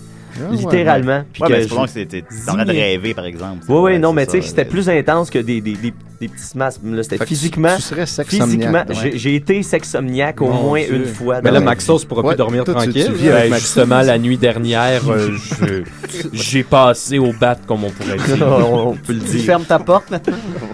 littéralement. 0.51 1.25
Puis 1.33 1.43
Ouais, 1.43 1.49
que 1.49 1.53
ben, 1.55 1.63
je- 1.63 1.69
c'est 1.69 1.75
pas 1.75 1.85
que 1.85 1.91
c'était 1.91 2.23
t'es 2.23 2.51
en 2.51 2.55
train 2.55 2.65
de 2.65 2.71
rêver, 2.71 3.15
par 3.15 3.25
exemple. 3.27 3.65
Oui, 3.69 3.75
oui, 3.77 3.81
Ouais, 3.83 3.99
non, 3.99 4.13
mais 4.13 4.27
tu 4.27 4.33
sais, 4.33 4.41
c'était 4.43 4.65
plus 4.65 4.89
intense 4.89 5.31
que 5.31 5.39
des, 5.39 5.61
des, 5.61 5.73
des, 5.75 5.93
des 6.21 6.29
petits 6.29 6.43
spasmes. 6.45 7.03
C'était 7.03 7.25
physiquement. 7.25 7.77
tu 7.77 7.83
serais 7.83 8.07
sexomniaque, 8.07 8.49
Physiquement, 8.87 9.03
ouais. 9.05 9.13
j'ai 9.17 9.35
été 9.35 9.63
sexomniaque 9.63 10.41
au 10.43 10.49
moins 10.51 10.83
Dieu. 10.83 10.95
une 10.97 11.05
fois. 11.07 11.41
Mais 11.43 11.51
là, 11.51 11.61
ma 11.61 11.67
Maxos 11.67 12.05
pourra 12.05 12.23
plus 12.23 12.37
dormir 12.37 12.65
toi, 12.65 12.75
tu- 12.85 12.93
tu 12.93 13.05
tranquille. 13.05 13.29
Ben, 13.31 13.55
justement, 13.55 14.01
la 14.03 14.19
nuit 14.19 14.39
dernière, 14.39 15.03
euh, 15.11 15.31
je- 15.61 15.83
j'ai 16.33 16.63
passé 16.65 17.19
au 17.19 17.33
bat, 17.33 17.57
comme 17.67 17.85
on 17.85 17.91
pourrait 17.91 18.17
dire. 18.37 18.47
on 18.47 18.97
peut 18.97 19.13
le 19.13 19.21
Tu 19.21 19.27
dire. 19.37 19.45
fermes 19.45 19.65
ta 19.65 19.79
porte 19.79 20.11
maintenant? 20.11 20.37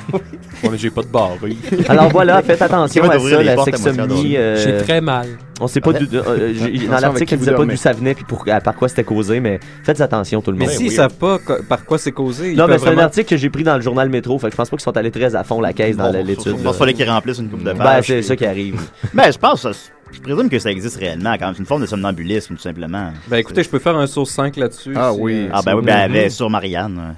Mais 0.71 0.79
j'ai 0.79 0.91
pas 0.91 1.03
de 1.03 1.07
barré. 1.09 1.57
Alors 1.89 2.09
voilà, 2.09 2.43
faites 2.43 2.63
attention 2.63 3.03
à 3.11 3.19
ça, 3.19 3.39
les 3.39 3.45
la 3.45 3.65
sexomnie. 3.65 4.37
euh, 4.37 4.57
J'ai 4.57 4.85
très 4.85 5.01
mal. 5.01 5.27
On 5.61 5.67
sait 5.67 5.81
pas 5.81 5.93
d'où- 5.93 6.07
euh, 6.17 6.23
euh, 6.27 6.53
j'ai- 6.55 6.65
Attention 6.65 6.91
dans 6.91 6.99
l'article, 7.01 7.35
il 7.35 7.37
vous 7.39 7.45
disait 7.45 7.55
pas 7.57 7.65
d'où 7.65 7.77
ça 7.77 7.93
venait 7.93 8.15
puis 8.15 8.25
pour, 8.25 8.45
à- 8.49 8.61
par 8.61 8.75
quoi 8.75 8.89
c'était 8.89 9.05
causé, 9.05 9.39
mais 9.41 9.61
faites 9.85 10.01
attention 10.01 10.41
tout 10.41 10.51
le 10.51 10.57
Mais 10.57 10.67
monde. 10.67 10.75
s'ils 10.75 10.91
savent 10.93 11.15
pas 11.15 11.39
par 11.69 11.85
quoi 11.85 11.99
c'est 11.99 12.11
causé, 12.13 12.55
Non, 12.55 12.67
mais 12.67 12.79
c'est 12.79 12.89
un 12.89 12.99
article 12.99 13.29
que 13.31 13.37
j'ai 13.37 13.51
pris 13.51 13.63
dans 13.63 13.77
le 13.77 13.83
journal 13.83 14.09
Métro, 14.09 14.39
fait 14.39 14.47
que 14.49 14.53
je 14.53 14.57
pense 14.57 14.71
pas 14.71 14.77
qu'ils 14.77 14.83
sont 14.85 14.97
allés 14.97 15.11
très 15.11 15.35
à 15.35 15.45
fond 15.45 15.61
la 15.61 15.73
caisse 15.73 15.97
dans 15.97 16.11
Bon, 16.13 16.25
l'étude. 16.25 16.57
Il 16.65 16.73
fallait 16.73 16.95
qu'ils 16.95 17.09
remplissent 17.11 17.39
une 17.39 17.49
coupe 17.49 17.61
de 17.65 17.73
Ben, 17.73 17.79
pages. 17.79 18.07
c'est 18.07 18.15
puis- 18.15 18.25
ça 18.25 18.37
qui 18.37 18.47
arrive. 18.47 18.81
Ben, 19.15 19.31
je 19.33 19.39
pense, 19.39 19.63
ça- 19.63 19.71
je 20.11 20.21
présume 20.21 20.49
que 20.51 20.59
ça 20.59 20.71
existe 20.71 20.97
réellement 20.97 21.35
quand 21.39 21.47
même. 21.47 21.55
C'est 21.55 21.61
une 21.61 21.67
forme 21.67 21.83
de 21.83 21.87
somnambulisme, 21.87 22.55
tout 22.55 22.61
simplement. 22.61 23.13
Ben 23.29 23.37
écoutez, 23.39 23.63
je 23.63 23.69
peux 23.69 23.79
faire 23.79 23.97
un 23.97 24.07
sauce 24.07 24.31
5 24.31 24.57
là-dessus. 24.57 24.93
Ah 24.97 25.11
si, 25.15 25.21
oui. 25.21 25.47
euh, 25.47 25.51
Ah, 25.53 25.61
ben 25.65 25.75
oui, 25.77 25.83
ben, 25.85 26.11
ben, 26.13 26.29
sur 26.31 26.51
Marianne. 26.51 27.15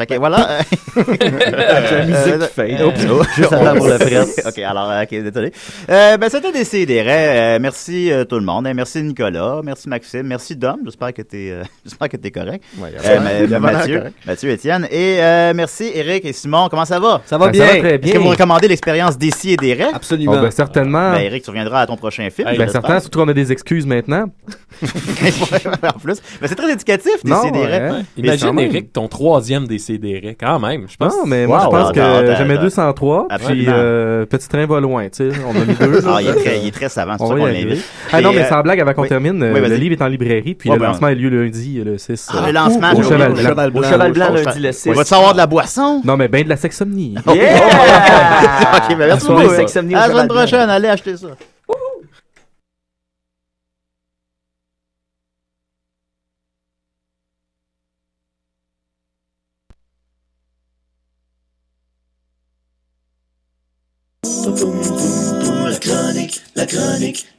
Euh. 0.00 0.02
Fait 0.02 0.06
que 0.06 0.18
voilà. 0.18 0.58
la 0.96 2.04
musique 2.04 2.54
qui. 2.54 2.82
Oh, 2.82 2.90
oh, 3.20 3.22
Juste 3.36 3.48
oh, 3.52 3.54
avant 3.54 3.76
pour 3.76 3.86
le 3.86 3.94
oh, 3.94 3.98
presse. 3.98 4.42
ok, 4.46 4.58
alors, 4.58 4.92
ok, 5.02 5.08
désolé. 5.10 5.52
Euh, 5.88 6.16
ben, 6.16 6.28
c'était 6.28 6.50
Décidéré. 6.50 7.54
Euh, 7.54 7.58
merci 7.60 8.10
euh, 8.10 8.24
tout 8.24 8.36
le 8.36 8.44
monde. 8.44 8.66
Euh, 8.66 8.72
merci 8.74 9.02
Nicolas. 9.02 9.60
Merci 9.62 9.88
Maxime. 9.88 10.22
Merci 10.24 10.56
Dom. 10.56 10.78
J'espère 10.84 11.12
que 11.12 11.22
t'es, 11.22 11.50
euh, 11.50 11.62
j'espère 11.84 12.08
que 12.08 12.16
t'es 12.16 12.30
correct. 12.32 12.64
Ouais, 12.78 12.90
Euh, 13.04 13.46
Ma- 13.46 13.60
Mathieu, 13.60 13.98
correct. 13.98 14.14
Mathieu, 14.26 14.50
Étienne. 14.50 14.88
Et 14.90 15.18
euh, 15.20 15.52
merci 15.54 15.90
Eric 15.94 16.24
et 16.24 16.32
Simon. 16.32 16.68
Comment 16.68 16.84
ça 16.84 16.98
va? 16.98 17.22
Ça 17.26 17.38
va 17.38 17.46
Ben, 17.46 17.52
bien? 17.52 17.66
ça 17.66 17.72
va 17.74 17.78
très 17.78 17.88
Est-ce 17.94 17.98
que 17.98 18.10
bien. 18.10 18.20
vous 18.20 18.28
recommandez 18.30 18.66
l'expérience 18.68 19.14
et 19.44 19.56
des 19.56 19.74
raies? 19.74 19.92
Absolument. 19.92 20.34
Oh, 20.36 20.42
ben, 20.42 20.50
certainement. 20.50 21.12
Ben, 21.12 21.20
Eric, 21.20 21.44
tu 21.44 21.50
reviendras 21.50 21.82
à 21.82 21.86
ton 21.86 21.96
prochain 21.96 22.28
film. 22.30 22.48
Ben, 22.48 22.56
j'espère. 22.56 22.72
certain, 22.72 23.00
surtout 23.00 23.20
qu'on 23.20 23.28
a 23.28 23.32
des 23.34 23.52
excuses 23.52 23.86
maintenant. 23.86 24.24
en 24.82 25.98
plus. 25.98 26.20
Mais 26.42 26.48
c'est 26.48 26.56
très 26.56 26.72
éducatif, 26.72 27.24
Décis 27.24 27.46
et 27.46 27.50
des. 27.52 28.02
Imagine. 28.16 28.58
Eric, 28.58 28.92
ton 28.92 29.06
troisième 29.08 29.66
des 29.68 29.83
CDR, 29.84 30.34
quand 30.38 30.58
même. 30.58 30.86
Je 30.88 30.96
pense. 30.96 31.12
Non, 31.12 31.26
mais 31.26 31.46
moi, 31.46 31.58
Wow, 31.58 31.64
je 31.64 31.68
pense 31.70 31.92
que 31.92 32.34
j'aimais 32.36 32.56
wow. 32.56 32.62
203, 32.62 33.28
puis 33.46 33.66
euh, 33.68 34.26
Petit 34.26 34.48
Train 34.48 34.66
va 34.66 34.80
loin, 34.80 35.04
tu 35.08 35.30
sais. 35.30 35.38
On 35.46 35.50
a 35.60 35.64
mis 35.64 35.74
deux. 35.74 36.00
Ah, 36.06 36.18
il 36.20 36.28
est 36.28 36.34
très, 36.34 36.58
il 36.60 36.68
est 36.68 36.70
très 36.70 36.88
savant, 36.88 37.16
c'est 37.18 37.24
va 37.24 37.28
ça 37.28 37.34
qu'on 37.36 37.46
l'invite. 37.46 37.84
Ah 38.12 38.20
non, 38.20 38.32
mais 38.32 38.40
euh, 38.42 38.48
sans 38.48 38.60
blague, 38.62 38.80
avant 38.80 38.92
qu'on 38.94 39.02
oui. 39.02 39.08
termine, 39.08 39.42
Oui, 39.42 39.60
euh, 39.60 39.68
le 39.68 39.76
livre 39.76 39.94
est 39.94 40.02
en 40.02 40.06
librairie, 40.08 40.54
puis 40.54 40.70
Ouais, 40.70 40.76
le 40.76 40.80
ben, 40.80 40.88
lancement 40.88 41.06
a 41.08 41.14
lieu 41.14 41.28
lundi, 41.28 41.82
le 41.84 41.98
6. 41.98 42.28
Ah, 42.32 42.36
euh, 42.42 42.46
le 42.46 42.52
lancement, 42.52 42.92
au 42.92 42.96
j'ai 43.02 43.08
Cheval. 43.08 43.32
Blanc. 43.32 43.42
Cheval 43.42 43.68
Au 43.68 43.72
Blanc. 43.80 43.88
cheval 43.90 44.12
blanc, 44.12 44.26
lundi 44.32 44.60
le 44.60 44.68
On 44.68 44.72
6. 44.72 44.90
va-tu 44.92 45.14
avoir 45.14 45.32
de 45.32 45.38
la 45.38 45.46
boisson? 45.46 46.00
Non, 46.04 46.16
mais 46.16 46.28
ben 46.28 46.44
de 46.44 46.48
la 46.48 46.56
sexomnie. 46.56 47.14
Yeah! 47.26 47.34
ok, 48.76 48.88
ben 48.96 49.06
merci 49.06 49.26
beaucoup. 49.26 49.40
À 49.40 49.46
la 49.56 50.08
semaine 50.08 50.28
prochaine, 50.28 50.70
allez 50.70 50.88
acheter 50.88 51.16
ça. 51.16 51.28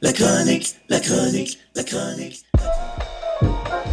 la 0.02 0.12
chronique, 0.12 0.74
la 0.88 1.00
chronique, 1.00 1.58
la 1.74 1.84
chronique. 1.84 2.44
La. 2.58 3.85